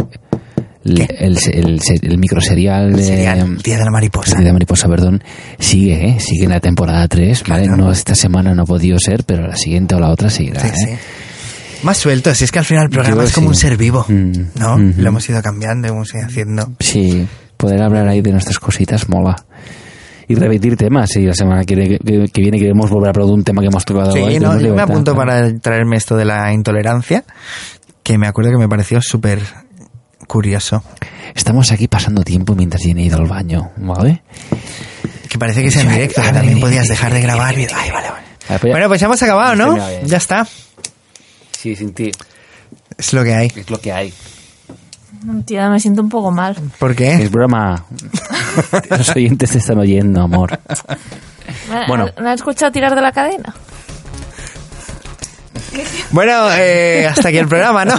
el, 0.86 1.02
el, 1.20 1.38
el, 1.54 1.80
el 2.02 2.18
microserial 2.18 2.94
de, 2.94 3.04
Sería 3.04 3.34
el 3.34 3.58
Día 3.58 3.78
de 3.78 3.86
la 3.86 3.92
Mariposa. 3.92 4.38
de 4.38 4.44
la 4.44 4.54
Mariposa 4.54 4.88
Perdón 4.88 5.22
sigue, 5.60 6.10
¿eh? 6.10 6.20
sigue 6.20 6.46
en 6.46 6.52
la 6.52 6.60
temporada 6.60 7.08
3, 7.08 7.44
¿vale? 7.48 7.64
Claro. 7.68 7.78
No 7.78 7.92
esta 7.92 8.16
semana 8.16 8.56
no 8.56 8.64
ha 8.64 8.66
podido 8.66 8.98
ser, 9.00 9.24
pero 9.24 9.48
la 9.48 9.56
siguiente 9.56 9.96
o 9.96 10.00
la 10.00 10.10
otra 10.10 10.30
seguirá, 10.30 10.62
Sí, 10.62 10.68
¿eh? 10.68 10.74
sí. 10.76 10.98
Más 11.84 11.98
suelto, 11.98 12.34
si 12.34 12.44
es 12.44 12.52
que 12.52 12.60
al 12.60 12.66
final 12.66 12.86
el 12.86 12.90
programa 12.90 13.22
Yo 13.22 13.28
es 13.28 13.34
como 13.34 13.48
sí. 13.48 13.50
un 13.50 13.56
ser 13.56 13.78
vivo, 13.78 14.06
Mm, 14.08 14.32
¿no? 14.60 14.74
ujú. 14.76 14.94
Lo 14.98 15.08
hemos 15.10 15.30
ido 15.30 15.42
cambiando, 15.42 15.88
hemos 15.88 16.14
ido 16.14 16.26
haciendo. 16.26 16.72
Sí, 16.80 17.28
poder 17.56 17.82
hablar 17.82 18.08
ahí 18.08 18.22
de 18.22 18.32
nuestras 18.32 18.60
cositas 18.60 19.08
mola. 19.10 19.36
Y 20.28 20.36
repetir 20.36 20.76
temas, 20.76 21.10
si 21.12 21.22
la 21.22 21.34
semana 21.34 21.64
que, 21.64 21.76
que- 22.04 22.26
que 22.34 22.42
viene 22.42 22.60
queremos 22.60 22.90
volver 22.90 23.08
a 23.08 23.10
hablar 23.12 23.28
de 23.28 23.32
un 23.32 23.44
tema 23.44 23.62
que 23.62 23.68
hemos 23.68 23.86
tocado 23.86 24.12
Sí, 24.12 24.20
hoy. 24.20 24.40
no, 24.40 24.60
yo 24.60 24.74
me 24.76 24.82
apunto 24.82 25.16
para 25.16 25.58
traerme 25.60 25.96
esto 25.96 26.18
de 26.18 26.26
la 26.26 26.52
intolerancia, 26.52 27.24
que 28.04 28.18
me 28.18 28.28
acuerdo 28.28 28.52
que 28.52 28.58
me 28.58 28.68
pareció 28.68 29.00
súper 29.02 29.40
curioso. 30.28 30.84
Estamos 31.34 31.72
aquí 31.72 31.88
pasando 31.88 32.24
tiempo 32.24 32.56
mientras 32.56 32.84
ha 32.84 32.88
ido 32.90 33.18
al 33.18 33.28
baño, 33.28 33.72
¿vale? 33.78 34.22
Que 35.30 35.38
parece 35.38 35.62
que 35.64 35.72
sea 35.72 35.84
en 35.84 35.90
directo, 35.92 36.22
que 36.22 36.32
también 36.32 36.60
podías 36.60 36.88
dejar 36.88 37.14
de 37.14 37.22
grabar. 37.22 37.56
Ay, 37.56 37.68
vale, 37.92 38.08
vale. 38.10 38.60
Bueno, 38.72 38.88
pues 38.90 39.00
ya 39.00 39.06
hemos 39.08 39.22
acabado, 39.24 39.56
¿no? 39.56 39.78
Ya 40.06 40.18
está. 40.18 40.46
Sí, 41.58 41.76
sin 41.76 41.92
ti. 41.92 42.12
Es 42.96 43.14
lo 43.14 43.24
que 43.24 43.34
hay. 43.34 43.48
Es 43.56 43.70
lo 43.72 43.82
que 43.82 43.92
hay. 43.92 44.14
Tía, 45.46 45.70
me 45.72 45.80
siento 45.80 46.04
un 46.04 46.10
poco 46.10 46.30
mal. 46.30 46.56
¿Por 46.78 46.96
qué? 46.96 47.16
Es 47.16 47.32
broma. 47.32 47.84
Los 48.92 49.10
oyentes 49.16 49.50
te 49.50 49.58
están 49.58 49.80
oyendo, 49.80 50.22
amor. 50.22 50.60
Bueno. 51.88 52.06
¿No 52.20 52.30
has 52.30 52.36
escuchado 52.36 52.72
tirar 52.72 52.94
de 52.94 53.02
la 53.02 53.12
cadena? 53.12 53.56
Bueno, 56.12 56.48
eh, 56.54 57.08
hasta 57.08 57.30
aquí 57.30 57.40
el 57.40 57.48
programa, 57.48 57.86
¿no? 57.86 57.96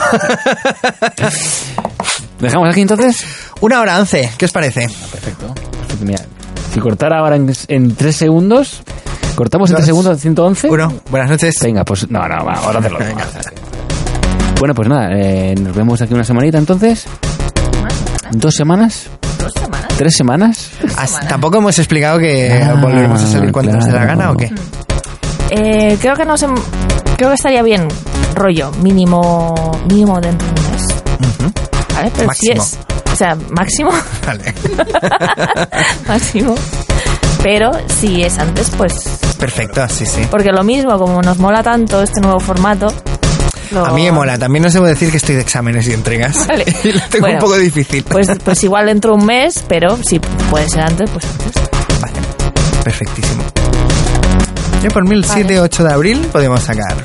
¿Dejamos 2.39 2.69
aquí 2.71 2.83
entonces? 2.83 3.27
Una 3.61 3.81
hora 3.81 3.99
once, 3.99 4.31
¿qué 4.39 4.45
os 4.45 4.53
parece? 4.53 4.83
Perfecto. 4.83 5.53
Perfecto, 5.55 6.05
Mira, 6.05 6.21
si 6.73 6.79
cortara 6.79 7.19
ahora 7.19 7.35
en, 7.35 7.53
en 7.67 7.97
tres 7.97 8.15
segundos, 8.15 8.83
cortamos 9.39 9.71
tres 9.71 9.85
segundos 9.87 10.21
111. 10.21 10.69
Uno, 10.69 10.93
buenas 11.11 11.31
noches. 11.31 11.55
Venga, 11.63 11.85
pues 11.85 12.11
no, 12.11 12.27
no, 12.27 12.45
va, 12.45 12.55
ahora 12.55 12.81
hacerlo. 12.81 12.99
Bueno, 14.59 14.75
pues 14.75 14.89
nada, 14.89 15.11
eh, 15.17 15.55
nos 15.61 15.77
vemos 15.77 16.03
aquí 16.03 16.13
una 16.13 16.25
semanita 16.25 16.59
entonces. 16.59 17.07
¿Dos 18.33 18.53
semanas? 18.57 19.07
Dos 19.39 19.53
semanas. 19.53 19.87
¿Tres 19.97 20.15
semanas? 20.17 20.71
As- 20.97 21.29
Tampoco 21.29 21.59
hemos 21.59 21.79
explicado 21.79 22.19
que 22.19 22.53
Ah, 22.63 22.75
volveremos 22.75 23.23
a 23.23 23.27
salir 23.29 23.53
cuando 23.53 23.73
nos 23.73 23.85
dé 23.87 23.93
la 23.93 24.05
gana 24.05 24.33
o 24.33 24.37
qué. 24.37 24.51
Eh, 25.51 25.97
creo 26.01 26.17
que 26.17 26.25
nos 26.25 26.45
creo 27.17 27.29
que 27.31 27.35
estaría 27.35 27.63
bien 27.63 27.87
rollo 28.35 28.73
mínimo 28.83 29.55
mínimo 29.89 30.21
dentro 30.21 30.47
de 30.49 30.61
un 30.61 30.73
mes 30.73 30.87
vale 31.95 32.13
pero 32.15 32.27
Máximo. 32.27 32.63
si 32.65 32.77
es 32.77 32.79
o 33.13 33.17
sea 33.17 33.35
máximo 33.51 33.91
Vale. 34.27 34.55
máximo 36.09 36.55
pero 37.43 37.71
si 38.01 38.23
es 38.23 38.39
antes 38.39 38.71
pues 38.77 38.93
Perfecto, 39.39 39.87
sí, 39.89 40.05
sí. 40.07 40.23
porque 40.31 40.51
lo 40.53 40.65
mismo 40.65 40.99
como 40.99 41.23
nos 41.23 41.39
mola 41.39 41.63
tanto 41.63 42.03
este 42.03 42.21
nuevo 42.21 42.41
formato 42.41 42.93
lo- 43.71 43.85
A 43.85 43.91
mí 43.93 44.05
me 44.05 44.13
mola. 44.13 44.39
También 44.39 44.65
os 44.65 44.73
debo 44.73 44.87
decir 44.87 45.11
que 45.11 45.19
estoy 45.19 45.35
de 45.35 45.43
exámenes 45.43 45.87
y 45.89 45.93
entregas. 45.93 46.47
Vale. 46.49 46.65
y 46.85 46.93
lo 46.93 47.01
tengo 47.11 47.21
Bueno, 47.27 47.35
un 47.37 47.41
poco 47.41 47.57
difícil. 47.59 48.03
pues 48.05 48.27
pues 48.45 48.65
igual 48.65 48.87
dentro 48.87 49.13
de 49.13 49.19
un 49.19 49.27
mes 49.27 49.63
pero 49.69 49.97
si 50.03 50.19
puede 50.19 50.69
ser 50.71 50.83
antes 50.85 51.11
pues 51.11 51.25
antes 51.27 51.53
Vale. 52.01 52.15
Perfectísimo. 52.83 53.43
Yo 54.83 54.91
por 54.91 55.07
mí 55.07 55.15
el 55.17 55.25
7 55.25 55.61
8 55.61 55.85
de 55.85 55.93
abril 55.93 56.29
podemos 56.33 56.63
sacar. 56.63 56.97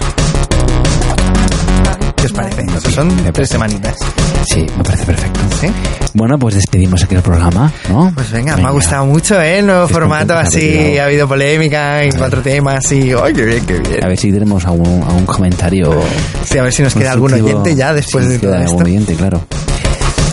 ¿Qué 2.15 2.25
os 2.27 2.31
parece? 2.31 2.65
Son 2.91 3.09
tres 3.33 3.49
semanitas. 3.49 3.97
Sí, 4.45 4.65
me 4.77 4.83
parece 4.83 5.05
perfecto. 5.05 5.39
¿Sí? 5.59 5.67
Bueno, 6.13 6.37
pues 6.37 6.55
despedimos 6.55 7.03
aquí 7.03 7.15
el 7.15 7.21
programa, 7.21 7.71
¿no? 7.89 8.11
Pues 8.13 8.31
venga, 8.31 8.55
me 8.57 8.65
ha 8.67 8.71
gustado 8.71 9.05
mucho, 9.05 9.41
¿eh? 9.41 9.59
El 9.59 9.65
nuevo 9.67 9.87
formato 9.87 10.33
de 10.33 10.39
así, 10.39 10.97
ha 10.97 11.05
habido 11.05 11.27
polémica 11.27 12.03
y 12.05 12.11
cuatro 12.11 12.41
temas 12.41 12.91
y... 12.91 13.13
¡Ay, 13.13 13.33
qué 13.33 13.45
bien, 13.45 13.65
qué 13.65 13.79
bien! 13.79 14.03
A 14.03 14.07
ver 14.07 14.17
si 14.17 14.31
tenemos 14.31 14.65
algún, 14.65 15.01
algún 15.03 15.25
comentario. 15.25 15.91
Sí, 16.45 16.57
a 16.57 16.63
ver 16.63 16.73
si 16.73 16.83
nos 16.83 16.93
queda 16.93 17.13
algún 17.13 17.33
oyente 17.33 17.73
ya 17.75 17.93
después 17.93 18.25
Sí, 18.25 18.31
de 18.33 18.39
queda 18.39 18.51
todo 18.51 18.61
algún 18.61 18.75
esto. 18.81 18.85
oyente, 18.89 19.15
claro. 19.15 19.41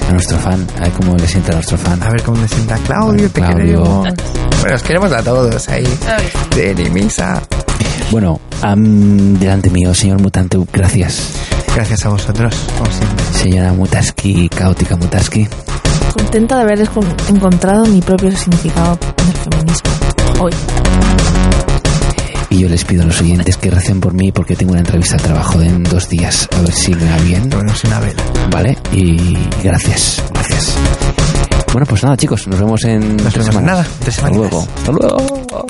A 0.09 0.13
nuestro 0.13 0.39
fan, 0.39 0.67
a 0.77 0.81
ver 0.81 0.91
cómo 0.93 1.17
le 1.17 1.27
sienta 1.29 1.53
a 1.53 1.55
nuestro 1.55 1.79
fan. 1.79 2.03
A 2.03 2.11
ver 2.11 2.23
cómo 2.23 2.41
me 2.41 2.49
sienta 2.49 2.77
Claudio, 2.79 3.31
te 3.31 3.41
Claudio. 3.41 3.57
queremos. 3.57 4.09
Bueno, 4.61 4.77
os 4.77 4.83
queremos 4.83 5.13
a 5.13 5.23
todos 5.23 5.69
ahí. 5.69 5.87
Jenny, 6.55 6.91
Misa. 6.91 7.41
Bueno, 8.11 8.41
am, 8.61 9.39
delante 9.39 9.71
mío, 9.71 9.95
señor 9.95 10.21
Mutante, 10.21 10.59
gracias. 10.73 11.31
Gracias 11.75 12.05
a 12.05 12.09
vosotros, 12.11 12.55
como 12.79 12.91
siempre. 12.91 13.25
Señora 13.33 13.73
Mutaski, 13.73 14.49
caótica 14.49 14.97
Mutaski. 14.97 15.49
contenta 16.13 16.57
de 16.57 16.63
haber 16.63 16.89
encontrado 17.29 17.87
mi 17.87 18.01
propio 18.03 18.37
significado 18.37 18.99
en 19.23 19.29
el 19.29 19.37
feminismo 19.37 19.91
hoy 20.41 20.53
Y 22.51 22.59
yo 22.59 22.69
les 22.69 22.85
pido 22.85 23.03
a 23.03 23.07
los 23.07 23.21
oyentes 23.21 23.57
que 23.57 23.71
recen 23.71 24.01
por 24.01 24.13
mí 24.13 24.33
porque 24.33 24.57
tengo 24.57 24.73
una 24.73 24.81
entrevista 24.81 25.17
de 25.17 25.23
trabajo 25.23 25.61
en 25.63 25.85
dos 25.85 26.09
días, 26.09 26.49
a 26.57 26.61
ver 26.61 26.73
si 26.73 26.95
me 26.95 27.09
va 27.09 27.17
bien. 27.19 27.49
Ponemos 27.49 27.85
una 27.85 28.01
vela. 28.01 28.23
¿Vale? 28.51 28.77
Y 28.93 29.39
gracias, 29.63 30.23
gracias. 30.35 30.75
Bueno, 31.73 31.87
pues 31.87 32.03
nada, 32.03 32.17
chicos, 32.17 32.49
nos 32.49 32.59
vemos 32.59 32.83
en 32.85 33.17
Nos 33.17 33.33
tres 33.33 33.35
vemos 33.35 33.47
en 33.47 33.53
semanas. 33.53 33.65
nada, 33.77 33.87
tres 34.01 34.19
Hasta 34.19 34.31
luego. 34.31 34.67
Hasta 34.77 34.93
luego. 34.93 35.67